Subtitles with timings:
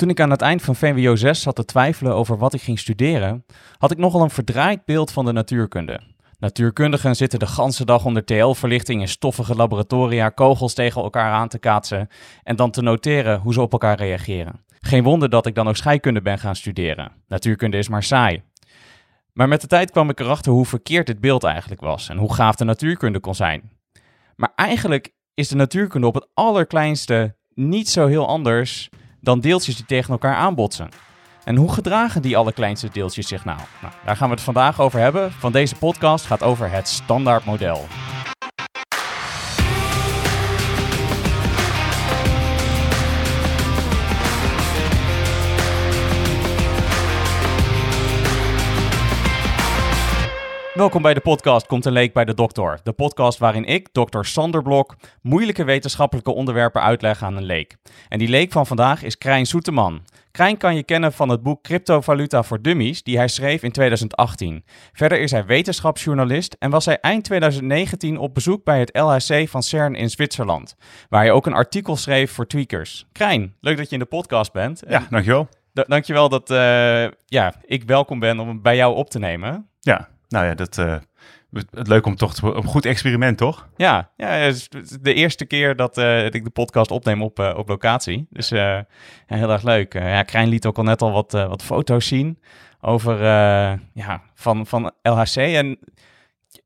[0.00, 2.78] Toen ik aan het eind van VWO 6 zat te twijfelen over wat ik ging
[2.78, 3.44] studeren,
[3.78, 6.00] had ik nogal een verdraaid beeld van de natuurkunde.
[6.38, 11.58] Natuurkundigen zitten de ganse dag onder TL-verlichting in stoffige laboratoria kogels tegen elkaar aan te
[11.58, 12.08] kaatsen
[12.42, 14.64] en dan te noteren hoe ze op elkaar reageren.
[14.78, 17.12] Geen wonder dat ik dan ook scheikunde ben gaan studeren.
[17.28, 18.42] Natuurkunde is maar saai.
[19.32, 22.34] Maar met de tijd kwam ik erachter hoe verkeerd dit beeld eigenlijk was en hoe
[22.34, 23.70] gaaf de natuurkunde kon zijn.
[24.36, 28.88] Maar eigenlijk is de natuurkunde op het allerkleinste niet zo heel anders
[29.20, 30.88] dan deeltjes die tegen elkaar aanbotsen.
[31.44, 33.58] En hoe gedragen die allerkleinste deeltjes zich nou?
[33.80, 33.92] nou?
[34.04, 35.32] Daar gaan we het vandaag over hebben.
[35.32, 37.86] Van deze podcast gaat over het standaardmodel.
[50.80, 52.80] Welkom bij de podcast Komt een Leek bij de Dokter.
[52.82, 57.76] De podcast waarin ik, dokter Sander Blok, moeilijke wetenschappelijke onderwerpen uitleg aan een leek.
[58.08, 60.04] En die leek van vandaag is Krijn Soeteman.
[60.30, 64.64] Krijn kan je kennen van het boek Cryptovaluta voor Dummies, die hij schreef in 2018.
[64.92, 69.62] Verder is hij wetenschapsjournalist en was hij eind 2019 op bezoek bij het LHC van
[69.62, 70.76] CERN in Zwitserland,
[71.08, 73.06] waar hij ook een artikel schreef voor Tweakers.
[73.12, 74.82] Krijn, leuk dat je in de podcast bent.
[74.88, 75.48] Ja, dankjewel.
[75.72, 76.56] D dankjewel dat uh,
[77.26, 79.68] ja, ik welkom ben om bij jou op te nemen.
[79.80, 80.96] Ja, nou ja, dat, uh,
[81.70, 83.68] het leuk om toch te, een goed experiment, toch?
[83.76, 84.68] Ja, ja het is
[85.00, 88.26] de eerste keer dat, uh, dat ik de podcast opneem op, uh, op locatie.
[88.30, 89.92] Dus heel erg leuk.
[89.92, 92.38] ja, Krijn liet ook al net al wat, wat foto's zien
[92.80, 93.22] over,
[93.92, 95.36] ja, van, van LHC.
[95.36, 95.78] En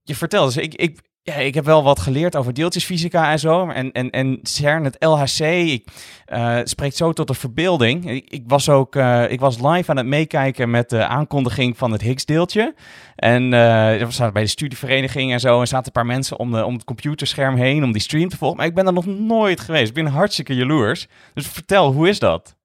[0.03, 3.69] je vertelde, dus ik, ik, ja, ik heb wel wat geleerd over deeltjesfysica en zo.
[3.69, 8.11] En, en, en CERN, het LHC, uh, spreekt zo tot de verbeelding.
[8.11, 12.00] Ik, was ook uh, ik was live aan het meekijken met de aankondiging van het
[12.00, 12.75] Higgs-deeltje.
[13.17, 15.61] En uh, we zaten bij de studievereniging en zo.
[15.61, 18.36] En zaten een paar mensen om, de, om het computerscherm heen om die stream te
[18.36, 18.56] volgen.
[18.56, 19.89] Maar ik ben er nog nooit geweest.
[19.89, 21.06] Ik ben hartstikke jaloers.
[21.34, 22.56] Dus vertel, hoe is dat?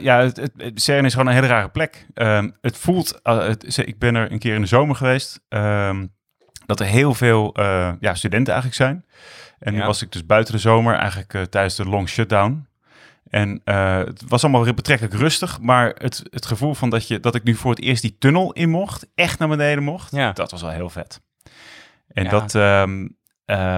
[0.00, 2.06] ja, het, CERN is gewoon een hele rare plek.
[2.14, 3.20] Ehm, het voelt,
[3.84, 5.40] ik ben er een keer in de zomer geweest.
[5.48, 6.16] Um,
[6.68, 9.04] dat er heel veel uh, ja, studenten eigenlijk zijn.
[9.58, 12.66] En nu was ik dus buiten de zomer, eigenlijk uh, tijdens de long shutdown.
[13.30, 17.34] En uh, het was allemaal betrekkelijk rustig, maar het, het gevoel van dat, je, dat
[17.34, 20.32] ik nu voor het eerst die tunnel in mocht, echt naar beneden mocht, ja.
[20.32, 21.20] dat was wel heel vet.
[22.08, 22.30] En ja.
[22.30, 23.16] dat, um,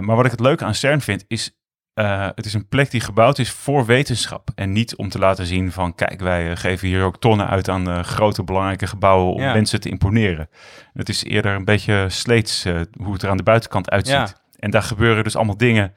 [0.04, 1.59] maar wat ik het leuke aan CERN vind, is
[1.94, 4.50] uh, het is een plek die gebouwd is voor wetenschap.
[4.54, 7.88] En niet om te laten zien van, kijk, wij geven hier ook tonnen uit aan
[7.88, 9.52] uh, grote belangrijke gebouwen om ja.
[9.52, 10.48] mensen te imponeren.
[10.92, 14.14] Het is eerder een beetje sleets uh, hoe het er aan de buitenkant uitziet.
[14.14, 14.28] Ja.
[14.56, 15.94] En daar gebeuren dus allemaal dingen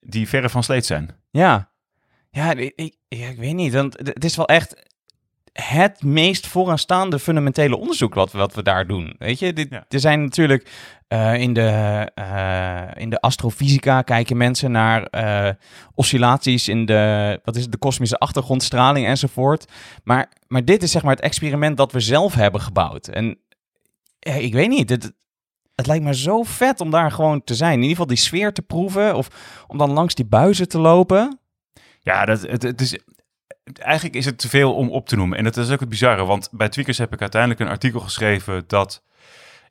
[0.00, 1.10] die verre van sleet zijn.
[1.30, 1.70] Ja,
[2.30, 3.72] ja ik, ik, ik weet niet.
[3.72, 4.90] Want het is wel echt
[5.52, 9.14] het meest vooraanstaande fundamentele onderzoek wat, wat we daar doen.
[9.18, 9.84] Weet je, dit, ja.
[9.88, 10.70] er zijn natuurlijk
[11.12, 15.50] uh, in, de, uh, in de astrofysica kijken mensen naar uh,
[15.94, 19.72] oscillaties in de, wat is de kosmische achtergrondstraling enzovoort.
[20.04, 23.08] Maar, maar dit is zeg maar het experiment dat we zelf hebben gebouwd.
[23.08, 23.38] En
[24.18, 25.12] ik weet niet, het,
[25.74, 27.72] het lijkt me zo vet om daar gewoon te zijn.
[27.72, 29.28] In ieder geval die sfeer te proeven of
[29.66, 31.40] om dan langs die buizen te lopen.
[32.00, 32.98] Ja, dat, het, het is,
[33.74, 35.38] eigenlijk is het te veel om op te noemen.
[35.38, 38.64] En dat is ook het bizarre, want bij Tweakers heb ik uiteindelijk een artikel geschreven
[38.66, 39.02] dat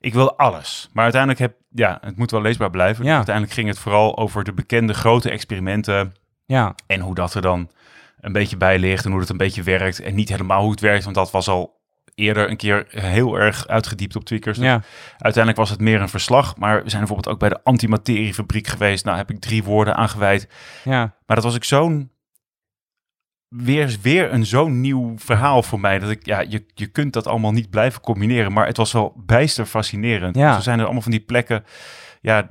[0.01, 0.89] ik wilde alles.
[0.93, 3.05] Maar uiteindelijk heb, ja, het moet wel leesbaar blijven.
[3.05, 3.15] Ja.
[3.15, 6.13] Uiteindelijk ging het vooral over de bekende grote experimenten.
[6.45, 6.75] Ja.
[6.87, 7.69] En hoe dat er dan
[8.19, 10.01] een beetje bij ligt en hoe het een beetje werkt.
[10.01, 11.79] En niet helemaal hoe het werkt, want dat was al
[12.15, 14.57] eerder een keer heel erg uitgediept op Tweakers.
[14.57, 14.81] Dus ja.
[15.11, 16.57] Uiteindelijk was het meer een verslag.
[16.57, 19.05] Maar we zijn bijvoorbeeld ook bij de antimateriefabriek geweest.
[19.05, 20.47] Nou heb ik drie woorden aangeweid.
[20.83, 20.99] Ja.
[21.25, 22.11] Maar dat was ik zo'n
[23.55, 25.99] weer, weer een zo'n nieuw verhaal voor mij.
[25.99, 28.53] Dat ik, ja, je, je kunt dat allemaal niet blijven combineren.
[28.53, 30.35] Maar het was wel bijster fascinerend.
[30.35, 30.53] Ja.
[30.53, 31.63] Zo zijn er allemaal van die plekken.
[32.21, 32.47] Ja,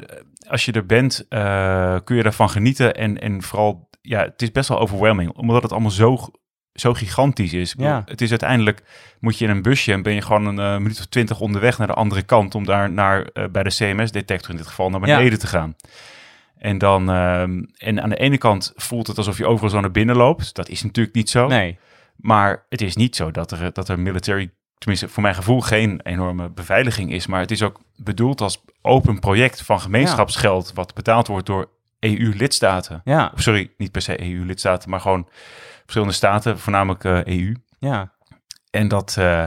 [0.48, 2.94] als je er bent, uh, kun je ervan genieten.
[2.94, 5.30] En, en vooral, ja, het is best wel overwhelming.
[5.30, 6.18] Omdat het allemaal zo,
[6.72, 7.74] zo gigantisch is.
[7.78, 8.02] Ja.
[8.04, 8.82] Het is uiteindelijk,
[9.20, 11.78] moet je in een busje en ben je gewoon een uh, minuut of twintig onderweg
[11.78, 12.54] naar de andere kant.
[12.54, 15.36] Om daar naar, uh, bij de CMS-detector in dit geval, naar beneden ja.
[15.36, 15.76] te gaan.
[16.60, 19.90] En dan, um, en aan de ene kant voelt het alsof je overal zo naar
[19.90, 20.54] binnen loopt.
[20.54, 21.46] Dat is natuurlijk niet zo.
[21.46, 21.78] Nee.
[22.16, 26.00] Maar het is niet zo dat er, dat er military, tenminste voor mijn gevoel, geen
[26.02, 27.26] enorme beveiliging is.
[27.26, 30.74] Maar het is ook bedoeld als open project van gemeenschapsgeld, ja.
[30.74, 31.68] wat betaald wordt door
[31.98, 33.00] EU-lidstaten.
[33.04, 33.32] Ja.
[33.34, 35.28] Sorry, niet per se EU-lidstaten, maar gewoon
[35.80, 37.56] verschillende staten, voornamelijk uh, EU.
[37.78, 38.12] Ja.
[38.70, 39.44] En dat, uh,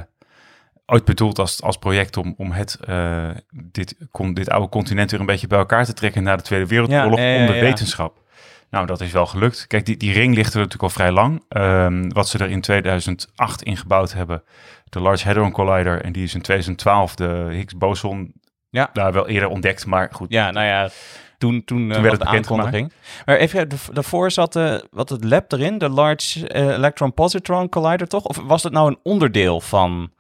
[0.86, 5.20] ooit bedoeld als, als project om, om het, uh, dit, kon, dit oude continent weer
[5.20, 8.22] een beetje bij elkaar te trekken na de Tweede Wereldoorlog ja, ja, onder wetenschap.
[8.70, 9.68] Nou, dat is wel gelukt.
[9.68, 11.44] Kijk, die, die ring ligt er natuurlijk al vrij lang.
[11.50, 14.44] Um, wat ze er in 2008 ingebouwd hebben,
[14.90, 18.34] de Large Hadron Collider, en die is in 2012 de Higgs boson
[18.70, 18.90] ja.
[18.94, 20.32] daar wel eerder ontdekt, maar goed.
[20.32, 20.90] Ja, nou ja,
[21.38, 22.94] toen, toen, eh, werd het de aankondiging.
[23.26, 27.70] Maar even, de- daarvoor zat eh, wat het lab erin, de Large eh, Electron Positron
[27.70, 28.24] Collider, toch?
[28.24, 30.12] Of was dat nou een onderdeel van...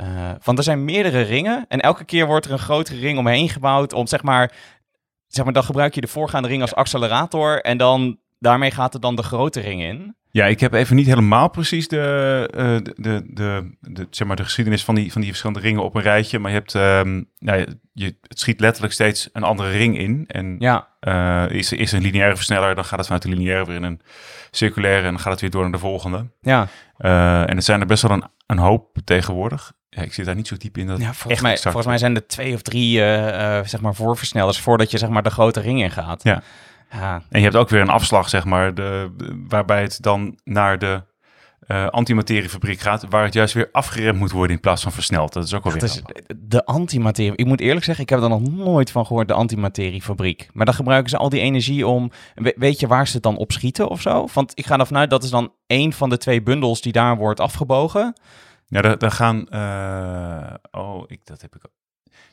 [0.00, 3.48] eh van er zijn meerdere ringen en elke keer wordt er een grotere ring omheen
[3.48, 4.52] gebouwd om zeg maar,
[5.26, 9.00] zeg maar dan gebruik je de voorgaande ring als accelerator en dan daarmee gaat er
[9.00, 10.14] dan de grote ring in.
[10.32, 14.36] Ja, ik heb even niet helemaal precies de, eh, de, de, de, de, zeg maar
[14.36, 16.38] de geschiedenis van die, van die verschillende ringen op een rijtje.
[16.38, 20.24] Maar je hebt, ehm, nou, je, het schiet letterlijk steeds een andere ring in.
[20.26, 23.76] En Ja, eh, is, is een lineaire versneller, dan gaat het vanuit de lineaire weer
[23.76, 24.00] in een
[24.50, 26.30] circulaire en dan gaat het weer door naar de volgende.
[26.40, 26.68] ja.
[27.46, 29.72] En het zijn er best wel een, een hoop tegenwoordig.
[29.90, 30.86] Ja, ik zit daar niet zo diep in.
[30.86, 33.94] Dat Ja, echt volgens, mij, volgens mij zijn er twee of drie eh, zeg maar
[33.94, 36.22] voorversnellers voordat je zeg maar de grote ring in gaat.
[36.22, 36.42] Ja.
[36.90, 37.22] ja.
[37.28, 39.10] En je hebt ook weer een afslag, zeg maar, de,
[39.48, 41.02] waarbij het dan naar de
[41.66, 45.32] eh, antimateriefabriek gaat, waar het juist weer afgeremd moet worden in plaats van versneld.
[45.32, 45.82] Dat is ook wel weer.
[45.82, 46.02] Het is
[46.36, 47.32] de antimaterie.
[47.36, 50.48] Ik moet eerlijk zeggen, ik heb er nog nooit van gehoord, de antimateriefabriek.
[50.52, 52.10] Maar dan gebruiken ze al die energie om.
[52.34, 54.28] we- weet je waar ze het dan op schieten of zo?
[54.34, 57.16] Want ik ga ervan uit dat is dan één van de twee bundels die daar
[57.16, 58.14] wordt afgebogen.
[58.70, 59.48] Ja, daar, daar gaan.
[59.48, 61.62] eh, oh, ik, dat heb ik.
[61.66, 61.72] ook.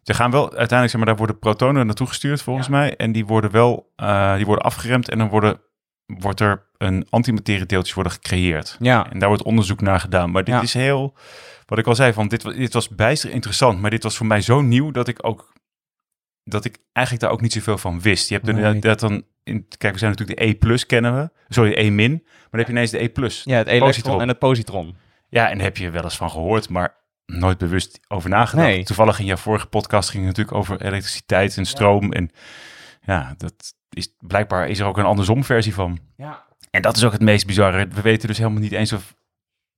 [0.03, 2.71] Ze gaan wel uiteindelijk, zeg maar, daar worden protonen naartoe gestuurd volgens Ja.
[2.73, 2.95] mij.
[2.95, 5.59] En die worden wel, eh, die worden afgeremd en dan worden,
[6.05, 8.77] wordt er een antimateriedeeltje worden gecreëerd.
[8.79, 10.31] Ja, En daar wordt onderzoek naar gedaan.
[10.31, 10.61] Maar dit Ja.
[10.61, 11.15] is heel,
[11.65, 13.79] wat ik al zei, van dit, dit was bijster interessant.
[13.81, 15.53] Maar dit was voor mij zo nieuw dat ik ook,
[16.43, 18.29] dat ik eigenlijk daar ook niet zoveel van wist.
[18.29, 21.29] Je hebt Nee, dat dan, in, kijk, we zijn natuurlijk de E plus kennen we.
[21.47, 22.11] Sorry, de E min.
[22.11, 23.41] Maar dan heb je ineens de E plus.
[23.45, 24.95] ja het elektron en het positron.
[25.29, 26.95] Ja, en daar heb je wel eens van gehoord, maar
[27.25, 28.68] nooit bewust over nagedacht.
[28.68, 28.83] Nee.
[28.83, 32.12] Toevallig in jouw vorige podcast ging het natuurlijk over elektriciteit en stroom.
[32.12, 32.31] En
[33.01, 36.00] ja, dat is, blijkbaar is er ook een andersom versie van.
[36.18, 36.45] Ja.
[36.71, 37.88] En dat is ook het meest bizarre.
[37.88, 39.15] We weten dus helemaal niet eens of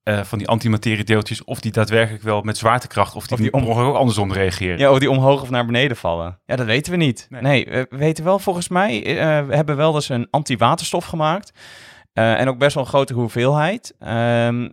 [0.04, 3.80] eh, van die antimateriedeeltjes, of die daadwerkelijk wel met zwaartekracht, of die, Of die om...
[3.80, 4.78] ook andersom reageren.
[4.78, 6.40] Ja, of die omhoog of naar beneden vallen.
[6.46, 7.28] Ja, dat weten we niet.
[7.30, 7.42] Nee.
[7.42, 11.52] Nee, we we weten wel volgens mij, eh, we hebben wel dus een anti-waterstof gemaakt.
[12.14, 13.96] Eh, en ook best wel een grote hoeveelheid.
[14.00, 14.70] Ehm,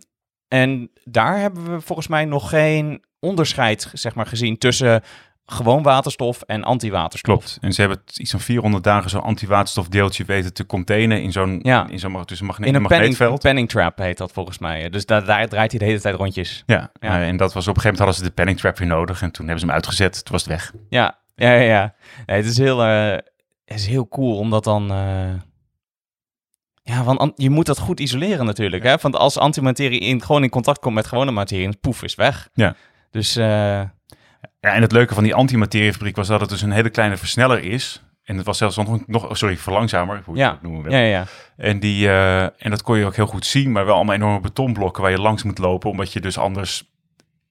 [0.48, 5.02] en daar hebben we volgens mij nog geen onderscheid zeg maar, gezien tussen
[5.48, 7.37] gewoon waterstof en anti-waterstof.
[7.38, 7.58] Klopt.
[7.60, 11.88] En ze hebben iets van 400 dagen zo'n antiwaterstofdeeltje weten te containen in zo'n Ja.
[11.88, 13.40] in zo'n mag- dus een magne- In een magneetveld.
[13.40, 14.88] penning trap heet dat volgens mij.
[14.90, 16.62] Dus daar, daar draait hij de hele tijd rondjes.
[16.66, 17.22] Ja, Ja.
[17.22, 19.31] en dat was op een gegeven moment hadden ze de penning trap weer nodig en
[19.31, 20.12] toen hebben ze hem uitgezet.
[20.25, 20.72] Toen was het weg.
[20.88, 21.60] Ja, ja, ja.
[21.62, 21.94] ja.
[22.26, 23.10] Nee, het, is heel, eh,
[23.64, 24.90] het is heel cool omdat dan...
[24.90, 25.31] eh,
[26.88, 28.82] Ja, want an- je moet dat goed isoleren natuurlijk.
[28.82, 28.94] Hè?
[29.00, 32.48] Want als antimaterie in, gewoon in contact komt met gewone materie, poef, is weg.
[32.54, 32.74] Ja.
[33.10, 33.46] Dus eh,
[34.60, 37.62] Ja, en het leuke van die antimateriefabriek was dat het dus een hele kleine versneller
[37.64, 38.02] is.
[38.24, 40.46] En het was zelfs nog, nog sorry, verlangzamer, hoe je Ja.
[40.48, 40.92] het ook noemen wil.
[40.92, 41.24] ja, ja, ja.
[41.56, 44.40] En, die, eh, en dat kon je ook heel goed zien, maar wel allemaal enorme
[44.40, 46.90] betonblokken waar je langs moet lopen, omdat je dus anders,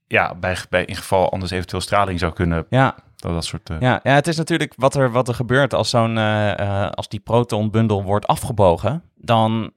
[0.08, 2.96] ja, bij, bij in geval anders eventueel straling zou kunnen, ja.
[3.16, 3.70] Dat, dat soort...
[3.70, 7.08] eh, Ja, ja, het is natuurlijk wat er, wat er gebeurt als, zo'n, eh, als
[7.08, 9.04] die protonbundel wordt afgebogen.
[9.18, 9.72] Dan,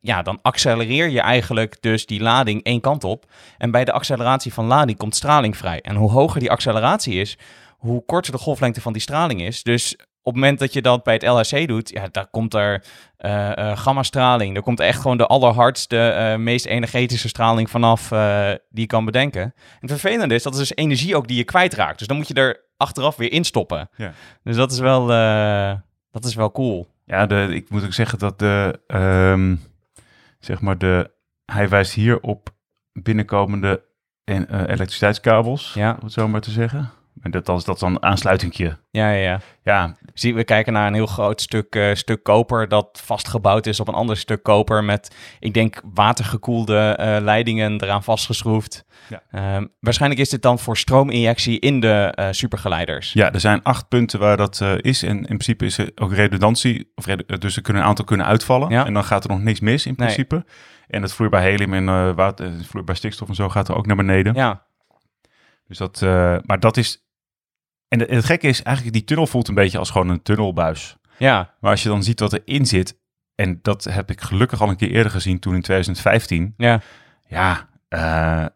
[0.00, 3.24] ja, dan accelereer je eigenlijk dus die lading één kant op.
[3.58, 5.80] En bij de acceleratie van lading komt straling vrij.
[5.80, 7.38] En hoe hoger die acceleratie is,
[7.78, 9.62] hoe korter de golflengte van die straling is.
[9.62, 12.84] Dus op het moment dat je dat bij het LHC doet, ja, daar komt er
[13.16, 14.56] eh eh, gamma-straling.
[14.56, 18.08] Er komt echt gewoon de allerhardste, eh, meest energetische straling vanaf
[18.68, 19.42] die je kan bedenken.
[19.42, 21.98] En het vervelende is, dat is dus energie ook die je kwijtraakt.
[21.98, 23.88] Dus dan moet je er achteraf weer instoppen.
[23.96, 24.12] Ja.
[24.42, 25.06] Dus dat is wel,
[26.10, 26.88] dat is wel cool.
[27.04, 29.56] Ja, de, ik moet ook zeggen dat de, ehm,
[30.38, 31.10] zeg maar de,
[31.44, 32.48] hij wijst hier op
[32.92, 33.82] binnenkomende
[34.24, 35.90] en, elektriciteitskabels, Ja.
[35.90, 36.90] om het zo maar te zeggen.
[37.22, 38.78] En dat, dat is dat is dan een aansluitingje.
[38.90, 39.40] Ja, ja, ja.
[39.64, 43.80] Ja, Zie, we kijken naar een heel groot stuk, eh, stuk koper dat vastgebouwd is
[43.80, 48.84] op een ander stuk koper met, ik denk, watergekoelde eh, leidingen eraan vastgeschroefd.
[49.08, 49.22] Ja.
[49.30, 53.12] Ehm, waarschijnlijk is dit dan voor stroominjectie in de eh, supergeleiders.
[53.12, 55.02] ja, er zijn acht punten waar dat is.
[55.02, 56.92] En in principe is er ook redundantie.
[56.94, 58.68] Of redu- dus er kunnen een aantal kunnen uitvallen.
[58.70, 58.86] Ja.
[58.86, 60.06] En dan gaat er nog niks mis in Nee.
[60.06, 60.44] principe.
[60.88, 64.34] En het vloeibaar helium en water, vloeibaar stikstof en zo gaat er ook naar beneden.
[64.34, 64.62] Ja,
[65.68, 66.00] Dus dat,
[66.46, 67.08] maar dat is...
[67.90, 70.96] En het, het gekke is eigenlijk, die tunnel voelt een beetje als gewoon een tunnelbuis.
[71.16, 72.98] ja, Maar als je dan ziet wat erin zit,
[73.34, 76.54] en dat heb ik gelukkig al een keer eerder gezien toen in 2015.
[76.56, 76.80] ja.
[77.26, 78.46] Ja, eh,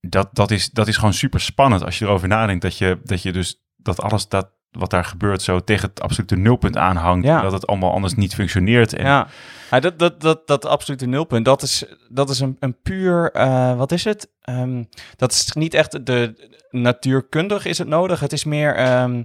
[0.00, 2.62] dat, dat, is, dat is gewoon super spannend als je erover nadenkt.
[2.62, 6.36] Dat je, dat je dus dat alles dat, wat daar gebeurt zo tegen het absolute
[6.36, 7.26] nulpunt aanhangt.
[7.26, 7.40] Ja.
[7.40, 8.94] Dat het allemaal anders niet functioneert.
[8.94, 9.26] En, Ja,
[9.70, 13.76] ja dat, dat, dat, dat absolute nulpunt, dat is, dat is een, een puur, eh,
[13.76, 14.30] wat is het?
[14.42, 14.84] Ehm,
[15.16, 18.20] dat is niet echt de natuurkundig is het nodig.
[18.20, 19.22] Het is meer, ehm,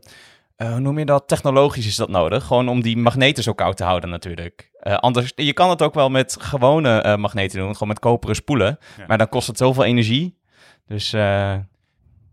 [0.56, 1.28] eh, hoe noem je dat?
[1.28, 2.46] Technologisch is dat nodig.
[2.46, 4.72] Gewoon om die magneten zo koud te houden natuurlijk.
[4.80, 8.80] Eh, anders, je kan het ook wel met gewone magneten doen, gewoon met koperen spoelen.
[8.98, 9.06] Ja.
[9.08, 10.40] Maar dan kost het zoveel energie.
[10.88, 11.14] Dus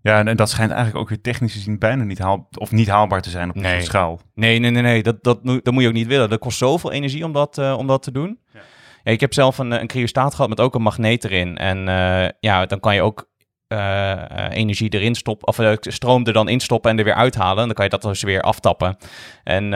[0.08, 2.88] Ja, en, en dat schijnt eigenlijk ook weer technisch gezien bijna niet, haal, of niet
[2.88, 3.80] haalbaar te zijn op Nee.
[3.80, 4.20] schaal.
[4.34, 5.02] Nee, nee, nee, nee.
[5.02, 6.30] Dat, dat, moet- dat moet je ook niet willen.
[6.30, 8.38] Dat kost zoveel energie om dat, eh, om dat te doen.
[8.52, 8.60] Ja.
[9.04, 9.10] Ja.
[9.12, 11.56] ik heb zelf een, een cryostaat gehad met ook een magneet erin.
[11.56, 13.28] En eh, ja, dan kan je ook
[13.66, 17.58] eh, energie erin stoppen, of stroom er dan instoppen en er weer uithalen.
[17.58, 18.96] En dan kan je dat dus weer aftappen.
[19.44, 19.72] En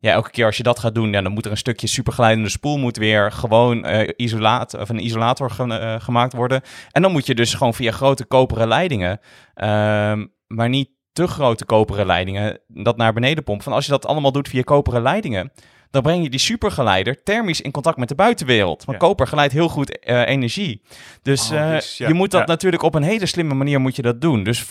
[0.00, 2.48] ja, elke keer als je dat gaat doen, ja, dan moet er een stukje supergeleidende
[2.48, 6.62] spoel moet weer gewoon eh, isolaat, of een isolator ge- eh, gemaakt worden.
[6.90, 9.20] En dan moet je dus gewoon via grote koperen leidingen,
[9.54, 13.64] ehm, maar niet te grote koperen leidingen, dat naar beneden pompen.
[13.64, 15.52] Van als je dat allemaal doet via koperen leidingen,
[15.90, 18.84] dan breng je die supergeleider thermisch in contact met de buitenwereld.
[18.84, 19.06] Want Ja.
[19.06, 20.82] koper geleidt heel goed eh, energie.
[21.22, 22.46] Dus Oh, dus, ja, je moet dat ja.
[22.46, 24.42] natuurlijk op een hele slimme manier moet je dat doen.
[24.42, 24.64] Dus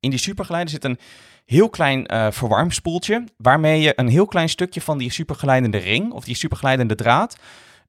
[0.00, 0.98] in die supergeleider zit een
[1.44, 6.24] heel klein eh, verwarmspoeltje, waarmee je een heel klein stukje van die supergeleidende ring of
[6.24, 7.36] die supergeleidende draad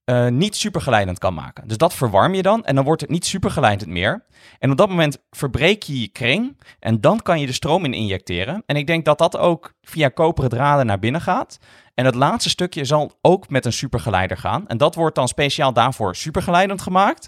[0.04, 1.68] eh, niet supergeleidend kan maken.
[1.68, 4.26] Dus dat verwarm je dan en dan wordt het niet supergeleidend meer.
[4.60, 7.94] En op dat moment verbreek je je kring en dan kan je de stroom in
[7.94, 8.64] injecteren.
[8.66, 11.60] En ik denk dat dat ook via koperen draden naar binnen gaat.
[11.94, 14.68] En het laatste stukje zal ook met een supergeleider gaan.
[14.68, 17.28] En dat wordt dan speciaal daarvoor supergeleidend gemaakt.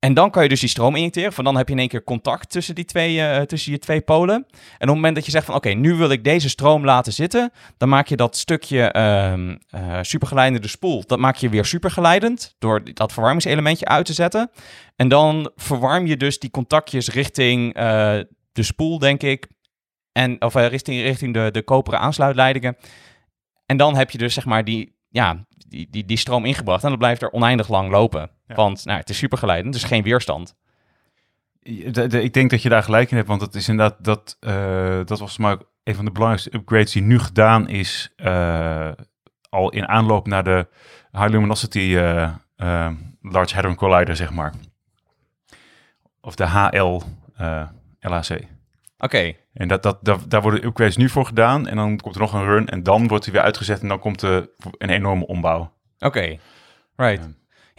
[0.00, 1.32] En dan kan je dus die stroom injecteren.
[1.32, 4.00] Van dan heb je in één keer contact tussen, die twee, eh, tussen je twee
[4.00, 4.34] polen.
[4.34, 7.12] En op het moment dat je zegt van oké, nu wil ik deze stroom laten
[7.12, 7.52] zitten.
[7.76, 11.04] Dan maak je dat stukje ehm eh, supergeleidende spoel.
[11.06, 12.54] Dat maak je weer supergeleidend.
[12.58, 14.50] Door dat verwarmingselementje uit te zetten.
[14.96, 18.18] En dan verwarm je dus die contactjes richting eh,
[18.52, 19.48] de spoel, denk ik.
[20.12, 22.76] En, of richting, richting de, de koperen aansluitleidingen.
[23.66, 26.84] En dan heb je dus zeg maar die, ja, die, die, die stroom ingebracht.
[26.84, 28.30] En dat blijft er oneindig lang lopen.
[28.50, 28.56] Ja.
[28.56, 30.54] Want nou, het is supergeleidend, dus geen weerstand.
[31.62, 34.36] De- de- ik denk dat je daar gelijk in hebt, want het is inderdaad dat,
[34.40, 38.90] eh, dat was ook een van de belangrijkste upgrades die nu gedaan is, eh,
[39.48, 40.68] al in aanloop naar de
[41.12, 42.90] High Luminosity eh,
[43.22, 44.54] Large Hadron Collider, zeg maar.
[46.20, 47.02] Of de HL
[48.00, 48.40] LHC.
[48.98, 52.20] Oké, En dat, dat, daar, daar worden upgrades nu voor gedaan en dan komt er
[52.20, 55.26] nog een run en dan wordt hij weer uitgezet en dan komt er een enorme
[55.26, 55.72] ombouw.
[55.98, 56.38] oké.
[56.96, 57.28] Right.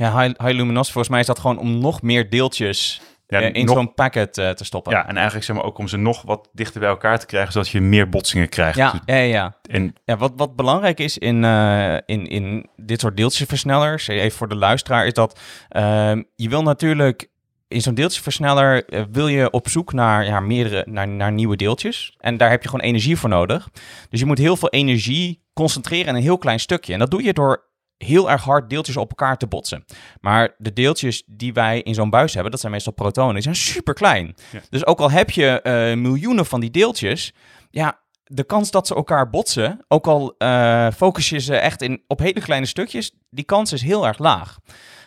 [0.02, 0.20] Ja.
[0.22, 3.66] High, high luminosity, volgens mij is dat gewoon om nog meer deeltjes Ja, eh, in
[3.66, 4.94] nog- zo'n packet eh, te stoppen.
[4.94, 7.52] ja, en eigenlijk zeg maar ook om ze nog wat dichter bij elkaar te krijgen,
[7.52, 8.78] zodat je meer botsingen krijgt.
[8.78, 9.56] ja, ja, ja.
[9.70, 14.48] En Ja, wat, wat belangrijk is in, eh, in, in dit soort deeltjesversnellers, even voor
[14.50, 15.40] de luisteraar, is dat
[15.70, 17.30] ehm, je wil natuurlijk
[17.68, 22.16] in zo'n deeltjesversneller wil je op zoek naar, ja, meerdere, naar, naar nieuwe deeltjes.
[22.20, 23.70] En daar heb je gewoon energie voor nodig.
[24.10, 26.94] Dus je moet heel veel energie concentreren in een heel klein stukje.
[26.94, 27.70] En dat doe je door
[28.04, 29.86] heel erg hard deeltjes op elkaar te botsen.
[30.22, 33.56] Maar de deeltjes die wij in zo'n buis hebben, dat zijn meestal protonen, die zijn
[33.56, 34.36] super klein.
[34.52, 34.60] Ja.
[34.70, 37.34] Dus ook al heb je eh, miljoenen van die deeltjes,
[37.70, 42.04] ja, de kans dat ze elkaar botsen, ook al eh, focus je ze echt in,
[42.08, 44.58] op hele kleine stukjes, die kans is heel erg laag.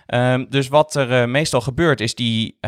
[0.06, 2.58] Ehm, dus wat er eh, meestal gebeurt, is die,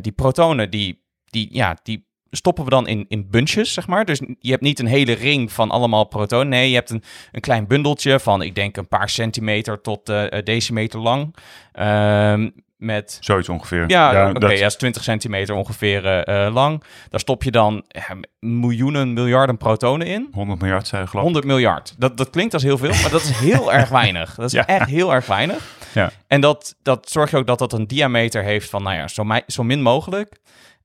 [0.00, 4.04] die protonen, die, die, ja, die stoppen we dan in, in bunches, zeg maar.
[4.04, 6.48] Dus je hebt niet een hele ring van allemaal protonen.
[6.48, 10.42] Nee, je hebt een, een klein bundeltje van, ik denk, een paar centimeter tot eh,
[10.44, 11.34] decimeter lang.
[11.72, 13.84] Ehm, met zoiets ongeveer.
[13.88, 16.82] ja, oké, dat- ja, is 20 centimeter ongeveer eh, eh, lang.
[17.10, 18.10] Daar stop je dan eh,
[18.40, 20.28] miljoenen, miljarden protonen in.
[20.32, 21.32] 100 miljard zijn geloof ik.
[21.32, 21.94] 100 miljard.
[21.98, 24.34] Dat, dat klinkt als heel veel, maar dat is heel erg weinig.
[24.34, 24.66] Dat is Ja.
[24.66, 25.76] echt heel erg weinig.
[25.94, 26.10] Ja.
[26.26, 29.24] En dat, dat zorgt je ook dat dat een diameter heeft van, nou ja, zo,
[29.46, 30.36] zo min mogelijk.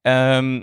[0.02, 0.62] Ehm,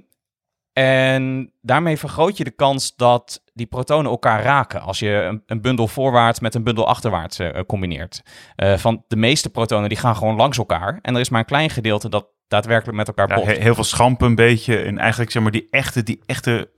[0.78, 5.60] en daarmee vergroot je de kans dat die protonen elkaar raken als je een, een
[5.60, 8.22] bundel voorwaarts met een bundel achterwaarts eh, combineert.
[8.56, 10.98] Eh, van de meeste protonen die gaan gewoon langs elkaar.
[11.02, 13.46] En er is maar een klein gedeelte dat daadwerkelijk met elkaar botst.
[13.56, 14.78] he- heel veel schampen een beetje.
[14.78, 16.70] En eigenlijk zeg maar die echte, die echte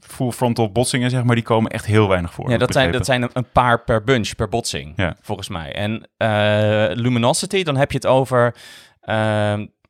[0.00, 2.50] full frontal botsingen, zeg maar, die komen echt heel weinig voor.
[2.50, 5.16] Ja, dat zijn, dat zijn een paar per bunch, per botsing, Ja.
[5.20, 5.72] volgens mij.
[5.74, 8.54] En eh, luminosity, dan heb je het over...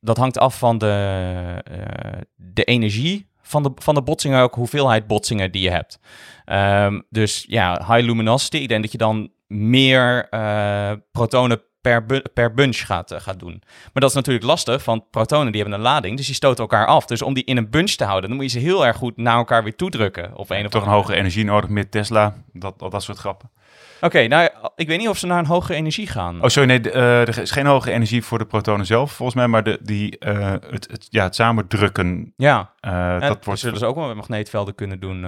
[0.00, 5.07] dat hangt af van de, eh, de energie van de, van de botsingen, ook hoeveelheid
[5.07, 5.99] botsingen die je hebt.
[6.45, 12.23] Ehm, dus ja, high luminosity, ik denk dat je dan meer eh, protonen per, bu-
[12.35, 13.62] per bunch gaat, eh, gaat doen.
[13.65, 16.87] Maar dat is natuurlijk lastig, want protonen die hebben een lading, dus die stoten elkaar
[16.87, 17.07] af.
[17.07, 19.17] Dus om die in een bunch te houden, dan moet je ze heel erg goed
[19.17, 20.37] naar elkaar weer toedrukken.
[20.37, 23.50] Op een of Toch een hogere energie nodig, meer Tesla, dat, dat soort grappen.
[24.00, 26.43] Oké, nou, ik weet niet of ze naar een hogere energie gaan.
[26.43, 29.37] Oh, sorry, nee, de, eh, er is geen hoge energie voor de protonen zelf, volgens
[29.37, 33.61] mij, maar de, die, eh, het, het, ja, het samendrukken, ja, eh, dat wordt...
[33.61, 35.21] zullen ze ook wel met magneetvelden kunnen doen.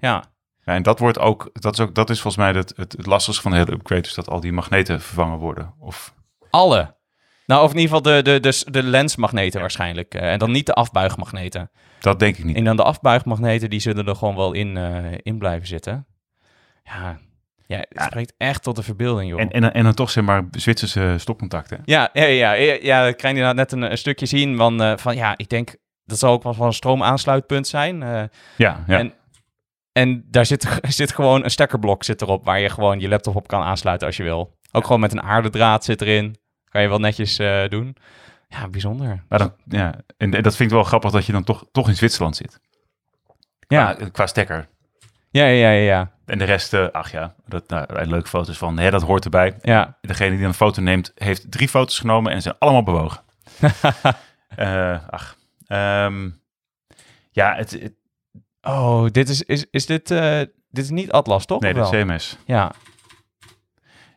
[0.00, 0.24] ja.
[0.64, 3.06] ja, en dat wordt ook, dat is ook, dat is volgens mij het, het, het
[3.06, 5.74] lastigste van de hele upgrade, is dat al die magneten vervangen worden.
[5.78, 6.14] Of,
[6.50, 6.98] Alle.
[7.46, 10.14] Nou, of in ieder geval de, de, de, de lensmagneten waarschijnlijk.
[10.14, 11.70] en dan niet de afbuigmagneten.
[12.00, 12.56] dat denk ik niet.
[12.56, 14.76] En dan de afbuigmagneten, die zullen er gewoon wel in,
[15.22, 16.06] in blijven zitten.
[16.82, 17.18] Ja,
[17.70, 18.04] ja het Ja.
[18.04, 19.40] spreekt echt tot de verbeelding, joh.
[19.40, 21.82] En, en, dan- en dan toch zeg maar Zwitserse stopcontacten.
[21.84, 24.96] Ja, ja, ja, ja, ja, ik krijg inderdaad net een, een stukje zien van, eh,
[24.96, 25.74] van, ja, ik denk
[26.04, 28.02] dat zal ook wel van een stroomaansluitpunt zijn.
[28.02, 28.22] eh,
[28.56, 28.98] Ja, ja.
[28.98, 29.12] En,
[29.92, 33.48] en daar zit, zit gewoon een stekkerblok zit erop waar je gewoon je laptop op
[33.48, 34.58] kan aansluiten als je wil.
[34.72, 36.36] Ook gewoon met een aardedraad zit erin.
[36.64, 37.96] Kan je wel netjes eh, doen.
[38.48, 39.24] Ja, bijzonder.
[39.28, 39.94] Maar dan, ja.
[40.16, 42.60] En, en dat vind ik wel grappig dat je dan toch, toch in Zwitserland zit.
[43.68, 44.68] Ja, qua stekker.
[45.30, 46.10] Ja, ja, ja, ja.
[46.26, 49.56] En de rest, eh, ach ja, dat, nou, leuke foto's van, hè, dat hoort erbij.
[49.62, 49.98] ja.
[50.00, 53.20] Degene die een foto neemt, heeft drie foto's genomen en zijn allemaal bewogen.
[54.56, 55.36] Eh, ach.
[55.66, 56.30] Ehm,
[57.30, 57.94] ja, het, het-
[58.62, 60.38] Oh, dit is, is, is dit, eh,
[60.70, 61.60] dit is niet Atlas, toch?
[61.60, 61.90] nee, de wel?
[61.90, 62.36] CMS.
[62.44, 62.72] Ja,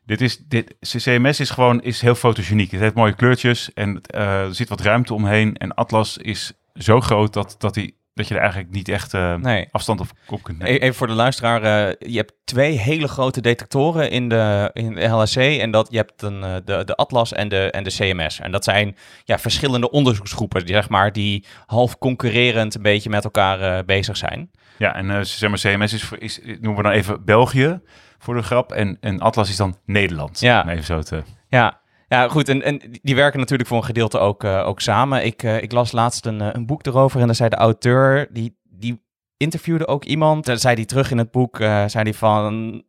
[0.05, 2.72] Dit is, dit, CMS is gewoon is heel fotogeniek.
[2.72, 5.58] Het heeft mooie kleurtjes en er zit wat ruimte omheen.
[5.58, 9.36] En Atlas is zo groot dat, dat, die, dat je er eigenlijk niet echt eh,
[9.36, 9.67] nee.
[9.72, 10.74] afstand op, op kunt nemen.
[10.74, 14.93] E- Even voor de luisteraar, eh, je hebt twee hele grote detectoren in de, in
[14.93, 17.91] de LHC en dat, je hebt een, eh, de, de Atlas en de, en de
[17.91, 18.39] CMS.
[18.39, 23.24] En dat zijn ja, verschillende onderzoeksgroepen die, zeg maar, die half concurrerend een beetje met
[23.24, 24.51] elkaar bezig zijn.
[24.77, 27.82] Ja, en zeg maar CMS is, voor, is, noemen we dan even België
[28.17, 28.72] voor de grap.
[28.72, 30.39] En, en Atlas is dan Nederland.
[30.39, 30.62] Ja.
[30.62, 31.24] Om even zo te...
[31.48, 31.82] Ja,
[32.13, 32.50] ja goed.
[32.50, 35.25] En, en die werken natuurlijk voor een gedeelte ook, eh, ook samen.
[35.25, 38.27] Ik, eh, ik las laatst een, eh, een boek erover en daar zei de auteur,
[38.32, 39.03] die, die
[39.38, 40.46] interviewde ook iemand.
[40.46, 42.84] Daar zei hij terug in het boek, zei hij van...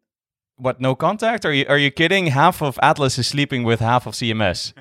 [0.54, 1.44] What, no contact?
[1.44, 2.32] Are you, are you kidding?
[2.32, 4.72] Half of Atlas is sleeping with half of CMS.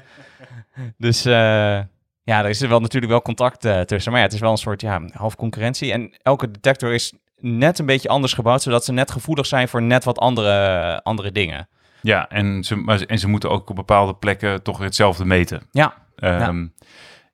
[0.98, 4.12] dus ja, er is er wel natuurlijk wel contact tussen.
[4.12, 5.92] Maar ja, het is wel een soort ja, half concurrentie.
[5.92, 9.82] En elke detector is net een beetje anders gebouwd, zodat ze net gevoelig zijn voor
[9.82, 11.68] net wat andere, andere dingen.
[12.04, 15.62] Ja, en ze, en ze moeten ook op bepaalde plekken toch hetzelfde meten.
[15.72, 16.68] Ja, Ehm,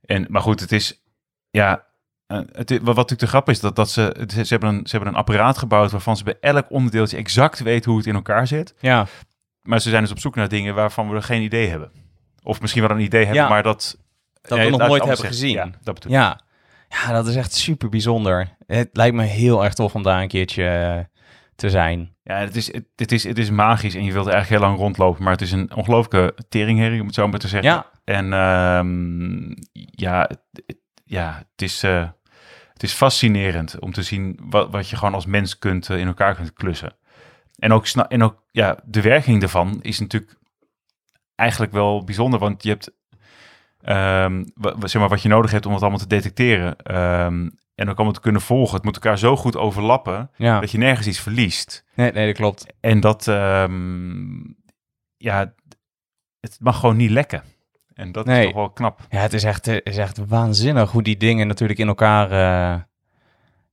[0.02, 1.04] en, maar goed, het is...
[1.52, 1.86] Ja,
[2.28, 5.14] eh, het, wat natuurlijk de grap is, dat, dat ze, ze, hebben een, ze hebben
[5.14, 5.92] een apparaat gebouwd...
[5.92, 8.74] waarvan ze bij elk onderdeeltje exact weten hoe het in elkaar zit.
[8.80, 9.08] ja.
[9.62, 11.92] Maar ze zijn dus op zoek naar dingen waarvan we geen idee hebben.
[12.44, 13.50] Of misschien wel een idee hebben, Ja.
[13.50, 13.98] maar dat...
[14.42, 15.54] Dat Ja, we nog laat ik nooit hebben gezien.
[15.54, 16.12] Ja, dat bedoel.
[16.12, 16.40] Ja.
[16.90, 18.56] ja, dat is echt super bijzonder.
[18.68, 21.00] Het lijkt me heel erg tof om daar een keertje eh,
[21.56, 22.16] te zijn.
[22.30, 24.70] Ja, het is, het, het is, het is magisch en je wilt er eigenlijk heel
[24.72, 25.24] lang rondlopen.
[25.24, 27.70] Maar het is een ongelooflijke teringherrie, om het zo maar te zeggen.
[27.70, 29.54] Ja, En ehm,
[29.92, 30.40] ja, het,
[31.06, 32.08] ja het, is, eh,
[32.74, 36.08] het is fascinerend om te zien wat, wat je gewoon als mens kunt, eh, in
[36.08, 36.96] elkaar kunt klussen.
[37.60, 40.34] En ook, en ook ja, de werking daarvan is natuurlijk
[41.36, 42.92] eigenlijk wel bijzonder, want je hebt
[44.56, 46.76] wa- zeg maar, wat je nodig hebt om het allemaal te detecteren.
[46.78, 48.76] ehm, en ook allemaal te kunnen volgen.
[48.76, 50.60] Het moet elkaar zo goed overlappen ja.
[50.60, 51.86] dat je nergens iets verliest.
[51.96, 52.66] Nee, nee, dat klopt.
[52.80, 54.40] En dat, ehm,
[55.18, 55.54] ja,
[56.40, 57.44] het mag gewoon niet lekken.
[57.94, 58.40] En dat Nee.
[58.40, 59.00] is toch wel knap.
[59.10, 62.82] Ja, het is echt, is echt waanzinnig hoe die dingen natuurlijk in elkaar, eh,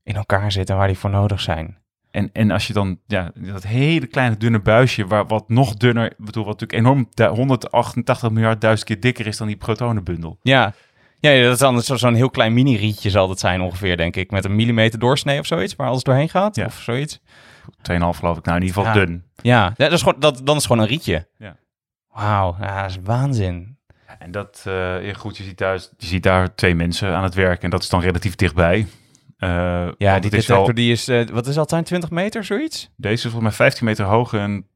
[0.03, 1.79] in elkaar zitten en waar die voor nodig zijn.
[2.11, 6.12] En, en als je dan, ja, dat hele kleine dunne buisje, waar, wat nog dunner,
[6.19, 10.38] bedoel, wat natuurlijk enorm, du- 188 miljard duizend keer dikker is dan die protonenbundel.
[10.42, 10.75] Ja,
[11.20, 14.31] ja dat is dan zo- zo'n heel klein mini-rietje zal het zijn ongeveer, denk ik.
[14.31, 16.57] Met een millimeter doorsnee of zoiets, waar alles doorheen gaat.
[16.57, 16.64] Ja.
[16.66, 17.20] Of zoiets.
[17.83, 19.07] 2,5 geloof ik, nou in ieder geval Ja.
[19.07, 19.24] dun.
[19.42, 21.26] Ja, ja dat is gewoon, dat, dan is het gewoon een rietje.
[21.38, 21.57] Ja.
[22.12, 23.79] Wauw, ja, dat is waanzin.
[24.18, 27.35] En dat, eh, ja, goed, je ziet, thuis, je ziet daar twee mensen aan het
[27.35, 28.87] werk en dat is dan relatief dichtbij.
[29.37, 29.48] Eh,
[29.98, 32.90] Ja, die detector wel- die is, eh, wat is dat zijn, 20 meter, zoiets?
[32.96, 34.66] deze is volgens mij 15 meter hoog en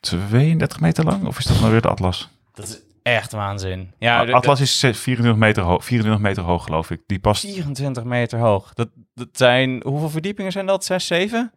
[0.00, 1.26] 32 meter lang.
[1.26, 2.28] Of is dat nou weer de Atlas?
[2.54, 3.92] Dat is echt waanzin.
[3.98, 7.00] Ja, Atlas is zes- 24 meter, hoog, 24 meter hoog, geloof ik.
[7.06, 8.74] Die past 24 meter hoog.
[8.74, 10.84] Dat, dat zijn, hoeveel verdiepingen zijn dat?
[10.84, 11.52] 6, 7?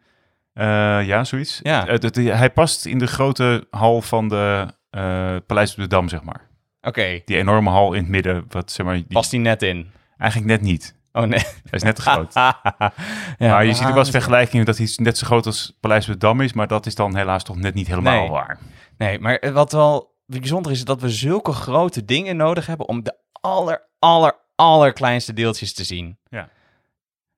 [0.53, 0.65] Eh,
[1.05, 1.59] ja, zoiets.
[1.63, 1.87] Ja.
[1.87, 6.09] Eh, dat- hij past in de grote hal van de eh, Paleis op de Dam,
[6.09, 6.41] zeg maar.
[6.81, 8.95] Oké, Die enorme hal in het midden, wat zeg maar...
[8.95, 9.91] Die, past die net in?
[10.17, 10.95] Eigenlijk net niet.
[11.11, 11.39] Oh nee.
[11.39, 12.33] Hij is net te groot.
[12.33, 12.53] ja,
[13.37, 16.13] maar je ziet ook wel eens vergelijkingen dat hij net zo groot als Paleis op
[16.13, 18.29] de Dam is, maar dat is dan helaas toch net niet helemaal Nee.
[18.29, 18.59] waar.
[18.97, 23.17] Nee, maar wat wel bijzonder is, dat we zulke grote dingen nodig hebben om de
[23.31, 26.17] aller, aller, allerkleinste deeltjes te zien.
[26.29, 26.49] Ja.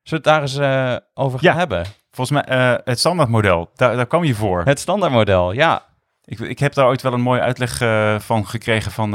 [0.04, 1.58] Zullen we het daar eens eh, over gaan Ja.
[1.58, 1.86] hebben?
[2.12, 4.64] Volgens mij, eh, het standaardmodel, daar, daar kwam je voor.
[4.66, 5.86] Het standaardmodel, ja.
[6.26, 9.12] Ik, ik heb daar ooit wel een mooie uitleg eh, van gekregen van,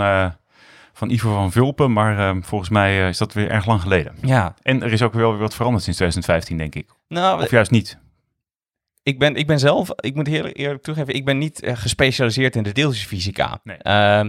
[0.93, 4.15] van Ivo van Vulpen, maar eh, volgens mij is dat weer erg lang geleden.
[4.23, 6.91] Ja, En er is ook wel weer wat veranderd sinds 2015, denk ik.
[7.09, 7.99] nou, Of juist niet.
[9.11, 12.57] Ik ben, ik ben zelf, ik moet eerlijk, eerlijk toegeven, ik ben niet eh, gespecialiseerd
[12.57, 13.61] in de deeltjesfysica.
[13.65, 13.77] Nee.
[13.77, 14.29] Ehm,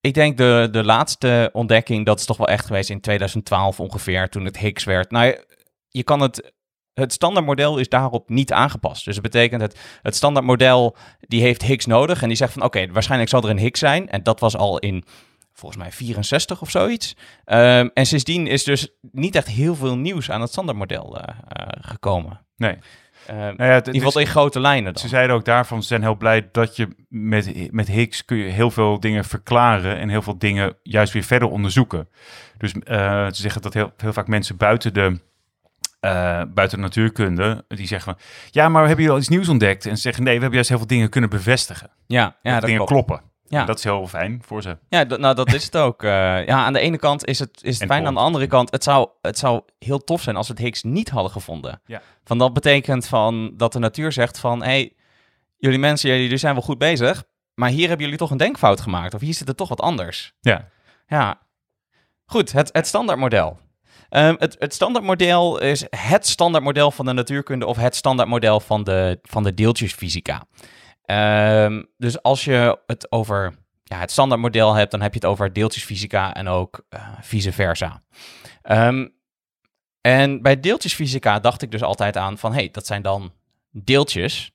[0.00, 4.28] ik denk de, de laatste ontdekking, dat is toch wel echt geweest in 2012 ongeveer,
[4.28, 5.10] toen het Higgs werd.
[5.10, 5.46] Nou, je-
[5.88, 6.52] je kan het,
[6.94, 9.04] het standaardmodel is daarop niet aangepast.
[9.04, 12.86] Dus dat betekent het, het standaardmodel, die heeft Higgs nodig en die zegt van, oké,
[12.92, 14.08] waarschijnlijk zal er een Higgs zijn.
[14.08, 15.04] En dat was al in,
[15.52, 17.16] volgens mij 64 of zoiets.
[17.44, 21.66] Ehm, en sindsdien is dus niet echt heel veel nieuws aan het standaardmodel eh, eh,
[21.80, 22.46] gekomen.
[22.56, 22.76] Nee.
[23.30, 25.02] Uh, Nou ja, in ieder geval in grote lijnen dan.
[25.02, 28.50] Ze zeiden ook daarvan, ze zijn heel blij dat je met, met Higgs kun je
[28.50, 32.08] heel veel dingen verklaren en heel veel dingen juist weer verder onderzoeken.
[32.58, 35.20] Dus eh, ze zeggen dat heel, heel vaak mensen buiten de,
[36.00, 39.86] eh, buiten de natuurkunde, die zeggen van, ja, maar hebben jullie al iets nieuws ontdekt?
[39.86, 41.90] En ze zeggen, nee, we hebben juist heel veel dingen kunnen bevestigen.
[42.06, 43.06] Ja, ja dat dat dingen klopt.
[43.06, 43.27] kloppen.
[43.48, 43.60] Ja.
[43.60, 44.78] En dat is heel fijn voor ze.
[44.88, 46.02] Ja, nou dat is het ook.
[46.02, 46.10] Eh,
[46.46, 48.06] ja, aan de ene kant is het, is het fijn.
[48.06, 50.82] Aan de andere kant, het zou, het zou heel tof zijn als we het Higgs
[50.82, 51.80] niet hadden gevonden.
[51.86, 52.02] Ja.
[52.24, 54.92] Van dat betekent van dat de natuur zegt van, hé, hey,
[55.56, 59.14] jullie mensen, jullie zijn wel goed bezig, maar hier hebben jullie toch een denkfout gemaakt.
[59.14, 60.34] Of hier zit het toch wat anders.
[60.40, 60.68] Ja,
[61.06, 61.46] Ja.
[62.26, 63.58] Goed, het, het standaardmodel.
[64.08, 69.18] Ehm, het, het standaardmodel is het standaardmodel van de natuurkunde of het standaardmodel van de,
[69.22, 70.44] van de deeltjesfysica.
[71.08, 75.52] Ehm, dus als je het over ja, het standaardmodel hebt, dan heb je het over
[75.52, 78.02] deeltjesfysica en ook eh, vice versa.
[78.62, 79.06] Ehm,
[80.00, 83.32] en bij deeltjesfysica dacht ik dus altijd aan van, hey, dat zijn dan
[83.70, 84.52] deeltjes.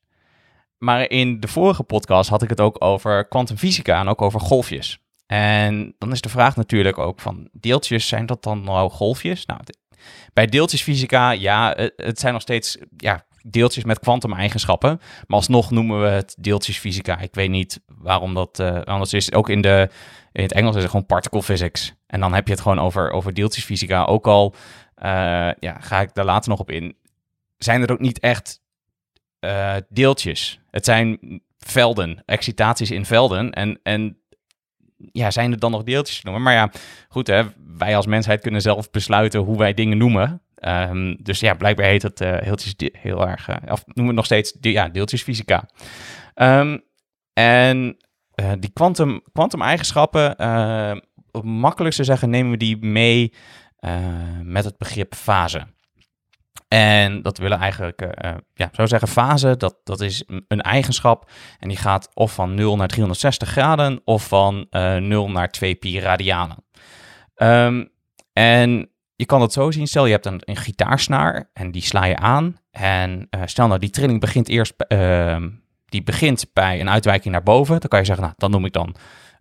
[0.78, 5.00] Maar in de vorige podcast had ik het ook over kwantumfysica en ook over golfjes.
[5.26, 9.46] En dan is de vraag natuurlijk ook van deeltjes, zijn dat dan nou golfjes?
[9.46, 9.60] Nou,
[10.34, 15.00] bij deeltjesfysica, ja, het, het zijn nog steeds ja, deeltjes met kwantumeigenschappen.
[15.28, 17.20] Maar alsnog noemen we het deeltjesfysica.
[17.20, 19.34] Ik weet niet waarom dat eh, anders is.
[19.34, 19.90] Ook in, de,
[20.32, 21.94] in het Engels is het gewoon particle physics.
[22.08, 24.04] En dan heb je het gewoon over, over deeltjesfysica.
[24.04, 24.56] Ook al
[24.96, 25.10] eh,
[25.60, 26.98] ja, ga ik daar later nog op in.
[27.58, 28.62] Zijn er ook niet echt
[29.40, 30.60] eh, deeltjes?
[30.72, 31.20] Het zijn
[31.58, 33.52] velden, excitaties in velden.
[33.52, 34.18] En, en
[35.12, 36.44] ja, zijn er dan nog deeltjes te noemen?
[36.44, 36.72] Maar ja,
[37.08, 37.44] goed hè,
[37.78, 40.42] wij als mensheid kunnen zelf besluiten hoe wij dingen noemen.
[40.64, 44.26] Ehm, dus ja, blijkbaar heet het eh heeltjes heel erg, eh, of noemen we nog
[44.26, 45.70] steeds de, ja, deeltjesfysica.
[46.34, 46.78] Ehm,
[47.34, 47.98] en
[48.34, 50.96] eh, die kwantum kwantum-eigenschappen, eh,
[51.32, 53.34] op het makkelijkste zeggen, nemen we die mee
[54.44, 55.68] met het begrip fase.
[56.68, 61.68] En dat willen eigenlijk, eh, ja, zou zeggen fase, dat, dat is een- eigenschap en
[61.68, 66.00] die gaat of van 0 naar 360 graden of van eh 0 naar 2 pi
[66.00, 66.66] radianen.
[67.36, 67.86] Ehm,
[68.34, 72.18] en je kan het zo zien, stel je hebt een, gitaarsnaar en die sla je
[72.18, 72.58] aan.
[72.72, 75.50] En eh, stel nou, die trilling begint eerst ehm,
[75.86, 77.80] die begint bij een uitwijking naar boven.
[77.80, 78.96] Dan kan je zeggen, nou, dan noem ik dan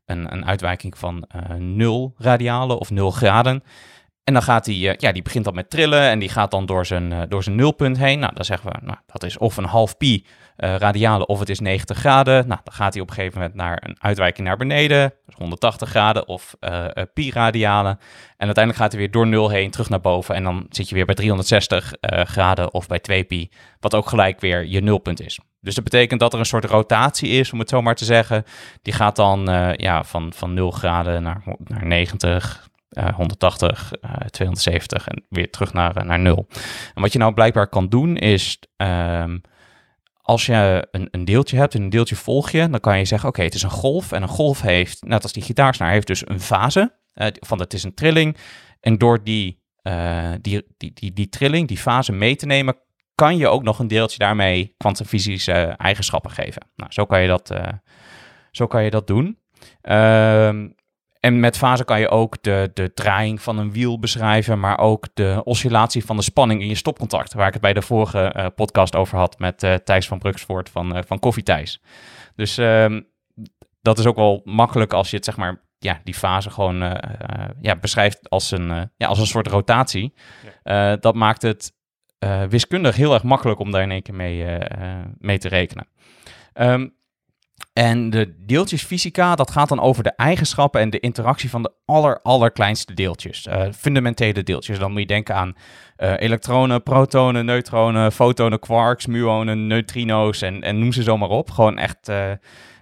[0.04, 3.62] een, een uitwijking van eh 0 radialen of 0 graden.
[4.24, 6.66] En dan gaat die, eh, ja, die begint dan met trillen en die gaat dan
[6.66, 8.18] door zijn, eh, door zijn nulpunt heen.
[8.18, 11.48] Nou, dan zeggen we, nou, dat is of een half pi eh radialen of het
[11.48, 12.48] is 90 graden.
[12.48, 15.88] Nou, dan gaat hij op een gegeven moment naar een uitwijking naar beneden, dus 180
[15.88, 16.54] graden of
[17.14, 17.98] pi radialen.
[18.36, 20.94] En uiteindelijk gaat hij weer door 0 heen terug naar boven en dan zit je
[20.94, 25.20] weer bij 360 eh, graden of bij 2 pi, wat ook gelijk weer je nulpunt
[25.20, 25.38] is.
[25.60, 28.44] Dus dat betekent dat er een soort rotatie is, om het zo maar te zeggen.
[28.82, 29.44] Die gaat dan
[29.76, 35.72] ja, van, van 0 graden naar, naar 90, eh, 180, eh, 270 en weer terug
[35.72, 36.46] naar, eh, naar 0.
[36.94, 39.38] En wat je nou blijkbaar kan doen is, ehm,
[40.22, 43.28] als je een, een deeltje hebt en een deeltje volg je, dan kan je zeggen,
[43.28, 44.12] oké, het is een golf.
[44.12, 47.00] En een golf heeft, net als die gitaarsnaar, heeft dus een fase.
[47.12, 48.36] eh, van het is een trilling.
[48.80, 52.76] En door die, eh, die, die, die, die trilling, die fase mee te nemen,
[53.14, 56.62] kan je ook nog een deeltje daarmee kwantumfysische eigenschappen geven.
[56.76, 57.68] Nou, zo kan je dat, eh,
[58.50, 59.38] zo kan je dat doen.
[59.80, 60.68] Ehm,
[61.22, 65.06] en met fase kan je ook de, de draaiing van een wiel beschrijven, maar ook
[65.14, 68.46] de oscillatie van de spanning in je stopcontact, waar ik het bij de vorige eh,
[68.54, 71.82] podcast over had met eh, Thijs van Bruksvoort van, eh van Koffie Thijs.
[72.34, 73.00] Dus ehm,
[73.82, 77.00] dat is ook wel makkelijk als je het zeg maar, ja, die fase gewoon
[77.60, 80.14] ja, beschrijft als een, ja, als een soort rotatie.
[81.00, 81.72] Dat maakt het
[82.48, 84.58] wiskundig heel erg makkelijk om daar in één keer mee,
[85.18, 85.86] mee te rekenen.
[86.52, 86.88] Ehm,
[87.72, 92.20] en de deeltjesfysica, dat gaat dan over de eigenschappen en de interactie van de aller,
[92.22, 93.46] allerkleinste deeltjes.
[93.46, 94.78] eh, fundamentele deeltjes.
[94.78, 95.56] Dan moet je denken aan
[95.96, 101.50] eh, elektronen, protonen, neutronen, fotonen, quarks, muonen, neutrino's en, en noem ze zo maar op.
[101.50, 102.30] Gewoon echt, eh,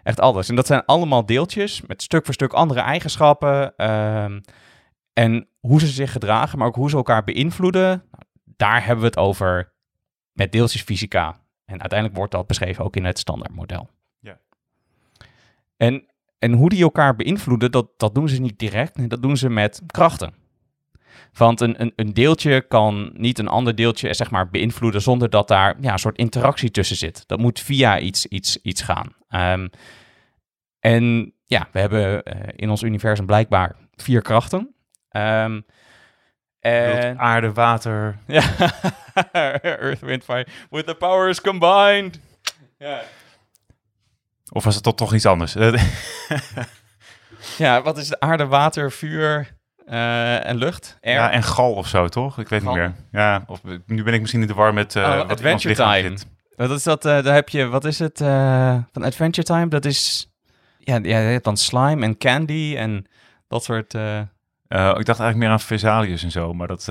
[0.02, 0.48] echt alles.
[0.48, 3.76] En dat zijn allemaal deeltjes met stuk voor stuk andere eigenschappen.
[3.76, 4.40] ehm,
[5.12, 7.88] en hoe ze zich gedragen, maar ook hoe ze elkaar beïnvloeden.
[7.88, 8.24] Nou,
[8.56, 9.72] Daar hebben we het over
[10.32, 11.40] met deeltjesfysica.
[11.64, 13.88] En uiteindelijk wordt dat beschreven ook in het standaardmodel.
[15.80, 16.04] En,
[16.38, 19.10] en hoe die elkaar beïnvloeden, dat, dat doen ze niet direct.
[19.10, 20.34] Dat doen ze met krachten.
[21.32, 25.48] Want een, een, een deeltje kan niet een ander deeltje zeg maar, beïnvloeden zonder dat
[25.48, 27.24] daar ja, een soort interactie tussen zit.
[27.26, 29.14] Dat moet via iets, iets, iets gaan.
[29.28, 29.68] Ehm,
[30.80, 34.74] en ja, we hebben eh, in ons universum blijkbaar vier krachten.
[35.08, 35.60] Ehm,
[36.60, 37.18] en...
[37.18, 38.18] Aarde, water.
[38.26, 38.42] Ja,
[39.62, 40.46] Earth, Wind, Fire.
[40.70, 42.20] With the powers combined.
[42.78, 43.02] Ja.
[44.52, 45.54] Of was het toch, toch iets anders?
[47.58, 50.98] Ja, wat is de aarde, water, vuur eh, en lucht?
[51.00, 51.14] Air.
[51.14, 52.38] ja, en gal of zo, toch?
[52.38, 52.72] Ik weet Gal.
[52.74, 52.94] niet meer.
[53.12, 54.96] Ja, of nu ben ik misschien in de war met...
[54.96, 56.08] Oh, wat ons Adventure Time.
[56.08, 56.26] zit.
[56.56, 57.04] Wat is dat?
[57.04, 58.18] eh, daar heb je, wat is het
[58.92, 59.68] van Adventure Time?
[59.68, 60.30] Dat is,
[60.78, 63.06] ja, ja, je hebt dan slime en candy en
[63.48, 63.94] dat soort...
[63.94, 66.88] ik dacht eigenlijk meer aan Vesalius en zo, maar dat...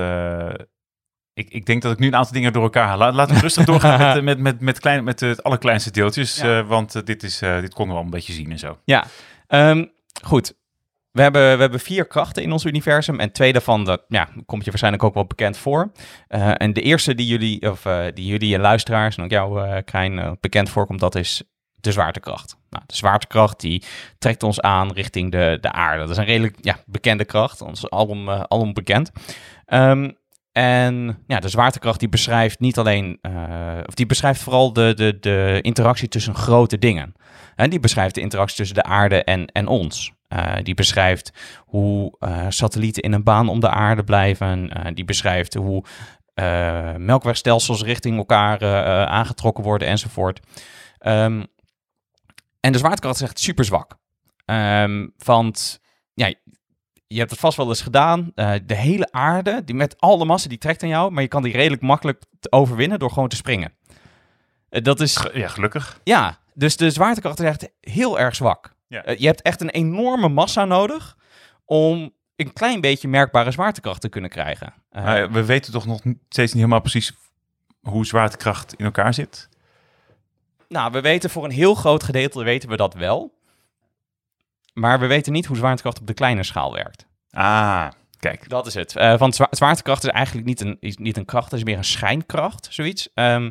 [1.40, 2.98] eh, ik, ik denk dat ik nu een aantal dingen door elkaar haal.
[2.98, 6.36] Laat- Laten we rustig doorgaan met, met, met, met, klein, met het allerkleinste deeltjes.
[6.42, 6.60] Ja.
[6.60, 8.78] eh, want eh, dit, is, eh, dit konden we al een beetje zien en zo.
[8.84, 9.06] Ja,
[9.48, 9.86] Ehm,
[10.24, 10.54] goed.
[11.12, 14.64] We hebben, we hebben vier krachten in ons universum en twee daarvan, dat ja, komt
[14.64, 15.92] je waarschijnlijk ook wel bekend voor.
[16.28, 19.68] Eh, en de eerste die jullie, of eh, die jullie en luisteraars en ook jou,
[19.68, 22.56] eh Krijn, eh, bekend voorkomt, dat is de zwaartekracht.
[22.70, 23.84] Nou, de zwaartekracht die
[24.18, 26.00] trekt ons aan richting de, de aarde.
[26.02, 29.12] Dat is een redelijk ja, bekende kracht, ons alom, eh, alom bekend.
[29.66, 30.12] Ehm,
[30.52, 35.18] en ja, de zwaartekracht die beschrijft niet alleen, eh, of die beschrijft vooral de, de,
[35.20, 37.14] de interactie tussen grote dingen.
[37.56, 40.12] En die beschrijft de interactie tussen de aarde en, en ons.
[40.28, 41.32] Eh, die beschrijft
[41.66, 44.72] hoe eh, satellieten in een baan om de aarde blijven.
[44.94, 45.84] Die beschrijft hoe
[46.98, 48.64] melkwegstelsels richting elkaar
[49.08, 50.40] aangetrokken worden enzovoort.
[50.98, 51.44] Ehm,
[52.60, 53.98] en de zwaartekracht is echt super zwak.
[54.46, 55.80] Ehm, want
[56.14, 56.34] ja,
[57.12, 58.32] je hebt het vast wel eens gedaan.
[58.36, 61.12] Eh, de hele aarde, die met al de massa, die trekt aan jou.
[61.12, 63.74] Maar je kan die redelijk makkelijk overwinnen door gewoon te springen.
[64.70, 65.26] Eh, dat is...
[65.34, 66.00] Ja, gelukkig.
[66.04, 68.74] Ja, dus de zwaartekracht is echt heel erg zwak.
[68.88, 69.04] Ja.
[69.04, 71.18] Eh, je hebt echt een enorme massa nodig
[71.66, 74.74] om een klein beetje merkbare zwaartekracht te kunnen krijgen.
[75.32, 77.14] We weten toch nog steeds niet helemaal precies
[77.82, 79.50] hoe zwaartekracht in elkaar zit.
[80.68, 83.39] nou, we weten voor een heel groot gedeelte weten we dat wel.
[84.80, 87.06] Maar we weten niet hoe zwaartekracht op de kleine schaal werkt.
[87.32, 87.88] Ah,
[88.20, 88.50] kijk.
[88.50, 88.96] Dat is het.
[88.96, 91.78] Eh, want zwa- zwaartekracht is eigenlijk niet een, is niet een kracht, het is meer
[91.78, 93.10] een schijnkracht, zoiets.
[93.14, 93.50] Ehm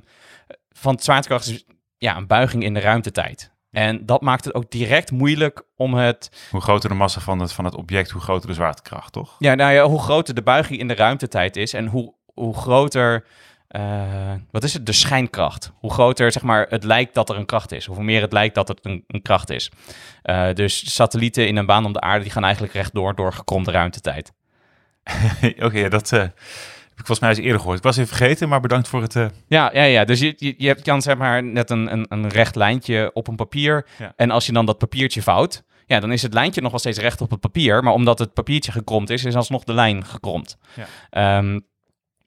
[0.83, 1.64] want zwaartekracht is
[1.99, 3.51] ja, een buiging in de ruimtetijd.
[3.71, 7.53] En dat maakt het ook direct moeilijk om het Hoe groter de massa van het,
[7.53, 9.37] van het object, hoe groter de zwaartekracht, toch?
[9.38, 13.27] Ja, nou ja, hoe groter de buiging in de ruimtetijd is en hoe, hoe groter,
[13.69, 15.73] eh, wat is het, de schijnkracht.
[15.79, 17.87] Hoe groter, zeg maar, het lijkt dat er een kracht is.
[17.87, 19.71] Hoe meer het lijkt dat het een, een kracht is.
[20.23, 23.71] Eh, dus satellieten in een baan om de aarde, die gaan eigenlijk rechtdoor door gekromde
[23.71, 24.33] ruimtetijd.
[25.67, 26.31] Oké, dat eh, heb
[26.99, 27.79] ik volgens mij eens eerder gehoord.
[27.79, 29.15] Ik was even vergeten, maar bedankt voor het...
[29.47, 30.05] Ja, ja, ja.
[30.05, 33.29] Dus je, je, je hebt- kan zeg maar net een, een, een recht lijntje op
[33.29, 33.87] een papier.
[33.99, 34.13] Ja.
[34.17, 36.99] En als je dan dat papiertje vouwt, ja, dan is het lijntje nog wel steeds
[36.99, 37.83] recht op het papier.
[37.83, 40.57] Maar omdat het papiertje gekromd is, is alsnog de lijn gekromd.
[40.75, 40.87] Ja.
[41.11, 41.59] Ehm,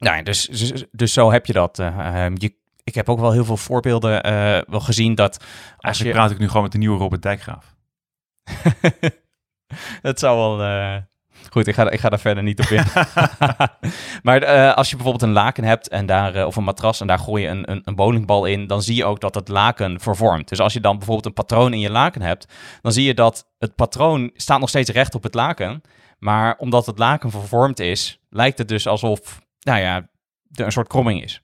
[0.01, 1.79] nou ja, dus, dus, dus zo heb je dat.
[1.79, 5.47] eh, ehm, je, ik heb ook wel heel veel voorbeelden eh, wel gezien dat als
[5.79, 6.21] Eigenlijk je...
[6.21, 7.75] praat ik nu gewoon met de nieuwe Robert Dijkgraaf.
[10.01, 10.61] Het zou wel...
[10.67, 10.97] eh,
[11.49, 12.83] Goed, ik ga, ik ga daar verder niet op in.
[14.23, 17.43] maar als je bijvoorbeeld een laken hebt en daar, of een matras en daar gooi
[17.43, 20.49] je een, een, een bowlingbal in, dan zie je ook dat het laken vervormt.
[20.49, 23.47] Dus als je dan bijvoorbeeld een patroon in je laken hebt, dan zie je dat
[23.57, 25.81] het patroon staat nog steeds recht op het laken.
[26.19, 30.09] Maar omdat het laken vervormd is, lijkt het dus alsof, nou ja,
[30.51, 31.41] er een soort kromming is.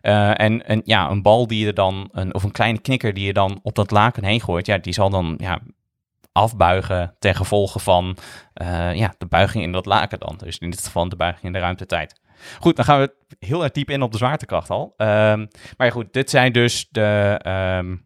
[0.00, 3.26] Eh, en, en ja, een bal die je dan, een, of een kleine knikker die
[3.26, 5.60] je dan op dat laken heen gooit, ja, die zal dan ja,
[6.32, 8.16] afbuigen ten gevolge van
[8.54, 10.36] eh, ja, de buiging in dat laken dan.
[10.36, 12.20] Dus in dit geval de buiging in de ruimtetijd.
[12.58, 14.94] Goed, dan gaan we heel erg diep in op de zwaartekracht al.
[14.96, 17.38] Ehm, maar goed, dit zijn dus de...
[17.42, 17.96] ehm,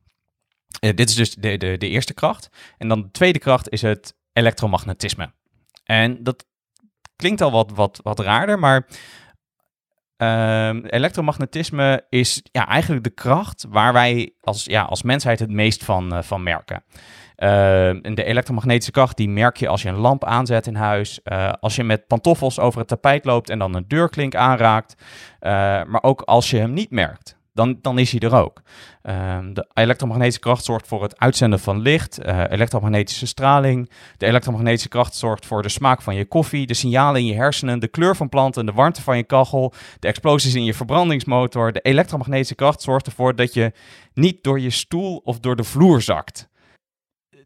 [0.81, 2.49] eh, dit is dus de, de, de eerste kracht.
[2.79, 5.33] En dan de tweede kracht is het elektromagnetisme.
[5.85, 6.47] En dat
[7.17, 8.87] klinkt al wat, wat, wat raarder, maar
[10.23, 15.85] ehm, elektromagnetisme is ja, eigenlijk de kracht waar wij als, ja, als mensheid het meest
[15.85, 16.83] van, eh, van merken.
[17.43, 17.49] Uh,
[18.15, 21.77] de elektromagnetische kracht die merk je als je een lamp aanzet in huis, eh, als
[21.77, 24.95] je met pantoffels over het tapijt loopt en dan een deurklink aanraakt,
[25.39, 25.51] eh,
[25.85, 27.37] maar ook als je hem niet merkt.
[27.55, 28.63] Dan, dan is hij er ook.
[29.03, 33.91] Ehm, de elektromagnetische kracht zorgt voor het uitzenden van licht, eh, elektromagnetische straling.
[34.17, 37.79] De elektromagnetische kracht zorgt voor de smaak van je koffie, de signalen in je hersenen,
[37.79, 41.73] de kleur van planten, de warmte van je kachel, de explosies in je verbrandingsmotor.
[41.73, 43.73] De elektromagnetische kracht zorgt ervoor dat je
[44.15, 46.51] niet door je stoel of door de vloer zakt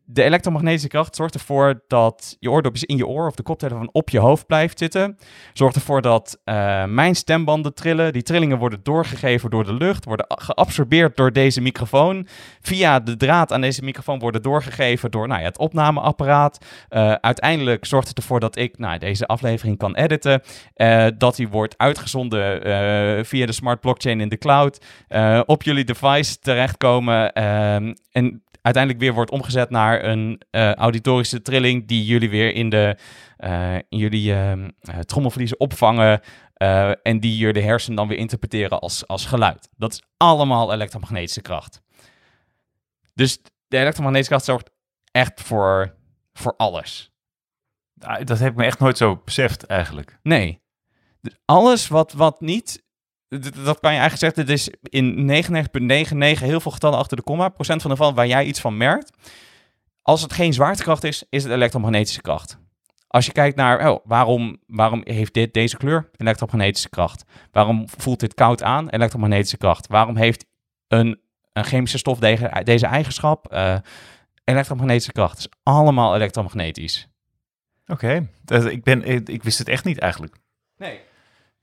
[0.07, 4.11] de elektromagnetische kracht zorgt ervoor dat je oordopjes in je oor of de koptelefoon op
[4.11, 5.19] je hoofd blijft zitten.
[5.53, 8.13] Zorgt ervoor dat uh, mijn stembanden trillen.
[8.13, 12.27] Die trillingen worden doorgegeven door de lucht, worden geabsorbeerd door deze microfoon.
[12.61, 16.65] Via de draad aan deze microfoon worden doorgegeven door nou ja, het opnameapparaat.
[16.91, 20.43] Uh, uiteindelijk zorgt het ervoor dat ik nou, deze aflevering kan editen.
[20.77, 24.85] Uh, dat die wordt uitgezonden eh, via de smart blockchain in de cloud.
[25.09, 27.33] eh, op jullie device terechtkomen.
[27.33, 32.69] ehm, en uiteindelijk weer wordt omgezet naar een uh, auditorische trilling die jullie weer in,
[32.69, 32.97] de,
[33.39, 34.53] uh, in jullie uh,
[35.01, 36.21] trommelvliezen opvangen
[37.03, 39.69] en die je de hersenen dan weer interpreteren als, als geluid.
[39.77, 41.81] Dat is allemaal elektromagnetische kracht.
[43.15, 44.71] Dus de elektromagnetische kracht zorgt
[45.11, 45.95] echt voor,
[46.33, 47.11] voor alles.
[48.25, 50.19] Dat heb ik me echt nooit zo beseft eigenlijk.
[50.23, 50.63] Nee.
[51.21, 52.85] Dus alles wat, wat niet
[53.65, 55.31] dat kan je eigenlijk zeggen, dit is in
[56.39, 58.77] 99,99 heel veel getallen achter de komma, procent van de gevallen waar jij iets van
[58.77, 59.11] merkt.
[60.03, 62.59] Als het geen zwaartekracht is, is het elektromagnetische kracht.
[63.07, 66.11] Als je kijkt naar, oh, waarom, waarom heeft dit deze kleur?
[66.17, 67.25] Elektromagnetische kracht.
[67.53, 68.89] Waarom voelt dit koud aan?
[68.89, 69.87] Elektromagnetische kracht.
[69.87, 70.45] Waarom heeft
[70.89, 71.21] een,
[71.53, 73.53] een chemische stof deze, deze eigenschap?
[73.53, 73.77] Eh,
[74.45, 75.31] elektromagnetische kracht.
[75.31, 77.09] Het is allemaal elektromagnetisch.
[77.87, 80.37] Oké, ik, ben, ik, ik wist het echt niet eigenlijk.
[80.77, 81.01] Nee.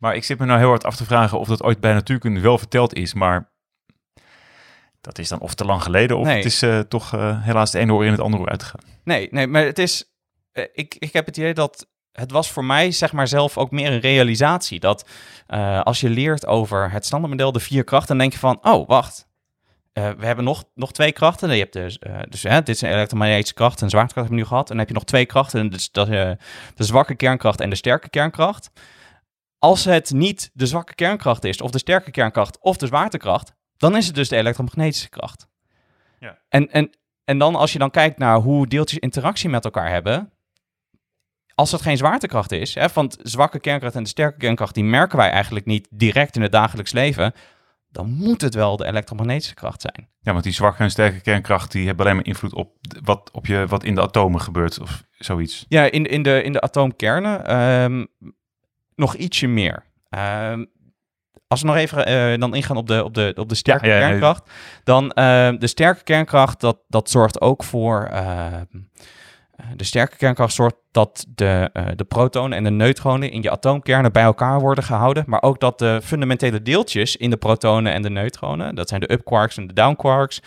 [0.03, 2.39] Maar ik zit me nou heel hard af te vragen of dat ooit bij natuurkunde
[2.39, 3.13] wel verteld is.
[3.13, 3.51] Maar
[5.01, 6.35] dat is dan of te lang geleden of Nee.
[6.35, 8.81] het is eh, toch eh, helaas de ene oor in het andere oor uitgegaan.
[9.03, 10.13] Nee, nee, maar het is.
[10.51, 11.87] eh, ik, ik heb het idee dat.
[12.11, 14.79] Het was voor mij, zeg maar, zelf ook meer een realisatie.
[14.79, 15.09] Dat
[15.83, 19.27] als je leert over het standaardmodel, de vier krachten, dan denk je van: oh, wacht.
[19.93, 21.49] We hebben nog, nog twee krachten.
[21.51, 24.45] Je hebt dus, dus hè, dit is een elektromagnetische kracht en zwaartekracht hebben we nu
[24.47, 24.63] gehad.
[24.63, 25.69] En dan heb je nog twee krachten.
[25.69, 26.37] Dus dat, de
[26.75, 28.71] zwakke kernkracht en de sterke kernkracht.
[29.63, 33.95] Als het niet de zwakke kernkracht is, of de sterke kernkracht, of de zwaartekracht, dan
[33.95, 35.47] is het dus de elektromagnetische kracht.
[36.19, 36.37] Ja.
[36.49, 36.89] En, en,
[37.25, 40.31] en dan als je dan kijkt naar hoe deeltjes interactie met elkaar hebben,
[41.55, 45.17] als het geen zwaartekracht is, hè, want zwakke kernkracht en de sterke kernkracht, die merken
[45.17, 47.33] wij eigenlijk niet direct in het dagelijks leven,
[47.89, 50.09] dan moet het wel de elektromagnetische kracht zijn.
[50.19, 53.45] Ja, want die zwakke en sterke kernkracht die hebben alleen maar invloed op wat, op
[53.45, 55.65] je, wat in de atomen gebeurt of zoiets.
[55.67, 58.05] Ja, in, in, de, in de atoomkernen ehm,
[58.95, 59.83] nog ietsje meer.
[60.09, 60.65] Ehm,
[61.47, 63.93] als we nog even eh, dan ingaan op de, op de, op de sterke Ja,
[63.93, 64.07] ja, nee.
[64.07, 64.49] kernkracht,
[64.83, 68.03] dan ehm, de sterke kernkracht, dat, dat zorgt ook voor.
[68.11, 68.63] ehm,
[69.55, 73.51] eh, de sterke kernkracht zorgt dat de, eh, de protonen en de neutronen in je
[73.51, 75.23] atoomkernen bij elkaar worden gehouden.
[75.27, 79.11] Maar ook dat de fundamentele deeltjes in de protonen en de neutronen, dat zijn de
[79.11, 80.41] up-quarks en de down-quarks,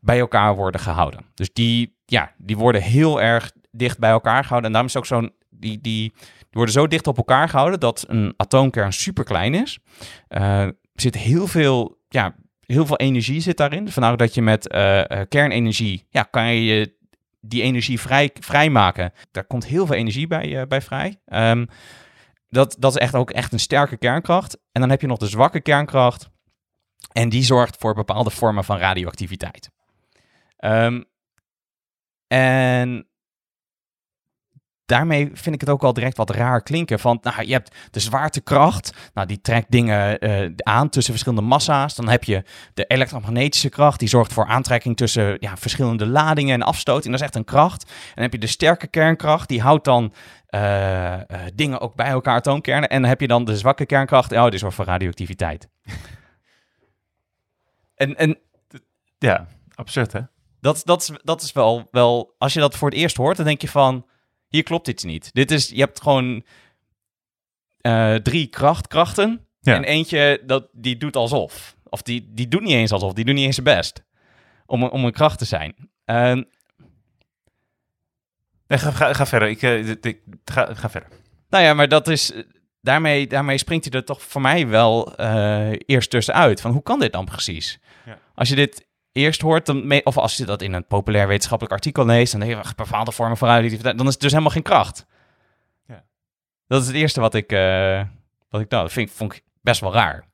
[0.00, 1.24] bij elkaar worden gehouden.
[1.34, 4.66] Dus die, ja, die worden heel erg dicht bij elkaar gehouden.
[4.66, 5.32] En daarom is ook zo'n.
[5.50, 6.12] Die, die
[6.50, 9.78] worden zo dicht op elkaar gehouden dat een atoomkern super klein is.
[10.28, 13.90] Eh, er zit heel veel, ja, heel veel energie zit daarin.
[13.90, 16.98] Vandaar dat je met eh, eh, kernenergie, ja, kan je
[17.40, 19.12] die energie vrij, vrijmaken.
[19.30, 21.20] Daar komt heel veel energie bij, bij vrij.
[21.24, 21.66] Ehm,
[22.48, 24.58] dat, dat is echt ook echt een sterke kernkracht.
[24.72, 26.28] En dan heb je nog de zwakke kernkracht.
[27.12, 29.70] En die zorgt voor bepaalde vormen van radioactiviteit.
[30.56, 31.02] Ehm,
[32.26, 33.09] en
[34.90, 36.98] daarmee vind ik het ook al direct wat raar klinken.
[36.98, 38.94] Van, nou, je hebt de zwaartekracht.
[39.14, 41.94] Nou, die trekt dingen eh, aan tussen verschillende massa's.
[41.94, 42.42] Dan heb je
[42.74, 43.98] de elektromagnetische kracht.
[43.98, 47.04] Die zorgt voor aantrekking tussen ja, verschillende ladingen en afstoting.
[47.04, 47.82] Dat is echt een kracht.
[47.82, 49.48] En dan heb je de sterke kernkracht.
[49.48, 50.12] Die houdt dan
[50.46, 51.22] eh, eh,
[51.54, 52.88] dingen ook bij elkaar, atoomkernen.
[52.88, 54.32] En dan heb je dan de zwakke kernkracht.
[54.32, 55.68] Oh, die zorgt voor radioactiviteit.
[57.94, 58.38] en, en
[59.18, 60.20] Ja, absurd hè?
[60.60, 63.46] dat, dat, is, dat is wel, wel, als je dat voor het eerst hoort, dan
[63.46, 64.06] denk je van,
[64.50, 65.30] hier klopt iets niet.
[65.32, 66.44] Dit is, je hebt gewoon
[67.80, 69.74] eh, drie krachtkrachten Ja.
[69.74, 71.76] en eentje dat, die doet alsof.
[71.88, 74.02] Of die, die doet niet eens alsof, die doet niet eens zijn best
[74.66, 75.74] om, een- om een kracht te zijn.
[76.04, 76.42] Ehm,
[78.66, 79.48] Nee, ga, ga, ga verder.
[79.48, 81.08] Ik, eh, ik- ga, ga verder.
[81.48, 82.32] nou ja, maar dat is,
[82.80, 86.60] daarmee, daarmee springt hij er toch voor mij wel eh, eerst tussenuit.
[86.60, 87.78] Van hoe kan dit dan precies?
[88.06, 88.18] Ja.
[88.34, 91.74] Als je dit eerst hoort, dan me- of als je dat in een populair wetenschappelijk
[91.74, 94.52] artikel leest, dan denk je, "Ach, bepaalde vormen van radioactiviteit, dan is het dus helemaal
[94.52, 95.06] geen kracht.
[95.86, 96.04] Ja.
[96.66, 98.02] Dat is het eerste wat ik, eh,
[98.48, 100.28] wat ik nou, dat vind, ik- vond ik best wel raar.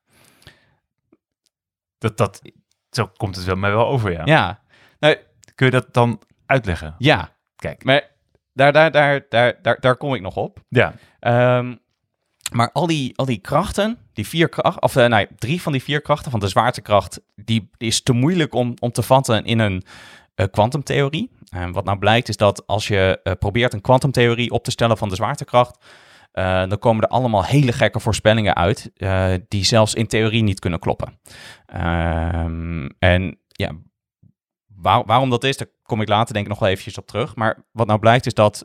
[1.99, 2.43] Dat, dat,
[2.91, 4.23] zo komt het wel, mij wel over, ja.
[4.25, 4.61] Ja,
[4.99, 5.17] nou,
[5.55, 6.95] Kun je dat dan uitleggen?
[6.99, 7.35] ja.
[7.57, 7.85] Kijk.
[7.85, 8.11] Maar
[8.53, 10.59] daar, daar, daar, daar, daar, daar kom ik nog op.
[10.69, 11.75] Ja, Ehm,
[12.51, 15.83] maar al die, al die krachten, die vier krachten, of eh, nee, drie van die
[15.83, 19.83] vier krachten van de zwaartekracht, die is te moeilijk om, om te vatten in een
[20.35, 21.31] eh, kwantumtheorie.
[21.49, 24.99] En wat nou blijkt is dat als je eh, probeert een kwantumtheorie op te stellen
[24.99, 25.85] van de zwaartekracht,
[26.69, 28.91] dan komen er allemaal hele gekke voorspellingen uit,
[29.49, 31.19] die zelfs in theorie niet kunnen kloppen.
[31.67, 33.71] Ehm, en ja,
[34.67, 37.37] waar- waarom dat is, daar kom ik later denk ik nog wel eventjes op terug.
[37.37, 38.65] Maar wat nou blijkt is dat,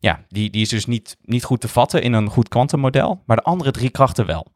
[0.00, 3.36] ja, die, die is dus niet, niet goed te vatten in een goed kwantummodel, maar
[3.36, 4.46] de andere drie krachten wel.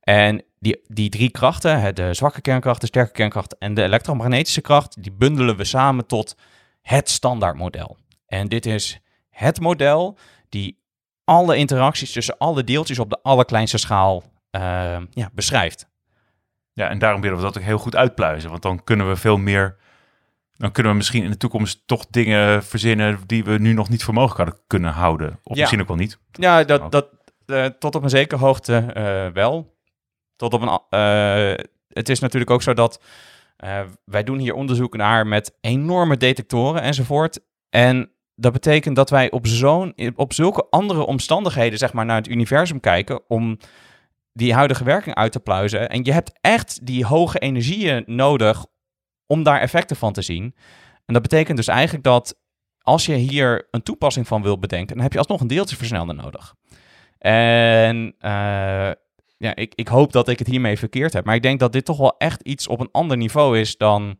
[0.00, 5.02] En die, die drie krachten, de zwakke kernkracht, de sterke kernkracht en de elektromagnetische kracht,
[5.02, 6.36] die bundelen we samen tot
[6.82, 7.96] het standaardmodel.
[8.26, 10.78] En dit is het model die
[11.24, 14.60] alle interacties tussen alle deeltjes op de allerkleinste schaal eh,
[15.10, 15.88] ja, beschrijft.
[16.72, 18.50] ja, en daarom willen we dat ook heel goed uitpluizen.
[18.50, 19.76] Want dan kunnen we veel meer...
[20.58, 23.18] Dan kunnen we misschien in de toekomst toch dingen verzinnen...
[23.26, 25.38] die we nu nog niet voor mogelijk hadden kunnen houden.
[25.42, 25.60] Of Ja.
[25.60, 26.18] misschien ook wel niet.
[26.32, 26.68] Ja, Ook.
[26.68, 27.08] dat, dat,
[27.46, 29.74] eh, tot op een zekere hoogte eh, wel.
[30.36, 33.02] Tot op een, eh, het is natuurlijk ook zo dat
[34.04, 37.40] wij doen hier onderzoek naar met enorme detectoren enzovoort.
[37.70, 42.28] En dat betekent dat wij op, zo'n, op zulke andere omstandigheden zeg maar, naar het
[42.28, 43.58] universum kijken om
[44.32, 45.88] die huidige werking uit te pluizen.
[45.90, 48.66] En je hebt echt die hoge energieën nodig
[49.26, 50.54] om daar effecten van te zien.
[51.04, 52.38] En dat betekent dus eigenlijk dat
[52.78, 56.54] als je hier een toepassing van wil bedenken, dan heb je alsnog een deeltjesversneller nodig.
[57.18, 58.90] En uh,
[59.36, 61.24] ja, ik, ik hoop dat ik het hiermee verkeerd heb.
[61.24, 64.18] Maar ik denk dat dit toch wel echt iets op een ander niveau is dan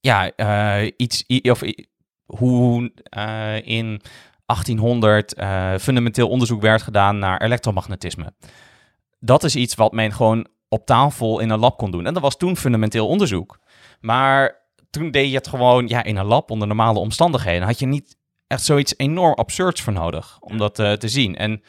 [0.00, 1.62] ja, uh, iets, of
[2.24, 4.00] hoe uh, in
[4.46, 8.32] 1800 uh, fundamenteel onderzoek werd gedaan naar elektromagnetisme.
[9.20, 12.06] Dat is iets wat men gewoon op tafel in een lab kon doen.
[12.06, 13.58] En dat was toen fundamenteel onderzoek.
[14.00, 14.56] Maar
[14.90, 17.66] toen deed je het gewoon ja, in een lab onder normale omstandigheden.
[17.66, 18.16] Had je niet
[18.46, 21.36] echt zoiets enorm absurds voor nodig om dat uh, te zien.
[21.36, 21.62] En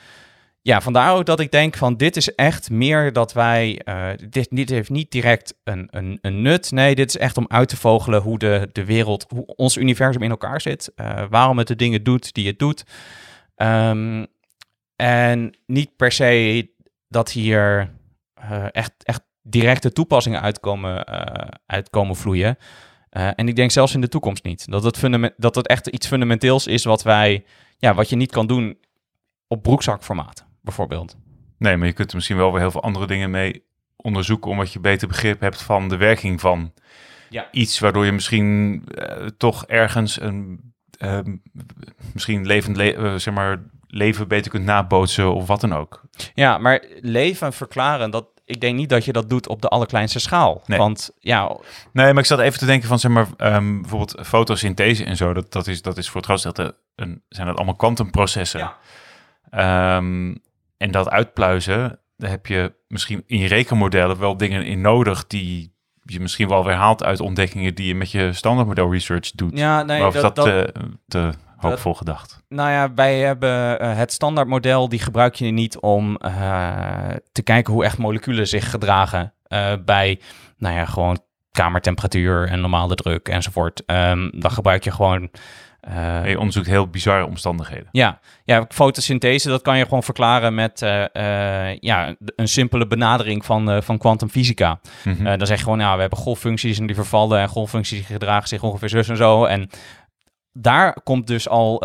[0.61, 4.47] ja, vandaar ook dat ik denk van dit is echt meer dat wij, uh, dit,
[4.51, 6.71] dit heeft niet direct een, een, een, nut.
[6.71, 10.21] Nee, dit is echt om uit te vogelen hoe de, de wereld, hoe ons universum
[10.21, 10.91] in elkaar zit.
[10.95, 12.83] Uh, waarom het de dingen doet die het doet.
[13.55, 14.27] Um,
[14.95, 16.69] en niet per se
[17.07, 17.89] dat hier
[18.41, 21.07] uh, echt, echt directe toepassingen uitkomen,
[21.65, 22.57] uitkomen vloeien.
[23.09, 24.71] en ik denk zelfs in de toekomst niet.
[24.71, 27.45] Dat het, dat het echt iets fundamenteels is wat wij,
[27.77, 28.77] ja, wat je niet kan doen
[29.47, 31.17] op broekzakformaat bijvoorbeeld.
[31.57, 33.63] Nee, maar je kunt er misschien wel weer heel veel andere dingen mee
[33.95, 36.73] onderzoeken, omdat je beter begrip hebt van de werking van
[37.29, 37.47] ja.
[37.51, 41.19] iets, waardoor je misschien uh, toch ergens een uh,
[42.13, 46.01] misschien levend le uh, zeg maar, leven beter kunt nabootsen of wat dan ook.
[46.33, 50.19] Ja, maar leven verklaren, dat, ik denk niet dat je dat doet op de allerkleinste
[50.19, 50.61] schaal.
[50.65, 50.77] Nee.
[50.77, 51.57] Want ja.
[51.93, 55.33] Nee, maar ik zat even te denken van zeg maar um, bijvoorbeeld fotosynthese en zo.
[55.33, 58.71] Dat, dat, is, dat is voor het grootste deel een, zijn dat allemaal kwantumprocessen.
[59.51, 59.97] Ja.
[59.97, 60.41] Um,
[60.77, 65.77] en dat uitpluizen, daar heb je misschien in je rekenmodellen wel dingen in nodig die
[66.03, 69.57] je misschien wel weer haalt uit ontdekkingen die je met je standaardmodel research doet.
[69.57, 70.73] Ja, nee, of dat, dat, te,
[71.07, 72.43] te hoopvol gedacht?
[72.49, 77.73] Nou ja, wij hebben uh, het standaardmodel, die gebruik je niet om uh, te kijken
[77.73, 80.19] hoe echt moleculen zich gedragen uh, bij,
[80.57, 81.19] nou ja, gewoon
[81.51, 83.83] kamertemperatuur en normale druk enzovoort.
[83.85, 85.29] Um, dan gebruik je gewoon
[85.87, 87.87] uh, je onderzoekt heel bizarre omstandigheden.
[87.91, 93.45] Ja, ja, fotosynthese, dat kan je gewoon verklaren met uh, uh, ja, een simpele benadering
[93.45, 94.79] van, van kwantumfysica.
[95.03, 95.37] Mm -hmm.
[95.37, 98.63] dan zeg je gewoon, ja, we hebben golffuncties en die vervallen en golffuncties gedragen zich
[98.63, 99.45] ongeveer zus en zo.
[99.45, 99.69] En
[100.53, 101.83] daar komt dus al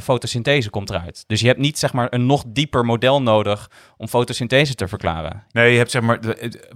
[0.00, 1.24] fotosynthese komt eruit.
[1.26, 5.44] Dus je hebt niet zeg maar een nog dieper model nodig om fotosynthese te verklaren.
[5.50, 6.18] Nee, je hebt zeg maar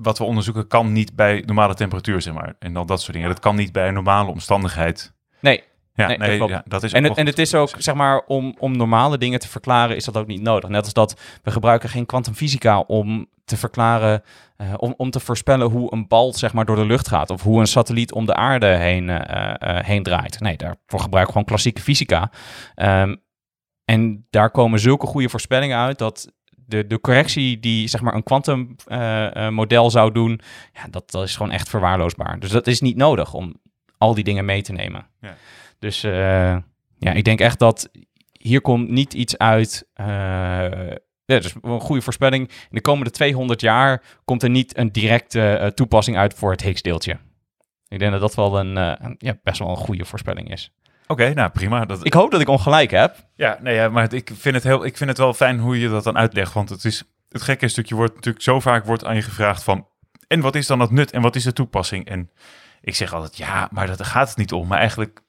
[0.01, 3.29] wat we onderzoeken kan niet bij normale temperatuur zeg maar en al dat soort dingen.
[3.29, 5.13] Dat kan niet bij een normale omstandigheid.
[5.41, 5.63] Nee,
[5.95, 8.23] ja, nee, nee, dat ja, dat is en, het, en het is ook, zeg maar,
[8.27, 10.71] om, om normale dingen te verklaren, is dat ook niet nodig.
[10.71, 14.23] Net als dat we gebruiken geen kwantumfysica om te verklaren,
[14.63, 17.31] uh, om, om te voorspellen hoe een bal, zeg maar, door de lucht gaat.
[17.31, 20.41] Of hoe een satelliet om de aarde heen, uh, uh, heen draait.
[20.41, 22.31] Nee, daarvoor gebruiken we gewoon klassieke fysica.
[22.77, 23.23] Um,
[23.85, 28.23] en daar komen zulke goede voorspellingen uit dat de, de correctie die zeg maar een
[28.23, 30.41] kwantummodel zou doen,
[30.73, 32.39] ja, dat, dat is gewoon echt verwaarloosbaar.
[32.39, 33.55] Dus dat is niet nodig om
[33.99, 35.07] al die dingen mee te nemen.
[35.21, 35.35] Ja.
[35.79, 37.91] Dus ja, ik denk echt dat
[38.33, 39.89] hier komt niet iets uit.
[41.35, 42.49] Ja, dus een goede voorspelling.
[42.49, 46.63] In de komende 200 jaar komt er niet een directe uh, toepassing uit voor het
[46.63, 47.19] Higgs-deeltje.
[47.89, 50.73] Ik denk dat dat wel een, een, ja, best wel een goede voorspelling is.
[51.03, 51.85] Oké, okay, nou prima.
[51.85, 52.05] Dat...
[52.05, 53.17] Ik hoop dat ik ongelijk heb.
[53.35, 55.89] Ja, nee, ja, maar ik vind, het heel, ik vind het wel fijn hoe je
[55.89, 56.53] dat dan uitlegt.
[56.53, 59.89] Want het is het gekke stukje wordt natuurlijk zo vaak wordt aan je gevraagd van.
[60.27, 62.07] En wat is dan het nut en wat is de toepassing?
[62.07, 62.31] En
[62.81, 64.67] ik zeg altijd ja, maar dat gaat het niet om.
[64.67, 65.21] Maar eigenlijk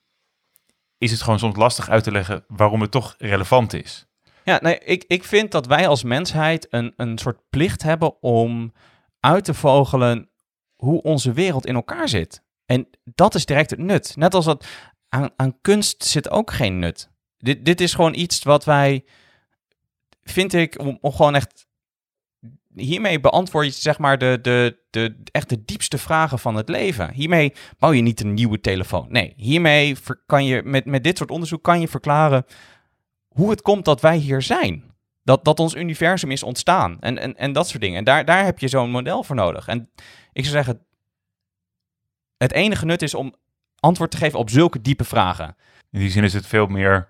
[0.98, 4.09] is het gewoon soms lastig uit te leggen waarom het toch relevant is.
[4.44, 8.72] Ja, nee, ik, ik vind dat wij als mensheid een, een soort plicht hebben om
[9.20, 10.28] uit te vogelen
[10.76, 12.42] hoe onze wereld in elkaar zit.
[12.66, 14.16] En dat is direct het nut.
[14.16, 14.66] Net als dat
[15.08, 17.10] aan, aan kunst zit ook geen nut.
[17.36, 19.04] Dit, dit is gewoon iets wat wij,
[20.22, 21.68] vind ik, om, om gewoon echt
[22.74, 27.12] hiermee beantwoord je zeg maar de, de, de, echt de diepste vragen van het leven.
[27.12, 29.06] Hiermee bouw je niet een nieuwe telefoon.
[29.08, 32.44] Nee, hiermee kan je met, met dit soort onderzoek kan je verklaren
[33.34, 34.84] hoe het komt dat wij hier zijn.
[35.22, 37.98] Dat, dat ons universum is ontstaan en, en, en dat soort dingen.
[37.98, 39.66] En daar, daar heb je zo'n model voor nodig.
[39.66, 39.90] En
[40.32, 40.84] ik zou zeggen,
[42.36, 43.34] het enige nut is om
[43.80, 45.56] antwoord te geven op zulke diepe vragen.
[45.90, 47.08] In die zin is het veel meer,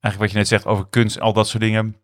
[0.00, 1.96] eigenlijk wat je net zegt over kunst, al dat soort dingen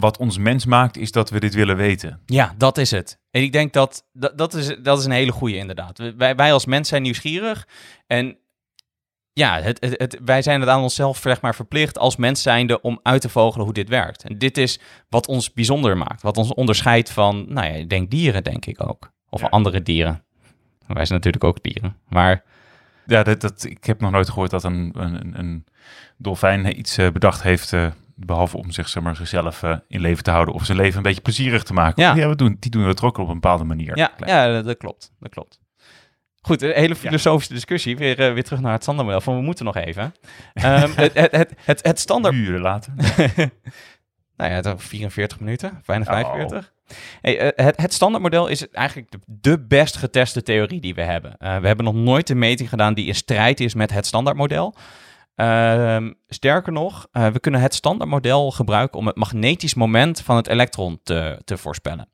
[0.00, 2.20] wat ons mens maakt, is dat we dit willen weten.
[2.26, 3.18] Ja, dat is het.
[3.30, 5.98] En ik denk dat dat, dat, is, dat is een hele goede inderdaad.
[6.16, 7.68] Wij, wij als mens zijn nieuwsgierig.
[8.06, 8.38] En
[9.38, 12.80] ja, het, het, het, wij zijn het aan onszelf zeg maar, verplicht als mens zijnde
[12.80, 14.24] om uit te vogelen hoe dit werkt.
[14.24, 16.22] En dit is wat ons bijzonder maakt.
[16.22, 19.10] Wat ons onderscheidt van, nou ja, ik denk dieren denk ik ook.
[19.30, 19.46] Of ja.
[19.46, 20.24] andere dieren.
[20.86, 21.96] Wij zijn natuurlijk ook dieren.
[22.08, 22.42] Maar...
[23.06, 25.64] Ja, dat, dat, ik heb nog nooit gehoord dat een, een, een
[26.16, 27.72] dolfijn iets uh, bedacht heeft...
[27.72, 27.86] Uh
[28.18, 31.02] behalve om zich, zeg maar, zichzelf eh, in leven te houden of zijn leven een
[31.02, 32.02] beetje plezierig te maken.
[32.02, 32.28] Ja.
[32.28, 33.96] we doen, die doen we het ook op een bepaalde manier.
[33.96, 35.12] Ja, ja dat, dat klopt.
[35.20, 35.60] Dat klopt.
[36.46, 37.96] Goed, een hele filosofische discussie.
[37.96, 39.22] Weer, eh, weer terug naar het standaardmodel.
[39.22, 40.14] Van we moeten nog even.
[40.54, 42.34] Ehm, het, het, het, het, het standaard.
[42.34, 42.92] Uren later.
[44.36, 46.10] nou ja, dan 44 minuten, bijna Oh.
[46.10, 46.72] 45.
[47.20, 51.36] Hey, eh, het, het standaardmodel is eigenlijk de, de best geteste theorie die we hebben.
[51.38, 54.74] Eh, we hebben nog nooit een meting gedaan die in strijd is met het standaardmodel.
[55.34, 61.00] Ehm, sterker nog, we kunnen het standaardmodel gebruiken om het magnetisch moment van het elektron
[61.02, 62.08] te, te voorspellen.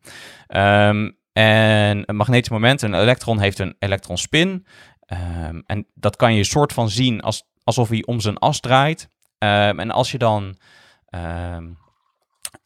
[0.47, 4.67] Ehm, en een magnetisch moment, een elektron heeft een elektronspin.
[5.01, 9.09] Ehm, en dat kan je soort van zien als, alsof hij om zijn as draait.
[9.39, 10.59] Ehm, en als je dan,
[11.07, 11.69] ehm,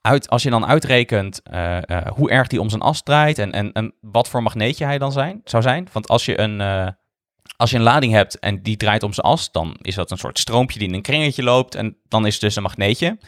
[0.01, 3.53] uit, als je dan uitrekent eh, eh, hoe erg die om zijn as draait en,
[3.53, 5.89] en, en wat voor magneetje hij dan zijn, zou zijn.
[5.93, 6.89] Want als je, een, eh,
[7.57, 10.19] als je een lading hebt en die draait om zijn as, dan is dat een
[10.19, 11.75] soort stroompje die in een kringetje loopt.
[11.75, 13.19] En dan is het dus een magneetje.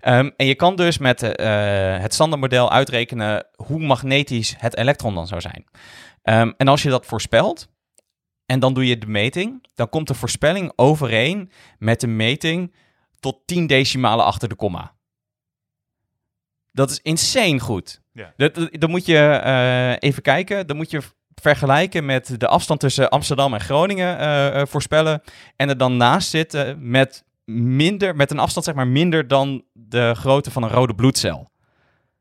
[0.00, 5.26] Ehm, en je kan dus met eh, het standaardmodel uitrekenen hoe magnetisch het elektron dan
[5.26, 5.64] zou zijn.
[6.22, 7.68] Ehm, en als je dat voorspelt,
[8.46, 12.74] en dan doe je de meting, dan komt de voorspelling overeen met de meting
[13.20, 14.94] tot 10 decimalen achter de komma.
[16.72, 18.00] Dat is insane goed.
[18.12, 18.32] Ja.
[18.36, 21.02] Dat, moet je eh, even kijken, dan moet je
[21.34, 25.22] vergelijken met de afstand tussen Amsterdam en Groningen eh, voorspellen
[25.56, 27.24] en er dan naast zitten met
[27.54, 31.50] minder, met een afstand zeg maar minder dan de grootte van een rode bloedcel.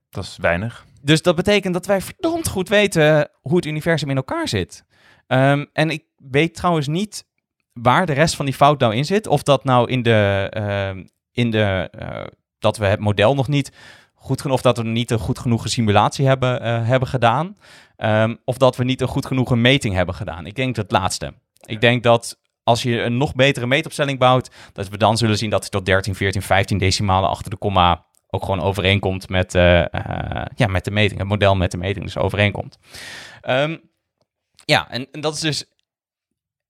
[0.10, 0.86] Dat is weinig.
[1.02, 4.86] Dus dat betekent dat wij verdomd goed weten hoe het universum in elkaar zit.
[5.28, 7.26] Ehm, en ik weet trouwens niet
[7.74, 9.28] waar de rest van die fout nou in zit.
[9.28, 12.26] Of dat nou in de, ehm, in de eh,
[12.60, 13.72] dat we het model nog niet
[14.14, 17.58] goed genoeg, of dat we niet een goed genoeg simulatie hebben, eh, hebben gedaan.
[17.96, 20.46] Ehm, of dat we niet een goed genoeg meting hebben gedaan.
[20.46, 21.34] Ik denk het laatste.
[21.66, 25.50] Ik denk dat als je een nog betere meetopstelling bouwt, dat we dan zullen zien
[25.50, 29.94] dat het tot 13, 14, 15 decimalen achter de komma ook gewoon overeenkomt met, eh,
[29.94, 31.20] eh, ja, met de meting.
[31.20, 32.78] Het model met de meting dus overeenkomt.
[33.42, 33.78] Ehm,
[34.66, 35.66] ja, en, en dat is dus...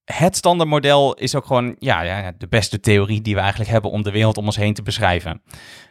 [0.04, 4.04] Het standaardmodel is ook gewoon ja, ja, de beste theorie die we eigenlijk hebben om
[4.04, 5.42] de wereld om ons heen te beschrijven.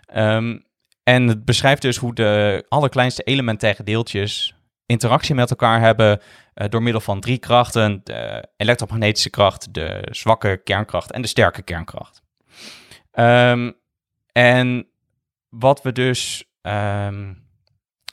[0.06, 0.58] Ehm,
[1.02, 4.54] en het beschrijft dus hoe de allerkleinste elementaire deeltjes
[4.88, 6.20] interactie met elkaar hebben
[6.54, 11.62] eh, door middel van drie krachten: de elektromagnetische kracht, de zwakke kernkracht en de sterke
[11.62, 12.22] kernkracht.
[13.10, 13.70] Ehm,
[14.32, 14.86] en
[15.48, 17.32] wat we dus ehm,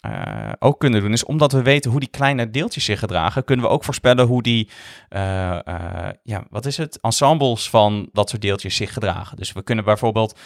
[0.01, 3.65] eh, ook kunnen doen, is omdat we weten hoe die kleine deeltjes zich gedragen, kunnen
[3.65, 4.69] we ook voorspellen hoe die,
[5.09, 5.59] eh,
[6.23, 9.37] ja, wat is het, ensembles van dat soort deeltjes zich gedragen.
[9.37, 10.39] Dus we kunnen bijvoorbeeld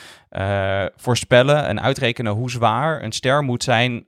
[0.95, 4.07] voorspellen en uitrekenen hoe zwaar een ster moet zijn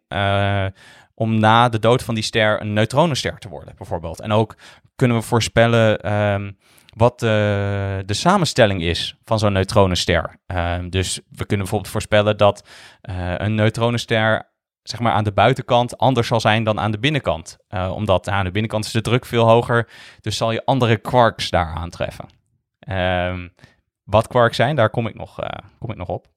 [1.21, 4.19] om na de dood van die ster een neutronenster te worden, bijvoorbeeld.
[4.19, 4.55] En ook
[4.95, 6.51] kunnen we voorspellen ehm,
[6.95, 10.39] wat de, de samenstelling is van zo'n neutronenster.
[10.45, 12.67] Ehm, dus we kunnen bijvoorbeeld voorspellen dat
[13.01, 14.51] eh, een neutronenster
[14.83, 17.57] zeg maar aan de buitenkant anders zal zijn dan aan de binnenkant.
[17.67, 19.89] Eh, omdat aan de binnenkant is de druk veel hoger,
[20.21, 22.29] dus zal je andere quarks daar aantreffen.
[22.79, 23.47] Ehm,
[24.03, 26.27] wat quarks zijn, daar kom ik nog, eh, kom ik nog op.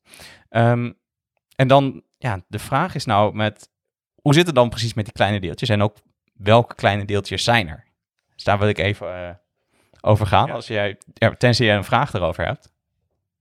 [1.57, 3.73] En dan, ja, de vraag is nou met,
[4.25, 5.69] hoe zit het dan precies met die kleine deeltjes?
[5.69, 5.97] En ook
[6.33, 7.85] welke kleine deeltjes zijn er?
[8.35, 9.35] Dus daar wil ik even eh,
[10.01, 10.53] over gaan, Ja.
[10.53, 12.73] als jij, ja, tenzij je een vraag erover hebt.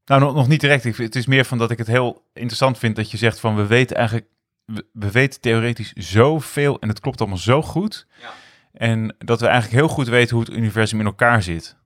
[0.05, 0.85] Nou, nog, nog niet direct.
[0.85, 3.55] Ik, het is meer van dat ik het heel interessant vind dat je zegt van
[3.55, 4.27] we weten eigenlijk,
[4.65, 8.07] we, we weten theoretisch zoveel en het klopt allemaal zo goed.
[8.21, 8.29] Ja.
[8.73, 11.77] En dat we eigenlijk heel goed weten hoe het universum in elkaar zit.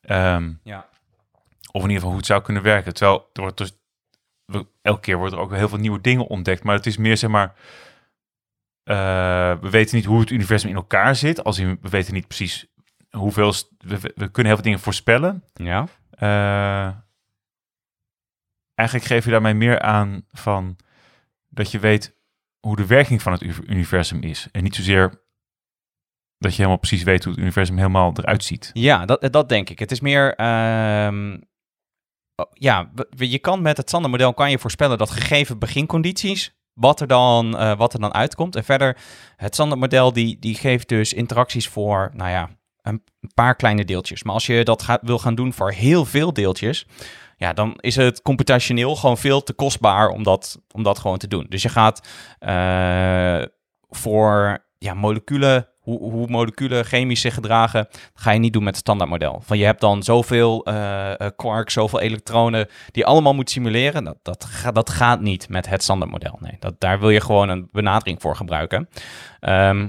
[0.00, 0.88] Ehm, Ja.
[1.72, 2.94] Of in ieder geval hoe het zou kunnen werken.
[2.94, 3.72] Terwijl er wordt dus,
[4.44, 6.62] we- elke keer wordt er ook heel veel nieuwe dingen ontdekt.
[6.62, 7.54] Maar het is meer zeg maar,
[8.86, 11.44] eh, we weten niet hoe het universum in elkaar zit.
[11.44, 12.66] Als in, we weten niet precies
[13.10, 15.44] hoeveel, we, we kunnen heel veel dingen voorspellen.
[15.52, 15.86] Ja.
[16.10, 16.94] Eh,
[18.74, 20.76] eigenlijk geef je daarmee meer aan van
[21.48, 22.16] dat je weet
[22.60, 24.48] hoe de werking van het universum is.
[24.52, 25.24] En niet zozeer
[26.38, 28.70] dat je helemaal precies weet hoe het universum helemaal eruit ziet.
[28.72, 29.78] Ja, dat, dat denk ik.
[29.78, 30.34] Het is meer.
[30.34, 31.40] ehm,
[32.34, 36.54] oh, ja, je kan met het standaardmodel kan je voorspellen dat gegeven begincondities.
[36.76, 38.56] Wat er, dan, eh, wat er dan uitkomt.
[38.56, 38.96] En verder,
[39.36, 42.50] het standaardmodel die, die geeft dus interacties voor, nou ja,
[42.82, 43.02] een
[43.34, 44.22] paar kleine deeltjes.
[44.22, 46.86] Maar als je dat gaat, wil gaan doen voor heel veel deeltjes,
[47.36, 51.28] ja, dan is het computationeel gewoon veel te kostbaar om dat, om dat gewoon te
[51.28, 51.46] doen.
[51.48, 52.06] Dus je gaat
[52.38, 53.42] eh,
[53.88, 58.82] voor ja, moleculen, hoe, hoe moleculen chemisch zich gedragen, ga je niet doen met het
[58.82, 59.42] standaardmodel.
[59.44, 64.04] Van je hebt dan zoveel eh, quarks, zoveel elektronen, die allemaal moet simuleren.
[64.04, 66.38] Dat, dat, dat gaat niet met het standaardmodel.
[66.40, 68.88] Nee, dat, daar wil je gewoon een benadering voor gebruiken.
[69.40, 69.88] Ehm,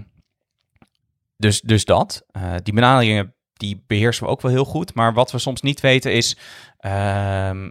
[1.37, 2.25] dus, dus dat.
[2.31, 4.93] Eh, die benaderingen die beheersen we ook wel heel goed.
[4.93, 6.37] Maar wat we soms niet weten is,
[6.77, 7.69] ehm,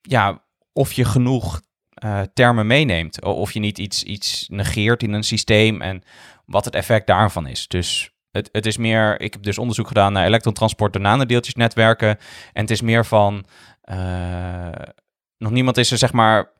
[0.00, 1.60] ja, of je genoeg
[2.04, 3.22] uh, termen meeneemt.
[3.22, 6.02] Of je niet iets, iets negeert in een systeem en
[6.46, 7.68] wat het effect daarvan is.
[7.68, 12.08] Dus het, het is meer, ik heb dus onderzoek gedaan naar elektrontransport door nanodeeltjesnetwerken.
[12.52, 13.44] En het is meer van,
[13.84, 14.68] uh,
[15.38, 16.52] nog niemand is er zeg maar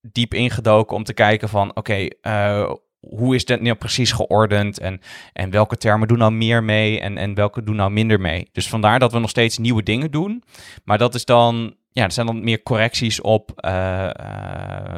[0.00, 5.00] diep ingedoken om te kijken van, oké, uh, hoe is dit nou precies geordend en,
[5.32, 8.48] en welke termen doen nou meer mee en, en welke doen nou minder mee.
[8.52, 10.42] Dus vandaar dat we nog steeds nieuwe dingen doen.
[10.84, 14.10] Maar dat is dan, ja, er zijn dan meer correcties op uh,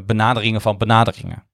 [0.07, 1.45] benaderingen van benaderingen.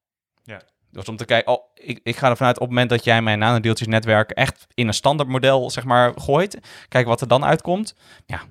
[0.91, 3.21] Dus om te kijken, oh, ik, ik ga ervan uit op het moment dat jij
[3.21, 7.95] mijn nanodeeltjesnetwerk echt in een standaard model, zeg maar, gooit, kijk wat er dan uitkomt.
[8.25, 8.41] Ja,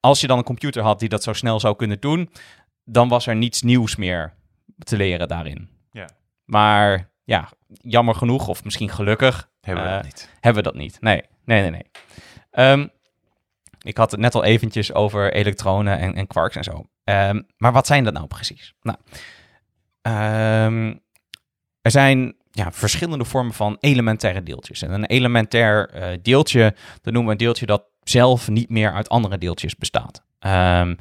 [0.00, 2.30] als je dan een computer had die dat zo snel zou kunnen doen,
[2.84, 4.34] dan was er niets nieuws meer
[4.78, 5.68] te leren daarin.
[5.90, 6.08] Ja.
[6.44, 10.30] Maar ja, jammer genoeg, of misschien gelukkig, Hebben we eh, dat niet.
[10.40, 11.00] hebben we dat niet.
[11.00, 11.90] Nee, nee, nee, nee.
[12.50, 12.86] Ehm,
[13.82, 16.84] ik had het net al eventjes over elektronen en, en quarks en zo.
[17.04, 18.74] Ehm, maar wat zijn dat nou precies?
[18.82, 18.98] Nou,
[20.02, 20.94] ehm,
[21.86, 24.82] er zijn ja, verschillende vormen van elementaire deeltjes.
[24.82, 29.08] En een elementair eh, deeltje, dat noemen we een deeltje dat zelf niet meer uit
[29.08, 30.22] andere deeltjes bestaat.
[30.38, 30.94] Ehm,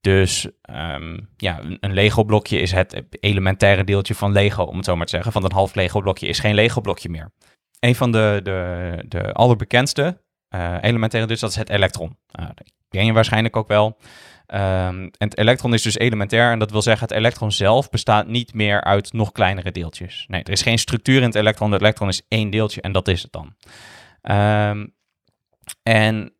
[0.00, 5.06] dus ehm, ja, een, Lego-blokje is het elementaire deeltje van Lego, om het zo maar
[5.06, 5.32] te zeggen.
[5.32, 7.32] Van een half Lego-blokje is geen Lego-blokje meer.
[7.80, 12.16] Een van de, de, de allerbekendste eh, elementaire dus, dat is het elektron.
[12.40, 13.98] Uh, dat ken je waarschijnlijk ook wel.
[14.46, 18.26] Ehm, en het elektron is dus elementair en dat wil zeggen het elektron zelf bestaat
[18.26, 20.24] niet meer uit nog kleinere deeltjes.
[20.28, 21.72] Nee, er is geen structuur in het elektron.
[21.72, 23.54] Het elektron is één deeltje en dat is het dan.
[24.22, 24.86] Ehm,
[25.82, 26.32] en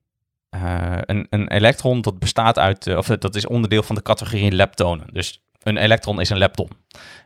[0.50, 4.52] uh, een, een elektron dat bestaat uit, uh, of dat is onderdeel van de categorie
[4.52, 5.06] leptonen.
[5.12, 6.68] Dus een elektron is een lepton.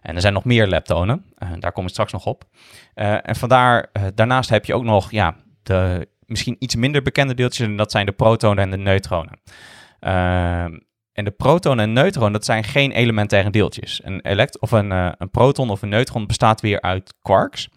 [0.02, 1.24] En er zijn nog meer leptonen.
[1.38, 2.44] Uh, daar kom ik straks nog op.
[2.94, 7.66] en vandaar, daarnaast heb je ook nog ja, de misschien iets minder bekende deeltjes.
[7.66, 9.40] En dat zijn de protonen en de neutronen.
[10.00, 10.78] Ehm,
[11.12, 14.00] en de protonen en neutronen, dat zijn geen elementaire deeltjes.
[14.04, 17.68] Een, elekt of een, een proton of een neutron bestaat weer uit quarks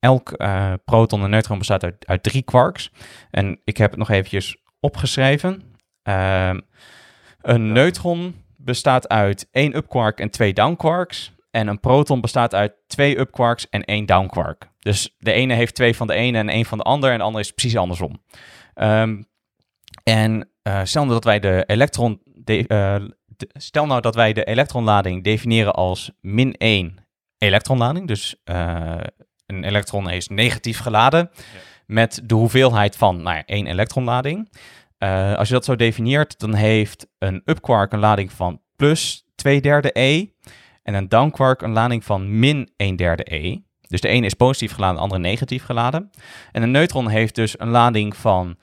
[0.00, 2.90] elk uh, proton en neutron bestaat uit, uit, drie quarks.
[3.30, 5.62] En ik heb het nog eventjes opgeschreven.
[6.08, 6.54] Uh,
[7.40, 11.32] een neutron bestaat uit één upquark en twee downquarks.
[11.50, 14.70] En een proton bestaat uit twee upquarks en één downquark.
[14.78, 17.10] Dus de ene heeft twee van de ene en één van de ander.
[17.10, 18.22] En de andere is precies andersom.
[18.74, 19.26] Um,
[20.02, 22.20] en uh, stel nou dat wij de elektron...
[22.24, 22.64] De,
[23.26, 26.96] de, stel nou dat wij de elektronlading definiëren als min 1
[27.38, 28.06] elektronlading.
[28.06, 28.36] Dus
[29.46, 31.40] een elektron is negatief geladen ja.
[31.86, 34.50] met de hoeveelheid van nou ja, één elektronlading.
[35.36, 39.90] Als je dat zo definieert, dan heeft een upquark een lading van plus 2 derde
[39.92, 40.26] E
[40.82, 43.58] en een downquark een lading van min 1 derde E.
[43.80, 46.10] Dus de ene is positief geladen, de andere negatief geladen.
[46.52, 48.56] En een neutron heeft dus een lading van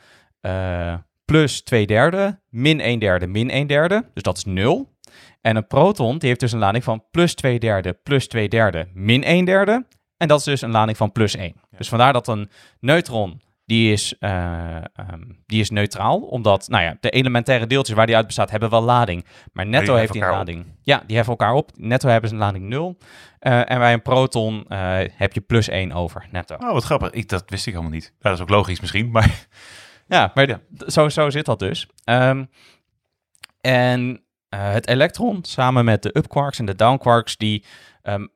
[1.25, 4.09] plus 2 derde, min 1 derde, min 1 derde.
[4.13, 4.93] Dus dat is 0.
[5.41, 8.87] En een proton die heeft dus een lading van plus 2 derde, plus 2 derde,
[8.93, 9.85] min 1 derde.
[10.17, 11.53] En dat is dus een lading van plus 1.
[11.69, 11.77] Ja.
[11.77, 12.49] Dus vandaar dat een
[12.79, 14.75] neutron, die is, uh,
[15.11, 16.19] um, die is neutraal.
[16.19, 19.25] Omdat, nou ja, de elementaire deeltjes waar die uit bestaat, hebben wel lading.
[19.53, 20.59] Maar netto heeft die een lading.
[20.59, 20.71] Op.
[20.81, 21.71] Ja, die heffen elkaar op.
[21.75, 22.97] Netto hebben ze een lading 0.
[23.41, 26.55] Uh, en bij een proton uh, heb je plus 1 over, netto.
[26.55, 27.09] Oh, wat grappig.
[27.09, 28.13] Ik, dat wist ik helemaal niet.
[28.19, 29.47] Ja, dat is ook logisch misschien, maar...
[30.07, 30.59] Ja, maar ja.
[30.87, 31.87] Zo, zo zit dat dus.
[32.05, 32.49] Um,
[33.61, 37.65] en het elektron, samen met de upquarks en de downquarks, die...
[38.03, 38.33] Um,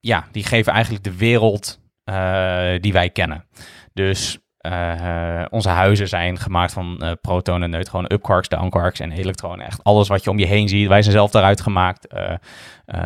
[0.00, 3.44] ja, die geven eigenlijk de wereld uh, die wij kennen.
[3.92, 9.66] Dus uh, onze huizen zijn gemaakt van protonen, neutronen, upquarks, downquarks en elektronen.
[9.66, 10.88] Echt alles wat je om je heen ziet.
[10.88, 12.10] Wij zijn zelf eruit gemaakt.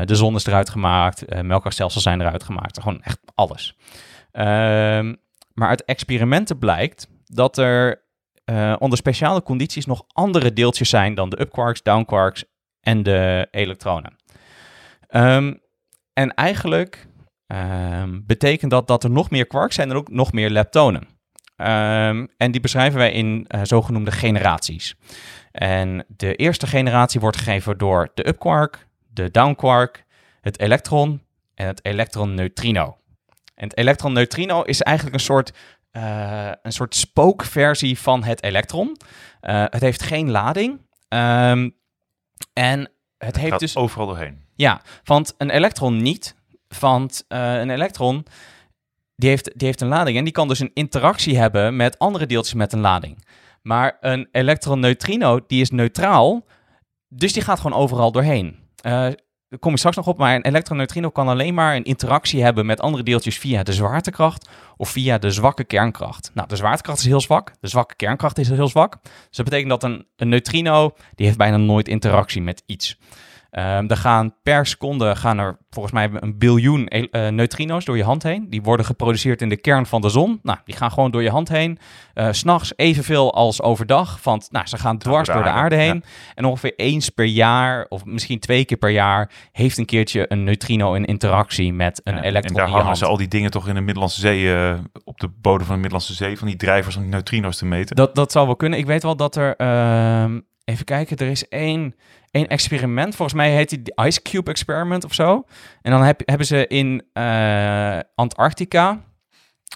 [0.04, 1.42] de zon is eruit gemaakt.
[1.42, 2.80] melkwegstelsels zijn eruit gemaakt.
[2.80, 3.76] Gewoon echt alles.
[4.32, 5.14] Ehm,
[5.52, 8.02] maar uit experimenten blijkt dat er
[8.78, 12.44] onder speciale condities nog andere deeltjes zijn dan de upquarks, downquarks
[12.80, 14.16] en de elektronen.
[15.10, 15.60] Um,
[16.12, 17.06] en eigenlijk
[17.46, 21.02] um, betekent dat dat er nog meer quarks zijn en ook nog meer leptonen.
[21.56, 24.94] Um, en die beschrijven wij in uh, zogenoemde generaties.
[25.52, 30.04] En de eerste generatie wordt gegeven door de upquark, de downquark,
[30.40, 31.22] het elektron
[31.54, 32.98] en het elektron-neutrino.
[33.54, 35.52] En het elektron-neutrino is eigenlijk een soort,
[35.96, 38.96] uh, een soort spookversie van het elektron.
[39.42, 40.72] Uh, het heeft geen lading.
[41.08, 41.76] Um,
[42.52, 44.42] en het, het heeft gaat dus overal doorheen.
[44.54, 46.34] ja, want een elektron niet.
[46.80, 48.26] Want uh, een elektron
[49.16, 52.26] die heeft, die heeft een lading en die kan dus een interactie hebben met andere
[52.26, 53.26] deeltjes met een lading.
[53.62, 56.46] Maar een elektron-neutrino die is neutraal,
[57.08, 58.58] dus die gaat gewoon overal doorheen.
[58.86, 59.08] Uh,
[59.58, 62.80] kom je straks nog op, maar een elektroneutrino kan alleen maar een interactie hebben met
[62.80, 66.30] andere deeltjes via de zwaartekracht of via de zwakke kernkracht.
[66.34, 68.98] Nou, de zwaartekracht is heel zwak, de zwakke kernkracht is heel zwak.
[69.02, 72.98] Dus dat betekent dat een, een neutrino, die heeft bijna nooit interactie met iets.
[73.58, 78.04] Um, er gaan per seconde gaan er volgens mij een biljoen uh, neutrino's door je
[78.04, 78.46] hand heen.
[78.50, 80.38] Die worden geproduceerd in de kern van de zon.
[80.42, 81.78] Nou, die gaan gewoon door je hand heen.
[82.14, 84.18] Uh, S'nachts evenveel als overdag.
[84.22, 86.04] Want nou, ze gaan dwars door de aarde heen.
[86.34, 90.44] En ongeveer eens per jaar, of misschien twee keer per jaar, heeft een keertje een
[90.44, 92.60] neutrino een interactie met een ja, elektron.
[92.60, 94.74] En daar hangen ze al die dingen toch in de Middellandse Zee, uh,
[95.04, 97.96] op de bodem van de Middellandse Zee, van die drijvers om die neutrino's te meten.
[97.96, 98.78] Dat, dat zou wel kunnen.
[98.78, 99.56] Ik weet wel dat er.
[99.56, 101.94] Ehm, even kijken, er is één
[102.34, 103.16] een experiment.
[103.16, 105.44] Volgens mij heet die Ice Cube Experiment of zo.
[105.82, 109.04] En dan heb, hebben ze in uh, Antarctica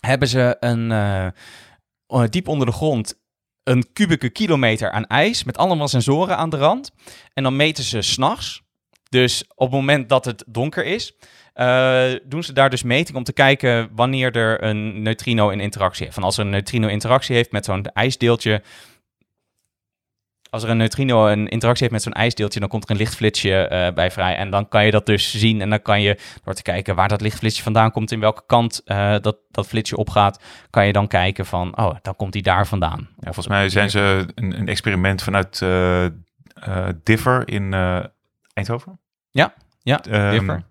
[0.00, 3.20] hebben ze een uh, diep onder de grond
[3.62, 6.92] een kubieke kilometer aan ijs met allemaal sensoren aan de rand.
[7.34, 8.62] En dan meten ze s'nachts.
[9.08, 11.16] Dus op het moment dat het donker is,
[12.24, 16.14] doen ze daar dus meting om te kijken wanneer er een neutrino in interactie heeft.
[16.14, 18.62] Van als een neutrino interactie heeft met zo'n ijsdeeltje,
[20.50, 23.70] als er een neutrino een interactie heeft met zo'n ijsdeeltje, dan komt er een lichtflitsje
[23.72, 24.36] uh, bij vrij.
[24.36, 25.60] En dan kan je dat dus zien.
[25.60, 28.82] En dan kan je, door te kijken waar dat lichtflitsje vandaan komt, in welke kant
[28.84, 32.66] uh, dat, dat flitsje opgaat, kan je dan kijken van, oh, dan komt die daar
[32.66, 32.98] vandaan.
[33.00, 36.06] Ja, volgens mij zijn ze een, een experiment vanuit uh,
[37.02, 37.74] Differ in
[38.52, 39.00] Eindhoven.
[39.30, 40.62] Ja, ja, um, Differ.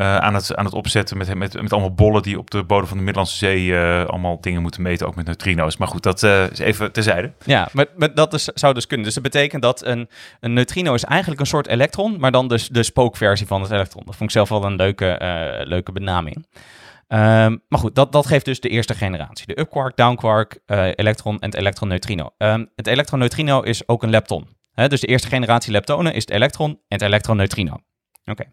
[0.00, 2.86] Uh, aan, het, aan het opzetten met, met, met allemaal bollen die op de bodem
[2.86, 5.76] van de Middellandse Zee uh, allemaal dingen moeten meten, ook met neutrino's.
[5.76, 7.32] Maar goed, dat uh, is even terzijde.
[7.44, 9.06] Ja, maar, dat zou dus kunnen.
[9.06, 10.08] Dus dat betekent dat een,
[10.40, 14.02] een neutrino is eigenlijk een soort elektron, maar dan dus de spookversie van het elektron.
[14.04, 15.16] Dat vond ik zelf wel een leuke,
[15.64, 16.36] leuke benaming.
[16.36, 19.46] Um, maar goed, dat, dat geeft dus de eerste generatie.
[19.46, 20.58] De upquark, downquark,
[20.94, 22.30] elektron en het elektron-neutrino.
[22.38, 24.48] Um, het elektron-neutrino is ook een lepton.
[24.74, 27.76] Dus de eerste generatie leptonen is het elektron en het elektron-neutrino.
[28.24, 28.44] Oké.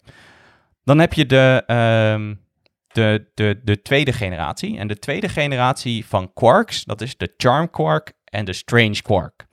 [0.88, 1.64] Dan heb je de,
[2.16, 2.40] um,
[2.88, 4.78] de, de, de tweede generatie.
[4.78, 9.46] En de tweede generatie van quarks, dat is de charm quark en de strange quark.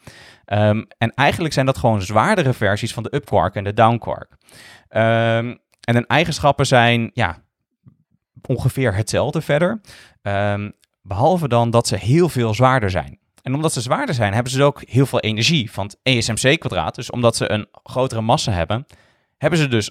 [0.46, 3.98] Um, en eigenlijk zijn dat gewoon zwaardere versies van de up quark en de down
[3.98, 4.28] quark.
[4.30, 7.42] Um, en hun eigenschappen zijn ja,
[8.46, 9.80] ongeveer hetzelfde verder.
[11.02, 13.18] behalve dan dat ze heel veel zwaarder zijn.
[13.42, 16.94] En omdat ze zwaarder zijn, hebben ze dus ook heel veel energie van ESMC kwadraat.
[16.94, 18.86] Dus omdat ze een grotere massa hebben,
[19.38, 19.90] hebben ze dus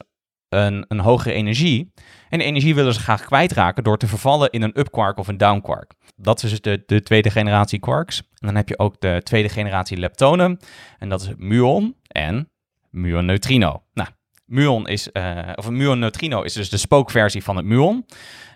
[0.55, 1.93] een, een hogere energie.
[2.29, 5.37] En de energie willen ze graag kwijtraken door te vervallen in een up-quark of een
[5.37, 5.93] down-quark.
[6.15, 8.19] Dat is dus de, de tweede generatie quarks.
[8.19, 10.59] En dan heb je ook de tweede generatie leptonen.
[10.99, 12.49] En dat is muon en
[12.89, 13.83] muon-neutrino.
[13.93, 14.09] Nou,
[14.45, 18.05] muon is, uh, of een muon-neutrino is dus de spookversie van het muon.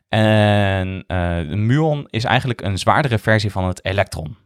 [0.10, 4.38] En uh, muon is eigenlijk een zwaardere versie van het elektron.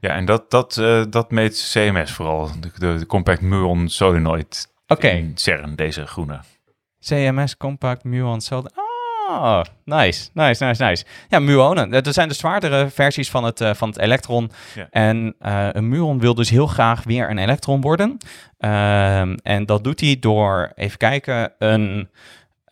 [0.00, 5.06] Ja, en dat, dat, uh, dat meet CMS vooral, de compact muon solenoid Oké.
[5.06, 5.32] Okay.
[5.34, 6.40] CERN, deze groene.
[7.00, 8.62] CMS Compact Muon Cell.
[9.28, 11.04] Ah, nice, nice, nice, nice.
[11.28, 11.90] Ja, muonen.
[11.90, 14.50] Dat zijn de zwaardere versies van het, uh, van het elektron.
[14.74, 14.88] Ja.
[14.90, 18.16] En uh, een muon wil dus heel graag weer een elektron worden.
[18.58, 22.08] Uh, en dat doet hij door, even kijken, een,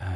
[0.00, 0.06] uh,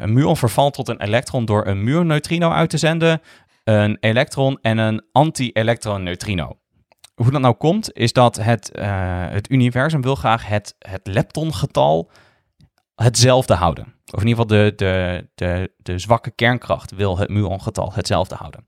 [0.00, 3.20] een muon vervalt tot een elektron door een muonneutrino uit te zenden,
[3.64, 6.59] een elektron en een anti-elektron-neutrino
[7.22, 8.84] hoe dat nou komt, is dat het, uh,
[9.28, 12.10] het universum wil graag het, het leptongetal
[12.94, 13.84] hetzelfde houden.
[13.84, 18.66] Of in ieder geval de, de, de, de zwakke kernkracht wil het muongetal hetzelfde houden.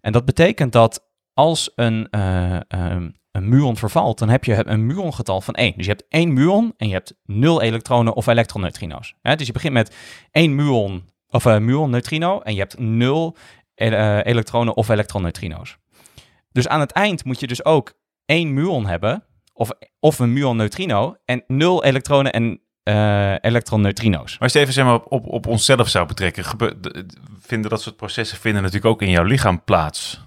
[0.00, 4.86] En dat betekent dat als een, uh, um, een muon vervalt, dan heb je een
[4.86, 5.72] muongetal van 1.
[5.76, 9.14] Dus je hebt één muon en je hebt 0 elektronen of elektroneutrino's.
[9.22, 9.96] Ja, dus je begint met
[10.30, 13.36] één muon of een uh, muon-neutrino en je hebt 0
[13.76, 15.78] uh, elektronen of elektronneutrino's.
[16.54, 17.92] Dus aan het eind moet je dus ook
[18.24, 24.30] één muon hebben, of, of een muon-neutrino, en nul elektronen en uh, elektron-neutrino's.
[24.32, 26.44] Maar als je even zeg maar, op, op, op onszelf zou betrekken,
[27.40, 30.20] vinden dat soort processen vinden natuurlijk ook in jouw lichaam plaats.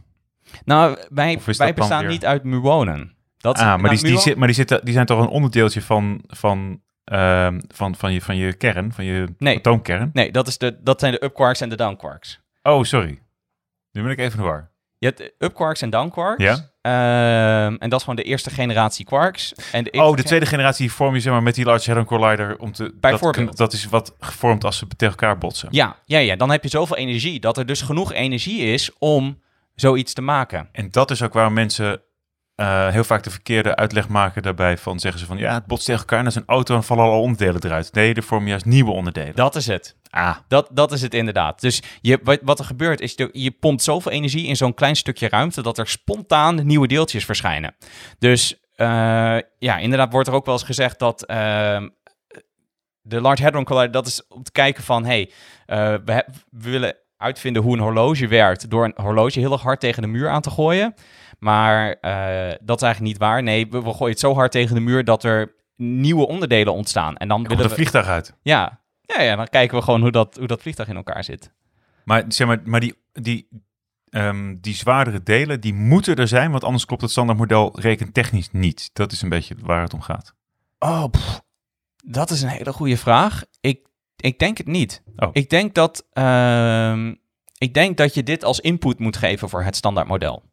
[0.66, 3.16] Nou, wij, wij bestaan niet uit muonen.
[3.38, 6.22] Dat, ah, maar, nou, die, die, maar die, zitten, die zijn toch een onderdeeltje van,
[6.28, 10.10] van, uh, van, van, je, van je kern, van je nee, atoomkern?
[10.14, 12.40] Nee, dat, is de, dat zijn de up quarks en de down quarks.
[12.62, 13.22] Oh, sorry.
[13.92, 14.72] Nu ben ik even waar.
[15.00, 16.44] Je hebt up quarks en down quarks.
[16.44, 16.54] Ja.
[17.66, 19.54] Um, en dat is gewoon de eerste generatie quarks.
[19.72, 22.60] En de oh, de tweede generatie vorm je zeg maar met die Large Hadron Collider
[22.60, 22.94] om te.
[23.00, 23.48] Bijvoorbeeld.
[23.48, 25.68] Dat, dat is wat gevormd als ze tegen elkaar botsen.
[25.72, 29.42] Ja, ja, ja, dan heb je zoveel energie dat er dus genoeg energie is om
[29.76, 30.70] zoiets te maken.
[30.72, 32.02] En dat is ook waar mensen
[32.62, 35.86] uh, heel vaak de verkeerde uitleg maken daarbij van zeggen ze van ja, het botst
[35.86, 37.94] tegen elkaar en dat is een auto en vallen alle onderdelen eruit.
[37.94, 39.36] Nee, er vormen juist nieuwe onderdelen.
[39.36, 39.96] Dat is het.
[40.10, 40.36] Ah.
[40.48, 41.62] Dat, dat is het inderdaad.
[41.62, 44.96] Dus je, wat, wat er gebeurt is, je, je pompt zoveel energie in zo'n klein
[44.96, 47.76] stukje ruimte dat er spontaan nieuwe deeltjes verschijnen.
[48.20, 51.38] Dus uh, ja, inderdaad wordt er ook wel eens gezegd dat uh,
[53.02, 55.32] de Large Hadron Collider, dat is om te kijken van, hey,
[55.68, 59.80] uh, we, we, willen uitvinden hoe een horloge werkt door een horloge heel erg hard
[59.80, 60.96] tegen de muur aan te gooien.
[61.40, 63.44] Maar uh, dat is eigenlijk niet waar.
[63.44, 67.18] Nee, we, we, gooien het zo hard tegen de muur dat er nieuwe onderdelen ontstaan.
[67.18, 67.76] En dan willen we...
[67.76, 68.34] vliegtuig uit.
[68.42, 68.80] Ja.
[69.02, 71.52] Ja, ja, dan kijken we gewoon hoe dat, hoe dat vliegtuig in elkaar zit.
[72.04, 73.48] Maar, zeg maar, maar die, die,
[74.10, 78.90] um, die zwaardere delen, die moeten er zijn, want anders klopt het standaardmodel rekentechnisch niet.
[78.94, 80.34] Dat is een beetje waar het om gaat.
[80.80, 81.42] Oh, pff,
[82.06, 83.44] dat is een hele goede vraag.
[83.62, 85.04] Ik, ik denk het niet.
[85.16, 85.30] Oh.
[85.32, 86.08] Ik denk dat...
[86.14, 87.12] Uh,
[87.58, 90.44] ik denk dat je dit als input moet geven voor het standaardmodel.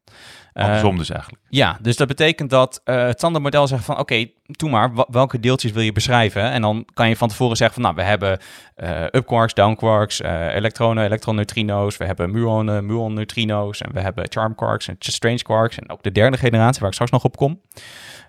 [0.54, 1.42] Andersom uh, dus eigenlijk.
[1.48, 3.94] Ja, dus dat betekent dat uh, het standaardmodel zegt van...
[3.94, 6.42] oké, okay, doe maar, welke deeltjes wil je beschrijven?
[6.42, 7.92] En dan kan je van tevoren zeggen van...
[7.92, 8.38] nou, we hebben
[8.76, 11.96] uh, upquarks, downquarks, elektronen, elektroneutrino's...
[11.96, 13.80] we hebben muonen, muonneutrino's...
[13.80, 15.78] en we hebben charm quarks en strange quarks...
[15.78, 17.60] en ook de derde generatie waar ik straks nog op kom.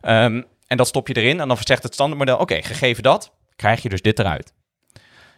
[0.01, 2.36] Um, en dat stop je erin en dan zegt het standaardmodel...
[2.36, 4.53] oké, okay, gegeven dat, krijg je dus dit eruit.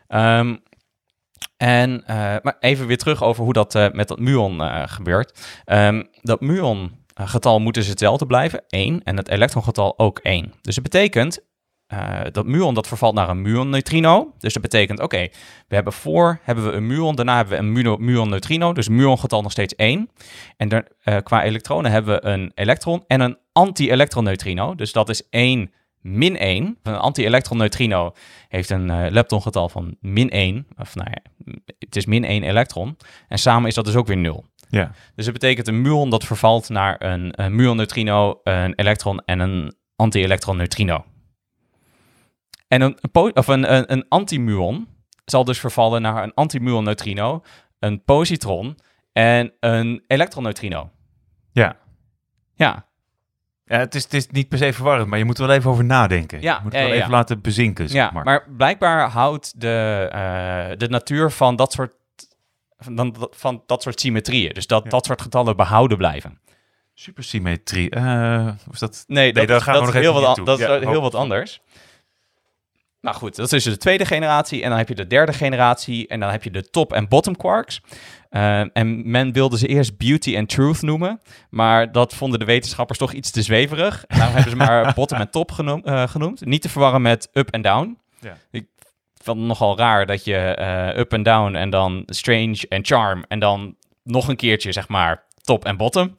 [0.07, 0.59] Um,
[1.58, 2.08] en, uh,
[2.41, 5.62] maar even weer terug over hoe dat uh, met dat muon uh, gebeurt.
[5.66, 10.53] Um, dat muon-getal moet dus hetzelfde blijven, 1, en het elektrongetal ook 1.
[10.62, 11.45] Dus het betekent
[12.32, 14.34] dat muon dat vervalt naar een muon-neutrino.
[14.38, 15.28] Dus dat betekent, oké,
[15.68, 19.51] we hebben voor hebben we een muon, daarna hebben we een muon-neutrino, dus muon-getal nog
[19.51, 20.10] steeds 1.
[20.58, 25.72] En er, qua elektronen hebben we een elektron en een anti-elektroneutrino, dus dat is 1
[26.08, 26.78] min 1.
[26.84, 28.14] Een anti-elektron-neutrino
[28.47, 30.68] heeft een uh, leptongetal van min 1.
[30.78, 32.97] Of nou ja, het is min 1 elektron.
[33.28, 34.45] En samen is dat dus ook weer 0.
[34.70, 34.91] Ja.
[35.16, 39.76] Dus dat betekent een muon dat vervalt naar een, een muon-neutrino, een elektron en een
[39.95, 41.05] anti-elektron-neutrino.
[42.68, 42.97] En een,
[43.34, 44.88] of een, een, een antimuon
[45.26, 47.43] zal dus vervallen naar een antimuon-neutrino,
[47.80, 48.78] een positron
[49.12, 50.89] en een elektron-neutrino.
[51.51, 51.78] Ja.
[52.55, 52.86] Ja,
[53.68, 55.72] ja, het is, het is niet per se verwarrend, maar je moet er wel even
[55.72, 56.41] over nadenken.
[56.41, 58.24] Ja, je moet ja, wel even laten bezinken, zeg ja, maar.
[58.24, 61.91] maar blijkbaar houdt de, uh, de natuur van dat soort,
[62.78, 64.53] van, van dat soort symmetrieën.
[64.53, 66.39] Dus dat dat soort getallen behouden blijven.
[66.93, 69.03] Supersymmetrie, uh, is dat...
[69.07, 71.61] Nee, dat, daar gaan dat we nog is heel, wat, dat is heel wat anders.
[73.01, 74.63] Nou goed, dat is dus de tweede generatie.
[74.63, 76.07] En dan heb je de derde generatie.
[76.07, 77.82] En dan heb je de top- en bottom quarks.
[78.32, 81.21] Uh, en men wilde ze eerst beauty and truth noemen.
[81.49, 84.05] Maar dat vonden de wetenschappers toch iets te zweverig.
[84.07, 86.45] En daarom hebben ze maar bottom en top genoem, uh, genoemd.
[86.45, 87.97] Niet te verwarren met up en down.
[88.19, 88.38] Ja.
[88.51, 88.67] Ik
[89.13, 93.23] vond het nogal raar dat je uh, up en down en dan strange en charm.
[93.28, 96.15] En dan nog een keertje, zeg maar, top en bottom.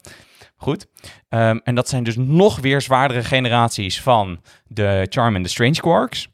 [0.56, 0.86] Goed.
[1.28, 5.80] Um, en dat zijn dus nog weer zwaardere generaties van de charm en de strange
[5.80, 6.28] quarks.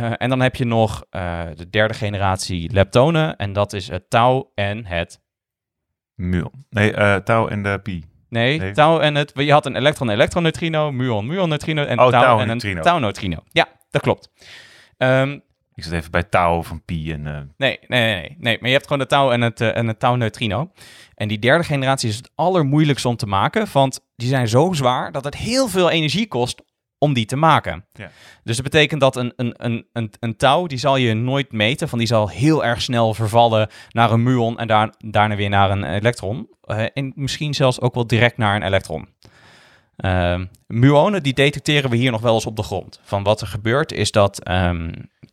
[0.00, 3.36] Uh, en dan heb je nog uh, de derde generatie leptonen.
[3.36, 5.20] En dat is het tau en het...
[6.14, 6.66] Muon.
[6.70, 8.04] Nee, uh, tau en de pi.
[8.28, 9.32] Nee, nee, tau en het...
[9.34, 13.38] Je had een elektron-elektron-neutrino, muon, muon-neutrino en oh, tau, tau en een tau-neutrino.
[13.50, 14.30] Ja, dat klopt.
[14.98, 15.42] Um,
[15.74, 17.22] ik zit even bij tau van pi en...
[17.22, 18.56] Nee, nee, nee, nee.
[18.60, 20.70] Maar je hebt gewoon de tau en het, en het tau-neutrino.
[21.14, 23.66] En die derde generatie is het allermoeilijkste om te maken.
[23.72, 26.62] Want die zijn zo zwaar dat het heel veel energie kost
[27.06, 27.84] om die te maken.
[27.92, 28.10] Ja.
[28.44, 31.88] Dus dat betekent dat een, een, een, een, een touw, die zal je nooit meten,
[31.88, 35.70] van die zal heel erg snel vervallen naar een muon en daar, daarna weer naar
[35.70, 36.48] een elektron.
[36.64, 39.08] Uh, en misschien zelfs ook wel direct naar een elektron.
[39.96, 43.00] Uh, muonen, die detecteren we hier nog wel eens op de grond.
[43.02, 44.48] Van wat er gebeurt is dat...
[44.50, 44.92] Um...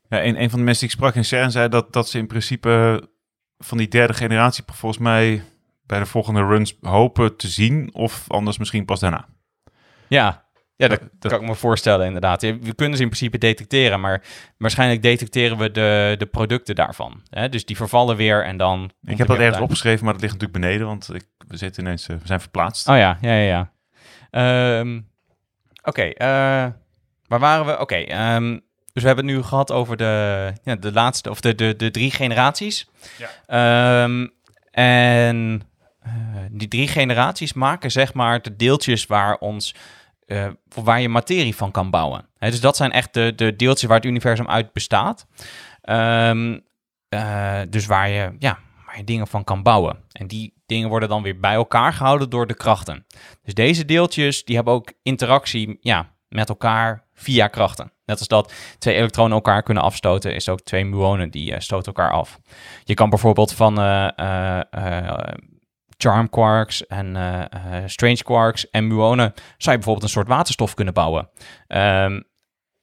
[0.09, 2.17] Ja, een, een van de mensen die ik sprak in CERN zei dat, dat ze
[2.17, 3.03] in principe
[3.57, 5.43] van die derde generatie volgens mij
[5.85, 9.25] bij de volgende runs hopen te zien of anders misschien pas daarna.
[10.07, 10.45] Ja,
[10.75, 12.41] ja, dat, dat, kan ik me voorstellen, inderdaad.
[12.41, 14.23] We kunnen ze in principe detecteren, maar
[14.57, 17.21] waarschijnlijk detecteren we de, de producten daarvan.
[17.29, 17.49] Hè?
[17.49, 18.91] Dus die vervallen weer en dan...
[19.01, 22.07] Ik heb dat ergens opgeschreven, maar dat ligt natuurlijk beneden, want ik, we zitten ineens,
[22.07, 22.89] uh, we zijn verplaatst.
[22.89, 23.71] Oh ja, ja, ja.
[24.31, 24.79] ja.
[24.79, 25.07] Um,
[25.83, 26.71] Oké, okay, uh,
[27.27, 27.71] waar waren we?
[27.71, 28.61] Oké, okay, um,
[28.93, 31.91] dus we hebben het nu gehad over de, ja, de laatste, of de, de, de
[31.91, 32.89] drie generaties.
[33.47, 34.03] Ja.
[34.03, 34.33] Um,
[34.71, 35.61] en
[36.05, 36.13] uh,
[36.51, 39.75] die drie generaties maken zeg maar de deeltjes waar ons...
[40.27, 40.47] Uh,
[40.83, 42.25] waar je materie van kan bouwen.
[42.39, 45.27] Dus dat zijn echt de, de deeltjes waar het universum uit bestaat.
[45.89, 46.61] Um,
[47.09, 49.97] uh, dus waar je, ja, waar je dingen van kan bouwen.
[50.11, 53.05] En die dingen worden dan weer bij elkaar gehouden door de krachten.
[53.43, 57.91] Dus deze deeltjes die hebben ook interactie ja, met elkaar via krachten.
[58.05, 61.93] Net als dat twee elektronen elkaar kunnen afstoten, is ook twee muonen die uh, stoten
[61.93, 62.39] elkaar af.
[62.83, 63.73] Je kan bijvoorbeeld van
[65.97, 70.73] charm quarks en uh, uh, strange quarks en muonen zou je bijvoorbeeld een soort waterstof
[70.73, 71.29] kunnen bouwen.
[71.67, 72.23] Um,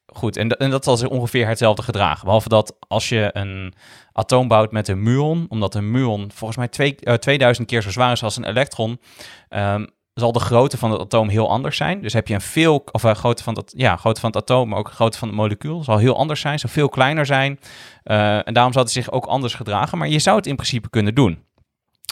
[0.06, 2.24] goed, en, en dat zal ongeveer hetzelfde gedragen.
[2.24, 3.74] Behalve dat als je een
[4.12, 7.90] atoom bouwt met een muon, omdat een muon volgens mij twee, uh, 2000 keer zo
[7.90, 9.00] zwaar is als een elektron,
[9.48, 12.02] um, zal de grootte van het atoom heel anders zijn.
[12.02, 14.68] Dus heb je een veel, of een grootte van het, ja, grootte van het atoom,
[14.68, 17.58] maar ook grootte van het molecuul, zal heel anders zijn, zal veel kleiner zijn.
[18.02, 19.98] En daarom zal het zich ook anders gedragen.
[19.98, 21.44] Maar je zou het in principe kunnen doen.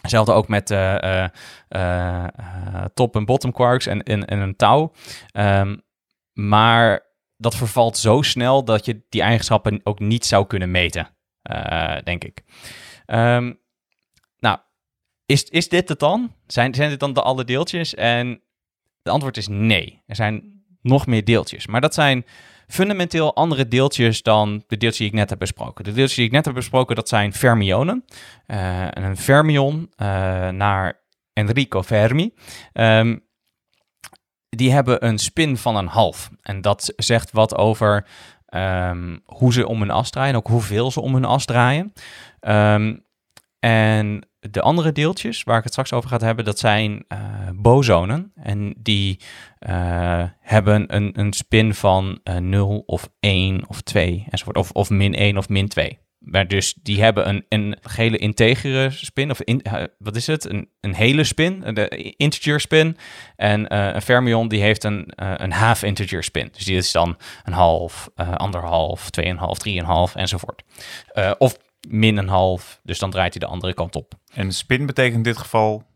[0.01, 1.27] Hetzelfde ook met uh,
[1.69, 2.25] uh,
[2.95, 4.93] top- en bottom quarks en, en, en een touw.
[5.33, 5.83] Um,
[6.33, 11.09] maar dat vervalt zo snel dat je die eigenschappen ook niet zou kunnen meten,
[12.05, 12.43] denk ik.
[13.07, 13.61] Um,
[14.39, 14.59] nou,
[15.27, 16.35] is, is dit het dan?
[16.47, 17.95] Zijn, zijn dit dan de alle deeltjes?
[17.95, 18.43] En
[19.03, 20.03] de antwoord is nee.
[20.07, 21.67] Er zijn nog meer deeltjes.
[21.67, 22.27] Maar dat zijn
[22.69, 25.85] fundamenteel andere deeltjes dan de deeltjes die ik net heb besproken.
[25.85, 28.05] De deeltjes die ik net heb besproken, dat zijn fermionen.
[28.47, 31.01] Uh, en een fermion, uh, naar
[31.33, 32.35] Enrico Fermi,
[32.73, 33.27] um,
[34.49, 36.31] die hebben een spin van een half.
[36.43, 38.07] En dat zegt wat over
[38.55, 41.93] um, hoe ze om hun as draaien en ook hoeveel ze om hun as draaien.
[42.41, 43.07] Um,
[43.59, 47.19] en de andere deeltjes waar ik het straks over ga hebben, dat zijn uh,
[47.55, 48.33] bosonen.
[48.35, 49.21] En die
[49.69, 54.57] uh, hebben een, een spin van uh, 0 of 1 of 2 enzovoort.
[54.57, 55.99] Of, of min 1 of min 2.
[56.19, 59.63] Maar dus die hebben een, een gele integere spin, of in,
[59.99, 60.45] wat is het?
[60.45, 62.97] Een, een hele spin, de integer spin.
[63.37, 66.49] En een fermion die heeft een, een half integer spin.
[66.53, 70.63] Dus die is dan een half, anderhalf, tweeënhalf, drieënhalf enzovoort.
[71.39, 71.57] of
[71.89, 74.15] min een half, dus dan draait hij de andere kant op.
[74.33, 75.87] En spin betekent in dit geval...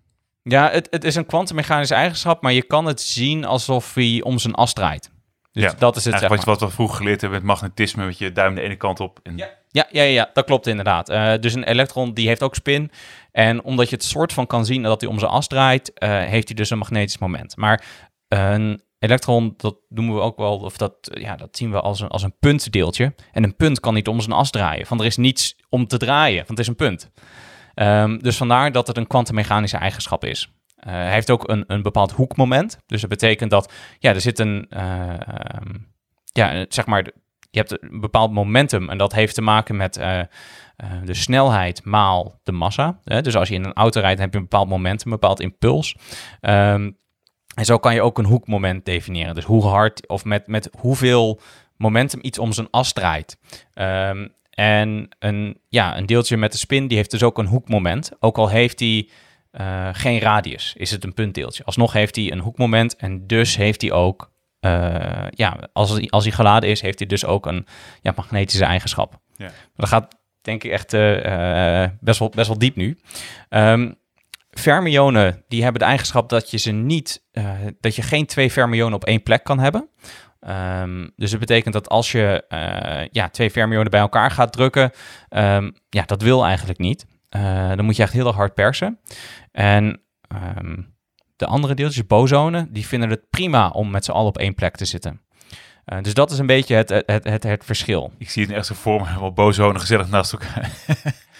[0.43, 4.39] Ja, het, het is een kwantummechanische eigenschap, maar je kan het zien alsof hij om
[4.39, 5.11] zijn as draait.
[5.53, 6.19] Dus ja, dat is het.
[6.19, 6.45] Zeg maar.
[6.45, 9.21] wat we vroeger geleerd hebben met magnetisme, met je duim de ene kant op.
[9.23, 9.37] En...
[9.37, 9.49] Ja.
[9.69, 11.11] Ja, ja, ja, dat klopt inderdaad.
[11.11, 12.91] Uh, dus een elektron die heeft ook spin.
[13.31, 16.09] En omdat je het soort van kan zien dat hij om zijn as draait, uh,
[16.09, 17.57] heeft hij dus een magnetisch moment.
[17.57, 17.85] Maar
[18.29, 22.09] een elektron, dat noemen we ook wel, of dat, ja, dat zien we als een,
[22.09, 23.15] als een puntdeeltje.
[23.33, 25.97] En een punt kan niet om zijn as draaien, want er is niets om te
[25.97, 27.11] draaien, want het is een punt.
[27.75, 30.53] Um, dus vandaar dat het een kwantummechanische eigenschap is.
[30.77, 32.79] Uh, hij heeft ook een, een bepaald hoekmoment.
[32.87, 35.15] Dus dat betekent dat, ja, er zit een, uh,
[35.63, 35.93] um,
[36.33, 37.05] ja, zeg maar,
[37.51, 40.21] je hebt een bepaald momentum en dat heeft te maken met uh,
[41.05, 42.99] de snelheid maal de massa.
[43.05, 45.97] Dus als je in een auto rijdt, heb je een bepaald momentum, een bepaald impuls.
[46.41, 47.01] Um,
[47.55, 49.35] en zo kan je ook een hoekmoment definiëren.
[49.35, 51.41] Dus hoe hard of met, met hoeveel
[51.77, 53.39] momentum iets om zijn as draait.
[53.75, 58.11] Um, en een, ja, een deeltje met de spin, die heeft dus ook een hoekmoment.
[58.21, 59.09] Ook al heeft hij
[59.53, 61.65] uh, geen radius, is het een puntdeeltje.
[61.65, 66.25] Alsnog heeft hij een hoekmoment en dus heeft hij ook, uh, ja, als, hij, als
[66.25, 67.67] hij geladen is, heeft hij dus ook een
[68.01, 69.21] ja, magnetische eigenschap.
[69.37, 69.51] Ja.
[69.77, 72.99] Dat gaat denk ik echt uh, best, wel, best wel diep nu.
[73.49, 73.95] Um,
[74.53, 77.23] fermionen, die hebben de eigenschap dat je ze niet,
[77.81, 79.89] dat je geen twee fermionen op één plek kan hebben.
[80.49, 84.91] Um, dus dat betekent dat als je uh, ja, twee fermionen bij elkaar gaat drukken,
[85.31, 87.07] um, ja, dat wil eigenlijk niet.
[87.37, 88.99] Uh, dan moet je echt heel erg hard persen.
[89.53, 90.01] En
[90.59, 90.95] um,
[91.37, 94.77] de andere deeltjes, bosonen, die vinden het prima om met z'n allen op één plek
[94.77, 95.21] te zitten.
[95.87, 98.13] Uh, dus dat is een beetje het, het, het, het, verschil.
[98.19, 100.71] Ik zie het echt zo voor me, wel bosonen gezellig naast elkaar.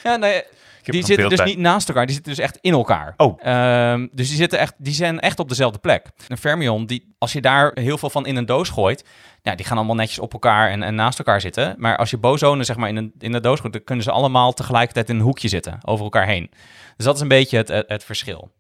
[0.05, 0.43] ja, nee,
[0.83, 3.15] die zitten dus niet naast elkaar, die zitten dus echt in elkaar.
[3.17, 3.47] Oh.
[3.47, 6.07] Um, dus die, zitten echt, die zijn echt op dezelfde plek.
[6.29, 9.05] Een fermion, die, als je daar heel veel van in een doos gooit,
[9.43, 11.75] ja, die gaan allemaal netjes op elkaar en, en naast elkaar zitten.
[11.79, 14.11] Maar als je bosonen zeg maar in een, in de doos gooit, dan kunnen ze
[14.11, 16.51] allemaal tegelijkertijd in een hoekje zitten, over elkaar heen.
[16.97, 18.51] Dus dat is een beetje het, het, het verschil.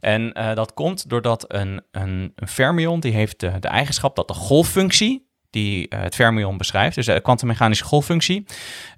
[0.00, 4.28] En uh, dat komt doordat een, een, een fermion, die heeft de, de eigenschap dat
[4.28, 8.46] de golffunctie, die uh, het fermion beschrijft, dus de kwantummechanische golffunctie,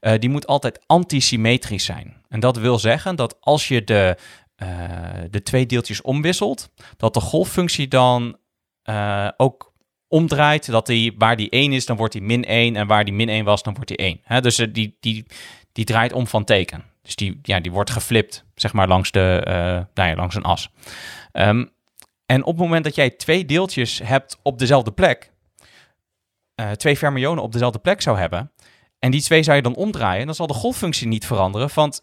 [0.01, 2.23] uh, die moet altijd antisymmetrisch zijn.
[2.35, 4.17] En dat wil zeggen dat als je de,
[4.63, 4.69] uh,
[5.31, 8.37] de twee deeltjes omwisselt, dat de golffunctie dan
[9.37, 9.73] ook
[10.09, 13.15] omdraait, dat die, waar die 1 is, dan wordt die min 1 en waar die
[13.15, 14.21] min 1 was, dan wordt die 1.
[14.23, 14.41] Hè?
[14.41, 15.27] Dus die, die,
[15.73, 16.85] die draait om van teken.
[17.03, 19.41] Dus die, ja, die wordt geflipt, zeg maar, langs, de,
[19.95, 20.71] nou ja, langs een as.
[21.33, 21.71] Um,
[22.27, 25.33] en op het moment dat jij twee deeltjes hebt op dezelfde plek,
[26.61, 28.53] uh, twee fermionen op dezelfde plek zou hebben,
[28.99, 31.71] en die twee zou je dan omdraaien, dan zal de golffunctie niet veranderen.
[31.75, 32.03] Want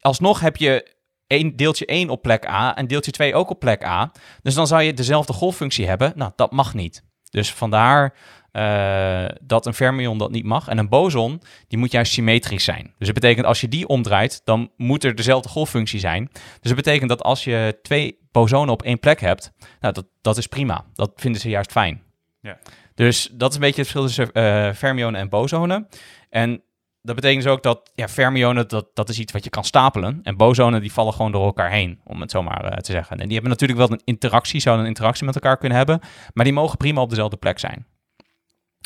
[0.00, 0.94] alsnog heb je
[1.26, 4.12] één, deeltje 1 op plek A en deeltje 2 ook op plek A.
[4.42, 6.12] Dus dan zou je dezelfde golffunctie hebben.
[6.16, 7.04] Nou, dat mag niet.
[7.30, 8.14] Dus vandaar
[8.52, 10.68] uh, dat een fermion dat niet mag.
[10.68, 12.94] En een boson, die moet juist symmetrisch zijn.
[12.98, 16.28] Dus dat betekent als je die omdraait, dan moet er dezelfde golffunctie zijn.
[16.32, 20.36] Dus dat betekent dat als je twee bosonen op één plek hebt, nou, dat, dat
[20.36, 20.84] is prima.
[20.94, 22.02] Dat vinden ze juist fijn.
[22.40, 22.58] Ja.
[22.94, 25.88] Dus dat is een beetje het verschil tussen uh, fermionen en bosonen.
[26.30, 26.62] En
[27.02, 30.20] dat betekent dus ook dat ja, fermionen, dat, dat is iets wat je kan stapelen.
[30.22, 33.16] En bosonen, die vallen gewoon door elkaar heen, om het zo maar uh, te zeggen.
[33.16, 36.00] En die hebben natuurlijk wel een interactie, zouden een interactie met elkaar kunnen hebben.
[36.32, 37.86] Maar die mogen prima op dezelfde plek zijn.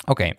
[0.05, 0.33] Oké.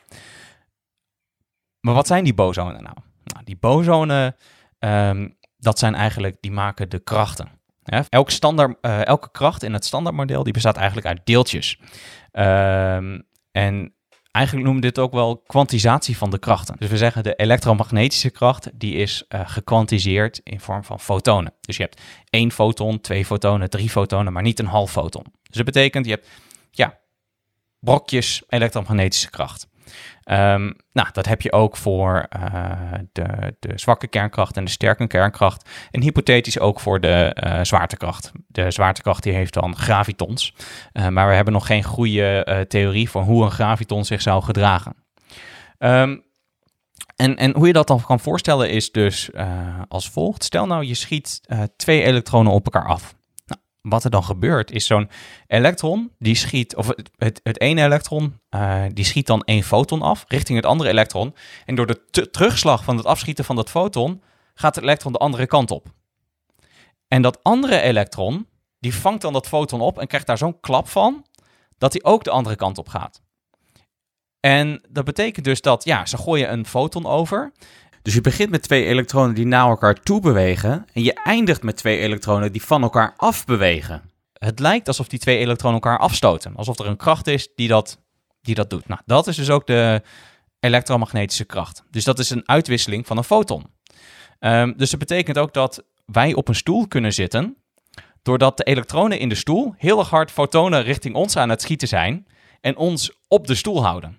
[1.79, 2.95] Maar wat zijn die bosonen nou?
[3.23, 4.35] nou die bosonen,
[4.79, 7.49] um, dat zijn eigenlijk, die maken de krachten.
[7.83, 11.79] Ja, elk standaard, eh, elke kracht in het standaardmodel die bestaat eigenlijk uit deeltjes.
[12.31, 13.19] Ehm,
[13.51, 13.94] en
[14.35, 16.75] eigenlijk noemen we dit ook wel kwantisatie van de krachten.
[16.79, 21.53] Dus we zeggen de elektromagnetische kracht die is uh, gekwantiseerd in vorm van fotonen.
[21.61, 25.23] Dus je hebt één foton, twee fotonen, drie fotonen, maar niet een half foton.
[25.23, 26.27] Dus dat betekent je hebt
[26.71, 26.97] ja,
[27.79, 29.67] brokjes elektromagnetische kracht.
[30.31, 32.71] Um, nou, dat heb je ook voor uh,
[33.11, 35.69] de, de zwakke kernkracht en de sterke kernkracht.
[35.91, 38.31] En hypothetisch ook voor de uh, zwaartekracht.
[38.47, 40.55] De zwaartekracht die heeft dan gravitons.
[40.93, 44.95] Uh, maar we hebben nog geen goede theorie voor hoe een graviton zich zou gedragen.
[45.79, 46.23] Um,
[47.15, 49.29] en, en hoe je dat dan kan voorstellen is dus
[49.87, 50.43] als volgt.
[50.43, 51.41] Stel nou je schiet
[51.77, 53.15] twee elektronen op elkaar af
[53.85, 55.09] wat er dan gebeurt, is zo'n
[55.47, 60.25] elektron, die schiet, of het, het, ene elektron, uh, die schiet dan één foton af
[60.27, 61.35] richting het andere elektron.
[61.65, 64.21] En door de terugslag van het afschieten van dat foton,
[64.53, 65.87] gaat het elektron de andere kant op.
[67.07, 68.47] En dat andere elektron,
[68.79, 71.25] die vangt dan dat foton op en krijgt daar zo'n klap van,
[71.77, 73.21] dat hij ook de andere kant op gaat.
[74.39, 77.51] En dat betekent dus dat, ja, ze gooien een foton over.
[78.05, 81.77] Dus je begint met twee elektronen die naar elkaar toe bewegen en je eindigt met
[81.77, 84.01] twee elektronen die van elkaar af bewegen.
[84.33, 88.01] Het lijkt alsof die twee elektronen elkaar afstoten, alsof er een kracht is die dat,
[88.41, 88.87] die dat doet.
[88.87, 90.01] Nou, dat is dus ook de
[90.59, 91.83] elektromagnetische kracht.
[91.91, 93.65] Dus dat is een uitwisseling van een foton.
[94.39, 97.57] Um, dus dat betekent ook dat wij op een stoel kunnen zitten,
[98.21, 101.87] doordat de elektronen in de stoel heel erg hard fotonen richting ons aan het schieten
[101.87, 102.27] zijn
[102.61, 104.17] en ons op de stoel houden.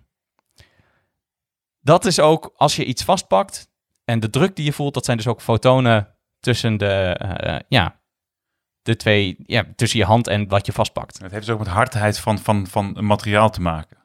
[1.81, 3.75] Dat is ook als je iets vastpakt,
[4.07, 8.01] en de druk die je voelt, dat zijn dus ook fotonen tussen de, uh, ja,
[8.83, 11.19] de twee, ja, tussen je hand en wat je vastpakt.
[11.19, 13.97] Het heeft dus ook met hardheid van, van, van een materiaal te maken.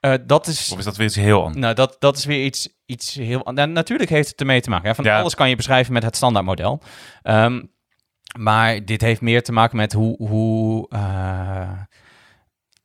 [0.00, 1.56] Uh, dat is, of is dat weer iets heel anders?
[1.56, 4.88] Nou, dat, dat is weer iets, iets heel nou, Natuurlijk heeft het ermee te maken.
[4.88, 4.94] Hè?
[4.94, 5.20] Van ja.
[5.20, 6.82] alles kan je beschrijven met het standaardmodel.
[7.22, 7.72] Um,
[8.38, 11.70] maar dit heeft meer te maken met hoe, hoe uh,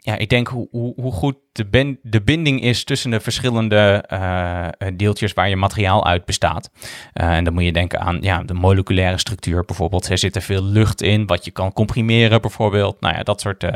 [0.10, 4.06] ja, ik denk hoe, hoe, hoe goed de, ben, de binding is tussen de verschillende
[4.14, 6.70] uh, deeltjes waar je materiaal uit bestaat.
[7.14, 10.10] Uh, en dan moet je denken aan ja, de moleculaire structuur bijvoorbeeld.
[10.10, 13.02] Er zit er veel lucht in, wat je kan comprimeren bijvoorbeeld.
[13.02, 13.72] Nou ja, dat soort, uh,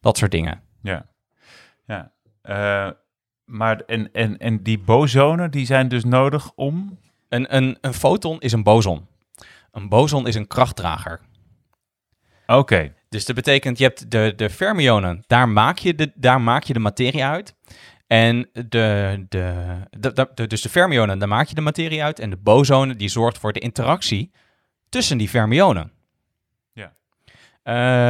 [0.00, 0.60] dat soort dingen.
[0.82, 1.06] Ja,
[1.86, 2.12] ja.
[3.44, 6.98] maar en, en, en die bosonen, die zijn dus nodig om...
[7.28, 9.06] Een, een, een foton is een boson.
[9.72, 11.20] Een boson is een krachtdrager.
[12.46, 12.94] Oké.
[13.08, 16.72] Dus dat betekent, je hebt de, de fermionen, daar maak, je de, daar maak je
[16.72, 17.54] de materie uit.
[18.06, 19.54] En de, de,
[19.90, 22.18] de, de, dus de fermionen, daar maak je de materie uit.
[22.18, 24.32] En de bosonen, die zorgt voor de interactie
[24.88, 25.92] tussen die fermionen.
[26.72, 26.92] Ja.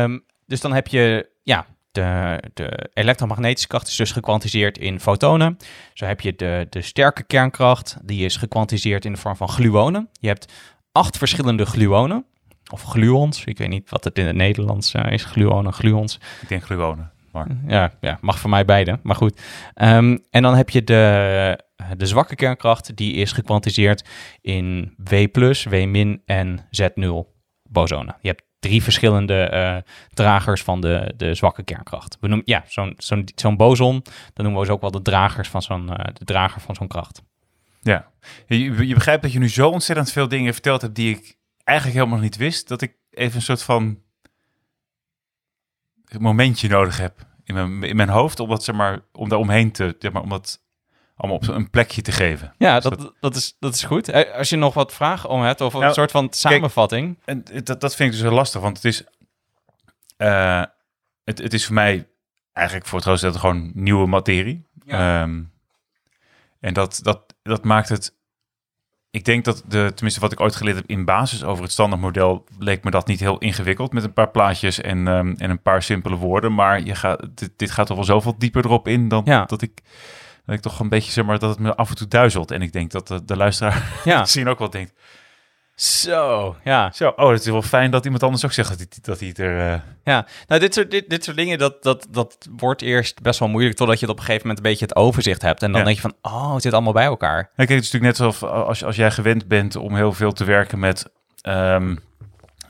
[0.03, 5.57] Um, dus dan heb je, ja, de, de elektromagnetische kracht is dus gekwantiseerd in fotonen.
[5.95, 10.09] Zo heb je de, de sterke kernkracht, die is gekwantiseerd in de vorm van gluonen.
[10.21, 10.53] Je hebt
[10.93, 12.25] acht verschillende gluonen.
[12.73, 13.45] Of gluons.
[13.45, 15.25] Ik weet niet wat het in het Nederlands uh, is.
[15.25, 16.21] Gluonen, gluons.
[16.43, 17.11] Ik denk gluonen.
[17.33, 17.47] Maar...
[17.67, 18.99] Ja, ja, mag voor mij beide.
[19.03, 19.41] Maar goed.
[19.75, 21.61] Um, en dan heb je de,
[21.97, 22.97] de zwakke kernkracht.
[22.97, 24.09] Die is gekwantiseerd
[24.41, 25.27] in W+,
[25.71, 28.17] W- en Z0 bosonen.
[28.21, 32.17] Je hebt drie verschillende uh, dragers van de, de zwakke kernkracht.
[32.21, 34.03] We noemen, ja, zo'n zo'n zo'n boson,
[34.33, 36.89] dan noemen we ze ook wel de dragers van zo'n uh, de drager van zo'n
[36.89, 37.23] kracht.
[37.83, 38.11] Ja,
[38.47, 41.37] je, je begrijpt dat je nu zo ontzettend veel dingen verteld hebt die ik
[41.67, 44.03] eigenlijk helemaal nog niet wist, dat ik even een soort van
[46.19, 49.73] momentje nodig heb in mijn, in mijn hoofd, om, dat, zeg maar, om daar omheen
[49.73, 50.61] te, zeg maar, om dat
[51.17, 52.55] allemaal op een plekje te geven.
[52.59, 54.09] Ja, dat, dat, is, dat is goed.
[54.09, 57.19] Eh, als je nog wat vragen om hebt, of een nou, soort van samenvatting.
[57.25, 59.05] en dat, dat vind ik dus heel lastig, want het is,
[60.19, 60.65] uh,
[61.25, 62.09] het, het is voor mij
[62.53, 64.67] eigenlijk voor het grootste deel gewoon nieuwe materie.
[64.85, 65.23] Ja.
[65.23, 65.53] Um,
[66.61, 68.16] en dat, dat, dat maakt het
[69.11, 72.45] ik denk dat, de, tenminste wat ik ooit geleerd heb in basis over het standaardmodel,
[72.59, 75.83] leek me dat niet heel ingewikkeld met een paar plaatjes en, um, en een paar
[75.83, 76.55] simpele woorden.
[76.55, 79.45] Maar je gaat, dit, dit, gaat toch wel zoveel dieper erop in dan ja.
[79.45, 79.83] dat ik
[80.45, 82.51] dat ik toch een beetje zeg maar dat het me af en toe duizelt.
[82.51, 84.21] En ik denk dat de, de luisteraar ja.
[84.21, 84.93] misschien ook wel denkt.
[85.77, 86.91] Zo, ja.
[86.95, 89.29] Zo, oh, het is wel fijn dat iemand anders ook zegt dat hij, dat hij
[89.29, 89.73] het er...
[89.73, 89.81] Uh...
[90.05, 93.49] Ja, nou, dit soort, dit, dit soort dingen, dat, dat, dat wordt eerst best wel
[93.49, 93.77] moeilijk...
[93.77, 95.63] totdat je het op een gegeven moment een beetje het overzicht hebt.
[95.63, 97.37] En dan denk je van, oh, het zit allall bij elkaar.
[97.37, 100.33] Ja, kijk, het is natuurlijk net alsof als, als jij gewend bent om heel veel
[100.33, 101.11] te werken met...
[101.43, 102.05] Um,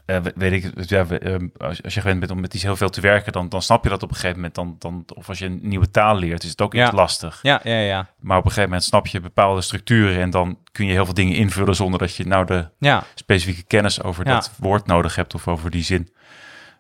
[0.06, 2.88] uh, weet ik, ja, uh, als, als je gewend bent om met iets heel veel
[2.88, 4.54] te werken, dan, dan snap je dat op een gegeven moment.
[4.54, 7.38] Dan, dan, of als je een nieuwe taal leert, is het ook iets lastig.
[7.42, 8.08] Ja, ja, ja.
[8.20, 11.14] Maar op een gegeven moment snap je bepaalde structuren en dan kun je heel veel
[11.14, 13.02] dingen invullen zonder dat je nou de ja.
[13.14, 16.14] specifieke kennis over dat woord nodig hebt of over die zin.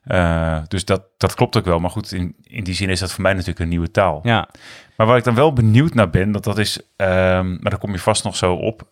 [0.06, 1.78] Uh, dus dat, dat klopt ook wel.
[1.78, 4.20] Maar goed, in, in die zin is dat voor mij natuurlijk een nieuwe taal.
[4.22, 4.48] Ja.
[4.96, 6.86] Maar waar ik dan wel benieuwd naar ben, dat dat is, um,
[7.60, 8.86] maar daar kom je vast nog zo op.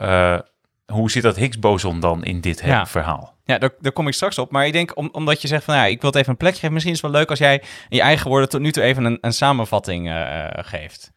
[0.87, 3.34] hoe zit dat Higgs boson dan in dit verhaal?
[3.45, 4.51] Ja, daar, daar kom ik straks op.
[4.51, 6.59] Maar ik denk, om, omdat je zegt van, ja, ik wil het even een plekje
[6.59, 6.73] geven.
[6.73, 9.05] Misschien is het wel leuk als jij in je eigen woorden tot nu toe even
[9.05, 11.13] een, een samenvatting uh, geeft.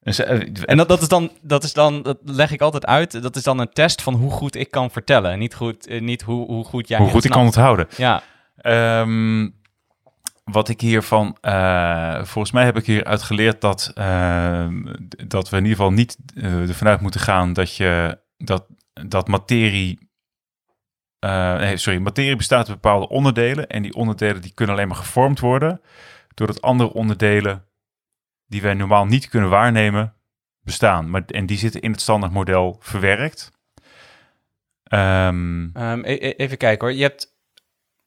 [0.00, 3.36] Dus, en dat, dat, is dan, dat is dan, dat leg ik altijd uit, dat
[3.36, 5.38] is dan een test van hoe goed ik kan vertellen.
[5.38, 7.88] Niet, goed, niet hoe, hoe goed jij Hoe goed ik kan onthouden.
[7.96, 8.22] Ja.
[9.00, 9.58] Um,
[10.44, 14.66] wat ik hiervan, uh, volgens mij heb ik hieruit geleerd dat, uh,
[15.26, 19.28] dat we in ieder geval niet uh, ervan uit moeten gaan dat je dat, dat
[19.28, 20.09] materie.
[21.20, 23.68] Nee, sorry, materie bestaat uit bepaalde onderdelen.
[23.68, 25.80] En die onderdelen die kunnen alleen maar gevormd worden.
[26.34, 27.64] Doordat andere onderdelen
[28.46, 30.14] die wij normaal niet kunnen waarnemen,
[30.62, 31.10] bestaan.
[31.10, 33.50] Maar, en die zitten in het standaardmodel verwerkt.
[34.92, 36.96] Um, um, even kijken hoor.
[36.96, 37.38] Je hebt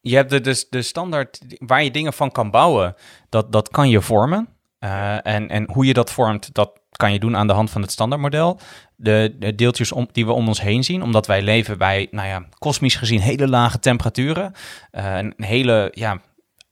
[0.04, 2.94] je hebt de, de, de standaard waar je dingen van kan bouwen,
[3.28, 4.48] dat, dat kan je vormen.
[4.80, 7.82] Uh, en, en hoe je dat vormt, dat kan je doen aan de hand van
[7.82, 8.60] het standaardmodel.
[8.96, 12.28] De, de deeltjes om, die we om ons heen zien, omdat wij leven bij, nou
[12.28, 14.52] ja, kosmisch gezien hele lage temperaturen.
[14.92, 16.20] Uh, een hele, ja,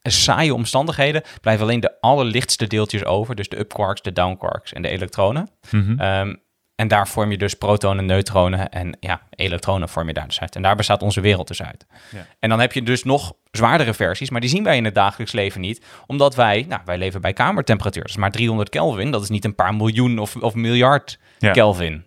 [0.03, 3.35] saaie omstandigheden, blijven alleen de allerlichtste deeltjes over.
[3.35, 5.51] Dus de upquarks, de downquarks en de elektronen.
[5.71, 6.01] Mm -hmm.
[6.01, 6.42] um,
[6.83, 10.57] en daar vorm je dus protonen, neutronen en ja, elektronen vorm je daar dus uit.
[10.57, 11.87] En daar bestaat onze wereld dus uit.
[12.11, 12.27] Ja.
[12.39, 15.33] En dan heb je dus nog zwaardere versies, maar die zien wij in het dagelijks
[15.33, 15.85] leven niet.
[16.07, 18.03] Omdat wij, nou, wij leven bij kamertemperatuur.
[18.03, 19.11] Dat is maar 300 Kelvin.
[19.11, 21.53] Dat is niet een paar miljoen of, of miljard ja.
[21.53, 22.05] Kelvin.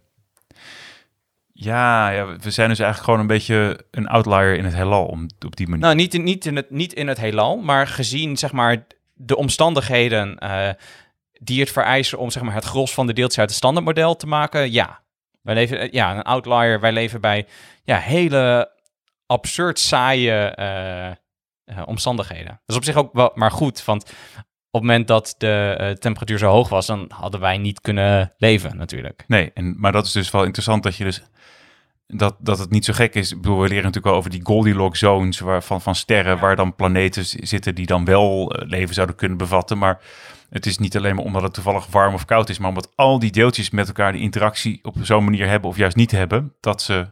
[1.54, 5.28] Ja, ja, we zijn dus eigenlijk gewoon een beetje een outlier in het heelal om,
[5.46, 5.84] op die manier.
[5.84, 9.38] Nou, niet in, niet, in het, niet in het heelal, maar gezien zeg maar de
[9.38, 10.38] omstandigheden...
[10.44, 10.70] Uh,
[11.46, 14.28] die het vereisen om zeg maar, het gros van de deeltjes uit het standaardmodel te
[14.28, 15.04] maken, ja.
[15.42, 16.80] Wij leven, ja, een outlier.
[16.80, 17.48] Wij leven bij
[17.84, 18.72] ja, hele
[19.26, 22.48] absurd saaie uh, uh, omstandigheden.
[22.48, 25.90] Dat is op zich ook wel maar goed, want op het moment dat de uh,
[25.90, 29.24] temperatuur zo hoog was, dan hadden wij niet kunnen leven natuurlijk.
[29.28, 31.24] Nee, en, maar dat is dus wel interessant dat je dus
[32.08, 33.32] dat, dat het niet zo gek is.
[33.32, 36.42] Ik bedoel, we leren natuurlijk wel over die Goldilocks zones waar, van, van sterren, ja.
[36.42, 39.78] waar dan planeten zitten die dan wel leven zouden kunnen bevatten.
[39.78, 40.00] Maar
[40.50, 43.20] het is niet alleen maar omdat het toevallig warm of koud is, maar omdat al
[43.20, 46.82] die deeltjes met elkaar die interactie op zo'n manier hebben of juist niet hebben, dat,
[46.82, 47.08] ze,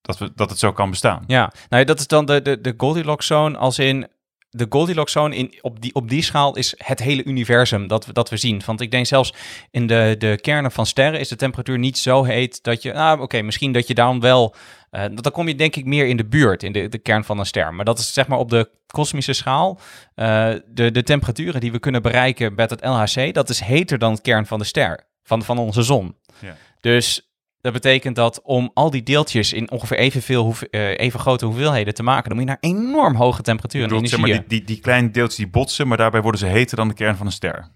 [0.00, 1.24] dat, we, dat het zo kan bestaan.
[1.26, 4.08] Ja, nou dat is dan de, de, de Goldilocks zone als in
[4.54, 8.12] de Goldilocks zone in, op, die, op die schaal is het hele universum dat we,
[8.12, 8.62] dat we zien.
[8.66, 9.34] Want ik denk zelfs
[9.70, 12.92] in de, de kernen van sterren is de temperatuur niet zo heet dat je...
[12.92, 14.54] Nou, oké, misschien dat je dan wel...
[14.90, 17.38] Uh, dan kom je denk ik meer in de buurt, in de, de kern van
[17.38, 17.74] een ster.
[17.74, 19.80] Maar dat is zeg maar op de kosmische schaal.
[20.16, 24.12] Uh, de, de temperaturen die we kunnen bereiken met het LHC, dat is heter dan
[24.12, 26.16] het kern van de ster, van, van onze zon.
[26.38, 26.56] Ja.
[26.80, 27.31] Dus
[27.62, 31.94] dat betekent dat om al die deeltjes in ongeveer evenveel hoeve, uh, even grote hoeveelheden
[31.94, 34.80] te maken, dan moet je naar enorm hoge temperaturen bedoelt, zeg maar, die, die, die
[34.80, 37.68] kleine deeltjes die botsen, maar daarbij worden ze heter dan de kern van een ster.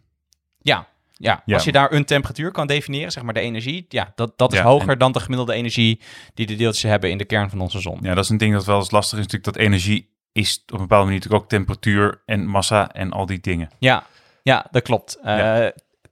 [0.58, 4.12] Ja, ja, ja, als je daar een temperatuur kan definiëren, zeg maar de energie, ja,
[4.14, 4.98] dat, dat is ja, hoger en...
[4.98, 6.00] dan de gemiddelde energie
[6.34, 7.98] die de deeltjes hebben in de kern van onze zon.
[8.02, 10.72] Ja, dat is een ding dat wel eens lastig is, natuurlijk dat energie is op
[10.72, 13.68] een bepaalde manier natuurlijk ook temperatuur en massa en al die dingen.
[13.78, 14.06] Ja,
[14.42, 15.18] ja dat klopt.
[15.24, 15.66] Uh,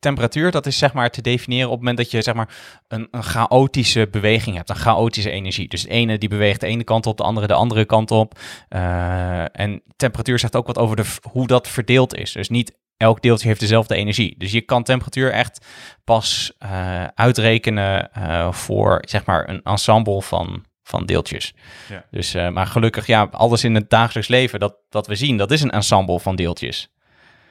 [0.04, 2.48] temperatuur, dat is zeg maar te definiëren op het moment dat je zeg maar
[2.88, 5.68] een, een chaotische beweging hebt, een chaotische energie.
[5.68, 8.38] Dus de ene die beweegt de ene kant op, de andere de andere kant op.
[8.70, 12.32] Uh, en temperatuur zegt ook wat over de, hoe dat verdeeld is.
[12.32, 14.34] Dus niet elk deeltje heeft dezelfde energie.
[14.38, 15.66] Dus je kan temperatuur echt
[16.04, 21.54] pas uh, uitrekenen uh, voor zeg maar een ensemble van, van deeltjes.
[21.88, 22.04] Ja.
[22.10, 25.50] Dus, uh, maar gelukkig, ja, alles in het dagelijks leven dat, dat we zien, dat
[25.50, 26.88] is een ensemble van deeltjes.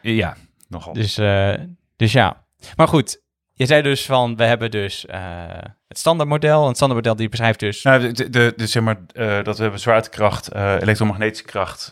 [0.02, 0.36] Ja,
[0.68, 0.94] nogal.
[0.94, 1.16] Dus,
[1.96, 2.43] dus ja.
[2.76, 3.22] Maar goed,
[3.54, 5.06] je zei dus van, we hebben dus
[5.88, 6.68] het standaardmodel.
[6.68, 7.84] Een standaardmodel die beschrijft dus...
[7.84, 9.00] Nou, de, de, de, zeg maar,
[9.44, 11.92] dat we hebben zwaartekracht, elektromagnetische kracht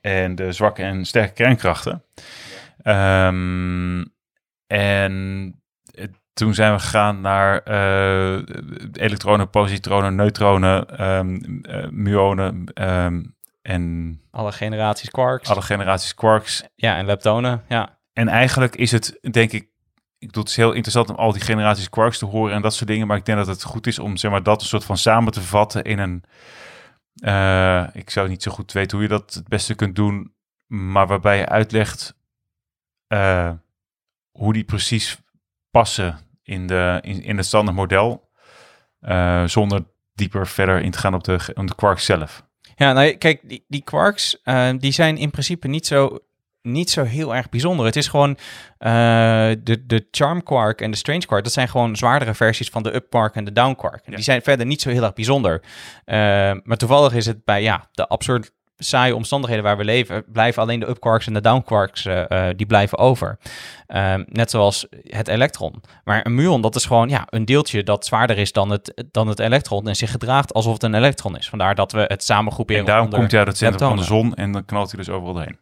[0.00, 2.04] en de zwakke en sterke kernkrachten.
[2.84, 4.14] Um,
[4.66, 5.54] en
[6.32, 8.42] toen zijn we gegaan naar uh,
[8.92, 14.20] elektronen, positronen, neutronen, um, uh, muonen um, en...
[14.30, 15.48] Alle generaties quarks.
[15.48, 16.64] Alle generaties quarks.
[16.74, 18.00] Ja, en leptonen, ja.
[18.12, 19.70] En eigenlijk is het, denk ik,
[20.18, 22.88] ik bedoel, het heel interessant om al die generaties quarks te horen en dat soort
[22.88, 24.96] dingen, maar ik denk dat het goed is om zeg maar, dat een soort van
[24.96, 26.24] samen te vatten in een...
[27.24, 30.34] Uh, ik zou niet zo goed weten hoe je dat het beste kunt doen,
[30.66, 32.14] maar waarbij je uitlegt
[33.08, 33.52] uh,
[34.30, 35.18] hoe die precies
[35.70, 38.30] passen in, de, in, in het standaard model.
[39.00, 42.44] Uh, zonder dieper verder in te gaan op de, op de quarks zelf.
[42.74, 44.42] Ja, nou kijk, die, die quarks
[44.78, 46.18] die zijn in principe niet zo,
[46.62, 47.86] niet zo heel erg bijzonder.
[47.86, 48.36] Het is gewoon
[48.78, 51.44] de, de charm quark en de strange quark.
[51.44, 54.02] Dat zijn gewoon zwaardere versies van de up quark en de down quark.
[54.06, 54.14] Ja.
[54.14, 55.62] Die zijn verder niet zo heel erg bijzonder.
[56.62, 58.52] maar toevallig is het bij ja, de absurd
[58.84, 62.98] saaie omstandigheden waar we leven, blijven alleen de upquarks en de downquarks, uh, die blijven
[62.98, 63.38] over.
[64.26, 65.82] Net zoals het elektron.
[66.04, 69.28] Maar een muon, dat is gewoon ja, een deeltje dat zwaarder is dan het, dan
[69.28, 71.48] het elektron en zich gedraagt alsof het een elektron is.
[71.48, 72.80] Vandaar dat we het samen groeperen.
[72.80, 75.14] En daarom komt hij uit het centrum van de zon en dan knalt hij dus
[75.14, 75.58] overal heen.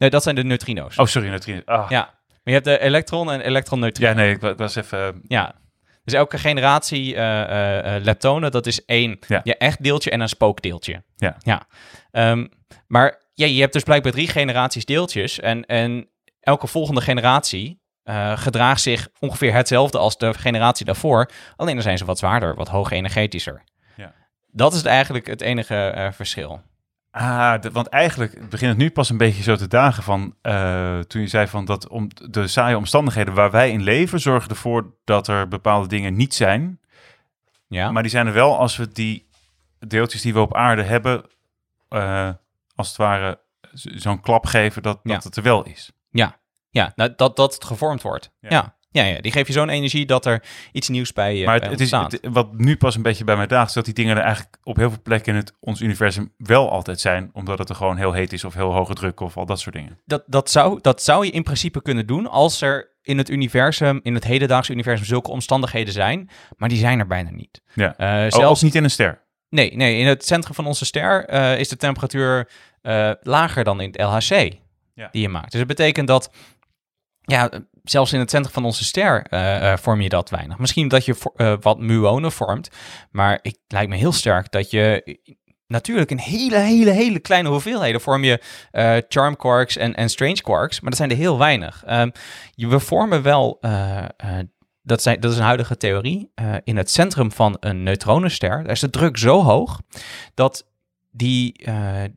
[0.00, 0.98] Nee, dat zijn de neutrino's.
[0.98, 1.64] Oh, sorry, neutrino's.
[1.64, 1.90] Ah.
[1.90, 4.08] Ja, maar je hebt de elektron en elektron-neutrino.
[4.08, 5.20] Ja, nee, ik was even...
[5.22, 5.54] Ja,
[6.04, 9.42] dus elke generatie uh, leptonen, dat is één ja.
[9.42, 11.02] echt deeltje en een spookdeeltje.
[11.16, 11.36] Ja.
[11.38, 11.66] ja.
[12.30, 12.48] Um,
[12.86, 15.40] maar ja, je hebt dus blijkbaar drie generaties deeltjes.
[15.40, 16.08] En, en
[16.40, 21.30] elke volgende generatie uh, gedraagt zich ongeveer hetzelfde als de generatie daarvoor.
[21.56, 23.64] Alleen dan zijn ze wat zwaarder, wat hoger energetischer.
[23.96, 24.14] Ja.
[24.52, 26.62] Dat is eigenlijk het enige verschil.
[27.10, 31.20] Ah, want eigenlijk begint het nu pas een beetje zo te dagen van uh, toen
[31.20, 35.28] je zei van dat om de saaie omstandigheden waar wij in leven zorgen ervoor dat
[35.28, 36.80] er bepaalde dingen niet zijn.
[37.66, 37.90] Ja.
[37.90, 39.28] Maar die zijn er wel als we die
[39.78, 41.24] deeltjes die we op aarde hebben,
[41.88, 42.30] uh,
[42.74, 43.40] als het ware
[43.72, 45.92] zo'n klap geven dat, dat het er wel is.
[46.10, 46.36] Ja,
[46.70, 48.32] ja nou, dat, dat het gevormd wordt.
[48.40, 48.48] Ja.
[48.50, 48.74] ja.
[48.92, 50.42] Ja, die geef je zo'n energie dat er
[50.72, 53.68] iets nieuws bij je Maar het, is wat nu pas een beetje bij mij daagt,
[53.68, 56.70] is dat die dingen er eigenlijk op heel veel plekken in het, ons universum wel
[56.70, 59.46] altijd zijn, omdat het er gewoon heel heet is of heel hoge druk of al
[59.46, 59.98] dat soort dingen.
[60.04, 64.00] Dat, dat, zou, dat zou je in principe kunnen doen als er in het universum,
[64.02, 67.62] in het hedendaagse universum, zulke omstandigheden zijn, maar die zijn er bijna niet.
[67.74, 67.94] Ja.
[67.98, 68.58] Uh, zelfs...
[68.58, 69.22] ook niet in een ster.
[69.48, 72.48] Nee, nee, in het centrum van onze ster uh, is de temperatuur
[72.82, 74.52] uh, lager dan in het LHC
[74.94, 75.08] ja.
[75.10, 75.50] die je maakt.
[75.50, 76.30] Dus dat betekent dat
[77.30, 77.50] ja,
[77.82, 80.58] zelfs in het centrum van onze ster uh, vorm je dat weinig.
[80.58, 82.68] Misschien dat je uh, wat muonen vormt,
[83.10, 85.18] maar het lijkt me heel sterk dat je
[85.66, 88.42] natuurlijk in hele, hele, hele kleine hoeveelheden vorm je
[89.08, 91.84] charm quarks en, en strange quarks, maar dat zijn er heel weinig.
[91.90, 92.12] Um,
[92.54, 93.58] we vormen wel,
[94.82, 96.32] dat, zijn, dat is een huidige theorie,
[96.64, 99.80] in het centrum van een neutronenster, daar is de druk zo hoog
[100.34, 100.68] dat
[101.10, 101.64] die,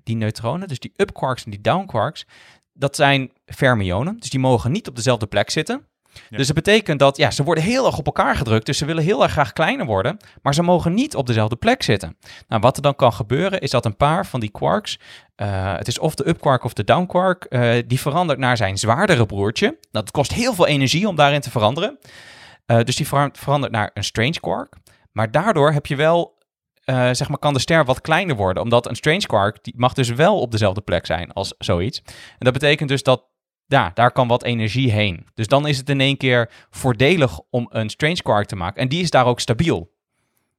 [0.03, 2.25] die neutronen, dus die up quarks en die down quarks,
[2.73, 5.87] dat zijn fermionen, dus die mogen niet op dezelfde plek zitten.
[6.29, 8.65] Dus dat betekent dat ja, ze worden heel erg op elkaar gedrukt.
[8.65, 10.17] Dus ze willen heel erg graag kleiner worden.
[10.41, 12.17] Maar ze mogen niet op dezelfde plek zitten.
[12.47, 14.99] Nou, wat er dan kan gebeuren is dat een paar van die quarks.
[15.35, 17.45] Uh, het is of de upquark of de downquark.
[17.49, 19.77] Uh, die verandert naar zijn zwaardere broertje.
[19.91, 21.99] Dat kost heel veel energie om daarin te veranderen.
[22.67, 24.75] Uh, dus die verandert naar een strange quark.
[25.11, 26.32] Maar daardoor heb je wel
[26.85, 28.63] uh, zeg maar, kan de ster wat kleiner worden.
[28.63, 32.01] Omdat een strange quark, die mag dus wel op dezelfde plek zijn als zoiets.
[32.05, 33.23] En dat betekent dus dat,
[33.67, 35.27] ja, daar kan wat energie heen.
[35.33, 38.81] Dus dan is het in één keer voordelig om een strange quark te maken.
[38.81, 39.91] En die is daar ook stabiel.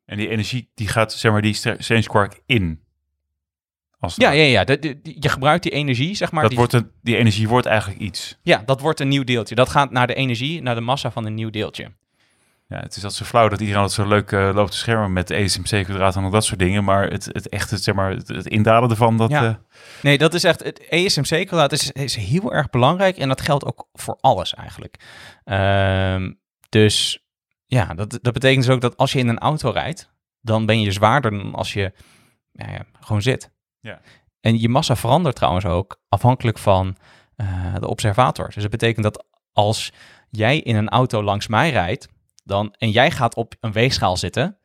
[0.06, 2.82] En die energie, die gaat, zeg maar, die strange quark in.
[3.98, 4.64] Als ja, ja, ja.
[4.64, 6.40] De, de, je gebruikt die energie, zeg maar.
[6.40, 8.38] Dat die, wordt een, die energie wordt eigenlijk iets.
[8.42, 9.54] Ja, dat wordt een nieuw deeltje.
[9.54, 11.92] Dat gaat naar de energie, naar de massa van een nieuw deeltje.
[12.66, 15.12] Ja, het is dat zo flauw dat iedereen altijd zo leuk uh, loopt te schermen
[15.12, 16.84] met ESMC-kwadraat en al dat soort dingen.
[16.84, 19.30] Maar het, het echte, zeg maar, het, het indalen ervan, dat...
[19.30, 19.42] Ja.
[19.42, 19.54] Uh...
[20.02, 20.62] Nee, dat is echt...
[20.62, 24.96] Het ESMC-kwadraat is, is heel erg belangrijk en dat geldt ook voor alles eigenlijk.
[25.44, 26.30] Uh,
[26.68, 27.24] dus
[27.66, 30.80] ja, dat, dat betekent dus ook dat als je in een auto rijdt, dan ben
[30.80, 31.92] je zwaarder dan als je
[32.52, 33.50] ja, ja, gewoon zit.
[33.80, 34.00] Ja.
[34.40, 36.96] En je massa verandert trouwens ook afhankelijk van
[37.36, 38.46] uh, de observator.
[38.46, 39.92] Dus dat betekent dat als
[40.30, 42.08] jij in een auto langs mij rijdt,
[42.44, 44.58] dan, en jij gaat op een weegschaal zitten,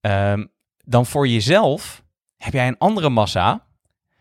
[0.00, 0.50] um,
[0.84, 2.02] dan voor jezelf
[2.36, 3.66] heb jij een andere massa.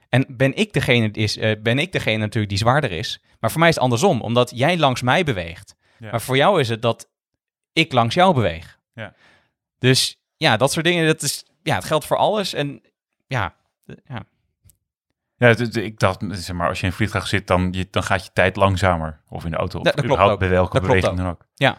[0.09, 3.23] En ben ik, degene, is, uh, ben ik degene natuurlijk die zwaarder is.
[3.39, 5.76] Maar voor mij is het andersom, omdat jij langs mij beweegt.
[5.97, 6.11] Ja.
[6.11, 7.09] Maar voor jou is het dat
[7.73, 8.80] ik langs jou beweeg.
[8.93, 9.13] Ja.
[9.77, 12.53] Dus ja, dat soort dingen, dat is, ja, het geldt voor alles.
[12.53, 12.81] En
[13.27, 13.55] ja,
[14.03, 14.23] ja.
[15.35, 18.26] Ja, ik dacht, zeg maar, als je in een vliegtuig zit, dan, je, dan gaat
[18.26, 19.22] je tijd langzamer.
[19.30, 20.39] Of in de auto, of dat, klopt ook.
[20.39, 21.45] bij welke dat beweging dan ook.
[21.55, 21.77] Ja,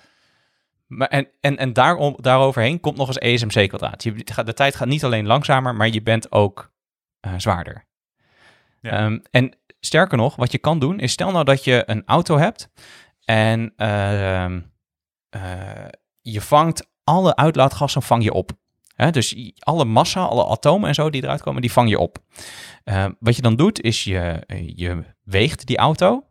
[0.96, 4.02] maar en en, en daarom, daaroverheen komt nog eens ESMC kwadraat.
[4.02, 4.14] Je,
[4.44, 6.72] de tijd gaat niet alleen langzamer, maar je bent ook
[7.26, 7.86] uh, zwaarder.
[8.80, 9.04] Ja.
[9.04, 12.38] Um, en sterker nog, wat je kan doen, is stel nou dat je een auto
[12.38, 12.68] hebt
[13.24, 14.60] en uh, uh,
[16.20, 18.50] je vangt alle uitlaatgassen vang je op.
[18.94, 22.18] He, dus alle massa, alle atomen en zo die eruit komen, die vang je op.
[23.18, 24.42] wat je dan doet, is je,
[24.76, 26.26] je weegt die auto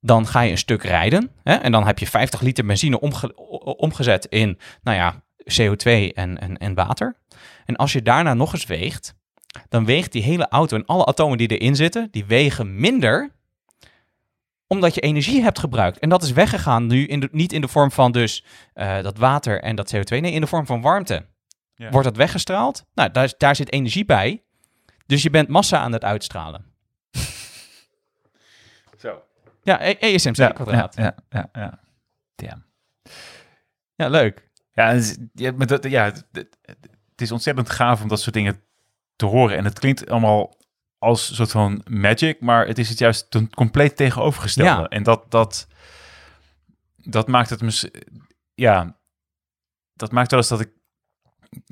[0.00, 1.30] dan ga je een stuk rijden.
[1.42, 3.34] Hè, en dan heb je 50 liter benzine omge
[3.76, 5.22] omgezet in, nou ja,
[5.52, 7.16] CO2 en, en, en water.
[7.64, 9.14] En als je daarna nog eens weegt,
[9.68, 13.36] dan weegt die hele auto en alle atomen die erin zitten, die wegen minder
[14.66, 15.98] omdat je energie hebt gebruikt.
[15.98, 18.44] En dat is weggegaan nu in de, niet in de vorm van dus
[18.74, 21.26] uh, dat water en dat CO2, nee, in de vorm van warmte.
[21.74, 21.90] Ja.
[21.90, 22.84] Wordt dat weggestraald?
[22.94, 24.42] Nou, daar, daar zit energie bij.
[25.06, 26.67] Dus je bent massa aan het uitstralen.
[29.68, 30.94] Ja, ESMC ja, kwadraat.
[30.96, 31.80] Ja, ja, ja.
[32.36, 32.58] Ja,
[33.94, 34.50] ja leuk.
[34.72, 35.00] Ja,
[35.32, 38.62] ja, maar dat, ja het, het is ontzettend gaaf om dat soort dingen
[39.16, 39.56] te horen.
[39.56, 40.56] En het klinkt allemaal
[40.98, 44.80] als een soort van magic, maar het is het juist ten compleet tegenovergestelde.
[44.80, 44.88] Ja.
[44.88, 45.66] En dat, dat,
[46.96, 47.88] dat maakt het mis,
[48.54, 48.98] ja,
[49.94, 50.70] dat maakt wel eens dat ik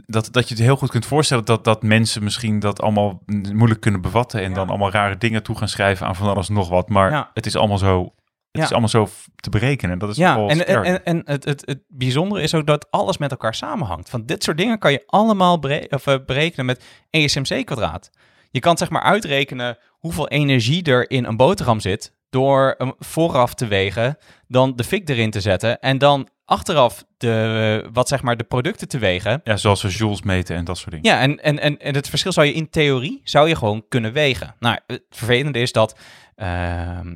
[0.06, 3.22] dat, dat je het heel goed kunt voorstellen dat, dat mensen misschien dat allemaal
[3.52, 4.54] moeilijk kunnen bevatten en Ja.
[4.54, 6.88] dan allemaal rare dingen toe gaan schrijven aan van alles nog wat.
[6.88, 7.30] Maar Ja.
[7.34, 8.12] het is allemaal zo, het
[8.50, 8.62] Ja.
[8.62, 9.98] is allemaal zo te berekenen.
[9.98, 13.18] Dat is Ja, en, en, en, en het, het, het bijzondere is ook dat alles
[13.18, 14.10] met elkaar samenhangt.
[14.10, 18.10] Van dit soort dingen kan je allemaal bere- of, eh, berekenen met ESMC kwadraat.
[18.50, 23.54] Je kan zeg maar uitrekenen hoeveel energie er in een boterham zit door hem vooraf
[23.54, 28.36] te wegen, dan de fik erin te zetten en dan achteraf de, wat zeg maar
[28.36, 29.40] de producten te wegen.
[29.44, 31.10] ja, zoals we joules meten en dat soort dingen.
[31.10, 34.12] Ja, en, en, en, en het verschil zou je in theorie zou je gewoon kunnen
[34.12, 34.54] wegen.
[34.58, 35.98] Nou, het vervelende is dat
[36.34, 37.14] ehm,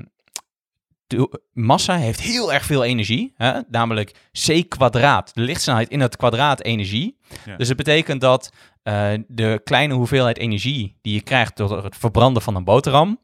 [1.06, 3.60] de massa heeft heel erg veel energie, hè?
[3.68, 4.14] namelijk
[4.46, 7.18] c kwadraat, de lichtsnelheid in het kwadraat energie.
[7.44, 7.56] Ja.
[7.56, 12.42] Dus het betekent dat eh, de kleine hoeveelheid energie die je krijgt door het verbranden
[12.42, 13.20] van een boterham,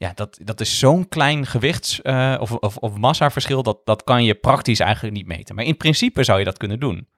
[0.00, 4.24] ja, dat, dat is zo'n klein gewichts- eh, of, of, of massaverschil, dat, dat kan
[4.24, 5.54] je praktisch eigenlijk niet meten.
[5.54, 7.08] Maar in principe zou je dat kunnen doen.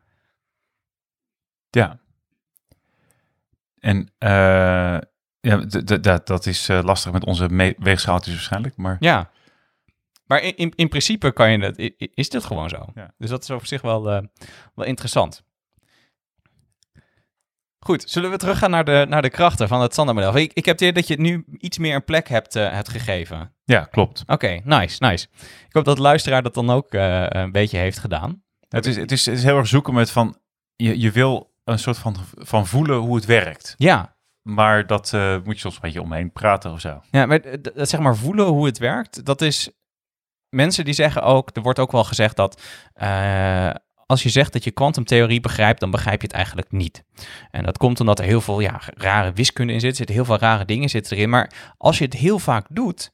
[1.70, 2.00] Ja.
[3.78, 4.98] En eh,
[5.40, 5.56] ja,
[6.00, 9.30] dat- dat is eh, lastig met onze weegschaaltjes waarschijnlijk, maar Ja.
[10.26, 12.86] Maar in, in, in principe kan je i- is dit gewoon zo.
[12.94, 13.14] Ja.
[13.18, 14.02] Dus dat is op zich wel,
[14.74, 15.44] wel interessant.
[17.84, 20.36] Goed, zullen we teruggaan naar de, naar de krachten van het standaardmodel?
[20.36, 22.88] Ik, ik heb het dat je het nu iets meer een plek hebt, eh, hebt
[22.88, 23.54] gegeven.
[23.64, 24.22] ja, klopt.
[24.26, 25.26] Oké, nice, nice.
[25.66, 28.42] Ik hoop dat de luisteraar dat dan ook eh, een beetje heeft gedaan.
[28.68, 30.38] Het is, het, is, het is heel erg zoeken met van,
[30.76, 33.74] je, je wil een soort van, van voelen hoe het werkt.
[33.76, 37.02] Ja, Maar dat eh, moet je soms een beetje omheen praten of zo.
[37.10, 39.70] Ja, maar dat zeg maar voelen hoe het werkt, dat is...
[40.48, 42.62] Mensen die zeggen ook, er wordt ook wel gezegd dat
[44.07, 47.05] als je zegt dat je kwantumtheorie begrijpt, dan begrijp je het eigenlijk niet.
[47.51, 50.24] En dat komt omdat er heel veel ja, rare wiskunde in zit, er zitten heel
[50.24, 51.31] veel rare dingen zitten erin.
[51.31, 53.12] Maar als je het heel vaak doet,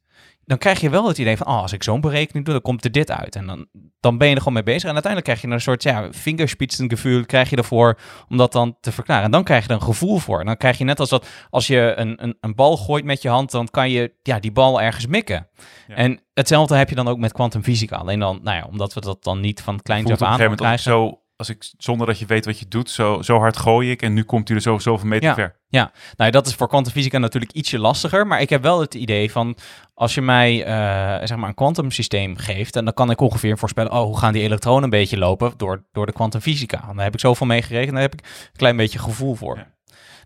[0.49, 2.85] dan krijg je wel het idee van, oh, als ik zo'n berekening doe, dan komt
[2.85, 3.37] er dit uit.
[3.37, 3.67] En dan,
[4.01, 4.89] dan ben je er gewoon mee bezig.
[4.89, 7.99] En uiteindelijk krijg je een soort ja, vingerspitsengevoel krijg je ervoor
[8.29, 9.25] om dat dan te verklaren.
[9.25, 10.41] En dan krijg je er een gevoel voor.
[10.41, 13.23] En dan krijg je net als dat, als je een, een, een bal gooit met
[13.23, 15.49] je hand, dan kan je ja, die bal ergens mikken.
[15.89, 15.95] Ja.
[15.95, 17.97] En hetzelfde heb je dan ook met kwantumfysica.
[17.97, 20.37] Alleen dan, nou ja, omdat we dat dan niet van klein af op een aan
[20.37, 23.57] gegeven moment zo, als ik zonder dat je weet wat je doet, zo, zo hard
[23.57, 25.35] gooi ik en nu komt hij er zo zoveel meter Ja.
[25.35, 25.57] ver.
[25.71, 28.27] Nou, ja, dat is voor kwantumfysica natuurlijk ietsje lastiger.
[28.27, 29.57] Maar ik heb wel het idee van,
[29.95, 33.93] als je mij eh, zeg maar een kwantumsysteem geeft, en dan kan ik ongeveer voorspellen,
[33.93, 36.83] oh, hoe gaan die elektronen een beetje lopen door, door de kwantumfysica.
[36.87, 39.57] Dan heb ik zoveel meegerekend, daar heb ik een klein beetje gevoel voor.
[39.57, 39.75] Ja.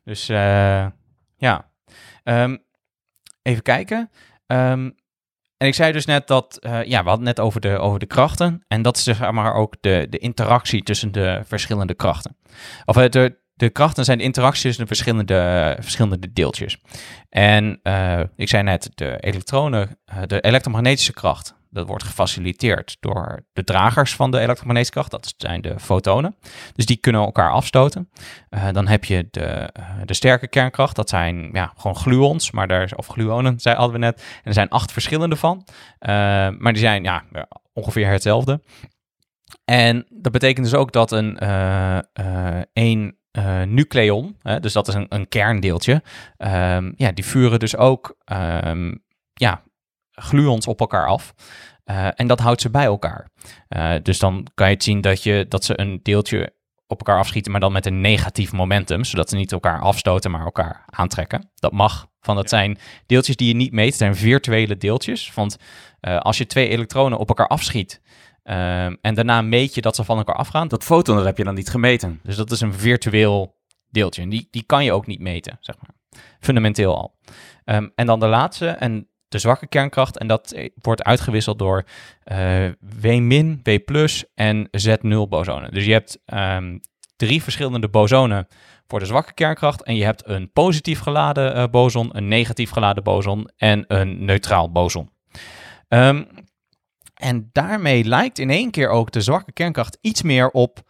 [0.04, 0.86] Dus eh,
[1.36, 1.70] ja,
[2.24, 2.56] Ehm,
[3.42, 4.10] even kijken.
[4.46, 4.90] Ehm,
[5.62, 7.98] en ik zei dus net dat, eh, ja, we hadden het net over de, over
[7.98, 8.64] de krachten.
[8.68, 12.36] En dat is zeg maar ook de, de interactie tussen de verschillende krachten.
[12.84, 16.78] Of eh, de, de krachten zijn de interactie tussen de verschillende, verschillende deeltjes.
[17.28, 23.64] En eh, ik zei net, de elektronen, de elektromagnetische kracht, dat wordt gefaciliteerd door de
[23.64, 25.10] dragers van de elektromagnetische kracht.
[25.10, 26.36] Dat zijn de fotonen.
[26.74, 28.10] Dus die kunnen elkaar afstoten.
[28.48, 30.96] Eh, dan heb je de, eh, de sterke kernkracht.
[30.96, 34.20] Dat zijn ja, gewoon gluons, maar daar, of gluonen, zei hadden we net.
[34.20, 35.66] En er zijn acht verschillende van.
[35.98, 36.10] Eh,
[36.58, 37.24] maar die zijn ja,
[37.72, 38.62] ongeveer hetzelfde.
[39.64, 41.38] En dat betekent dus ook dat een
[42.72, 43.16] één
[43.66, 46.02] nucleon, hè, dus dat is een, een kerndeeltje,
[46.36, 48.94] ehm, ja, die vuren dus ook ehm,
[49.32, 49.62] ja,
[50.12, 51.34] gluons op elkaar af.
[51.84, 53.30] Eh, en dat houdt ze bij elkaar.
[53.68, 56.54] Eh, dus dan kan je het zien dat, je, dat ze een deeltje
[56.86, 60.44] op elkaar afschieten, maar dan met een negatief momentum, zodat ze niet elkaar afstoten, maar
[60.44, 61.50] elkaar aantrekken.
[61.54, 62.10] Dat mag.
[62.20, 62.56] Van dat Ja.
[62.56, 65.34] zijn deeltjes die je niet meet, het zijn virtuele deeltjes.
[65.34, 65.56] Want
[66.00, 68.00] eh, als je twee elektronen op elkaar afschiet
[68.42, 71.54] en daarna meet je dat ze van elkaar afgaan, dat foton dat heb je dan
[71.54, 72.20] niet gemeten.
[72.22, 73.56] Dus dat is een virtueel
[73.88, 74.22] deeltje.
[74.22, 76.20] En die, die kan je ook niet meten, zeg maar.
[76.40, 77.18] Fundamenteel al.
[77.64, 80.18] Ehm, en dan de laatste, en de zwakke kernkracht.
[80.18, 81.84] En dat eh, wordt uitgewisseld door
[82.22, 82.68] eh,
[83.00, 83.78] W-, W+,
[84.34, 85.72] en Z0 bosonen.
[85.72, 86.78] Dus je hebt ehm,
[87.16, 88.48] drie verschillende bosonen
[88.86, 89.82] voor de zwakke kernkracht.
[89.82, 94.72] En je hebt een positief geladen eh, boson, een negatief geladen boson en een neutraal
[94.72, 95.10] boson.
[95.88, 96.24] Ehm,
[97.14, 100.80] en daarmee lijkt in één keer ook de zwakke kernkracht iets meer op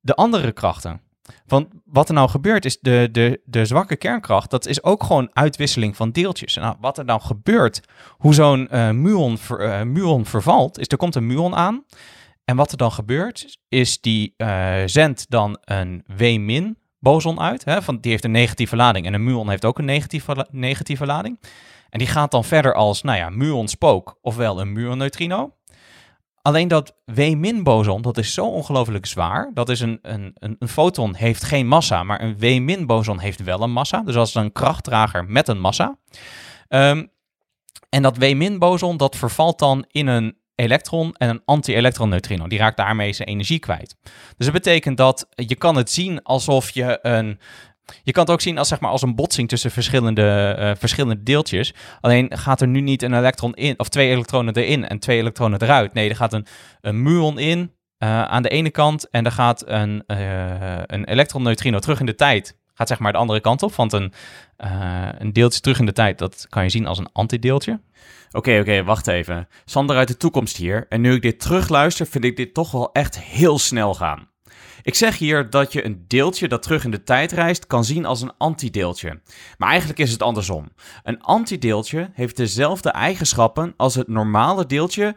[0.00, 1.00] de andere krachten.
[1.46, 5.30] Want wat er nou gebeurt is, de, de, de zwakke kernkracht, dat is ook gewoon
[5.32, 6.54] uitwisseling van deeltjes.
[6.54, 7.80] Nou, wat er nou gebeurt,
[8.10, 11.84] hoe zo'n eh, muon, eh, muon vervalt, is er komt een muon aan.
[12.44, 17.64] En wat er dan gebeurt, is die eh, zendt dan een W- boson uit.
[17.64, 19.06] Hè, van, die heeft een negatieve lading.
[19.06, 21.40] En een muon heeft ook een negatieve, negatieve lading.
[21.90, 25.57] En die gaat dan verder als, nou ja, muon spook, ofwel een muon neutrino.
[26.48, 29.50] Alleen dat W-boson, dat is zo ongelooflijk zwaar.
[29.54, 33.70] Dat is een, een, een, foton heeft geen massa, maar een W-boson heeft wel een
[33.70, 34.02] massa.
[34.02, 35.98] Dus als een krachtdrager met een massa.
[36.68, 37.06] Ehm,
[37.88, 42.46] en dat W-boson, dat vervalt dan in een elektron en een anti-elektron-neutrino.
[42.46, 43.96] Die raakt daarmee zijn energie kwijt.
[44.36, 47.40] Dus dat betekent dat je kan het zien alsof je een...
[48.02, 51.22] Je kan het ook zien als, zeg maar, als een botsing tussen verschillende, uh, verschillende
[51.22, 51.74] deeltjes.
[52.00, 55.62] Alleen gaat er nu niet een elektron in, of twee elektronen erin en twee elektronen
[55.62, 55.92] eruit.
[55.92, 56.46] Nee, er gaat een,
[56.80, 61.78] een muon in uh, aan de ene kant en er gaat een, uh, een elektron-neutrino
[61.78, 62.56] terug in de tijd.
[62.74, 64.12] Gaat zeg maar de andere kant op, want een,
[65.18, 67.80] een deeltje terug in de tijd, dat kan je zien als een antideeltje.
[68.30, 69.48] Oké, oké, wacht even.
[69.64, 70.86] Sander uit de toekomst hier.
[70.88, 74.28] En nu ik dit terugluister, vind ik dit toch wel echt heel snel gaan.
[74.82, 78.04] Ik zeg hier dat je een deeltje dat terug in de tijd reist kan zien
[78.04, 79.20] als een antideeltje.
[79.58, 80.68] Maar eigenlijk is het andersom.
[81.02, 85.16] Een antideeltje heeft dezelfde eigenschappen als het normale deeltje,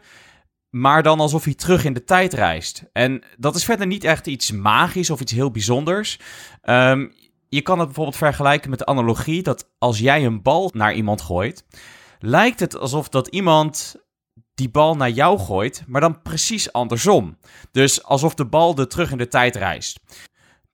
[0.70, 2.84] maar dan alsof hij terug in de tijd reist.
[2.92, 6.18] En dat is verder niet echt iets magisch of iets heel bijzonders.
[6.62, 7.12] Um,
[7.48, 11.20] je kan het bijvoorbeeld vergelijken met de analogie dat als jij een bal naar iemand
[11.20, 11.64] gooit,
[12.18, 13.96] lijkt het alsof dat iemand
[14.54, 17.38] die bal naar jou gooit, maar dan precies andersom.
[17.70, 20.00] Dus alsof de bal er terug in de tijd reist.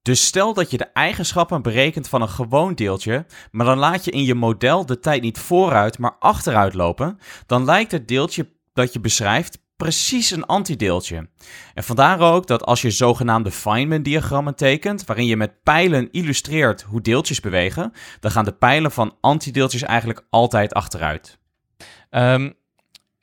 [0.02, 4.10] Dus stel dat je de eigenschappen berekent van een gewoon deeltje, maar dan laat je
[4.10, 8.92] in je model de tijd niet vooruit, maar achteruit lopen, dan lijkt het deeltje dat
[8.92, 11.28] je beschrijft precies een antideeltje.
[11.74, 17.00] En vandaar ook dat als je zogenaamde Feynman-diagrammen tekent, waarin je met pijlen illustreert hoe
[17.00, 21.38] deeltjes bewegen, dan gaan de pijlen van antideeltjes eigenlijk altijd achteruit.
[22.10, 22.54] Um,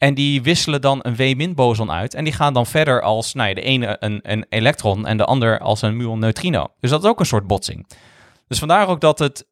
[0.06, 2.14] en die wisselen dan een W-boson uit.
[2.14, 5.26] En die gaan dan verder als nou ja, de ene een, een elektron en de
[5.26, 6.68] ander als een muon-neutrino.
[6.80, 7.88] Dus dat is ook een soort botsing.
[8.48, 9.48] Dus vandaar ook dat het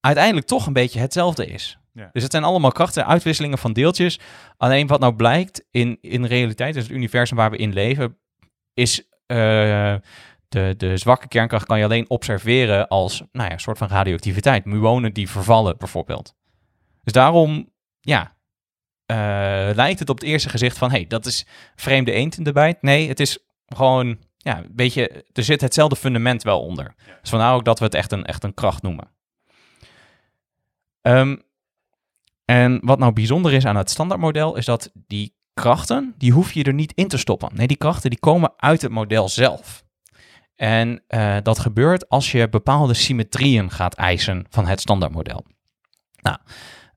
[0.00, 1.78] uiteindelijk toch een beetje hetzelfde is.
[1.92, 2.08] Ja.
[2.12, 4.20] Dus het zijn allemaal krachten en uitwisselingen van deeltjes.
[4.56, 8.18] Alleen wat nou blijkt in, in realiteit, dus het universum waar we in leven,
[8.74, 9.94] is uh,
[10.48, 14.64] de, de zwakke kernkracht kan je alleen observeren als nou ja, een soort van radioactiviteit.
[14.64, 16.34] Muonen die vervallen bijvoorbeeld.
[17.04, 17.70] Dus daarom,
[18.00, 18.35] ja,
[19.74, 21.46] lijkt het op het eerste gezicht van, hey, dat is
[21.76, 22.82] vreemde eend in de bijt.
[22.82, 26.94] Nee, het is gewoon, ja, een beetje, er zit hetzelfde fundament wel onder.
[27.06, 27.18] Ja.
[27.20, 29.10] Dus vandaar ook dat we het echt een, echt een kracht noemen.
[31.02, 31.42] Um,
[32.44, 36.64] en wat nou bijzonder is aan het standaardmodel, is dat die krachten, die hoef je
[36.64, 37.50] er niet in te stoppen.
[37.54, 39.84] Nee, die krachten die komen uit het model zelf.
[40.54, 45.46] En uh, dat gebeurt als je bepaalde symmetrieën gaat eisen van het standaardmodel.
[46.20, 46.38] Nou,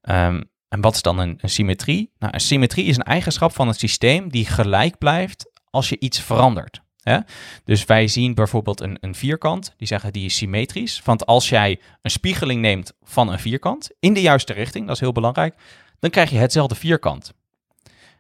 [0.02, 2.12] um, en wat is dan een, symmetrie?
[2.20, 6.20] Nou, een symmetrie is een eigenschap van het systeem die gelijk blijft als je iets
[6.20, 6.82] verandert.
[7.02, 7.20] Hè?
[7.64, 11.02] Dus wij zien bijvoorbeeld een, een vierkant, die zeggen die is symmetrisch.
[11.04, 15.02] Want als jij een spiegeling neemt van een vierkant in de juiste richting, dat is
[15.02, 15.56] heel belangrijk,
[16.00, 17.34] dan krijg je hetzelfde vierkant.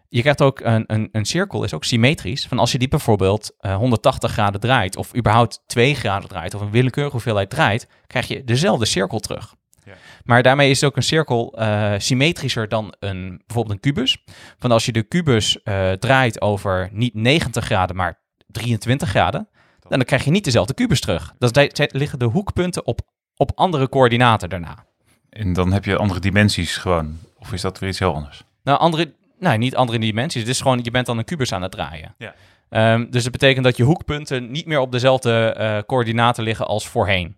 [0.07, 2.47] Je krijgt ook een, een, een cirkel, is ook symmetrisch.
[2.47, 6.61] Van als je die bijvoorbeeld uh, 180 graden draait, of überhaupt 2 graden draait, of
[6.61, 9.55] een willekeurige hoeveelheid draait, krijg je dezelfde cirkel terug.
[9.89, 9.95] Ja.
[10.23, 14.23] Maar daarmee is ook een cirkel uh, symmetrischer dan een, bijvoorbeeld een kubus.
[14.59, 19.49] Van als je de kubus uh, draait over niet 90 graden, maar 23 graden,
[19.79, 21.33] dan krijg je niet dezelfde kubus terug.
[21.37, 23.01] Dan liggen de hoekpunten op,
[23.35, 24.85] op andere coördinaten daarna.
[25.29, 27.17] En dan heb je andere dimensies gewoon.
[27.37, 28.43] Of is dat weer iets heel anders?
[28.63, 30.41] Nou, andere, nou niet andere dimensies.
[30.41, 32.15] Het is gewoon, je bent dan een kubus aan het draaien.
[32.17, 32.33] Ja.
[32.69, 36.87] Um, dus dat betekent dat je hoekpunten niet meer op dezelfde uh, coördinaten liggen als
[36.87, 37.37] voorheen.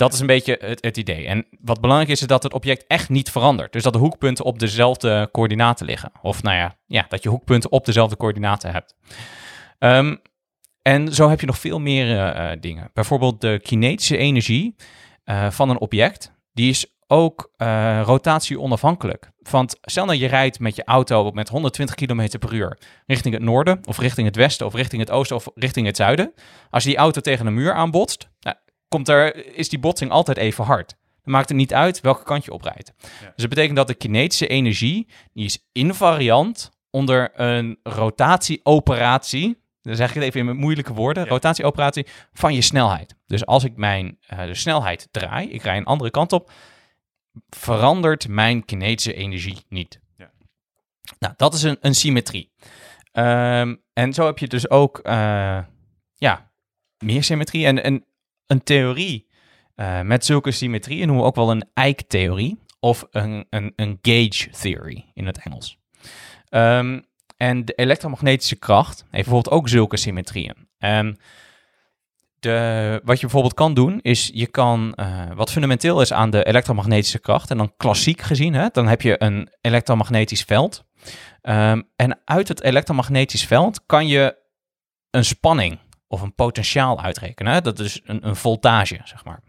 [0.00, 1.26] Dat is een beetje het, het, idee.
[1.26, 3.72] En wat belangrijk is, is dat het object echt niet verandert.
[3.72, 6.12] Dus dat de hoekpunten op dezelfde coördinaten liggen.
[6.22, 8.94] Of nou ja, ja dat je hoekpunten op dezelfde coördinaten hebt.
[9.78, 10.20] Um,
[10.82, 12.90] en zo heb je nog veel meer uh, dingen.
[12.92, 14.74] Bijvoorbeeld de kinetische energie
[15.24, 16.32] uh, van een object.
[16.52, 19.30] Die is ook uh, rotatie onafhankelijk.
[19.50, 23.42] Want stel nou je rijdt met je auto met 120 km per uur richting het
[23.42, 26.32] noorden, of richting het westen, of richting het oosten, of richting het zuiden.
[26.70, 28.56] Als je die auto tegen een muur aanbotst, nou,
[28.90, 30.96] komt er, is die botsing altijd even hard.
[31.22, 32.92] Dan maakt het niet uit welke kant je oprijdt.
[32.98, 33.08] Ja.
[33.08, 40.08] Dus dat betekent dat de kinetische energie, die is invariant onder een rotatieoperatie dan zeg
[40.08, 43.14] ik het even in moeilijke woorden, rotatieoperatie van je snelheid.
[43.26, 46.52] Dus als ik mijn uh, de snelheid draai, ik rij een andere kant op,
[47.48, 50.00] verandert mijn kinetische energie niet.
[50.16, 50.30] Ja.
[51.18, 52.52] Nou, dat is een, een symmetrie.
[53.12, 55.58] Um, en zo heb je dus ook uh,
[56.14, 56.50] ja,
[56.98, 57.66] meer symmetrie.
[57.66, 58.04] En, en
[58.50, 59.28] een theorie
[59.76, 64.50] uh, met zulke symmetrieën noemen we ook wel een Eijk-theorie of een, een, een gauge
[64.50, 65.78] theory in het Engels.
[66.50, 67.04] Um,
[67.36, 70.68] en de elektromagnetische kracht heeft bijvoorbeeld ook zulke symmetrieën.
[70.78, 71.16] Um,
[72.40, 76.44] de, wat je bijvoorbeeld kan doen, is je kan, uh, wat fundamenteel is aan de
[76.44, 80.84] elektromagnetische kracht, en dan klassiek gezien, hè, dan heb je een elektromagnetisch veld.
[81.42, 84.36] Ehm, en uit het elektromagnetisch veld kan je
[85.10, 85.78] een spanning
[86.12, 87.52] of een potentiaal uitrekenen.
[87.52, 87.60] Hè?
[87.60, 89.40] Dat is een, een voltage, zeg maar.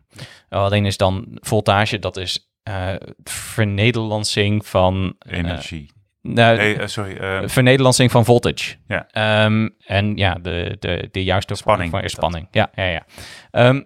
[0.50, 2.94] Alleen is dan voltage, dat is eh
[3.24, 5.16] vernederlandsing van...
[5.20, 5.92] eh, Energie.
[6.22, 7.18] nou, nee, eh, sorry.
[7.18, 8.76] eh, vernederlandsing van voltage.
[8.88, 9.08] Ja.
[9.08, 12.12] Ehm, en ja, de, de, de juiste Spanning van dat.
[12.12, 12.48] spanning.
[12.52, 13.06] Ja, ja, ja.
[13.52, 13.82] Ehm,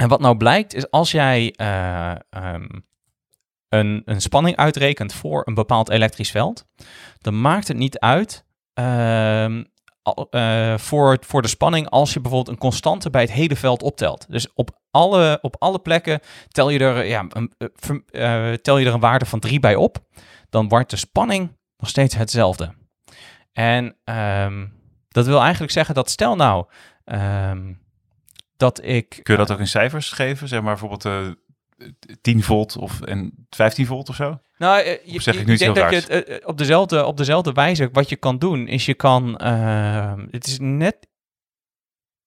[0.00, 2.66] en wat nou blijkt is als jij eh, ehm,
[3.68, 6.66] een, een spanning uitrekent voor een bepaald elektrisch veld,
[7.20, 8.44] dan maakt het niet uit
[10.30, 14.26] eh, voor, voor de spanning als je bijvoorbeeld een constante bij het hele veld optelt.
[14.28, 17.52] Dus op alle, op alle plekken tel je, er, ja, een,
[18.10, 19.98] eh, tel je er een waarde van 3 bij op,
[20.50, 22.74] dan wordt de spanning nog steeds hetzelfde.
[23.52, 24.66] En ehm,
[25.08, 26.66] dat wil eigenlijk zeggen dat stel nou
[27.04, 27.72] ehm,
[28.56, 29.20] dat ik...
[29.22, 30.48] kun je dat ook in cijfers geven?
[30.48, 31.36] Zeg maar bijvoorbeeld
[32.20, 34.38] 10 volt of en 15 volt of zo?
[34.58, 37.16] Nou, eh, je, zeg ik nu denk dat je het eh, eh, op dezelfde, op
[37.16, 41.08] dezelfde wijze, wat je kan doen, is je kan, ehm, het is net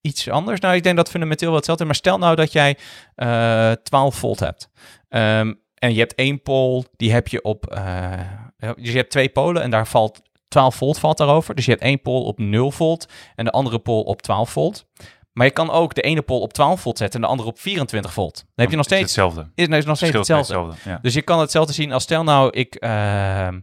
[0.00, 0.60] iets anders.
[0.60, 2.78] Nou, ik denk dat fundamenteel wel hetzelfde is, maar stel nou dat jij
[3.14, 4.70] eh 12 volt hebt.
[5.08, 8.20] Ehm, en je hebt één pol, die heb je op, eh,
[8.58, 11.54] dus je hebt twee polen en daar valt 12 volt valt daarover.
[11.54, 14.86] Dus je hebt één pol op 0 volt en de andere pol op 12 volt.
[15.32, 17.58] Maar je kan ook de ene pol op 12 volt zetten en de andere op
[17.58, 18.34] 24 volt.
[18.34, 19.50] Dan heb je nog Is steeds, hetzelfde.
[19.54, 20.54] is, is nog steeds Verschilt hetzelfde.
[20.54, 20.90] hetzelfde.
[20.90, 20.98] Ja.
[21.02, 23.60] Dus je kan hetzelfde zien als stel nou, ik, ehm,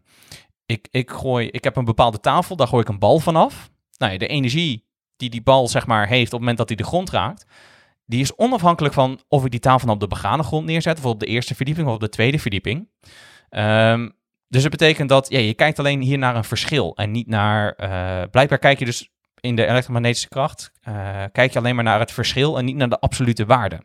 [0.65, 3.69] ik, ik, gooi, ik heb een bepaalde tafel, daar gooi ik een bal vanaf.
[3.98, 4.85] Nou ja, de energie
[5.18, 7.45] die die bal zeg maar heeft op het moment dat hij de grond raakt,
[8.06, 11.06] die is onafhankelijk van of ik die tafel nou op de begane grond neerzet, of
[11.06, 12.89] op de eerste verdieping of op de tweede verdieping.
[13.49, 14.10] Ehm,
[14.48, 17.72] dus het betekent dat ja, je kijkt alleen hier naar een verschil en niet naar.
[17.72, 21.99] eh, blijkbaar kijk je dus in de elektromagnetische kracht, eh, kijk je alleen maar naar
[21.99, 23.81] het verschil en niet naar de absolute waarde.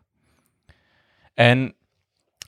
[1.35, 1.75] En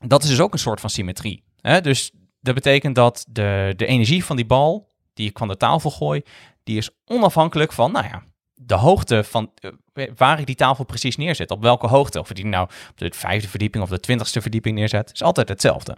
[0.00, 1.44] dat is dus ook een soort van symmetrie.
[1.60, 1.80] Hè?
[1.80, 2.10] Dus
[2.40, 6.22] dat betekent dat de, de energie van die bal, die ik van de tafel gooi,
[6.62, 8.22] die is onafhankelijk van, nou ja,
[8.54, 9.52] de hoogte van
[9.94, 11.50] eh, waar ik die tafel precies neerzet.
[11.50, 12.20] Op welke hoogte.
[12.20, 15.48] Of ik die nou op de vijfde verdieping of de twintigste verdieping neerzet, is altijd
[15.48, 15.96] hetzelfde.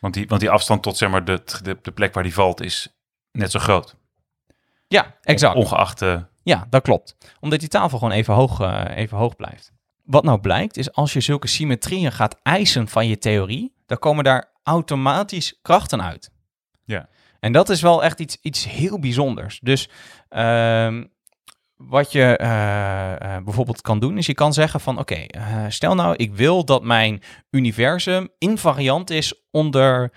[0.00, 2.60] Want, die, want die afstand tot zeg maar, de, de, de plek waar die valt
[2.60, 2.88] is
[3.32, 3.96] net zo groot.
[4.88, 5.54] Ja, exact.
[5.54, 6.02] Ongeacht...
[6.02, 7.16] eh, Ja, dat klopt.
[7.40, 9.72] Omdat die tafel gewoon even hoog, eh, even hoog blijft.
[10.04, 14.24] Wat nou blijkt, is als je zulke symmetrieën gaat eisen van je theorie, dan komen
[14.24, 16.30] daar automatisch krachten uit.
[16.84, 17.08] Ja.
[17.40, 19.60] En dat is wel echt iets, iets heel bijzonders.
[19.62, 19.88] Dus
[20.28, 21.04] ehm,
[21.76, 25.26] wat je eh, eh, bijvoorbeeld kan doen, is je kan zeggen van oké,
[25.68, 30.12] stel nou ik wil dat mijn universum invariant is onder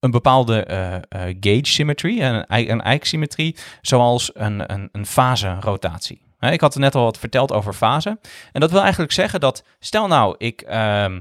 [0.00, 6.24] een bepaalde eh, eh, gauge symmetry, een, een Eick-symmetrie, zoals een, een, een fase-rotatie.
[6.40, 8.18] Ik had er net al wat verteld over fase.
[8.52, 11.20] En dat wil eigenlijk zeggen dat, stel nou, ik, ehm,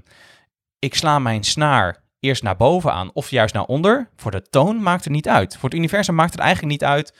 [0.79, 4.09] ik sla mijn snaar eerst naar boven aan of juist naar onder.
[4.15, 5.57] Voor de toon maakt het niet uit.
[5.57, 7.13] Voor het universum maakt het eigenlijk niet uit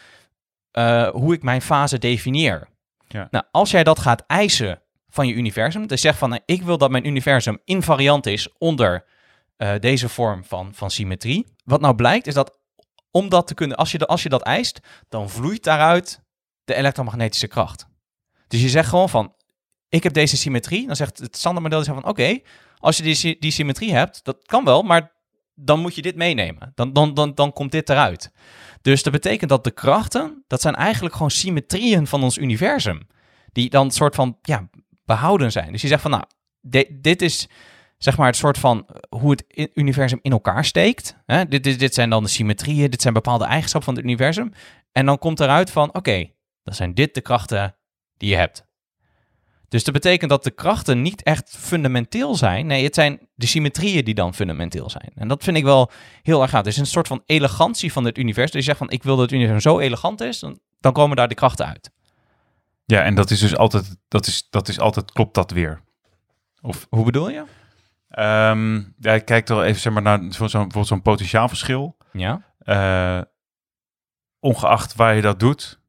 [0.72, 2.68] eh, hoe ik mijn fase definieer.
[3.07, 3.27] Ja.
[3.32, 6.77] Nou, als jij dat gaat eisen van je universum, dus zeg van, nou, ik wil
[6.77, 9.06] dat mijn universum invariant is onder
[9.57, 11.45] eh, deze vorm van, van symmetrie.
[11.64, 12.60] Wat nou blijkt, is dat
[13.11, 14.80] om dat te kunnen, als je, als je dat eist,
[15.10, 16.22] dan vloeit daaruit
[16.64, 17.88] de elektromagnetische kracht.
[18.48, 19.34] Dus je zegt gewoon van,
[19.90, 20.88] ik heb deze symmetrie.
[20.88, 22.40] Dan zegt het standaardmodel van, oké,
[22.77, 25.14] als je die, die symmetrie hebt, dat kan wel, maar
[25.53, 26.72] dan moet je dit meenemen.
[26.76, 28.32] Dan, dan, dan, dan komt dit eruit.
[28.82, 33.07] Dus dat betekent dat de krachten, dat zijn eigenlijk gewoon symmetrieën van ons universum.
[33.52, 34.69] Die dan soort van, ja,
[35.06, 35.72] behouden zijn.
[35.72, 36.23] Dus je zegt van, nou,
[36.61, 37.48] di- dit is
[38.06, 41.18] zeg maar het soort van eh, hoe het universum in elkaar steekt.
[41.26, 41.48] Hè?
[41.48, 44.53] Dit, dit, dit zijn dan de symmetrieën, dit zijn bepaalde eigenschappen van het universum.
[44.91, 46.30] En dan komt eruit van, oké,
[46.64, 47.76] dan zijn dit de krachten
[48.18, 48.65] die je hebt.
[49.69, 52.65] Dus dat betekent dat de krachten niet echt fundamenteel zijn.
[52.65, 55.11] Nee, het zijn de symmetrieën die dan fundamenteel zijn.
[55.15, 55.91] En dat vind ik wel
[56.22, 56.60] heel erg gaaf.
[56.60, 58.52] Het is een soort van elegantie van het universum.
[58.52, 61.15] Dus je zegt van, ik wil dat het universum zo elegant is, dan, dan komen
[61.15, 61.91] daar de krachten uit.
[62.86, 63.95] ja, en dat is dus altijd...
[64.07, 65.11] Dat is, dat is altijd...
[65.11, 65.82] Klopt dat weer?
[66.90, 67.44] Hoe bedoel je?
[68.15, 71.97] Ehm ja, ik kijk toch even zeg maar, naar zo- zo'n bijvoorbeeld zo'n potentiaalverschil.
[72.11, 72.41] Ja.
[72.59, 73.21] Eh,
[74.39, 75.79] ongeacht waar je dat doet,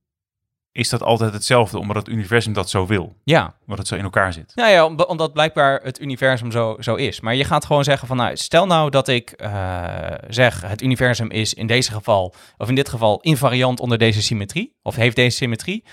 [0.73, 3.17] is dat altijd hetzelfde, omdat het universum dat zo wil.
[3.25, 4.53] Ja, Omdat het zo in elkaar zit.
[4.55, 7.21] Nou ja, om- omdat blijkbaar het universum zo, zo is.
[7.21, 11.31] Maar je gaat gewoon zeggen van, nou, stel nou dat ik eh, zeg, het universum
[11.31, 15.37] is in deze geval, of in dit geval, invariant onder deze symmetrie, of heeft deze
[15.37, 15.85] symmetrie,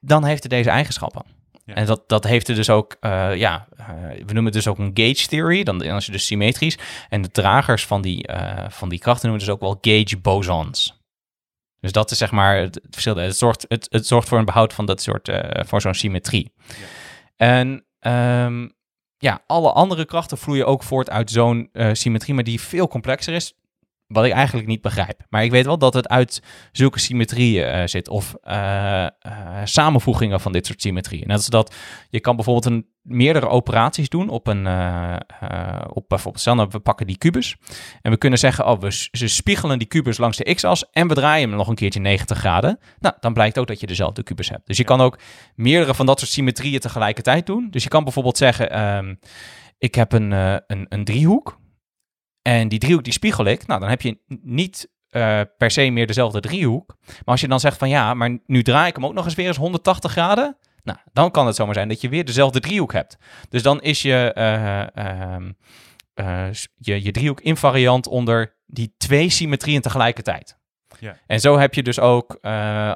[0.00, 1.22] dan heeft het deze eigenschappen.
[1.66, 1.74] Ja.
[1.74, 4.78] En dat, dat heeft er dus ook, eh, ja, eh, we noemen het dus ook
[4.78, 6.78] een gauge theory, dan dan is het dus symmetrisch.
[7.08, 11.00] En de dragers van die, eh, van die krachten noemen dus ook wel gauge bosons.
[11.80, 13.16] Dus dat is zeg maar het, het verschil.
[13.16, 15.30] Het zorgt, het, het zorgt voor een behoud van dat soort,
[15.66, 16.52] voor zo'n symmetrie.
[17.36, 18.68] En ehm,
[19.18, 23.54] ja, alle andere krachten vloeien ook voort uit zo'n symmetrie, maar die veel complexer is.
[24.06, 25.22] Wat ik eigenlijk niet begrijp.
[25.28, 26.42] Maar ik weet wel dat het uit
[26.72, 28.08] zulke symmetrieën eh, zit.
[28.08, 29.10] Of eh, eh,
[29.64, 31.26] samenvoegingen van dit soort symmetrieën.
[31.26, 31.74] Net als dat
[32.10, 34.66] je kan bijvoorbeeld een, meerdere operaties doen op een.
[35.88, 37.56] op bijvoorbeeld, stel nou, we pakken die kubus.
[38.02, 40.90] En we kunnen zeggen, oh, we ze spiegelen die kubus langs de x-as.
[40.90, 42.78] En we draaien hem nog een keertje 90 graden.
[42.98, 44.66] Nou, dan blijkt ook dat je dezelfde kubus hebt.
[44.66, 45.18] Dus je kan ook
[45.54, 47.68] meerdere van dat soort symmetrieën tegelijkertijd doen.
[47.70, 49.14] Dus je kan bijvoorbeeld zeggen, ehm,
[49.78, 50.30] ik heb een,
[50.66, 51.58] een, een driehoek.
[52.46, 53.66] En die driehoek die spiegel ik.
[53.66, 56.96] Nou, dan heb je niet eh, per se meer dezelfde driehoek.
[57.06, 59.34] Maar als je dan zegt van ja, maar nu draai ik hem ook nog eens
[59.34, 60.56] weer eens 180 graden.
[60.82, 63.16] Nou, dan kan het zomaar zijn dat je weer dezelfde driehoek hebt.
[63.48, 65.52] Dus dan is je, eh, ehm,
[66.14, 70.58] eh, je, je driehoek invariant onder die twee symmetrieën tegelijkertijd.
[70.98, 71.16] Ja.
[71.26, 72.38] En zo heb je dus ook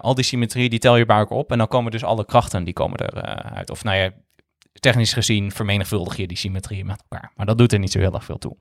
[0.00, 1.52] al die symmetrieën, die tel je bij elkaar op.
[1.52, 3.44] En dan komen dus alle krachten, die komen eruit.
[3.54, 3.70] uit.
[3.70, 4.10] Of nou ja,
[4.72, 7.32] technisch gezien vermenigvuldig je die symmetrieën met elkaar.
[7.36, 8.56] Maar dat doet er niet zo heel erg veel toe.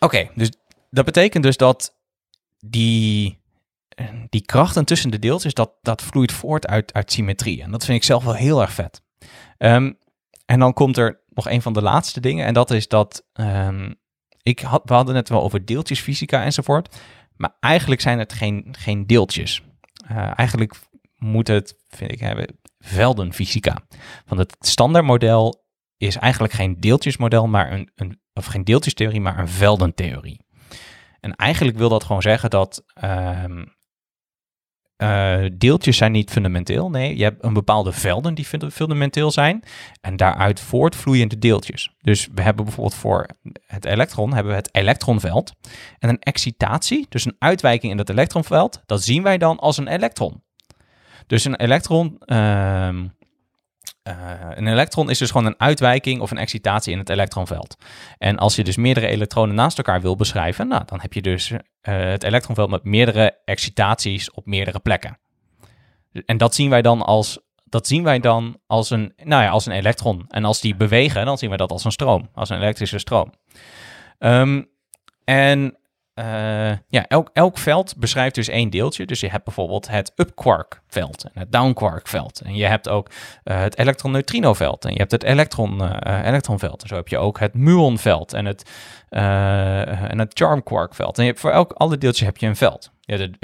[0.00, 0.50] Oké, dus
[0.90, 1.96] dat betekent dus dat
[2.58, 3.38] die,
[3.88, 7.62] eh, die krachten tussen de deeltjes, dat, dat vloeit voort uit, uit symmetrie.
[7.62, 9.02] En dat vind ik zelf wel heel erg vet.
[9.58, 9.92] Ehm,
[10.46, 12.46] en dan komt er nog een van de laatste dingen.
[12.46, 13.92] En dat is dat, ehm,
[14.42, 16.96] ik had, we hadden het wel over deeltjesfysica enzovoort.
[17.36, 19.62] Maar eigenlijk zijn het geen, geen deeltjes.
[20.06, 20.74] Eh, eigenlijk
[21.16, 23.76] moet het, vind ik, hebben veldenfysica.
[24.26, 25.64] Want het standaardmodel
[25.96, 30.40] is eigenlijk geen deeltjesmodel, maar een, een of geen deeltjestheorie, maar een veldentheorie.
[31.20, 33.64] En eigenlijk wil dat gewoon zeggen dat ehm,
[34.96, 36.90] eh, deeltjes zijn niet fundamenteel.
[36.90, 39.62] Nee, je hebt een bepaalde velden die funda- fundamenteel zijn.
[40.00, 41.94] En daaruit voortvloeiende deeltjes.
[42.00, 43.26] Dus we hebben bijvoorbeeld voor
[43.66, 45.52] het elektron hebben we het elektronveld.
[45.98, 49.88] En een excitatie, dus een uitwijking in dat elektronveld, dat zien wij dan als een
[49.88, 50.42] elektron.
[51.26, 53.06] Dus een elektron, ehm,
[54.02, 54.14] eh,
[54.54, 57.76] een elektron is dus gewoon een uitwijking of een excitatie in het elektronveld.
[58.18, 61.50] En als je dus meerdere elektronen naast elkaar wil beschrijven, nou, dan heb je dus
[61.50, 61.58] eh,
[61.98, 65.18] het elektronveld met meerdere excitaties op meerdere plekken.
[66.24, 69.66] En dat zien wij dan als, dat zien wij dan als een, nou ja, als
[69.66, 70.24] een elektron.
[70.28, 73.32] En als die bewegen, dan zien wij dat als een stroom, als een elektrische stroom.
[74.18, 74.62] Ehm,
[75.24, 75.78] en
[76.20, 79.06] eh, ja, elk, elk veld beschrijft dus één deeltje.
[79.06, 82.40] Dus je hebt bijvoorbeeld het up-quark veld en het down-quark veld.
[82.40, 83.10] En je hebt ook
[83.44, 84.84] eh, het elektron-neutrino veld.
[84.84, 86.82] En je hebt het elektron, eh, elektronveld.
[86.82, 88.70] En zo heb je ook het muonveld en het,
[89.08, 91.16] en het charm quark veld.
[91.16, 92.90] En je hebt voor elk alle deeltje heb je een veld.
[93.00, 93.36] Ja, het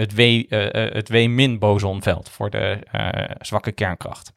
[0.94, 2.78] het W-min bosonveld voor de
[3.40, 4.32] zwakke kernkracht.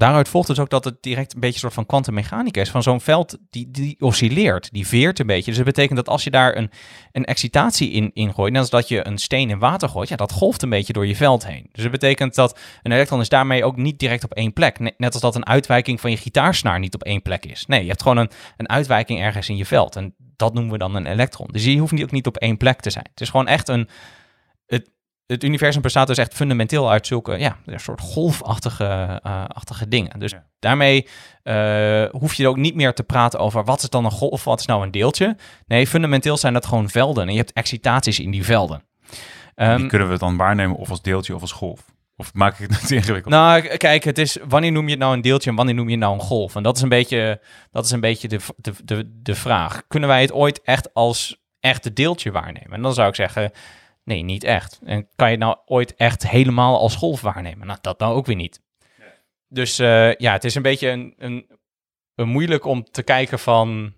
[0.00, 2.70] Daaruit volgt dus ook dat het direct een beetje een soort van kwantummechanica is.
[2.70, 5.44] Van zo'n veld die, die oscilleert, die veert een beetje.
[5.44, 6.70] Dus dat betekent dat als je daar een,
[7.12, 10.16] een excitatie in, in gooit, net als dat je een steen in water gooit, ja,
[10.16, 11.68] dat golft een beetje door je veld heen.
[11.72, 14.78] Dus dat betekent dat een elektron is daarmee ook niet direct op één plek.
[14.78, 17.66] Ne- Net als dat een uitwijking van je gitaarsnaar niet op één plek is.
[17.66, 19.96] Nee, je hebt gewoon een, een uitwijking ergens in je veld.
[19.96, 21.48] En dat noemen we dan een elektron.
[21.52, 23.06] Dus die hoeft niet, ook niet op één plek te zijn.
[23.10, 23.88] Het is gewoon echt een...
[24.66, 24.90] Het,
[25.30, 30.18] het universum bestaat dus echt fundamenteel uit zulke, ja, een soort golfachtige eh, achtige dingen.
[30.18, 30.44] Dus Ja.
[30.58, 31.06] daarmee
[31.42, 34.60] eh, hoef je ook niet meer te praten over wat is dan een golf, wat
[34.60, 35.36] is nou een deeltje.
[35.66, 38.82] Nee, fundamenteel zijn dat gewoon velden en je hebt excitaties in die velden.
[39.54, 41.80] Ehm, die kunnen we dan waarnemen of als deeltje of als golf.
[42.16, 43.34] Of maak ik het te ingewikkeld?
[43.34, 45.90] nou, kijk, het is wanneer noem je het nou een deeltje en wanneer noem je
[45.90, 46.54] het nou een golf?
[46.56, 47.40] En dat is een beetje,
[47.70, 49.82] dat is een beetje de, de, de, de vraag.
[49.88, 52.72] Kunnen wij het ooit echt als echte deeltje waarnemen?
[52.72, 53.50] En dan zou ik zeggen,
[54.04, 54.80] nee, niet echt.
[54.84, 57.66] En kan je het nou ooit echt helemaal als golf waarnemen?
[57.66, 58.62] Nou, dat nou ook weer niet.
[59.48, 61.50] Dus eh, ja, het is een beetje een, een,
[62.14, 63.94] een moeilijk om te kijken van,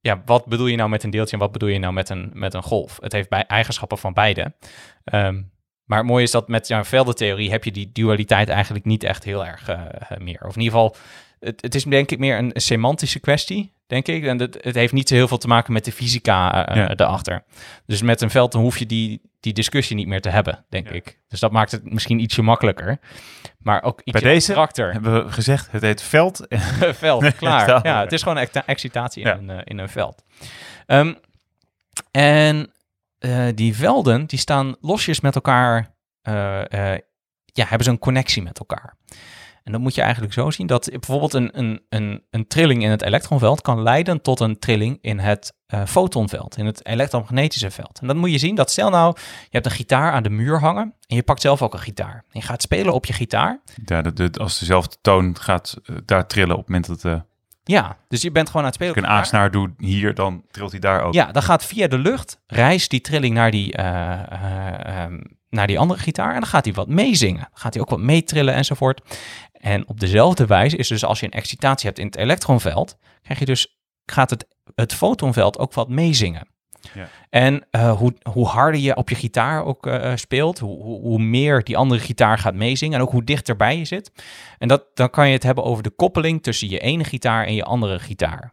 [0.00, 2.30] ja, wat bedoel je nou met een deeltje en wat bedoel je nou met een,
[2.32, 2.98] met een golf?
[3.00, 4.54] Het heeft bij eigenschappen van beide.
[5.04, 5.42] Ehm,
[5.92, 9.24] maar het mooie is dat met jouw veldentheorie heb je die dualiteit eigenlijk niet echt
[9.24, 9.80] heel erg eh,
[10.18, 10.40] meer.
[10.46, 10.96] Of in ieder geval,
[11.40, 14.24] het, het is denk ik meer een semantische kwestie, denk ik.
[14.24, 16.90] En het, het heeft niet zo heel veel te maken met de fysica Ja.
[16.96, 17.44] erachter.
[17.86, 20.88] Dus met een veld dan hoef je die, die discussie niet meer te hebben, denk
[20.88, 20.94] Ja.
[20.94, 21.18] ik.
[21.28, 22.98] Dus dat maakt het misschien ietsje makkelijker.
[23.58, 24.68] Maar ook ietsje Bij deze.
[24.76, 26.46] Hebben we gezegd, het heet veld.
[27.04, 27.86] veld, klaar.
[27.86, 29.34] Ja, het is gewoon excitatie Ja.
[29.36, 30.22] in, een, in een veld.
[30.86, 31.14] Ehm,
[32.10, 32.70] en
[33.22, 36.98] eh, die velden, die staan losjes met elkaar, eh, eh,
[37.44, 38.96] ja, hebben ze een connectie met elkaar.
[39.62, 42.90] En dat moet je eigenlijk zo zien dat bijvoorbeeld een, een, een, een trilling in
[42.90, 47.98] het elektronveld kan leiden tot een trilling in het eh, fotonveld, in het elektromagnetische veld.
[48.00, 50.60] En dan moet je zien dat stel nou, je hebt een gitaar aan de muur
[50.60, 52.14] hangen en je pakt zelf ook een gitaar.
[52.14, 55.74] En je gaat spelen op je gitaar Ja, de, de- als dezelfde toon gaat
[56.04, 57.20] daar trillen op het moment dat eh,
[57.64, 58.96] Ja, dus je bent gewoon aan het spelen.
[58.96, 59.40] ik een op je gitaar.
[59.42, 61.14] aansnaar doe hier, dan trilt hij daar ook.
[61.14, 65.66] Ja, dan gaat via de lucht, reist die trilling naar die, eh, eh, ehm, naar
[65.66, 67.40] die andere gitaar en dan gaat hij wat meezingen.
[67.40, 69.18] Dan gaat hij ook wat meetrillen enzovoort.
[69.52, 73.38] En op dezelfde wijze is dus als je een excitatie hebt in het elektronveld, krijg
[73.38, 76.51] je dus, gaat het, het fotonveld ook wat meezingen.
[77.30, 81.64] En eh, hoe, hoe harder je op je gitaar ook eh, speelt, hoe, hoe, meer
[81.64, 84.12] die andere gitaar gaat meezingen en ook hoe dichterbij je zit.
[84.58, 87.54] En dat, dan kan je het hebben over de koppeling tussen je ene gitaar en
[87.54, 88.52] je andere gitaar.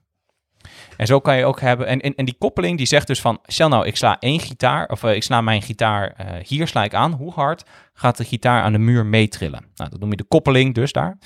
[0.97, 3.69] En zo kan je ook hebben, en, en, die koppeling die zegt dus van, stel
[3.69, 7.11] nou ik sla één gitaar, of eh, ik sla mijn gitaar, eh, hier sla aan,
[7.11, 9.65] hoe hard gaat de gitaar aan de muur meetrillen?
[9.75, 11.17] Nou, dat noem je de koppeling dus daar.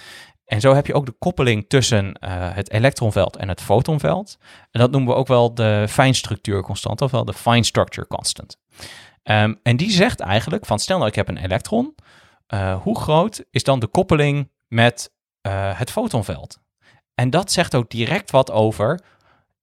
[0.53, 4.38] En zo heb je ook de koppeling tussen eh, het elektronveld en het fotonveld.
[4.71, 8.57] En dat noemen we ook wel de fijnstructuurconstant, ofwel de fine structure constant.
[9.23, 11.95] Ehm, en die zegt eigenlijk van, stel nou ik heb een elektron,
[12.47, 15.11] eh, hoe groot is dan de koppeling met
[15.41, 16.59] eh, het fotonveld?
[17.15, 18.99] En dat zegt ook direct wat over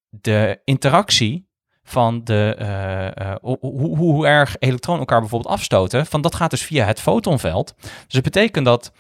[0.09, 1.49] de interactie
[1.83, 3.59] van de, hoe,
[3.97, 6.07] hoe, erg elektronen elkaar bijvoorbeeld afstoten.
[6.07, 7.75] Van dat gaat dus via het fotonveld.
[7.81, 8.93] Dus het betekent dat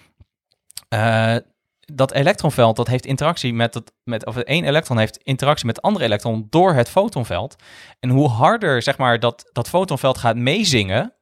[1.92, 5.84] dat elektronveld dat heeft interactie met het, met, of één elektron heeft interactie met het
[5.84, 7.56] andere elektron door het fotonveld.
[8.00, 11.14] En hoe harder zeg maar dat, dat fotonveld gaat meezingen,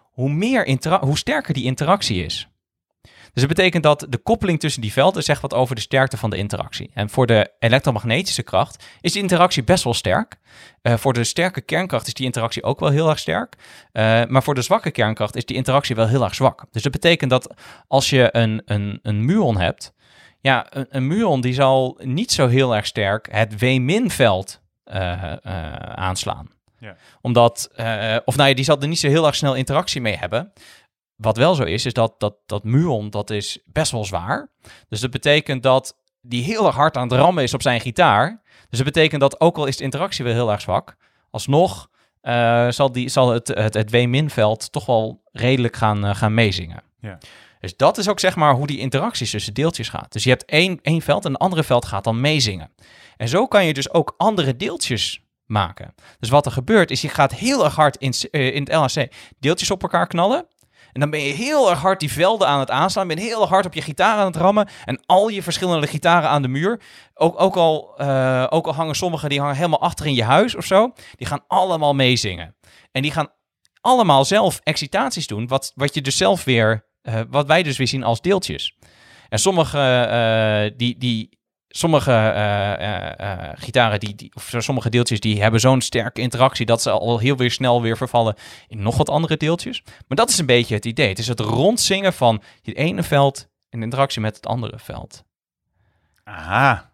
[0.00, 2.50] hoe, meer hoe sterker die interactie is.
[3.32, 6.30] Dus het betekent dat de koppeling tussen die velden zegt wat over de sterkte van
[6.30, 6.90] de interactie.
[6.94, 10.36] En voor de elektromagnetische kracht is die interactie best wel sterk.
[10.82, 13.54] Eh, voor de sterke kernkracht is die interactie ook wel heel erg sterk.
[13.92, 16.64] Eh, maar voor de zwakke kernkracht is die interactie wel heel erg zwak.
[16.70, 17.54] Dus dat betekent dat
[17.86, 19.92] als je een, een, een muon hebt,
[20.40, 25.72] ja, een, een muon die zal niet zo heel erg sterk het W-veld eh, eh,
[25.94, 26.50] aanslaan.
[26.78, 26.96] Ja.
[27.20, 30.16] Omdat, eh, of nou ja, die zal er niet zo heel erg snel interactie mee
[30.16, 30.52] hebben.
[31.16, 34.50] Wat wel zo is, is dat dat, dat muon, dat is best wel zwaar.
[34.88, 38.42] Dus dat betekent dat die heel erg hard aan het rammen is op zijn gitaar.
[38.68, 40.96] Dus dat betekent dat ook al is de interactie wel heel erg zwak,
[41.30, 41.88] alsnog
[42.68, 46.82] zal, die, zal het, het, het W-veld toch wel redelijk gaan, gaan meezingen.
[47.00, 47.18] Ja.
[47.60, 50.12] Dus dat is ook zeg maar hoe die interacties tussen deeltjes gaat.
[50.12, 52.72] Dus je hebt één, één veld en een andere veld gaat dan meezingen.
[53.16, 55.94] En zo kan je dus ook andere deeltjes maken.
[56.18, 59.12] Dus wat er gebeurt is, je gaat heel erg hard in, eh, in het LHC
[59.38, 60.46] deeltjes op elkaar knallen.
[60.92, 63.08] En dan ben je heel erg hard die velden aan het aanslaan.
[63.08, 64.68] Ben je heel erg hard op je gitaar aan het rammen.
[64.84, 66.80] En al je verschillende gitaren aan de muur.
[67.14, 70.54] Ook, ook, al, eh, ook al hangen sommige die hangen helemaal achter in je huis
[70.56, 70.92] of zo.
[71.16, 72.56] Die gaan allemaal meezingen.
[72.92, 73.28] En die gaan
[73.80, 75.46] allemaal zelf excitaties doen.
[75.46, 76.88] Wat, wat je dus zelf weer.
[77.14, 78.76] Eh, wat wij dus weer zien als deeltjes.
[79.28, 85.20] En sommige, eh, die, die, sommige eh, eh, eh, gitaren, die, die, of sommige deeltjes,
[85.20, 88.34] die hebben zo'n sterke interactie dat ze al heel weer snel weer vervallen
[88.68, 89.82] in nog wat andere deeltjes.
[89.84, 91.08] Maar dat is een beetje het idee.
[91.08, 95.24] Het is het rondzingen van het ene veld in interactie met het andere veld.
[96.24, 96.92] Aha.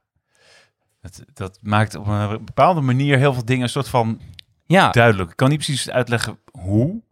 [1.00, 4.20] Dat, dat maakt op een bepaalde manier heel veel dingen een soort van
[4.66, 5.30] Ja, duidelijk.
[5.30, 7.02] Ik kan niet precies uitleggen hoe,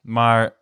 [0.00, 0.54] maar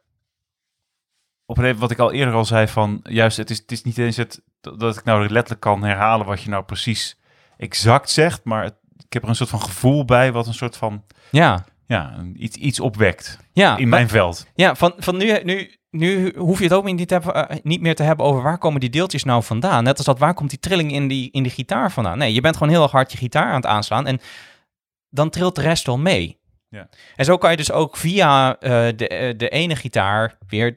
[1.51, 3.83] op een reden wat ik al eerder al zei van, juist het is, het is
[3.83, 7.19] niet eens het dat ik nou letterlijk kan herhalen wat je nou precies
[7.57, 10.77] exact zegt, maar het- ik heb er een soort van gevoel bij wat een soort
[10.77, 13.77] van, ja, ja, iets, iets opwekt ja.
[13.77, 14.47] in maar- mijn veld.
[14.55, 17.81] Ja, van, van nu, nu, nu hoef je het ook niet, te hebben, eh, niet
[17.81, 19.85] meer te hebben over waar komen die deeltjes nou vandaan.
[19.85, 22.19] Net als dat, waar komt die trilling in die, in die gitaar vandaan?
[22.19, 24.21] Nee, je bent gewoon heel erg hard je gitaar aan het aanslaan en
[25.09, 26.39] dan trilt de rest wel mee.
[26.69, 26.89] Ja.
[27.17, 30.75] En zo kan je dus ook via eh, de, eh, de ene gitaar weer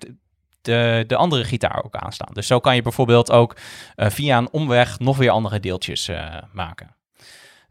[0.63, 2.33] de, de, de andere gitaar ook aanslaan.
[2.33, 3.55] Dus zo kan je bijvoorbeeld ook
[3.95, 6.95] eh, via een omweg nog weer andere deeltjes eh, maken.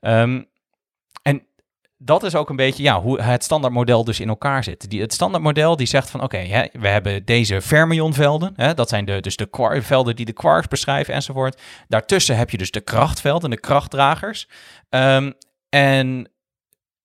[0.01, 0.43] Ehm,
[1.23, 1.47] en
[1.98, 4.90] dat is ook een beetje ja, hoe het standaardmodel dus in elkaar zit.
[4.90, 8.52] Die, het standaardmodel die zegt van oké, we hebben deze fermionvelden.
[8.56, 11.60] Hè, dat zijn de, dus de velden die de quarks beschrijven enzovoort.
[11.89, 14.48] Daartussen heb je dus de krachtvelden, de krachtdragers.
[14.89, 15.32] Ehm,
[15.69, 16.31] en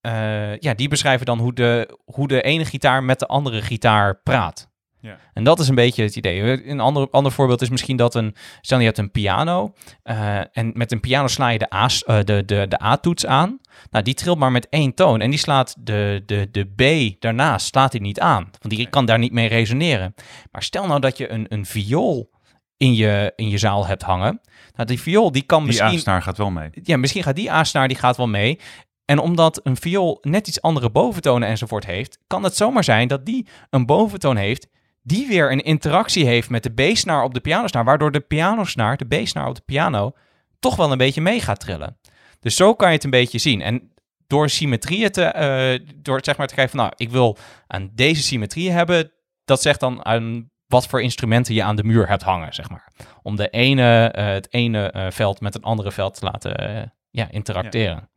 [0.01, 4.15] eh, ja, die beschrijven dan hoe de, hoe de ene gitaar met de andere gitaar
[4.15, 4.69] praat.
[4.99, 5.17] Ja.
[5.33, 6.67] En dat is een beetje het idee.
[6.69, 8.35] Een ander, ander voorbeeld is misschien dat een...
[8.61, 9.73] Stel je hebt een piano.
[10.03, 13.59] eh, en met een piano sla je de, A's, eh, de, de, de A-toets aan.
[13.89, 15.21] Nou, die trilt maar met één toon.
[15.21, 18.43] En die slaat de, de, de B daarnaast slaat hij niet aan.
[18.59, 20.13] Want die kan daar niet mee resoneren.
[20.51, 22.29] Maar stel nou dat je een, een viool
[22.77, 24.41] in je, in je zaal hebt hangen.
[24.75, 26.69] Nou, die viool die kan Die misschien aansnaar gaat wel mee.
[26.71, 28.59] ja, misschien gaat die A-snaar die gaat wel mee.
[29.05, 33.25] En omdat een viool net iets andere boventonen enzovoort heeft, kan het zomaar zijn dat
[33.25, 34.67] die een boventoon heeft
[35.07, 39.05] die weer een interactie heeft met de B-snaar op de pianosnaar, waardoor de pianosnaar, de
[39.05, 40.11] B-snaar op de piano,
[40.59, 41.97] toch wel een beetje mee gaat trillen.
[42.39, 43.61] Dus zo kan je het een beetje zien.
[43.61, 43.91] En
[44.27, 48.21] door symmetrieën te, eh, door zeg maar te kijken van, nou, ik wil aan deze
[48.21, 49.11] symmetrieën hebben,
[49.45, 52.91] dat zegt dan aan wat voor instrumenten je aan de muur hebt hangen, zeg maar.
[53.21, 57.31] Om de ene, eh, het ene eh, veld met een andere veld te laten ja,
[57.31, 58.09] interacteren.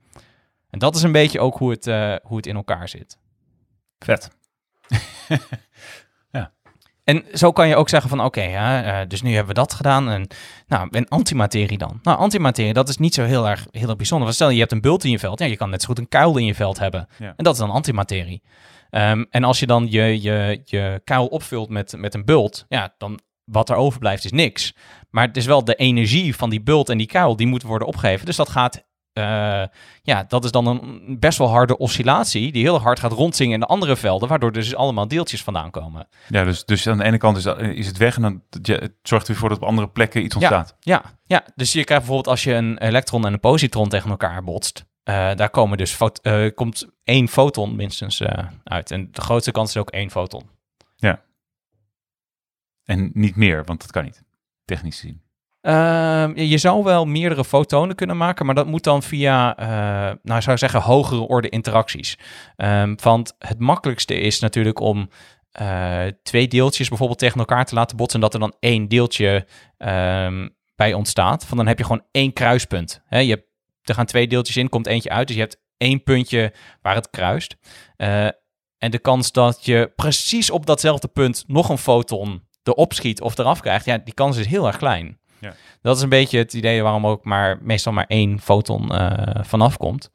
[0.70, 3.18] En dat is een beetje ook hoe het, eh, hoe het in elkaar zit.
[3.98, 4.30] Vet.
[7.04, 10.10] En zo kan je ook zeggen van oké, eh, dus nu hebben we dat gedaan.
[10.10, 10.26] En,
[10.66, 11.98] nou, en antimaterie dan?
[12.02, 14.24] Nou, antimaterie, dat is niet zo heel erg, heel erg bijzonder.
[14.24, 15.98] Want stel je hebt een bult in je veld, ja, je kan net zo goed
[15.98, 17.08] een kuil in je veld hebben.
[17.18, 17.32] Ja.
[17.36, 18.42] En dat is dan antimaterie.
[18.90, 22.94] Ehm, en als je dan je, je, je kuil opvult met, met een bult, ja,
[22.98, 24.74] dan wat er overblijft is niks.
[25.10, 27.88] Maar het is wel de energie van die bult en die kuil, die moet worden
[27.88, 28.26] opgegeven.
[28.26, 28.84] Dus dat gaat
[29.20, 29.66] eh,
[30.02, 33.60] ja, dat is dan een best wel harde oscillatie die heel hard gaat rondzingen in
[33.60, 36.08] de andere velden, waardoor er dus allemaal deeltjes vandaan komen.
[36.28, 38.74] Ja, dus, dus aan de ene kant is, dat- is het weg en dan ja,
[38.76, 40.76] het zorgt ervoor dat op andere plekken iets ontstaat.
[40.80, 44.44] Ja, ja, dus je krijgt bijvoorbeeld als je een elektron en een positron tegen elkaar
[44.44, 48.22] botst, eh, daar komen dus eh, komt één foton minstens
[48.64, 48.90] uit.
[48.90, 50.48] En de grootste kans is ook één foton.
[52.84, 54.22] En niet meer, want dat kan niet,
[54.64, 55.22] technisch gezien.
[55.60, 60.40] Ehm, je zou wel meerdere fotonen kunnen maken, maar dat moet dan via, eh, nou
[60.40, 62.18] zou ik zeggen, hogere orde interacties.
[62.56, 65.08] Ehm, want het makkelijkste is natuurlijk om
[65.50, 69.46] eh, twee deeltjes bijvoorbeeld tegen elkaar te laten botsen en dat er dan één deeltje
[69.76, 71.46] ehm, bij ontstaat.
[71.46, 73.02] Van dan heb je gewoon één kruispunt.
[73.08, 73.46] Je hebt,
[73.82, 77.10] er gaan twee deeltjes in, komt eentje uit, dus je hebt één puntje waar het
[77.10, 77.56] kruist.
[77.96, 78.26] Eh,
[78.78, 83.38] en de kans dat je precies op datzelfde punt nog een foton erop schiet of
[83.38, 85.19] eraf krijgt, ja, die kans is heel erg klein.
[85.40, 85.54] Ja.
[85.82, 89.76] Dat is een beetje het idee waarom ook maar meestal maar één foton eh, vanaf
[89.76, 90.10] komt.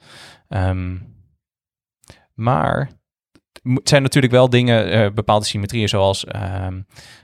[0.50, 0.98] Ehm,
[2.34, 2.90] maar
[3.64, 6.82] het zijn natuurlijk wel dingen, eh, bepaalde symmetrieën zoals ehm,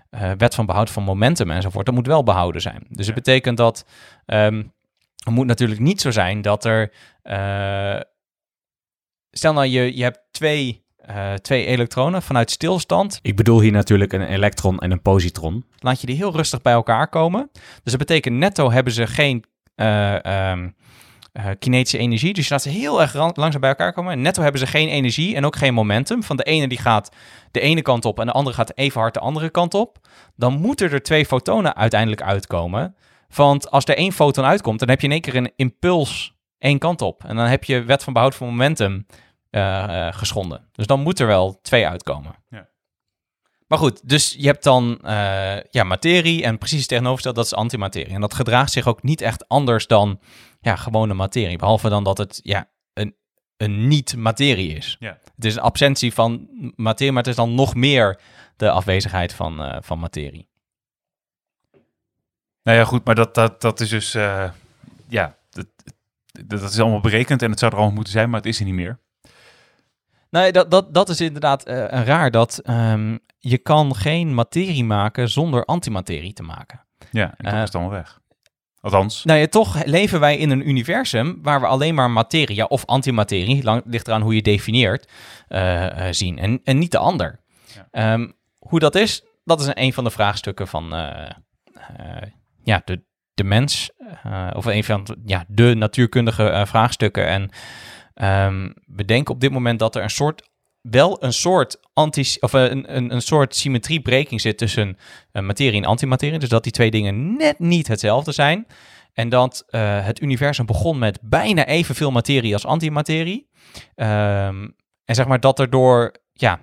[0.10, 1.86] eh, wet van behoud van momentum enzovoort.
[1.86, 2.86] Dat moet wel behouden zijn.
[2.90, 3.14] Dus Ja.
[3.14, 3.86] het betekent dat
[4.26, 4.64] ehm,
[5.24, 6.92] het moet natuurlijk niet zo zijn dat er...
[9.32, 13.20] stel nou, je, je hebt twee, eh, twee elektronen vanuit stilstand.
[13.22, 15.66] Ik bedoel hier natuurlijk een elektron en een positron.
[15.80, 17.50] Laat je die heel rustig bij elkaar komen.
[17.54, 19.44] Dus dat betekent netto hebben ze geen
[19.76, 20.70] eh, ehm,
[21.32, 22.34] eh, kinetische energie.
[22.34, 24.12] Dus je laat ze heel erg langzaam bij elkaar komen.
[24.12, 26.24] En netto hebben ze geen energie en ook geen momentum.
[26.24, 27.12] Van de ene die gaat
[27.52, 29.98] de ene kant op en de andere gaat even hard de andere kant op.
[30.36, 32.96] Dan moeten er twee fotonen uiteindelijk uitkomen.
[33.36, 36.80] Want als er één foton uitkomt, dan heb je in één keer een impuls één
[36.80, 37.24] kant op.
[37.24, 39.06] En dan heb je wet van behoud van momentum
[40.12, 40.70] geschonden.
[40.72, 42.36] Dus dan moet er wel twee uitkomen.
[42.50, 42.70] Ja.
[43.72, 47.58] Maar goed, dus je hebt dan eh, ja, materie en precies het tegenovergestelde, dat is
[47.58, 48.14] antimaterie.
[48.14, 50.20] En dat gedraagt zich ook niet echt anders dan
[50.60, 51.58] ja, gewone materie.
[51.58, 53.16] Behalve dan dat het ja, een,
[53.58, 54.96] een niet-materie is.
[55.00, 55.18] Ja.
[55.36, 58.20] Het is een absentie van materie, maar het is dan nog meer
[58.56, 60.50] de afwezigheid van, eh, van materie.
[62.64, 64.50] Nou ja, goed, maar dat, dat, dat is dus, eh,
[65.08, 65.68] ja, dat,
[66.32, 68.60] dat dat is allemaal berekend en het zou er allemaal moeten zijn, maar het is
[68.60, 69.00] er niet meer.
[70.32, 72.32] Nee, dat, dat, dat is inderdaad eh, raar.
[72.32, 76.86] Dat ehm, je kan geen materie maken zonder antimaterie te maken.
[77.12, 78.20] Ja, en toch Eh, is het allemaal weg.
[78.82, 82.66] Althans, Nou ja, toch leven wij in een universum waar we alleen maar materie ja,
[82.66, 85.12] of antimaterie, lang, ligt eraan hoe je definieert,
[85.48, 86.40] eh, zien.
[86.40, 87.40] En, en niet de ander.
[87.76, 87.88] Ja.
[87.92, 90.90] Ehm, hoe dat is, dat is een van de vraagstukken van
[92.64, 93.04] ja, de,
[93.34, 93.92] de mens.
[94.54, 97.28] of een van ja, de natuurkundige vraagstukken.
[97.28, 97.52] En
[98.22, 100.50] ehm, we denken op dit moment dat er een soort
[100.82, 104.98] wel een soort anti of eh, een, een, een soort symmetriebreking zit tussen
[105.32, 106.40] eh, materie en antimaterie.
[106.40, 108.68] Dus dat die twee dingen net niet hetzelfde zijn.
[109.14, 113.50] En dat eh, het universum begon met bijna evenveel materie als antimaterie.
[113.96, 114.68] Ehm,
[115.06, 116.60] en zeg maar dat er door ja,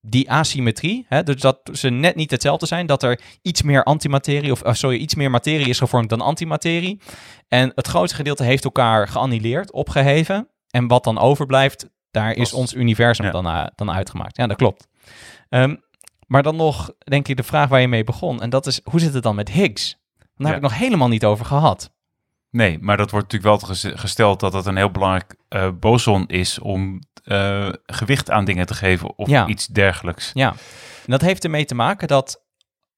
[0.00, 4.52] die asymmetrie, hè, dus dat ze net niet hetzelfde zijn, dat er iets meer antimaterie,
[4.52, 7.00] of sorry, iets meer materie is gevormd dan antimaterie.
[7.48, 10.48] En het grootste gedeelte heeft elkaar geannihileerd, opgeheven.
[10.72, 13.30] En wat dan overblijft, daar is ons universum ja.
[13.30, 14.36] dan, uh, dan uitgemaakt.
[14.36, 14.88] Ja, dat klopt.
[15.48, 15.76] Ehm,
[16.26, 18.42] maar dan nog, denk ik, de vraag waar je mee begon.
[18.42, 19.96] En dat is, hoe zit het dan met Higgs?
[20.18, 20.46] Daar Ja.
[20.46, 21.90] heb ik nog helemaal niet over gehad.
[22.50, 26.26] nee, maar dat wordt natuurlijk wel ges- gesteld dat het een heel belangrijk eh boson
[26.26, 29.46] is om eh, gewicht aan dingen te geven of Ja.
[29.46, 30.30] iets dergelijks.
[30.34, 30.48] Ja,
[31.04, 32.42] en dat heeft ermee te maken dat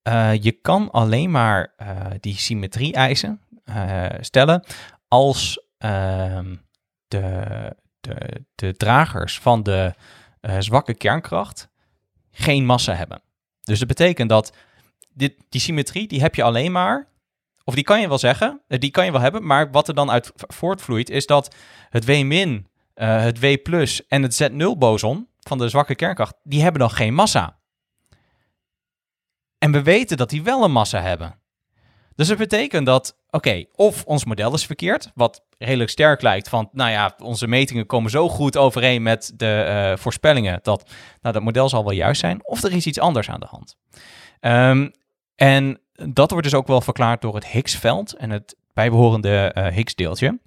[0.03, 1.89] eh, je kan alleen maar eh,
[2.21, 4.65] die symmetrie-eisen eh, stellen
[5.09, 6.55] als ehm,
[7.21, 9.95] de, de, de dragers van de
[10.41, 11.69] eh, zwakke kernkracht
[12.31, 13.23] geen massa hebben.
[13.63, 14.53] Dus dat betekent dat
[15.13, 17.09] dit, die symmetrie, die heb je alleen maar,
[17.65, 19.95] of die kan je wel zeggen, eh, die kan je wel hebben, maar wat er
[19.95, 21.55] dan uit voortvloeit is dat
[21.91, 23.45] het W- eh, het W
[24.09, 27.59] en het Z0-boson van de zwakke kernkracht, die hebben dan geen massa.
[29.59, 31.39] En we weten dat die wel een massa hebben.
[32.17, 36.69] Dus dat betekent dat, oké, of ons model is verkeerd, wat redelijk sterk lijkt, van,
[36.73, 41.43] nou ja, onze metingen komen zo goed overeen met de eh, voorspellingen, dat, nou, dat
[41.43, 43.77] model zal wel juist zijn, of er is iets anders aan de hand.
[44.41, 44.89] Ehm,
[45.35, 50.39] en dat wordt dus ook wel verklaard door het Higgs-veld en het bijbehorende eh, Higgs-deeltje.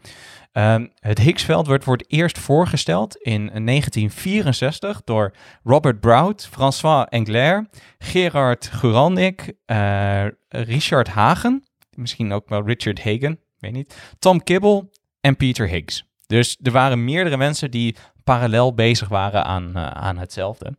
[0.58, 7.82] Um, het Higgsveld werd voor het eerst voorgesteld in 1964 door Robert Brout, François Englert,
[7.98, 14.90] Gerard Guralnik, uh, Richard Hagen, misschien ook wel Richard Hagen, weet niet, Tom Kibble
[15.22, 16.04] en Peter Higgs.
[16.26, 20.78] Dus er waren meerdere mensen die parallel bezig waren aan, uh, aan hetzelfde.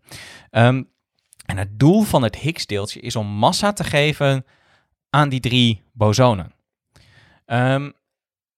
[0.51, 0.91] Um,
[1.47, 4.45] en het doel van het Higgs-deeltje is om massa te geven
[5.11, 6.53] aan die drie bosonen.
[7.47, 7.93] Um,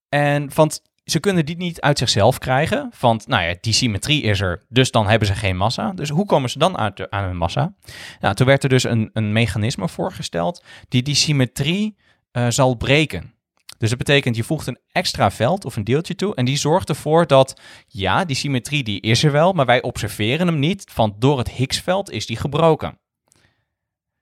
[0.09, 2.91] en want ze kunnen die niet uit zichzelf krijgen.
[3.01, 5.93] Want nou ja, die symmetrie is er, dus dan hebben ze geen massa.
[5.93, 7.75] Dus hoe komen ze dan uit, aan hun massa?
[8.21, 11.97] Nou, toen werd er dus een, een mechanisme voorgesteld die die symmetrie
[12.33, 13.35] uh, zal breken.
[13.79, 16.89] Dus dat betekent, je voegt een extra veld of een deeltje toe en die zorgt
[16.89, 21.21] ervoor dat, ja, die symmetrie die is er wel, maar wij observeren hem niet, want
[21.21, 22.99] door het Higgsveld is die gebroken.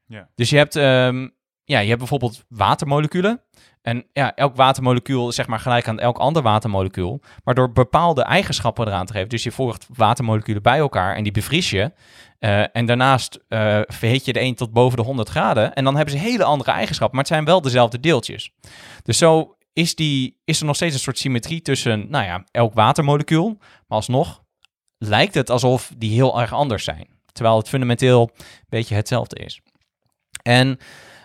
[0.07, 0.29] Ja.
[0.35, 1.35] Dus je hebt, um,
[1.65, 3.43] ja, je hebt bijvoorbeeld watermoleculen.
[3.89, 7.21] En ja, elk watermolecuul is zeg maar gelijk aan elk ander watermolecuul.
[7.45, 9.29] Maar door bepaalde eigenschappen eraan te geven.
[9.29, 11.93] Dus je voegt watermoleculen bij elkaar en die bevries je.
[12.41, 15.75] Uh, en daarnaast uh, verhit je de een tot boven de 100 graden.
[15.75, 17.17] En dan hebben ze hele andere eigenschappen.
[17.17, 18.51] Maar het zijn wel dezelfde deeltjes.
[19.03, 22.75] Dus zo is, die, is er nog steeds een soort symmetrie tussen nou ja, elk
[22.75, 23.57] watermolecuul.
[23.59, 24.43] Maar alsnog
[24.99, 27.09] lijkt het alsof die heel erg anders zijn.
[27.33, 29.61] Terwijl het fundamenteel een beetje hetzelfde is.
[30.43, 30.79] En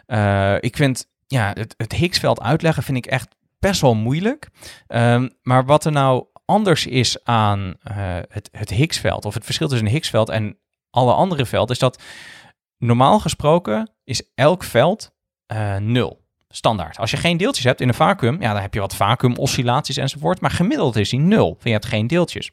[0.07, 4.49] uh, ik vind ja, het, het Higgsveld uitleggen vind ik echt best wel moeilijk.
[4.87, 9.67] Um, maar wat er nou anders is aan uh, het, het Higgsveld, of het verschil
[9.67, 10.57] tussen een Higgsveld en
[10.89, 12.01] alle andere velden, is dat
[12.77, 15.11] normaal gesproken is elk veld
[15.47, 16.21] uh, nul.
[16.49, 16.97] Standaard.
[16.97, 20.41] Als je geen deeltjes hebt in een vacuüm, ja, dan heb je wat vacuümoscillaties enzovoort.
[20.41, 21.57] Maar gemiddeld is die nul.
[21.61, 22.51] Je hebt geen deeltjes.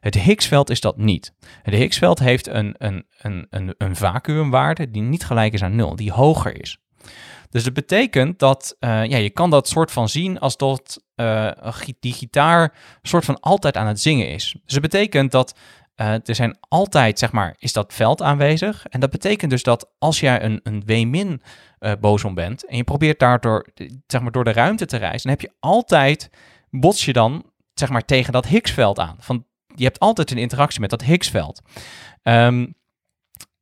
[0.00, 1.34] Het Higgsveld is dat niet.
[1.62, 5.96] Het Higgsveld heeft een, een, een, een, een vacuümwaarde die niet gelijk is aan nul,
[5.96, 6.78] die hoger is.
[7.54, 11.50] Dus dat betekent dat uh, ja, je kan dat soort van zien als dat uh,
[12.00, 14.56] die gitaar soort van altijd aan het zingen is.
[14.64, 15.58] Dus dat betekent dat
[15.96, 18.86] uh, er zijn altijd, zeg maar, is dat veld aanwezig.
[18.86, 21.42] En dat betekent dus dat als jij een, een W-min
[22.00, 23.66] boson bent en je probeert daardoor,
[24.06, 26.30] zeg maar, door de ruimte te reizen, dan heb je altijd,
[26.70, 29.16] bots je dan, zeg maar, tegen dat Higgsveld aan.
[29.18, 31.62] Van, je hebt altijd een interactie met dat Higgsveld.
[32.22, 32.74] Um,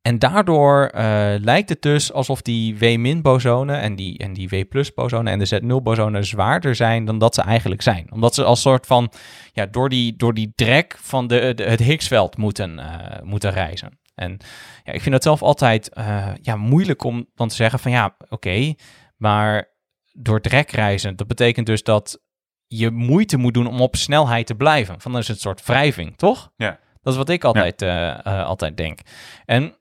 [0.03, 1.01] en daardoor uh,
[1.39, 6.75] lijkt het dus alsof die W-bosonen en die, en die W-bosonen en de Z0-bosonen zwaarder
[6.75, 8.11] zijn dan dat ze eigenlijk zijn.
[8.11, 9.11] Omdat ze als soort van,
[9.51, 13.99] ja, door die, door die drek van de, de het Higgsveld moeten, uh, moeten reizen.
[14.15, 14.37] En
[14.83, 18.15] ja, ik vind dat zelf altijd uh, ja, moeilijk om dan te zeggen van ja,
[18.19, 18.77] oké, okay,
[19.17, 19.71] maar
[20.11, 22.21] door drek reizen, dat betekent dus dat
[22.67, 25.01] je moeite moet doen om op snelheid te blijven.
[25.01, 26.51] Van dat is een soort wrijving, toch?
[26.55, 26.79] Ja.
[27.01, 28.13] Dat is wat ik altijd, ja.
[28.43, 28.99] altijd denk.
[29.45, 29.75] En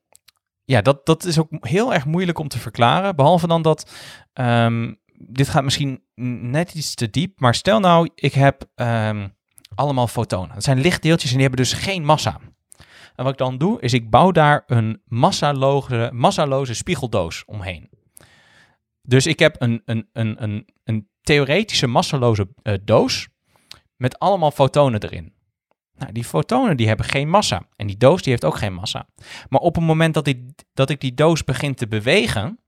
[0.73, 3.17] ja, dat, dat is ook heel erg moeilijk om te verklaren.
[3.17, 3.91] Behalve dan dat.
[4.35, 6.03] Um, dit gaat misschien
[6.53, 7.41] net iets te diep.
[7.41, 9.35] Maar stel nou, ik heb um,
[9.75, 10.55] allemaal fotonen.
[10.55, 12.41] Dat zijn lichtdeeltjes en die hebben dus geen massa.
[13.15, 17.91] En wat ik dan doe, is ik bouw daar een massaloze, massaloze spiegeldoos omheen.
[19.03, 23.29] Dus ik heb een, een, een, een, een theoretische massaloze uh, doos
[23.97, 25.35] met allemaal fotonen erin.
[26.03, 27.63] Nou, die fotonen die hebben geen massa.
[27.77, 29.07] En die doos die heeft ook geen massa.
[29.49, 32.59] Maar op het moment dat, die, dat ik die doos begin te bewegen,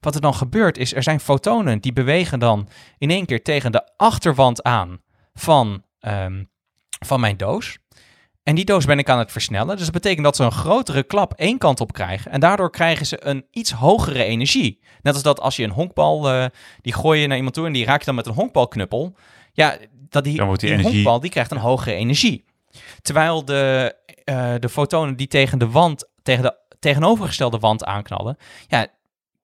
[0.00, 3.72] wat er dan gebeurt is, er zijn fotonen die bewegen dan in één keer tegen
[3.72, 5.00] de achterwand aan
[5.34, 6.50] van, um,
[7.06, 7.78] van mijn doos.
[8.42, 9.76] En die doos ben ik aan het versnellen.
[9.76, 12.30] Dus dat betekent dat ze een grotere klap één kant op krijgen.
[12.30, 14.80] En daardoor krijgen ze een iets hogere energie.
[15.02, 16.44] Net als dat als je een honkbal, uh,
[16.80, 19.16] die gooi je naar iemand toe en die raak je dan met een honkbalknuppel.
[19.52, 20.92] Ja, dat die, die, die energie...
[20.92, 22.44] honkbal die krijgt een hogere energie.
[23.02, 23.94] Terwijl de,
[24.24, 28.36] uh, de fotonen die tegen de wand, tegen de tegenovergestelde wand aanknallen,
[28.66, 28.86] ja,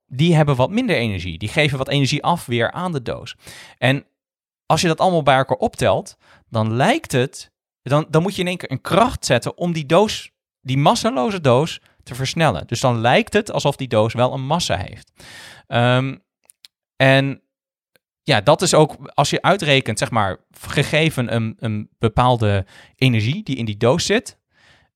[0.06, 1.38] die hebben wat minder energie.
[1.38, 3.36] Die geven wat energie af weer aan de doos.
[3.78, 4.06] En
[4.66, 6.16] als je dat allemaal bij elkaar optelt,
[6.48, 7.52] dan lijkt het,
[7.82, 10.30] dan, dan moet je in één keer een kracht zetten om die doos,
[10.60, 12.66] die massaloze doos, te versnellen.
[12.66, 15.12] Dus dan lijkt het alsof die doos wel een massa heeft.
[15.68, 16.22] Um,
[16.96, 17.42] en
[18.26, 22.66] ja, dat is ook als je uitrekent, zeg maar, gegeven een, een bepaalde
[22.96, 24.38] energie die in die doos zit.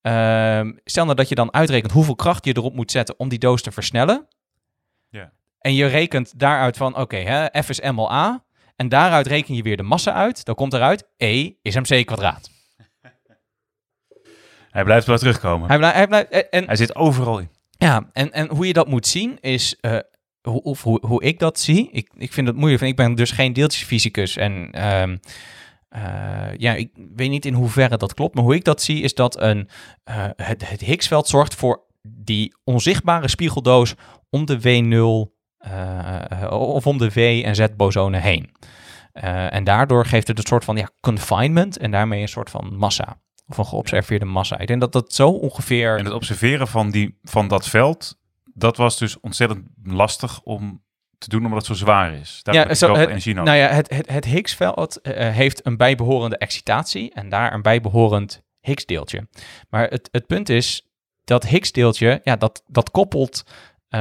[0.02, 3.38] Uh, stel nou dat je dan uitrekent hoeveel kracht je erop moet zetten om die
[3.38, 4.26] doos te versnellen.
[5.10, 5.32] Ja.
[5.58, 8.44] En je rekent daaruit van, oké, okay, F is MLA.
[8.76, 10.44] En daaruit reken je weer de massa uit.
[10.44, 12.50] Dan komt eruit, E is mc kwadraat.
[14.70, 15.68] Hij blijft wel terugkomen.
[15.68, 17.50] Hij, blijft, hij, blijft, en, hij zit overal in.
[17.70, 19.98] Ja, en, en hoe je dat moet zien is, uh,
[20.42, 22.82] hoe, of hoe, hoe ik dat zie, ik, ik vind het moeilijk.
[22.82, 25.20] Ik ben dus geen deeltjesfysicus en um,
[25.96, 28.34] uh, ja, ik weet niet in hoeverre dat klopt.
[28.34, 29.68] Maar hoe ik dat zie is dat een,
[30.08, 33.94] uh, het, het Higgsveld zorgt voor die onzichtbare spiegeldoos
[34.30, 38.50] om de W0 uh, of om de W en Z bosonen heen.
[39.12, 42.76] Eh, en daardoor geeft het een soort van ja, confinement en daarmee een soort van
[42.76, 43.20] massa.
[43.46, 44.58] Of een geobserveerde massa.
[44.58, 45.98] Ik denk dat dat zo ongeveer...
[45.98, 48.18] En het observeren van, die, van dat veld,
[48.54, 50.82] dat was dus ontzettend lastig om
[51.18, 52.40] te doen omdat het zo zwaar is.
[52.42, 53.52] Daar Ja, zo, het- energie nodig.
[53.54, 58.42] Nou ja, het, het, het Higgsveld eh, heeft een bijbehorende excitatie en daar een bijbehorend
[58.60, 59.28] Higgsdeeltje.
[59.68, 60.88] Maar het, het punt is,
[61.24, 63.42] dat Higgsdeeltje, ja, dat, dat koppelt
[63.88, 64.00] eh,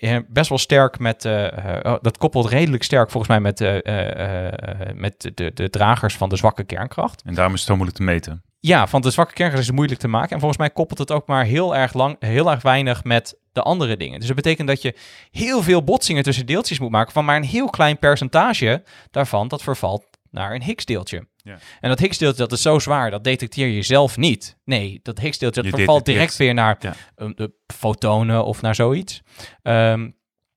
[0.00, 3.60] ja, best wel sterk met, eh, eh, oh, dat koppelt redelijk sterk volgens mij met,
[3.60, 7.22] eh, eh, eh, met de, de dragers van de zwakke kernkracht.
[7.24, 8.42] En daarom is het zo moeilijk te meten.
[8.66, 10.30] Ja, van de zwakke kernkracht is het moeilijk te maken.
[10.30, 13.62] En volgens mij koppelt het ook maar heel erg, lang, heel erg weinig met de
[13.62, 14.18] andere dingen.
[14.18, 14.94] Dus dat betekent dat je
[15.30, 17.12] heel veel botsingen tussen deeltjes moet maken...
[17.12, 21.26] van maar een heel klein percentage daarvan dat vervalt naar een Higgsdeeltje.
[21.36, 21.58] Ja.
[21.80, 24.56] En dat Higgsdeeltje dat is zo zwaar, dat detecteer je zelf niet.
[24.64, 26.94] Nee, dat Higgsdeeltje dat vervalt direct weer naar Ja.
[27.16, 29.22] um, de fotonen of naar zoiets.
[29.62, 30.10] Ehm,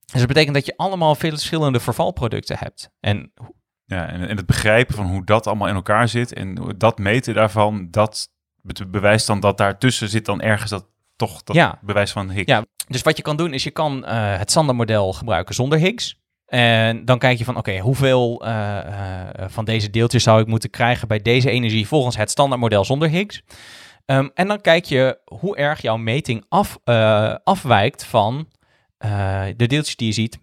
[0.05, 2.89] dus dat betekent dat je allemaal veel verschillende vervalproducten hebt.
[2.99, 3.31] En
[3.89, 7.33] Ja, en, en het begrijpen van hoe dat allemaal in elkaar zit en dat meten
[7.33, 8.29] daarvan, dat
[8.61, 10.85] be- bewijst dan dat daartussen zit dan ergens dat
[11.15, 11.79] toch dat Ja.
[11.81, 12.51] bewijs van Higgs.
[12.51, 12.65] Ja.
[12.87, 16.17] Dus wat je kan doen is je kan eh, het standaardmodel gebruiken zonder Higgs.
[16.45, 20.69] En dan kijk je van oké, hoeveel eh, eh, van deze deeltjes zou ik moeten
[20.69, 23.41] krijgen bij deze energie volgens het standaardmodel zonder Higgs.
[24.05, 26.77] Ehm, en dan kijk je hoe erg jouw meting af,
[27.43, 28.47] afwijkt van
[29.55, 30.39] de deeltjes die je ziet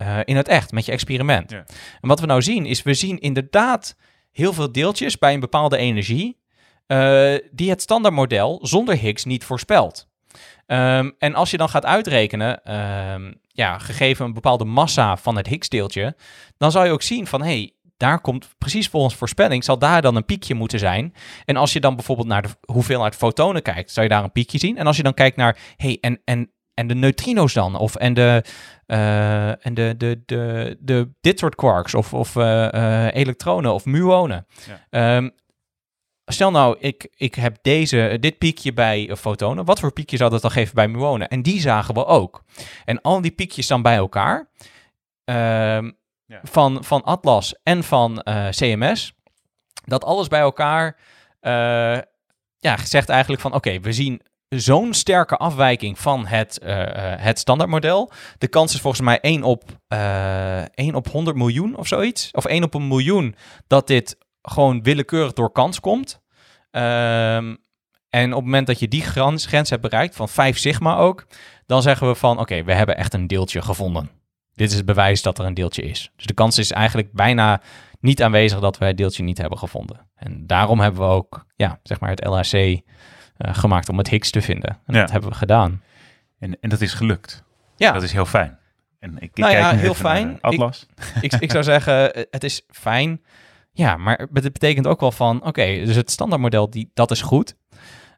[0.00, 1.50] eh, in het echt met je experiment.
[1.50, 1.64] Ja.
[2.00, 3.96] En wat we nou zien is, we zien inderdaad
[4.32, 6.38] heel veel deeltjes bij een bepaalde energie
[6.86, 10.08] eh, die het standaardmodel zonder Higgs niet voorspelt.
[10.66, 15.46] Ehm, en als je dan gaat uitrekenen, ehm, ja, gegeven een bepaalde massa van het
[15.46, 16.16] Higgs-deeltje,
[16.56, 20.02] dan zal je ook zien van, hé, hey, daar komt precies volgens voorspelling, zal daar
[20.02, 21.14] dan een piekje moeten zijn.
[21.44, 24.58] En als je dan bijvoorbeeld naar de hoeveelheid fotonen kijkt, zal je daar een piekje
[24.58, 24.76] zien.
[24.76, 26.50] En als je dan kijkt naar, hé, hey, en, en,
[26.80, 28.44] en de neutrino's dan, of en de,
[28.86, 33.84] eh, en de, de, de, de, dit soort quarks, of, of eh, eh, elektronen, of
[33.84, 34.46] muonen.
[34.90, 35.28] Ehm,
[36.24, 39.64] Stel nou, ik, ik heb deze, dit piekje bij fotonen.
[39.64, 41.28] Wat voor piekje zou dat dan geven bij muonen?
[41.28, 42.44] En die zagen we ook.
[42.84, 44.50] En al die piekjes dan bij elkaar,
[45.24, 45.90] ehm,
[46.26, 46.40] Ja.
[46.42, 49.12] van, van Atlas en van CMS,
[49.84, 50.98] dat alles bij elkaar
[52.58, 54.22] ja, zegt eigenlijk van oké, we zien
[54.58, 58.10] zo'n sterke afwijking van het, eh, eh, het standaardmodel.
[58.38, 62.30] De kans is volgens mij 1 op, eh 1 op 100 miljoen of zoiets.
[62.32, 63.34] Of 1 op een miljoen
[63.66, 66.20] dat dit gewoon willekeurig door kans komt.
[66.70, 67.54] Ehm,
[68.08, 71.26] en op het moment dat je die grens, grens hebt bereikt, van 5 sigma ook,
[71.66, 74.10] dan zeggen we van oké, we hebben echt een deeltje gevonden.
[74.54, 76.10] Dit is het bewijs dat er een deeltje is.
[76.16, 77.60] Dus de kans is eigenlijk bijna
[78.00, 80.08] niet aanwezig dat we het deeltje niet hebben gevonden.
[80.14, 82.80] En daarom hebben we ook ja, zeg maar het LHC
[83.40, 84.78] gemaakt om het Higgs te vinden.
[84.86, 85.00] En Ja.
[85.00, 85.82] dat hebben we gedaan.
[86.38, 87.42] En, en dat is gelukt.
[87.76, 88.58] Ja, Dat is heel fijn.
[88.98, 90.38] En ik, ik Nou kijk ja, heel fijn.
[90.40, 90.86] Atlas.
[91.20, 93.22] ik, ik zou zeggen, eh, het is fijn.
[93.72, 97.56] Ja, maar het betekent ook wel van, oké, dus het standaardmodel, die, dat is goed.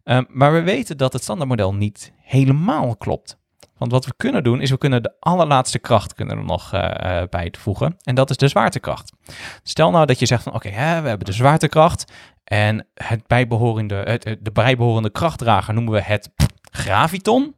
[0.04, 3.38] Ehm, maar we weten dat het standaardmodel niet helemaal klopt.
[3.82, 7.20] Want wat we kunnen doen, is we kunnen de allerlaatste kracht kunnen er nog eh,
[7.20, 7.96] eh, bij toevoegen.
[8.02, 9.12] En dat is de zwaartekracht.
[9.62, 12.12] Stel nou dat je zegt van, oké, we hebben de zwaartekracht.
[12.44, 16.30] En het bijbehorende, het, de bijbehorende krachtdrager noemen we het
[16.70, 17.54] graviton.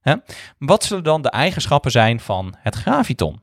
[0.00, 0.14] Hè?
[0.58, 3.42] Wat zullen dan de eigenschappen zijn van het graviton?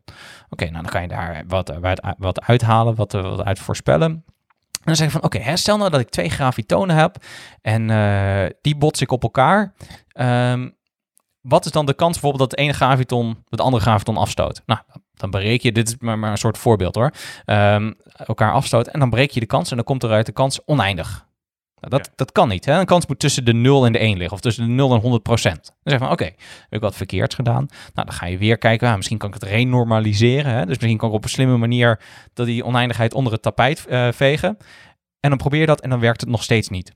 [0.49, 1.73] Oké, nou dan kan je daar wat,
[2.17, 4.11] wat, uithalen, wat, wat uit voorspellen.
[4.11, 7.15] En dan zeg je van, oké, stel nou dat ik twee gravitonen heb
[7.61, 9.73] en eh, die bots ik op elkaar.
[10.07, 10.69] Ehm,
[11.49, 14.61] wat is dan de kans bijvoorbeeld dat het ene graviton het andere graviton afstoot?
[14.65, 14.79] Nou,
[15.13, 17.11] dan breek je, dit is maar, maar een soort voorbeeld hoor,
[17.45, 17.91] Ehm,
[18.25, 21.27] elkaar afstoot en dan breek je de kans en dan komt eruit de kans oneindig.
[21.79, 22.13] Nou, dat, Ja.
[22.15, 22.65] dat kan niet.
[22.65, 22.79] Hè?
[22.79, 24.99] Een kans moet tussen de 0 en de 1 liggen, of tussen de 0 en
[24.99, 25.65] 100 procent.
[25.65, 26.35] Dan zeg je van, oké, heb
[26.69, 27.65] ik wat verkeerds gedaan.
[27.93, 30.51] Nou, dan ga je weer kijken, ah, misschien kan ik het renormaliseren.
[30.53, 30.59] Hè?
[30.59, 31.99] Dus misschien kan ik op een slimme manier
[32.33, 34.57] dat die oneindigheid onder het tapijt eh, vegen.
[35.19, 36.93] En dan probeer je dat en dan werkt het nog steeds niet.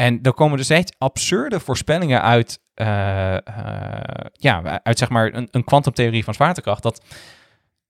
[0.00, 5.64] En dan komen er steeds absurde voorspellingen uit, eh, eh, ja, uit zeg maar een,
[5.64, 7.04] kwantumtheorie van zwaartekracht, dat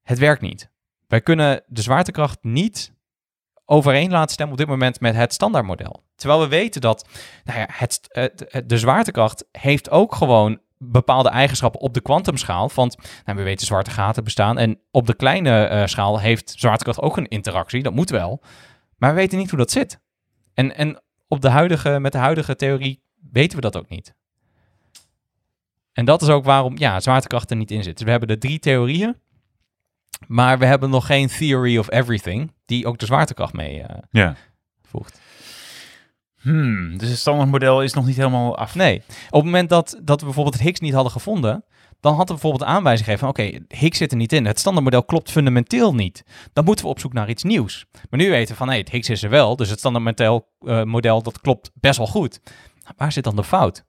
[0.03, 0.71] het werkt niet.
[1.07, 2.93] Wij kunnen de zwaartekracht niet
[3.65, 6.05] overeen laten stemmen op dit moment met het standaardmodel.
[6.17, 7.09] Terwijl we weten dat
[7.45, 12.71] nou ja, het, het- de zwaartekracht heeft ook gewoon bepaalde eigenschappen op de kwantumschaal.
[12.75, 14.59] Want nou, we weten zwarte gaten bestaan.
[14.59, 17.83] En op de kleine eh, schaal heeft zwaartekracht ook een interactie.
[17.83, 18.43] Dat moet wel.
[18.97, 20.01] Maar we weten niet hoe dat zit.
[20.55, 24.15] En, en op de huidige, met de huidige theorie weten we dat ook niet.
[25.93, 27.95] En dat is ook waarom ja, zwaartekracht er niet in zit.
[27.97, 29.17] Dus we hebben de drie theorieën.
[30.27, 32.53] Maar we hebben nog geen theory of everything.
[32.65, 34.37] Die ook de zwaartekracht mee eh, Ja.
[34.83, 35.21] voegt.
[36.41, 38.75] Hmm, dus het standaardmodel is nog niet helemaal af.
[38.75, 41.65] Nee, op het moment dat, dat we bijvoorbeeld het Higgs niet hadden gevonden,
[42.01, 44.47] dan had er bijvoorbeeld aanwijzing gegeven van oké, Higgs zit er niet in.
[44.47, 46.25] Het standaardmodel klopt fundamenteel niet.
[46.53, 47.87] Dan moeten we op zoek naar iets nieuws.
[48.11, 50.83] Maar nu weten we van nee, het Higgs is er wel, dus het standaardmodel uh,
[50.83, 52.41] model, dat klopt best wel goed.
[52.97, 53.89] Waar zit dan de fout?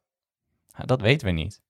[0.85, 1.61] dat weten we niet.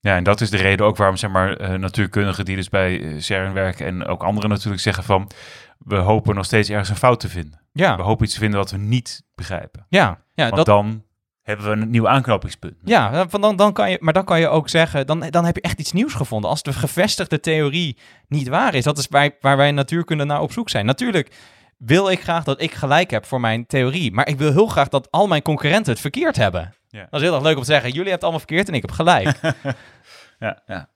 [0.00, 2.98] Ja, en dat is de reden ook waarom zeg maar, uh, natuurkundigen die dus bij
[2.98, 5.30] uh, CERN werken en ook anderen natuurlijk zeggen van
[5.78, 7.60] we hopen nog steeds ergens een fout te vinden.
[7.72, 7.96] Ja.
[7.96, 9.86] We hopen iets te vinden wat we niet begrijpen.
[9.88, 10.66] Ja, ja Want dat...
[10.66, 11.04] dan
[11.48, 12.74] hebben we een nieuw aanknopingspunt.
[12.84, 15.62] Ja, dan, dan kan je, maar dan kan je ook zeggen, dan, dan heb je
[15.62, 16.50] echt iets nieuws gevonden.
[16.50, 17.96] Als de gevestigde theorie
[18.26, 20.86] niet waar is, dat is waar, waar wij natuurkunde naar op zoek zijn.
[20.86, 21.30] Natuurlijk
[21.76, 24.88] wil ik graag dat ik gelijk heb voor mijn theorie, maar ik wil heel graag
[24.88, 26.74] dat al mijn concurrenten het verkeerd hebben.
[26.88, 27.06] Ja.
[27.10, 28.90] Dat is heel erg leuk om te zeggen, jullie hebben allemaal verkeerd en ik heb
[28.90, 29.40] gelijk.
[30.38, 30.88] ja, ja.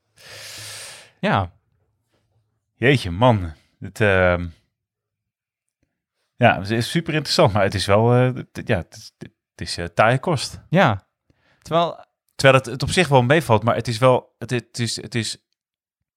[1.21, 1.53] Ja.
[2.75, 3.53] Jeetje, man.
[3.81, 4.39] Het, uh...
[6.37, 9.31] Ja, het is super interessant, maar het is wel, uh, ja, het, het
[9.63, 10.61] is uh, taaie kost.
[10.69, 11.07] Ja.
[11.59, 12.11] Terwijl...
[12.35, 15.15] Terwijl het, het op zich wel meevalt, maar het is wel, het, het, is, het
[15.15, 15.37] is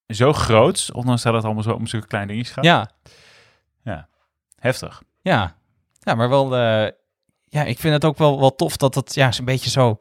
[0.07, 2.63] zo groot, ondanks dat het allemaal zo om zulke kleine dingetjes gaat.
[2.63, 2.89] Ja.
[3.83, 4.07] Ja,
[4.55, 5.01] heftig.
[5.21, 5.55] Ja,
[5.99, 6.89] ja maar wel, uh,
[7.43, 9.99] ja, ik vind het ook wel, wel tof dat het ja, een beetje zo,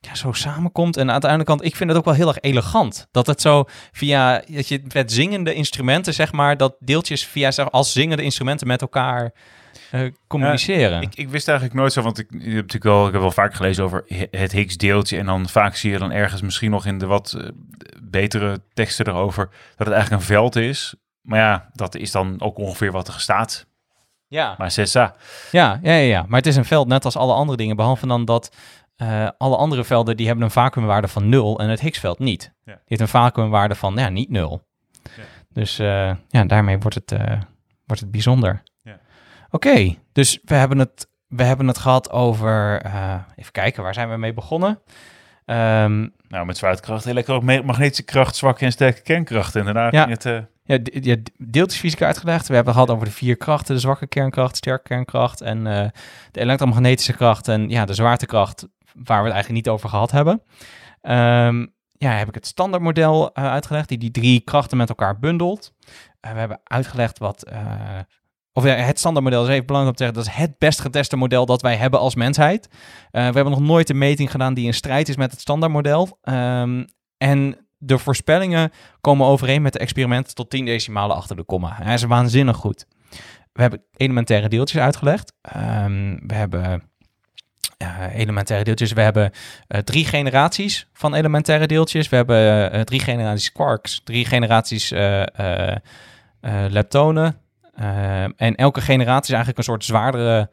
[0.00, 0.96] ja, zo samenkomt.
[0.96, 3.06] En aan de andere kant, ik vind het ook wel heel erg elegant.
[3.10, 7.92] Dat het zo via, dat je met zingende instrumenten, zeg maar, dat deeltjes via, als
[7.92, 9.32] zingende instrumenten met elkaar
[9.92, 10.90] uh, communiceren.
[10.90, 13.20] Ja, ik, ik, wist eigenlijk nooit zo, want ik, ik, heb natuurlijk wel, ik heb
[13.20, 15.18] wel vaak gelezen over het Higgs-deeltje.
[15.18, 17.48] En dan vaak zie je dan ergens misschien nog in de wat uh,
[18.02, 20.94] betere teksten erover dat het eigenlijk een veld is.
[21.20, 23.66] Maar ja, dat is dan ook ongeveer wat er staat.
[24.26, 24.54] Ja.
[24.58, 25.14] Maar Cessa.
[25.50, 28.06] Ja, ja, ja, ja, maar het is een veld net als alle andere dingen, behalve
[28.06, 28.56] dan dat
[29.02, 32.52] uh, alle andere velden die hebben een vacuümwaarde van 0 en het Higgsveld niet.
[32.64, 32.72] Ja.
[32.72, 34.62] Die heeft een vacuümwaarde van ja, niet 0.
[35.02, 35.22] Ja.
[35.52, 37.40] Dus uh, ja, daarmee wordt het, uh,
[37.86, 38.62] wordt het bijzonder.
[38.82, 38.98] Ja.
[39.50, 42.86] Oké, okay, dus we hebben het, we hebben het gehad over,
[43.36, 44.80] even kijken, waar zijn we mee begonnen?
[45.50, 49.54] Um, nou, met zwaartekracht, elektromagnetische kracht, zwakke en sterke kernkracht.
[49.54, 49.92] Inderdaad.
[49.92, 50.08] Ja.
[50.08, 50.38] Het, uh...
[50.64, 52.48] ja, ja, deeltjesfysica uitgelegd.
[52.48, 55.86] We hebben het gehad over de vier krachten: de zwakke kernkracht, sterke kernkracht en uh,
[56.30, 58.68] de elektromagnetische kracht en ja, de zwaartekracht,
[59.04, 60.42] waar we het eigenlijk niet over gehad hebben.
[61.02, 65.72] Um, ja, heb ik het standaardmodel uh, uitgelegd, die die drie krachten met elkaar bundelt.
[66.20, 67.44] we hebben uitgelegd wat
[68.58, 71.16] of ja, het standaardmodel is even belangrijk om te zeggen, dat is het best geteste
[71.16, 72.68] model dat wij hebben als mensheid.
[72.70, 72.76] Uh,
[73.10, 76.18] we hebben nog nooit een meting gedaan die in strijd is met het standaardmodel.
[76.22, 76.84] Um,
[77.16, 78.70] en de voorspellingen
[79.00, 81.76] komen overeen met de experimenten tot 10 decimalen achter de komma.
[81.82, 82.86] Hij is waanzinnig goed.
[83.52, 85.32] We hebben elementaire deeltjes uitgelegd.
[85.56, 86.74] Um, we hebben uh,
[88.14, 88.92] elementaire deeltjes.
[88.92, 89.30] We hebben
[89.68, 92.08] uh, drie generaties van elementaire deeltjes.
[92.08, 94.94] We hebben uh, drie generaties quarks, drie generaties
[96.68, 97.36] leptonen,
[98.36, 100.50] en elke generatie is eigenlijk een soort zwaardere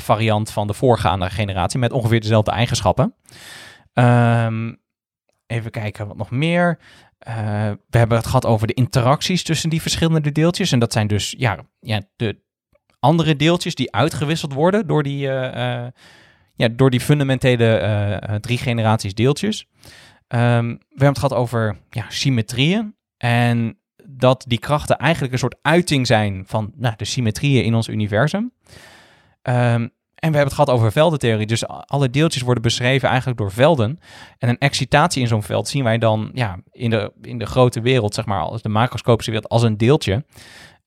[0.00, 3.14] variant van de voorgaande generatie met ongeveer dezelfde eigenschappen.
[3.94, 4.80] Um,
[5.46, 6.78] even kijken wat nog meer.
[7.88, 10.72] We hebben het gehad over de interacties tussen die verschillende deeltjes.
[10.72, 12.38] En dat zijn dus ja, ja, de
[13.00, 15.28] andere deeltjes die uitgewisseld worden door die,
[16.56, 19.66] ja, door die fundamentele drie generaties deeltjes.
[20.28, 22.94] Um, we hebben het gehad over ja, symmetrieën.
[23.16, 23.78] En
[24.08, 28.52] dat die krachten eigenlijk een soort uiting zijn van nou, de symmetrieën in ons universum.
[29.42, 31.46] Um, en we hebben het gehad over veldentheorie.
[31.46, 33.98] Dus alle deeltjes worden beschreven eigenlijk door velden.
[34.38, 37.80] En een excitatie in zo'n veld zien wij dan ja, in, de, in de grote
[37.80, 40.24] wereld, zeg maar, als de macroscopische wereld, als een deeltje.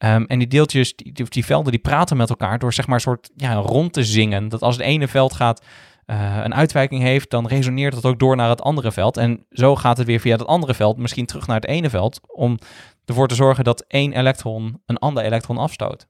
[0.05, 3.01] Um, en die deeltjes, die, die, velden, die praten met elkaar door zeg maar een
[3.01, 4.49] soort ja, rond te zingen.
[4.49, 5.65] Dat als het ene veld gaat
[6.05, 9.17] uh, een uitwijking heeft, dan resoneert het ook door naar het andere veld.
[9.17, 12.19] En zo gaat het weer via dat andere veld misschien terug naar het ene veld,
[12.27, 12.57] om
[13.05, 16.07] ervoor te zorgen dat één elektron een ander elektron afstoot.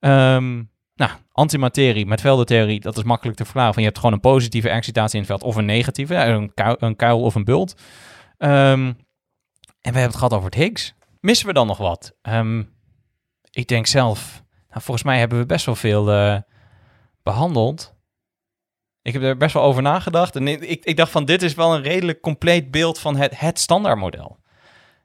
[0.00, 3.74] Um, nou, antimaterie met veldentheorie, dat is makkelijk te verklaren.
[3.76, 6.96] Je hebt gewoon een positieve excitatie in het veld of een negatieve, een kuil, een
[6.96, 7.80] kuil of een bult.
[8.38, 8.96] Um, en
[9.92, 10.94] we hebben het gehad over het Higgs.
[11.20, 12.16] Missen we dan nog wat?
[12.22, 12.74] Um,
[13.56, 16.38] ik denk zelf, nou, volgens mij hebben we best wel veel uh,
[17.22, 17.94] behandeld.
[19.02, 20.36] Ik heb er best wel over nagedacht.
[20.36, 23.58] En ik, ik dacht van, dit is wel een redelijk compleet beeld van het, het
[23.58, 24.38] standaardmodel.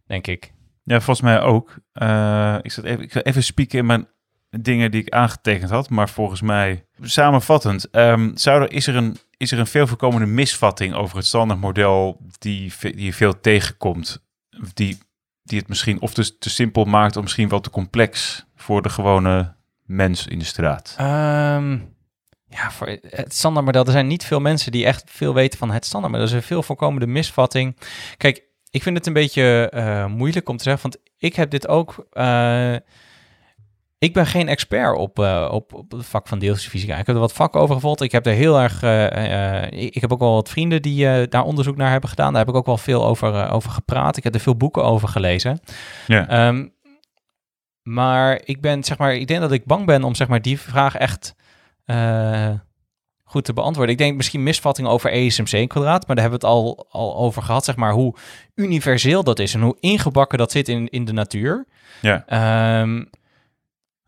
[0.06, 0.54] Denk ik.
[0.84, 1.76] Ja, volgens mij ook.
[1.94, 4.08] Uh, ik, zat even, ik ga even spieken in mijn
[4.50, 5.90] dingen die ik aangetekend had.
[5.90, 10.28] Maar volgens mij, samenvattend, um, zou er, is, er een, is er een veel voorkomende
[10.28, 14.24] misvatting over het standaardmodel die, die je veel tegenkomt?
[14.74, 14.98] Die,
[15.52, 18.90] die het misschien of te, te simpel maakt of misschien wel te complex voor de
[18.90, 19.56] gewone
[19.86, 20.96] mens in de straat?
[21.00, 21.96] Um,
[22.48, 25.86] ja, voor het standaardmodel, er zijn niet veel mensen die echt veel weten van het
[25.86, 26.28] standaardmodel.
[26.28, 27.78] Er is een veel voorkomende misvatting.
[28.18, 31.68] Kijk, ik vind het een beetje uh, moeilijk om te zeggen, want ik heb dit
[31.68, 32.08] ook.
[32.14, 32.76] Uh,
[34.02, 36.98] Ik ben geen expert op, uh, op, op het vak van deeltjesfysica.
[36.98, 38.02] Ik heb er wat vakken over gevolgd.
[38.02, 38.84] Ik heb er heel erg.
[38.84, 42.34] Uh, ik, ik, heb ook wel wat vrienden die daar onderzoek naar hebben gedaan.
[42.34, 44.18] Daar heb ik ook wel veel over, over gepraat.
[44.18, 45.60] Ik heb er veel boeken over gelezen.
[46.08, 46.48] Ja.
[46.48, 46.74] Um,
[47.82, 50.60] maar ik ben, zeg maar, ik denk dat ik bang ben om zeg maar die
[50.60, 51.36] vraag echt
[53.24, 53.94] goed te beantwoorden.
[53.94, 57.42] Ik denk misschien misvattingen over ESMC kwadraat, maar daar hebben we het al, al over
[57.42, 58.16] gehad, zeg maar, hoe
[58.56, 61.66] universeel dat is en hoe ingebakken dat zit in, in de natuur.
[62.02, 62.82] Ja.
[62.82, 63.10] Um,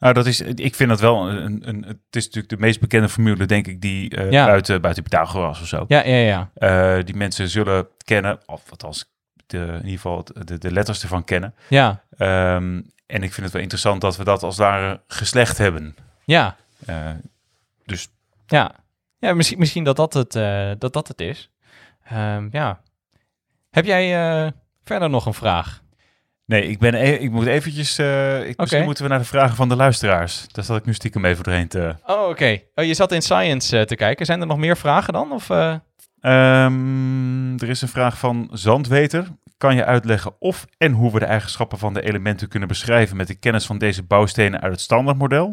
[0.04, 3.10] nou, dat is, ik vind dat wel een, een, het is natuurlijk de meest bekende
[3.10, 4.46] formule, denk ik, die uh, ja.
[4.46, 5.86] buiten, buiten Pythagoras of zo.
[5.88, 6.50] Ja, ja, ja.
[6.98, 9.14] Uh, die mensen zullen kennen, of althans,
[9.46, 11.56] de, in ieder geval de, de letters ervan kennen.
[11.68, 12.04] Ja.
[12.18, 15.96] Um, en ik vind het wel interessant dat we dat als het ware geslecht hebben.
[16.24, 16.56] Ja.
[16.90, 17.10] Uh,
[17.86, 18.10] dus.
[18.46, 18.72] Ja.
[19.18, 20.32] Ja, misschien, misschien dat, dat, het,
[20.80, 21.50] dat dat het is.
[22.14, 22.82] Um, ja.
[23.72, 24.54] Heb jij
[24.84, 25.83] verder nog een vraag?
[26.46, 28.00] Nee, ik, ben e ik moet eventjes...
[28.00, 28.54] Uh, ik, okay.
[28.58, 30.46] Misschien moeten we naar de vragen van de luisteraars.
[30.52, 31.96] Daar zat ik nu stiekem even doorheen te...
[32.06, 32.30] Oh, oké.
[32.30, 32.68] Okay.
[32.76, 34.26] Oh, je zat in Science te kijken.
[34.26, 35.32] Zijn er nog meer vragen dan?
[35.32, 35.50] Of,
[36.22, 39.28] um, er is een vraag van Zandweter.
[39.58, 43.28] Kan je uitleggen of en hoe we de eigenschappen van de elementen kunnen beschrijven met
[43.28, 45.46] de kennis van deze bouwstenen uit het standaardmodel?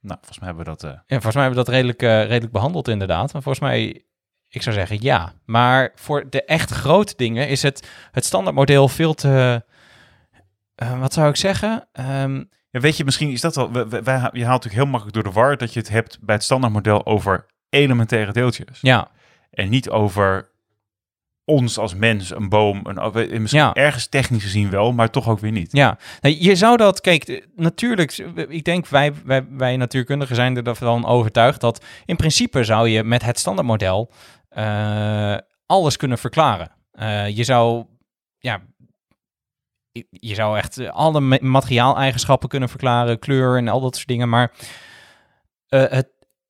[0.00, 0.82] Nou, volgens mij hebben we dat.
[0.82, 3.32] Ja, volgens mij hebben we dat redelijk, redelijk behandeld, inderdaad.
[3.32, 4.04] Maar volgens mij,
[4.48, 5.32] ik zou zeggen ja.
[5.44, 9.66] Maar voor de echt grote dingen is het, het standaardmodel veel te.
[10.82, 11.88] Uh, wat zou ik zeggen?
[12.22, 12.48] Um...
[12.70, 13.72] Ja, weet je, misschien is dat wel.
[13.72, 16.34] Wij, wij, je haalt natuurlijk heel makkelijk door de war dat je het hebt bij
[16.34, 18.78] het standaardmodel over elementaire deeltjes.
[18.80, 19.10] Ja.
[19.50, 20.50] En niet over
[21.44, 23.74] ons als mens, een boom, een, misschien ja.
[23.74, 25.72] ergens technisch gezien wel, maar toch ook weer niet.
[25.72, 28.16] Ja, je zou dat, kijk, natuurlijk,
[28.48, 33.04] ik denk wij, wij, wij natuurkundigen zijn er van overtuigd dat in principe zou je
[33.04, 34.10] met het standaardmodel
[34.58, 35.36] uh,
[35.66, 36.70] alles kunnen verklaren.
[36.92, 37.84] Uh, je zou,
[38.38, 38.60] ja,
[40.10, 44.52] je zou echt alle materiaaleigenschappen kunnen verklaren, kleur en al dat soort dingen, maar
[45.68, 46.08] uh, het,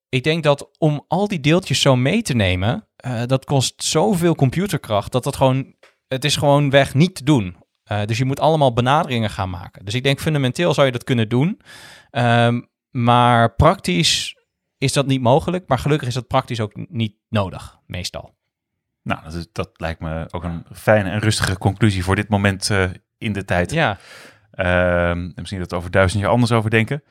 [0.08, 4.34] ik denk dat om al die deeltjes zo mee te nemen, uh, dat kost zoveel
[4.34, 5.74] computerkracht dat dat gewoon,
[6.08, 7.56] het is gewoon weg niet te doen.
[7.92, 9.84] Uh, dus je moet allemaal benaderingen gaan maken.
[9.84, 11.60] Dus ik denk fundamenteel zou je dat kunnen doen.
[12.10, 14.36] Um, maar praktisch
[14.78, 15.68] is dat niet mogelijk.
[15.68, 18.36] Maar gelukkig is dat praktisch ook niet nodig, meestal.
[19.02, 22.70] Nou, dat, is, dat lijkt me ook een fijne en rustige conclusie voor dit moment
[23.19, 23.73] in de tijd.
[23.73, 23.99] Ja.
[25.11, 27.03] Um, misschien dat we over duizend jaar anders over denken.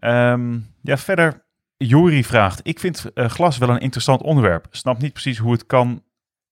[0.00, 1.44] Um, ja, verder
[1.76, 4.66] Jori vraagt, ik vind uh, glas wel een interessant onderwerp.
[4.70, 6.02] Snap niet precies hoe het kan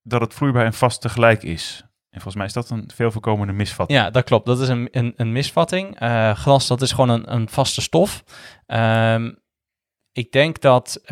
[0.03, 1.83] dat het vloeibaar en vast tegelijk is.
[2.09, 3.99] En volgens mij is dat een veel voorkomende misvatting.
[3.99, 4.45] Ja, dat klopt.
[4.45, 6.01] Dat is een, een, een misvatting.
[6.01, 8.23] Uh, glas, dat is gewoon een, een vaste stof.
[8.67, 9.39] Um,
[10.11, 11.07] ik denk dat uh,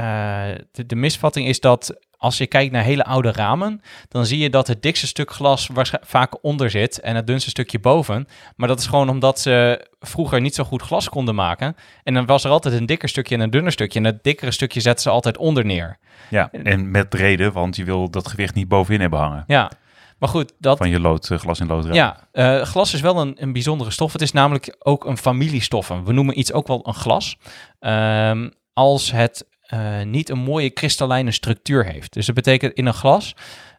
[0.71, 4.49] de, de misvatting is dat als je kijkt naar hele oude ramen, dan zie je
[4.49, 5.69] dat het dikste stuk glas
[6.01, 8.27] vaak onder zit en het dunste stukje boven.
[8.55, 11.75] Maar dat is gewoon omdat ze vroeger niet zo goed glas konden maken.
[12.03, 13.99] En dan was er altijd een dikker stukje en een dunner stukje.
[13.99, 15.97] En het dikkere stukje zetten ze altijd onder neer.
[16.29, 19.43] Ja, en met reden, want je wil dat gewicht niet bovenin hebben hangen.
[19.47, 19.71] Ja,
[20.17, 20.77] maar goed, dat...
[20.77, 21.93] Van je lood, uh, glas in lood.
[21.93, 24.13] Ja, uh, glas is wel een, een bijzondere stof.
[24.13, 26.05] Het is namelijk ook een familiestoffen.
[26.05, 27.37] We noemen iets ook wel een glas.
[27.79, 32.13] Um, als het uh, niet een mooie kristallijne structuur heeft.
[32.13, 33.35] Dus dat betekent in een glas,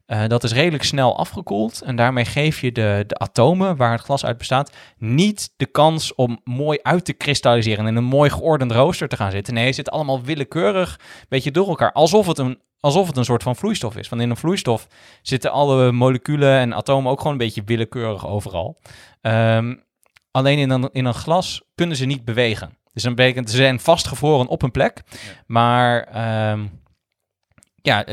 [0.06, 1.82] uh, dat is redelijk snel afgekoeld.
[1.82, 6.14] En daarmee geef je de, de atomen waar het glas uit bestaat niet de kans
[6.14, 9.54] om mooi uit te kristalliseren en in een mooi geordend rooster te gaan zitten.
[9.54, 11.92] Nee, het zit allemaal willekeurig, een beetje door elkaar.
[11.92, 14.08] Alsof het een alsof het een soort van vloeistof is.
[14.08, 14.86] Want in een vloeistof
[15.22, 18.80] zitten alle moleculen en atomen ook gewoon een beetje willekeurig overal.
[19.22, 19.82] Um,
[20.30, 22.77] alleen in een, in een glas kunnen ze niet bewegen.
[22.98, 25.02] Dus dan betekent ze zijn vastgevroren op een plek.
[25.46, 26.08] Maar
[26.50, 26.82] um,
[27.74, 28.04] ja,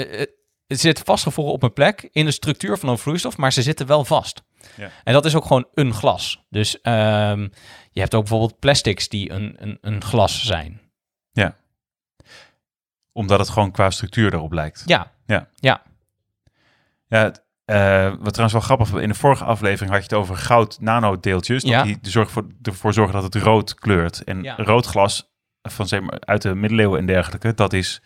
[0.68, 3.88] het zit vastgevroren op een plek in de structuur van een vloeistof, maar ze zitten
[3.88, 4.44] wel vast.
[4.76, 4.90] Ja.
[5.03, 6.45] En dat is ook gewoon een glas.
[6.49, 7.52] Dus um,
[7.91, 10.82] je hebt ook bijvoorbeeld plastics die een, een, een glas zijn.
[11.32, 11.57] Ja.
[13.12, 14.84] Omdat het gewoon qua structuur erop lijkt.
[14.86, 15.12] Ja.
[15.26, 15.49] Ja.
[15.56, 15.84] Ja.
[17.07, 17.32] Ja,
[17.65, 21.61] uh, wat trouwens wel grappig, in de vorige aflevering had je het over goud nanodeeltjes.
[21.61, 21.83] Dat Ja.
[21.83, 24.23] die zorg voor, ervoor zorgen dat het rood kleurt.
[24.23, 24.55] En Ja.
[24.57, 25.31] rood glas
[25.61, 28.01] van, zeg maar, uit de middeleeuwen en dergelijke, dat is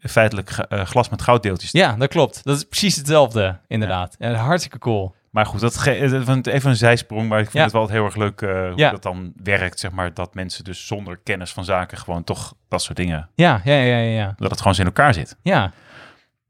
[0.00, 1.70] feitelijk eh, glas met gouddeeltjes.
[1.70, 2.44] ja, dat klopt.
[2.44, 4.14] Dat is precies hetzelfde, inderdaad.
[4.18, 4.32] Ja.
[4.34, 5.14] hartstikke cool.
[5.30, 8.66] Maar goed, dat even een zijsprong, maar ik vind het wel heel erg leuk eh,
[8.68, 9.80] hoe dat dan werkt.
[9.80, 13.60] Zeg maar, dat mensen dus zonder kennis van zaken gewoon toch dat soort dingen, Ja,
[13.64, 14.10] ja, ja, ja.
[14.12, 15.36] Ja, dat het gewoon zo in elkaar zit.
[15.42, 15.72] ja.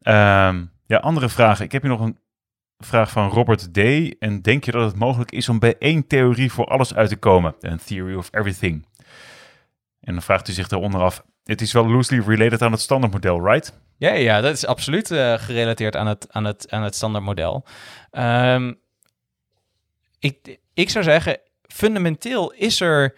[0.00, 1.64] Ehm, ja, andere vragen.
[1.64, 2.18] Ik heb hier nog een
[2.86, 3.78] vraag van Robert D.
[4.18, 7.16] En denk je dat het mogelijk is om bij één theorie voor alles uit te
[7.16, 7.54] komen?
[7.60, 8.86] Een theory of everything.
[10.00, 11.24] En dan vraagt hij zich daaronder af.
[11.44, 13.80] Het is wel loosely related aan het standaardmodel, right?
[13.96, 17.64] Ja, ja, dat is absoluut eh, gerelateerd aan het, aan het, aan het standaardmodel.
[18.10, 18.72] Ehm
[20.22, 23.14] ik, ik zou zeggen, fundamenteel is er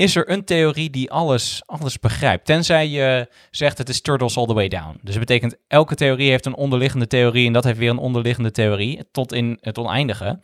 [0.00, 2.46] is er een theorie die alles, alles begrijpt.
[2.46, 4.98] Tenzij je zegt het is turtles all the way down.
[5.02, 8.50] Dus dat betekent elke theorie heeft een onderliggende theorie en dat heeft weer een onderliggende
[8.50, 10.40] theorie tot in het oneindige.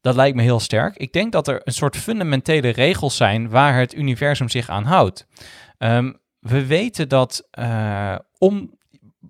[0.00, 0.96] Dat lijkt me heel sterk.
[0.96, 5.26] Ik denk dat er een soort fundamentele regels zijn waar het universum zich aan houdt.
[5.78, 8.72] Ehm, we weten dat uh, om.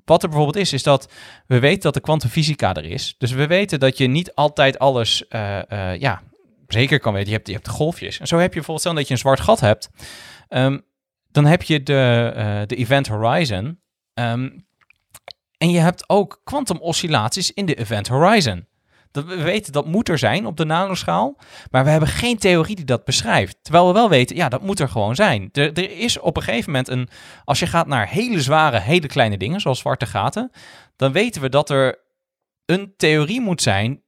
[0.05, 1.13] Wat er bijvoorbeeld is, is dat
[1.47, 3.15] we weten dat de kwantumfysica er is.
[3.19, 6.23] Dus we weten dat je niet altijd alles uh, uh, ja,
[6.67, 7.29] zeker kan weten.
[7.29, 8.21] Je hebt, je hebt golfjes.
[8.21, 9.91] En zo heb je bijvoorbeeld, stel dat je een zwart gat hebt.
[10.49, 10.85] Um,
[11.31, 13.81] dan heb je de, de event horizon.
[14.15, 14.67] Um,
[15.59, 18.67] en je hebt ook kwantumoscillaties in de event horizon.
[19.11, 21.37] Dat we weten dat moet er zijn op de nanoschaal,
[21.71, 23.57] maar we hebben geen theorie die dat beschrijft.
[23.63, 25.49] Terwijl we wel weten, ja, dat moet er gewoon zijn.
[25.53, 27.09] Er, er is op een gegeven moment een,
[27.45, 30.51] als je gaat naar hele zware, hele kleine dingen, zoals zwarte gaten,
[30.97, 31.99] dan weten we dat er
[32.65, 34.03] een theorie moet zijn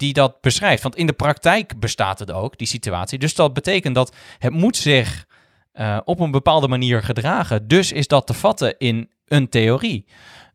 [0.00, 0.82] die dat beschrijft.
[0.82, 3.18] Want in de praktijk bestaat het ook, die situatie.
[3.18, 5.26] Dus dat betekent dat het moet zich
[5.74, 7.68] uh, op een bepaalde manier gedragen.
[7.68, 10.06] Dus is dat te vatten in een theorie.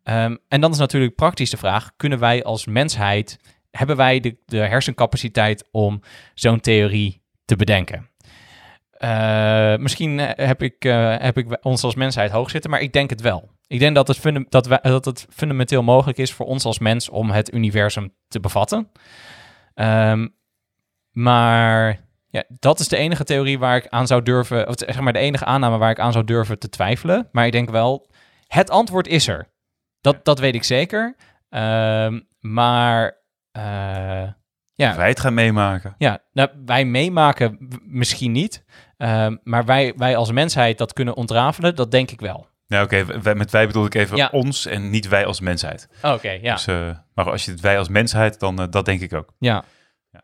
[0.04, 3.40] Um, en dan is natuurlijk praktisch de vraag: kunnen wij als mensheid
[3.72, 6.02] hebben wij de, de hersencapaciteit om
[6.34, 8.10] zo'n theorie te bedenken?
[9.00, 10.84] Uh, misschien heb ik,
[11.20, 13.50] heb ik ons als mensheid hoog zitten, maar ik denk het wel.
[13.68, 17.32] Ik denk dat het, dat, dat het fundamenteel mogelijk is voor ons als mens om
[17.32, 18.92] het universum te bevatten.
[19.76, 20.36] Um,
[21.12, 25.14] maar ja, dat is de enige theorie waar ik aan zou durven, of zeg maar
[25.14, 27.30] de enige aanname waar ik aan zou durven te twijfelen.
[27.32, 28.08] Maar ik denk wel,
[28.48, 29.48] het antwoord is er.
[30.02, 31.16] Dat, dat weet ik zeker.
[31.50, 33.18] Um, maar
[33.58, 34.30] uh,
[34.74, 34.96] ja.
[34.96, 35.96] Wij het gaan meemaken.
[35.98, 38.64] Ja, nou, wij meemaken misschien niet.
[38.98, 42.48] Um, maar wij, wij als mensheid dat kunnen ontrafelen, dat denk ik wel.
[42.68, 43.06] Ja, oké.
[43.18, 43.34] Okay.
[43.34, 44.30] Met wij bedoel ik even ja.
[44.32, 45.88] ons en niet wij als mensheid.
[46.02, 46.54] Oké, okay, ja.
[46.54, 49.34] Dus, uh, maar als je het wij als mensheid, dan uh, dat denk ik ook.
[49.40, 49.64] Ja.
[50.12, 50.22] ja.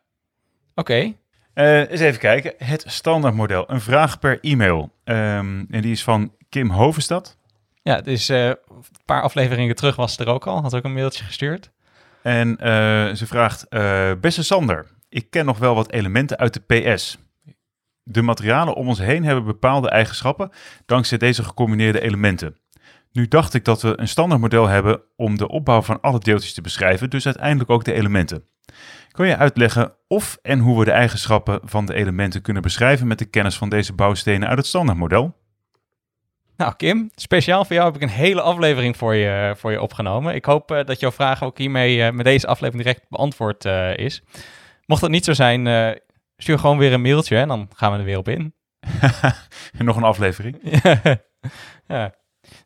[0.76, 0.92] Oké.
[0.92, 1.18] Okay.
[1.54, 2.54] Uh, eens even kijken.
[2.58, 3.72] Het standaardmodel.
[3.72, 4.92] Een vraag per e-mail.
[5.04, 7.38] Um, en die is van Kim Hovenstad.
[7.84, 8.58] Ja, dus een
[9.06, 10.62] paar afleveringen terug was het er ook al.
[10.62, 11.72] Had ook een mailtje gestuurd.
[12.22, 12.56] En
[13.18, 13.70] ze vraagt,
[14.22, 17.18] beste Sander, ik ken nog wel wat elementen uit de PS.
[18.04, 20.50] De materialen om ons heen hebben bepaalde eigenschappen
[20.86, 22.58] dankzij deze gecombineerde elementen.
[23.12, 26.62] Nu dacht ik dat we een standaardmodel hebben om de opbouw van alle deeltjes te
[26.62, 28.46] beschrijven, dus uiteindelijk ook de elementen.
[29.12, 33.20] Kun je uitleggen of en hoe we de eigenschappen van de elementen kunnen beschrijven met
[33.20, 35.40] de kennis van deze bouwstenen uit het standaardmodel?
[36.58, 40.36] Nou, Kim, speciaal voor jou heb ik een hele aflevering voor je, voor je opgenomen.
[40.36, 43.98] Ik hoop uh, dat jouw vraag ook hiermee uh, met deze aflevering direct beantwoord uh,
[43.98, 44.24] is.
[44.86, 45.68] Mocht dat niet zo zijn,
[46.42, 48.54] stuur gewoon weer een mailtje en dan gaan we er weer op in.
[49.78, 50.58] en nog een aflevering.
[51.88, 52.14] ja.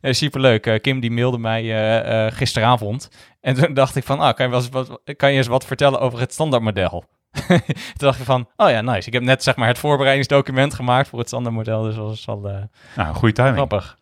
[0.00, 0.12] ja.
[0.12, 0.78] superleuk.
[0.82, 3.10] Kim die mailde mij gisteravond.
[3.40, 6.00] En toen dacht ik van, ah, kan, je eens wat, kan je eens wat vertellen
[6.00, 7.04] over het standaardmodel?
[7.96, 9.06] Toen dacht ik van, oh ja, nice.
[9.06, 11.82] Ik heb net zeg maar het voorbereidingsdocument gemaakt voor het standaardmodel.
[11.82, 13.54] Dus dat is al nou, goede timing.
[13.54, 13.98] grappig.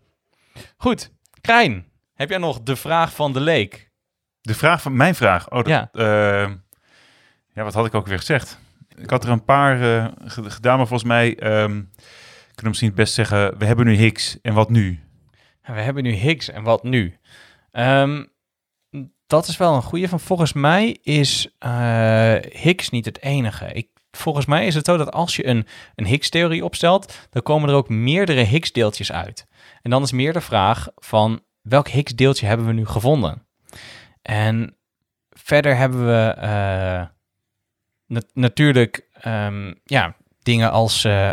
[0.76, 3.90] Goed, Krijn, heb jij nog de vraag van de leek?
[4.40, 5.50] De vraag van mijn vraag?
[5.50, 5.88] Oh, dat, ja.
[7.54, 8.58] Ja, wat had ik ook weer gezegd?
[8.96, 11.90] Ik had er een paar uh, gedaan, maar volgens mij um,
[12.46, 15.00] kunnen we misschien het best zeggen, we hebben nu Higgs en wat nu?
[15.62, 17.18] We hebben nu Higgs en wat nu?
[17.72, 18.32] Um,
[19.26, 20.08] dat is wel een goede.
[20.08, 23.72] Van volgens mij is uh, Higgs niet het enige.
[23.72, 27.68] Ik, volgens mij is het zo dat als je een, een Higgs-theorie opstelt, dan komen
[27.68, 29.46] er ook meerdere Higgs-deeltjes uit.
[29.82, 33.46] En dan is meer de vraag van welk Higgs-deeltje hebben we nu gevonden?
[34.22, 34.76] En
[35.30, 37.06] verder hebben we uh,
[38.32, 41.30] natuurlijk um, ja, dingen als, uh,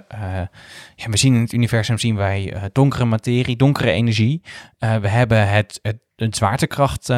[0.95, 4.41] ja, we zien in het universum zien wij donkere materie, donkere energie.
[4.79, 7.09] we hebben het, het de zwaartekracht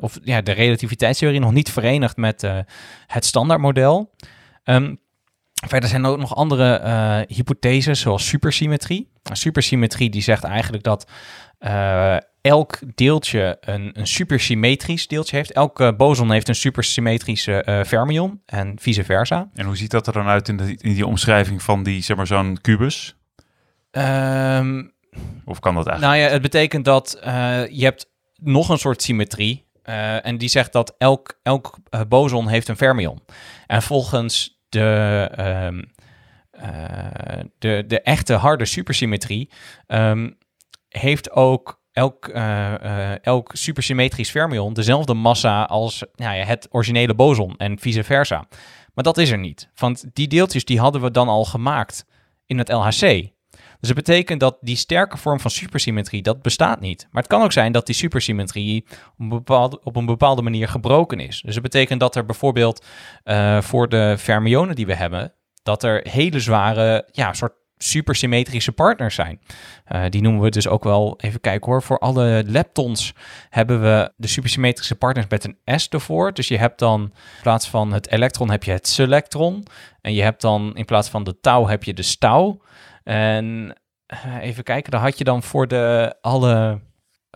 [0.00, 2.46] of ja, de relativiteitstheorie nog niet verenigd met
[3.06, 4.14] het standaardmodel.
[4.64, 5.00] Um,
[5.68, 9.10] verder zijn er ook nog andere hypotheses, zoals supersymmetrie.
[9.32, 11.10] Supersymmetrie die zegt eigenlijk dat
[12.40, 15.52] elk deeltje een, een supersymmetrisch deeltje heeft.
[15.52, 19.50] Elke boson heeft een supersymmetrische fermion en vice versa.
[19.54, 22.16] En hoe ziet dat er dan uit in, de, in die omschrijving van die, zeg
[22.16, 23.16] maar, zo'n kubus?
[23.90, 24.92] Um,
[25.44, 26.00] of kan dat eigenlijk?
[26.00, 27.18] Nou ja, het betekent dat
[27.70, 29.68] je hebt nog een soort symmetrie.
[29.84, 31.78] Uh, en die zegt dat elk, elk
[32.08, 33.20] boson heeft een fermion.
[33.66, 35.90] En volgens de, um,
[36.62, 39.50] uh, de, de echte harde supersymmetrie
[39.86, 40.36] um,
[40.90, 42.28] heeft ook elk,
[43.22, 48.46] elk supersymmetrisch fermion dezelfde massa als nou ja, het originele boson en vice versa.
[48.94, 49.70] Maar dat is er niet.
[49.74, 52.04] Want die deeltjes die hadden we dan al gemaakt
[52.46, 53.30] in het LHC.
[53.80, 57.06] Dus het betekent dat die sterke vorm van supersymmetrie, dat bestaat niet.
[57.10, 60.68] Maar het kan ook zijn dat die supersymmetrie op een bepaalde, op een bepaalde manier
[60.68, 61.42] gebroken is.
[61.44, 62.84] Dus het betekent dat er bijvoorbeeld
[63.24, 69.14] uh, voor de fermionen die we hebben, dat er hele zware, ja, soort supersymmetrische partners
[69.14, 69.40] zijn.
[69.88, 73.14] Uh, die noemen we dus ook wel, even kijken hoor, voor alle leptons
[73.48, 76.32] hebben we de supersymmetrische partners met een S ervoor.
[76.32, 79.66] Dus je hebt dan in plaats van het elektron heb je het selectron.
[80.00, 82.60] En je hebt dan in plaats van de tau heb je de stau.
[83.04, 83.76] En
[84.24, 86.80] uh, even kijken, daar had je dan voor de alle,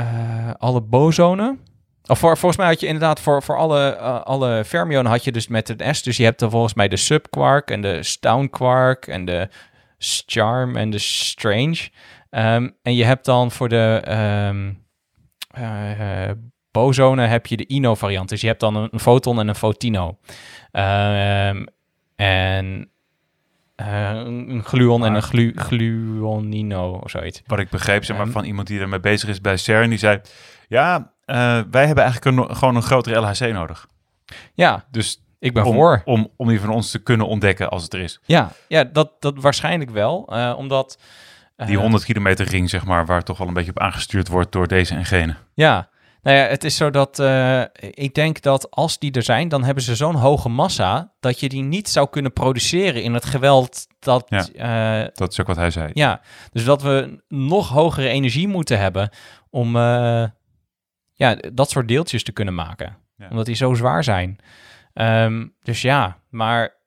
[0.00, 1.60] uh, alle bosonen.
[2.06, 5.68] Of volgens mij had je inderdaad voor, voor alle, alle fermionen had je dus met
[5.68, 6.02] een S.
[6.02, 9.48] Dus je hebt dan volgens mij de subquark en de stounquark en de
[9.98, 11.88] charm en de strange.
[12.30, 14.04] Um, en je hebt dan voor de
[14.48, 14.84] um,
[15.58, 16.30] uh,
[16.70, 18.28] bosonen heb je de ino variant.
[18.28, 20.18] Dus je hebt dan een, een foton en een fotino.
[20.72, 21.66] Um,
[22.16, 22.90] en
[23.76, 27.42] uh, een gluon maar, en een glu gluonino of zoiets.
[27.46, 30.20] Wat ik begreep zeg maar, van iemand die ermee bezig is bij CERN, die zei...
[30.68, 30.96] Ja,
[31.26, 33.86] uh, wij hebben eigenlijk een, gewoon een grotere LHC nodig.
[34.54, 36.02] Ja, dus ik ben om, voor.
[36.04, 38.20] Om, om die van ons te kunnen ontdekken als het er is.
[38.24, 40.28] Ja, ja dat, dat waarschijnlijk wel.
[40.32, 40.98] Uh, omdat...
[41.56, 44.52] Uh, die 100 kilometer ring, zeg maar, waar toch wel een beetje op aangestuurd wordt
[44.52, 45.34] door deze en gene.
[45.54, 45.88] Ja,
[46.22, 49.64] nou ja, het is zo dat uh, ik denk dat als die er zijn, dan
[49.64, 53.86] hebben ze zo'n hoge massa dat je die niet zou kunnen produceren in het geweld
[53.98, 54.26] dat.
[54.28, 55.90] Ja, uh, dat is ook wat hij zei.
[55.94, 56.20] Ja,
[56.52, 59.10] dus dat we nog hogere energie moeten hebben
[59.50, 60.24] om uh,
[61.12, 62.96] ja, dat soort deeltjes te kunnen maken.
[63.16, 63.28] Ja.
[63.30, 64.38] Omdat die zo zwaar zijn.
[64.94, 66.82] Um, dus ja, maar.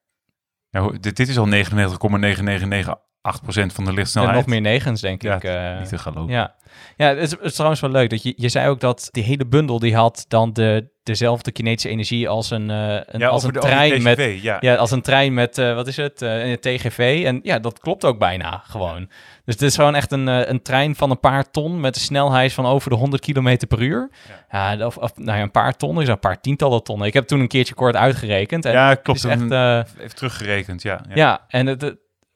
[0.70, 2.96] Ja, dit, dit is al 99,999
[3.28, 4.36] 8% van de lichtsnelheid.
[4.36, 5.44] En nog meer negens, denk ja, ik.
[5.44, 6.34] Uh, niet te geloven.
[6.34, 6.56] Ja,
[6.96, 8.10] ja het, is, het is trouwens wel leuk.
[8.10, 11.90] Dat je, je zei ook dat die hele bundel die had dan de, dezelfde kinetische
[11.90, 14.58] energie als een, uh, een, ja, als een de, trein met ja.
[14.60, 14.76] ja.
[14.76, 16.18] als een trein met uh, wat is het
[16.62, 19.10] TGV en ja dat klopt ook bijna gewoon.
[19.48, 22.54] Dus het is gewoon echt een, een trein van een paar ton met een snelheid
[22.54, 24.10] van over de 100 km per uur.
[24.52, 27.08] Ja, of, of nou ja, een paar ton is een paar tientallen tonnen.
[27.08, 28.66] Ik heb toen een keertje kort uitgerekend.
[28.66, 29.24] En ja, klopt.
[29.24, 31.02] Het is echt, even teruggerekend, ja.
[31.08, 31.96] Ja, ja en het,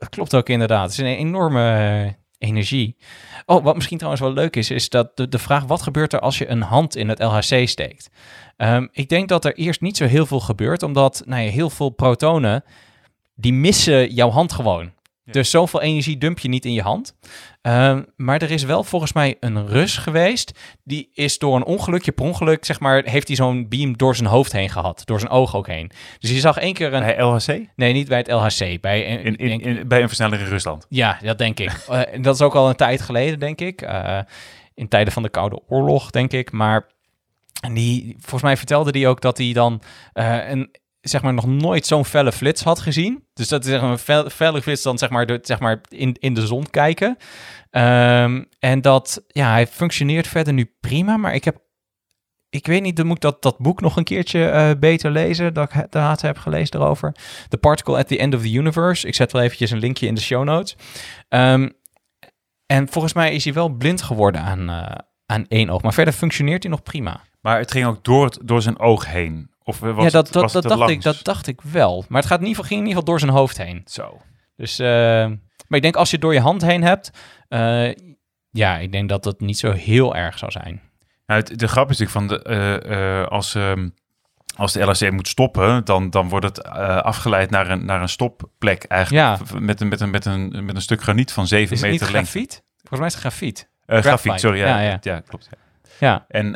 [0.09, 0.83] klopt ook inderdaad.
[0.83, 2.97] Het is een enorme uh, energie.
[3.45, 6.19] Oh, wat misschien trouwens wel leuk is, is dat de, de vraag: wat gebeurt er
[6.19, 8.09] als je een hand in het LHC steekt?
[8.57, 11.69] Um, ik denk dat er eerst niet zo heel veel gebeurt, omdat nou ja, heel
[11.69, 12.63] veel protonen
[13.35, 14.91] die missen jouw hand gewoon.
[15.33, 15.39] Ja.
[15.39, 17.15] Dus zoveel energie dump je niet in je hand.
[17.61, 20.59] Um, maar er is wel volgens mij een Rus geweest.
[20.83, 24.29] Die is door een ongelukje, per ongeluk, zeg maar, heeft hij zo'n beam door zijn
[24.29, 25.01] hoofd heen gehad.
[25.05, 25.91] Door zijn oog ook heen.
[26.19, 27.03] Dus je zag één keer een...
[27.03, 27.65] Bij LHC?
[27.75, 28.81] Nee, niet bij het LHC.
[28.81, 30.85] Bij een, in, in, in, bij een versneller in Rusland?
[30.89, 31.71] Ja, dat denk ik.
[31.89, 33.81] uh, dat is ook al een tijd geleden, denk ik.
[33.81, 34.19] Uh,
[34.73, 36.51] in tijden van de Koude Oorlog, denk ik.
[36.51, 36.87] Maar
[37.61, 39.81] en die, volgens mij vertelde hij ook dat hij dan
[40.13, 40.71] uh, een
[41.02, 43.23] zeg maar nog nooit zo'n felle flits had gezien.
[43.34, 45.82] Dus dat is zeg maar, een fel, felle flits dan zeg maar, de, zeg maar
[45.90, 47.18] in, in de zon kijken.
[47.72, 51.57] Um, en dat, ja, hij functioneert verder nu prima, maar ik heb,
[52.49, 55.53] ik weet niet, dan moet ik dat, dat boek nog een keertje uh, beter lezen,
[55.53, 57.15] dat ik de haat heb gelezen erover.
[57.48, 59.07] The Particle at the End of the Universe.
[59.07, 60.76] Ik zet wel eventjes een linkje in de show notes.
[61.30, 61.73] Um,
[62.65, 64.86] en volgens mij is hij wel blind geworden aan, uh,
[65.26, 67.22] aan één oog, maar verder functioneert hij nog prima.
[67.41, 69.49] Maar het ging ook door, door zijn oog heen.
[69.72, 72.06] Of was ja, dat, het, dat, was dat, dacht ik, dat dacht ik wel.
[72.07, 73.81] Maar het gaat in ieder geval, ging in ieder geval door zijn hoofd heen.
[73.85, 74.22] Zo.
[74.56, 74.88] Dus, uh,
[75.68, 77.11] maar ik denk als je het door je hand heen hebt,
[77.49, 77.93] uh,
[78.49, 80.81] ja, ik denk dat dat niet zo heel erg zou zijn.
[81.26, 83.93] Nou, het, de grap is natuurlijk van, de, uh, als, um,
[84.56, 86.64] als de LHC moet stoppen, dan, dan wordt het
[87.03, 89.39] afgeleid naar een, naar een stopplek eigenlijk.
[89.49, 89.60] Ja.
[89.60, 92.06] Met, een, met, een, met, een, met een stuk graniet van 7 is het meter
[92.06, 92.31] niet lengte.
[92.31, 92.64] grafiet?
[92.77, 93.69] Volgens mij is het grafiet.
[93.85, 94.60] grafiet, sorry.
[94.60, 94.98] Ja, ja, ja.
[95.02, 95.19] ja.
[95.19, 95.49] klopt.
[95.52, 95.57] Ja.
[95.99, 96.26] ja.
[96.27, 96.56] En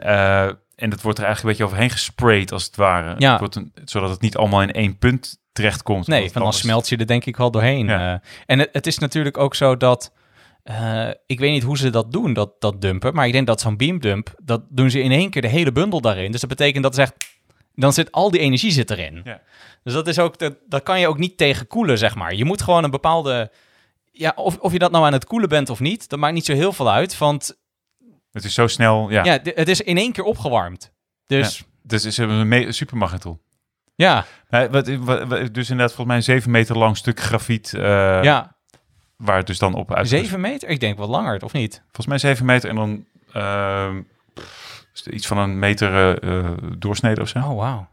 [0.75, 3.15] en dat wordt er eigenlijk een beetje overheen gesprayed, als het ware.
[3.17, 3.31] Ja.
[3.31, 6.07] Het wordt een, zodat het niet allemaal in één punt terechtkomt.
[6.07, 7.87] Nee, van dan smelt je er denk ik wel doorheen.
[7.87, 8.13] Ja.
[8.13, 10.11] Uh, en het, het, is natuurlijk ook zo dat...
[10.63, 13.13] Uh, ik weet niet hoe ze dat doen, dat, dat dumpen.
[13.13, 16.01] Maar ik denk dat zo'n beamdump, dat doen ze in één keer de hele bundel
[16.01, 16.31] daarin.
[16.31, 17.13] Dus dat betekent dat zegt,
[17.75, 19.21] dan zit al die energie zit erin.
[19.23, 19.41] Ja.
[19.83, 22.33] Dus dat is ook, dat, dat kan je ook niet tegen koelen, zeg maar.
[22.35, 23.51] Je moet gewoon een bepaalde...
[24.11, 26.45] Ja, of, of je dat nou aan het koelen bent of niet, dat maakt niet
[26.45, 27.17] zo heel veel uit.
[27.17, 27.57] Want
[28.35, 29.23] het is zo snel, ja.
[29.23, 30.91] Ja, het is in één keer opgewarmd.
[31.27, 33.41] Dus, ja, dus is een supermagnetol.
[33.95, 34.25] Ja.
[34.49, 37.73] Maar wat, wat, wat, dus inderdaad volgens mij een 7 meter lang stuk grafiet.
[37.75, 37.83] Uh,
[38.23, 38.55] ja.
[39.17, 40.07] Waar het dus dan op uit.
[40.07, 40.69] 7 meter?
[40.69, 41.81] Ik denk wel langer, of niet?
[41.83, 43.05] Volgens mij 7 meter en dan
[43.35, 43.95] uh,
[45.11, 47.39] iets van een meter uh, doorsnede of zo.
[47.39, 47.87] Oh, wauw.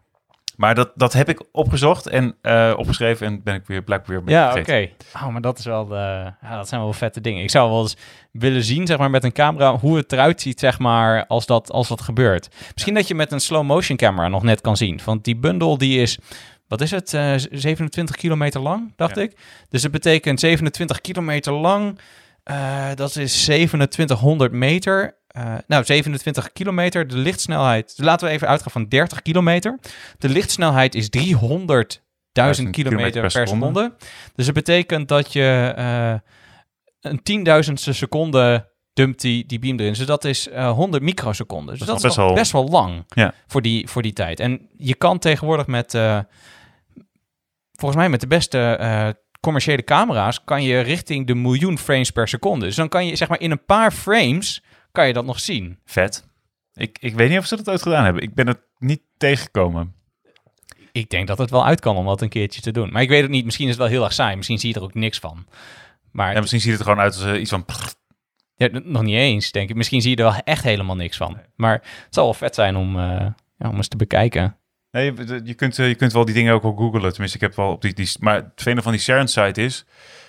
[0.57, 4.35] Maar dat, dat heb ik opgezocht en uh, opgeschreven en ben ik weer blijkbaar weer
[4.35, 4.61] Ja, oké.
[4.61, 4.95] Okay.
[5.15, 5.99] Oh, maar dat is wel, uh,
[6.43, 7.43] ja, dat zijn wel vette dingen.
[7.43, 7.97] Ik zou wel eens
[8.33, 11.71] willen zien, zeg maar, met een camera hoe het eruit ziet, zeg maar, als dat,
[11.71, 12.49] als dat gebeurt.
[12.73, 15.01] Misschien dat je met een slow motion camera nog net kan zien.
[15.05, 16.19] Want die bundel die is,
[16.69, 19.23] wat is het, uh, 27 kilometer lang, dacht ja.
[19.23, 19.37] ik.
[19.69, 21.99] Dus het betekent 27 kilometer lang.
[22.51, 25.17] Uh, dat is 2700 meter.
[25.39, 27.09] Uh, nou, 27 kilometer.
[27.09, 27.94] De lichtsnelheid.
[27.97, 29.78] Laten we even uitgaan van 30 kilometer.
[30.19, 33.67] De lichtsnelheid is 300.000 kilometer per seconde.
[33.67, 33.93] seconde.
[34.35, 36.15] Dus dat betekent dat je uh,
[37.01, 39.93] een tienduizendste seconde dumpt die, die beam erin.
[39.93, 41.78] Dus dat is eh 100 microseconden.
[41.78, 43.35] Dus Dat dat, is wel best wel lang Ja.
[43.47, 44.41] voor, die, voor die tijd.
[44.41, 46.19] En je kan tegenwoordig met, eh,
[47.73, 49.09] volgens mij met de beste eh,
[49.41, 52.65] commerciële camera's, kan je richting de miljoen frames per seconde.
[52.65, 54.62] Dus dan kan je zeg maar in een paar frames,
[54.93, 55.79] kan je dat nog zien.
[55.85, 56.31] Vet.
[56.75, 58.23] Ik, ik weet niet of ze dat ooit gedaan hebben.
[58.23, 59.95] Ik ben het niet tegengekomen.
[60.93, 62.93] Ik denk dat het wel uit kan om dat een keertje te doen.
[62.93, 63.45] Maar ik weet het niet.
[63.45, 64.37] Misschien is het wel heel erg saai.
[64.37, 65.47] Misschien zie je er ook niks van.
[66.11, 67.65] Maar Ja, misschien ziet het er gewoon uit als eh, iets van...
[68.55, 69.77] Ja, nog niet eens, denk ik.
[69.77, 71.39] Misschien zie je er wel echt helemaal niks van.
[71.57, 74.57] Maar het zal wel vet zijn om, eh, ja, om eens te bekijken.
[74.91, 77.11] Nee, je, je, kunt, eh, je kunt wel die dingen ook al googlen.
[77.11, 77.93] Tenminste, ik heb wel op die...
[77.93, 79.85] die maar het vele van die CERN-site is...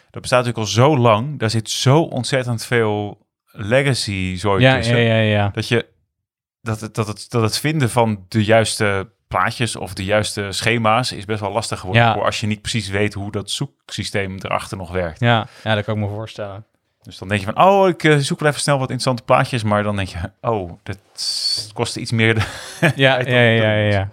[0.09, 1.40] Dat bestaat natuurlijk al zo lang.
[1.40, 4.98] Daar zit zo ontzettend veel legacy zo Ja, tussen.
[4.98, 5.49] ja, ja, ja.
[5.53, 5.85] Dat, je,
[6.61, 11.11] dat, het, dat, het, dat het vinden van de juiste plaatjes of de juiste schema's
[11.11, 12.03] is best wel lastig geworden.
[12.06, 12.14] Ja.
[12.14, 15.19] Voor als je niet precies weet hoe dat zoeksysteem erachter nog werkt.
[15.19, 16.65] Ja, ja, dat kan ik me voorstellen.
[17.01, 19.64] Dus dan denk je van, oh, ik eh, zoek wel even snel wat interessante plaatjes.
[19.64, 20.98] Maar dan denk je, oh, dat
[21.73, 22.33] kost iets meer.
[22.33, 24.09] de- Ja, ja, ja, ja.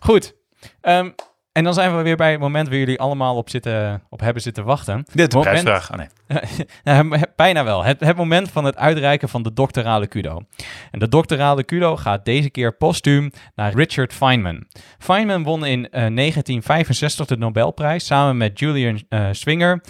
[0.00, 0.34] Goed.
[0.80, 1.10] Ehm,
[1.58, 4.42] en dan zijn we weer bij het moment waar jullie allemaal op, zitten, op hebben
[4.42, 5.04] zitten wachten.
[5.12, 5.90] Dit is prijsvraag.
[5.90, 6.08] Oh, nee.
[6.84, 7.84] Nou, bijna wel.
[7.84, 10.42] Het, het, moment van het uitreiken van de doctorale kudo.
[10.90, 14.64] En de doctorale kudo gaat deze keer postuum naar Richard Feynman.
[14.98, 19.82] Feynman won in eh, 1965 de Nobelprijs samen met Julian eh, Swinger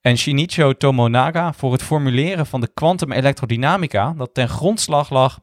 [0.00, 5.38] en Shinichiro Tomonaga voor het formuleren van de kwantum-elektrodynamica dat ten grondslag lag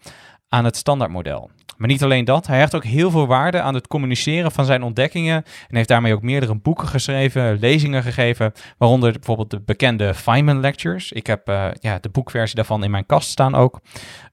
[0.47, 1.49] aan het standaardmodel.
[1.77, 4.83] Maar niet alleen dat, hij hecht ook heel veel waarde aan het communiceren van zijn
[4.83, 10.59] ontdekkingen en heeft daarmee ook meerdere boeken geschreven, lezingen gegeven, waaronder bijvoorbeeld de bekende Feynman
[10.59, 11.11] Lectures.
[11.11, 13.79] Ik heb eh, ja, de boekversie daarvan in mijn kast staan ook.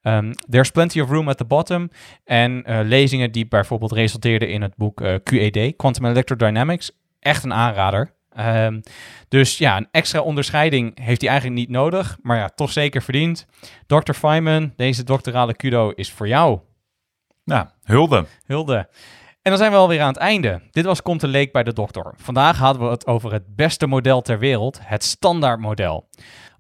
[0.03, 1.91] Ehm, There's Plenty of Room at the Bottom
[2.25, 6.91] en eh, lezingen die bijvoorbeeld resulteerden in het boek eh, QED, Quantum Electrodynamics.
[7.21, 8.15] Echt een aanrader.
[8.31, 8.81] Ehm,
[9.29, 13.47] dus ja, een extra onderscheiding heeft hij eigenlijk niet nodig, maar ja, toch zeker verdiend.
[13.87, 14.13] Dr.
[14.13, 16.61] Feynman, deze doctorale kudo is voor jou.
[17.51, 18.27] Nou, hulde.
[18.47, 18.89] Hulde.
[19.43, 20.61] En dan zijn we alweer aan het einde.
[20.71, 22.15] Dit was Komt de Leek bij de dokter.
[22.17, 26.09] Vandaag hadden we het over het beste model ter wereld, het standaardmodel.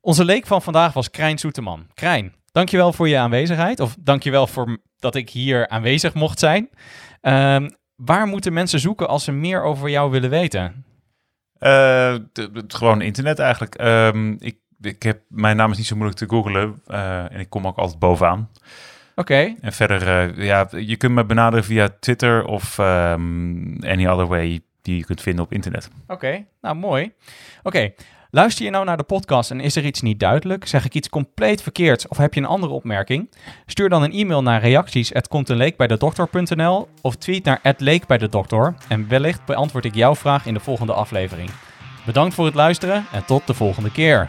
[0.00, 1.86] Onze leek van vandaag was Krijn Soeteman.
[1.94, 3.80] Krijn, dankjewel voor je aanwezigheid.
[3.80, 6.68] Of dankjewel voor dat ik hier aanwezig mocht zijn.
[7.20, 10.84] Ehm, waar moeten mensen zoeken als ze meer over jou willen weten?
[12.32, 13.74] D- gewoon internet eigenlijk.
[13.74, 16.82] Ehm, ik, ik heb, mijn naam is niet zo moeilijk te googlen.
[16.86, 18.50] eh, en ik kom ook altijd bovenaan.
[19.14, 24.26] Oké, En verder, eh, ja, je kunt me benaderen via Twitter of ehm, any other
[24.26, 25.88] way die je kunt vinden op internet.
[26.06, 27.12] Oké, nou mooi.
[27.62, 27.92] Oké,
[28.30, 30.66] luister je nou naar de podcast en is er iets niet duidelijk?
[30.66, 33.30] Zeg ik iets compleet verkeerds of heb je een andere opmerking?
[33.66, 40.14] Stuur dan een e-mail naar reacties@comtenleekbijdedokter.nl of tweet naar @leekbijdedokter en wellicht beantwoord ik jouw
[40.14, 41.50] vraag in de volgende aflevering.
[42.06, 44.28] Bedankt voor het luisteren en tot de volgende keer.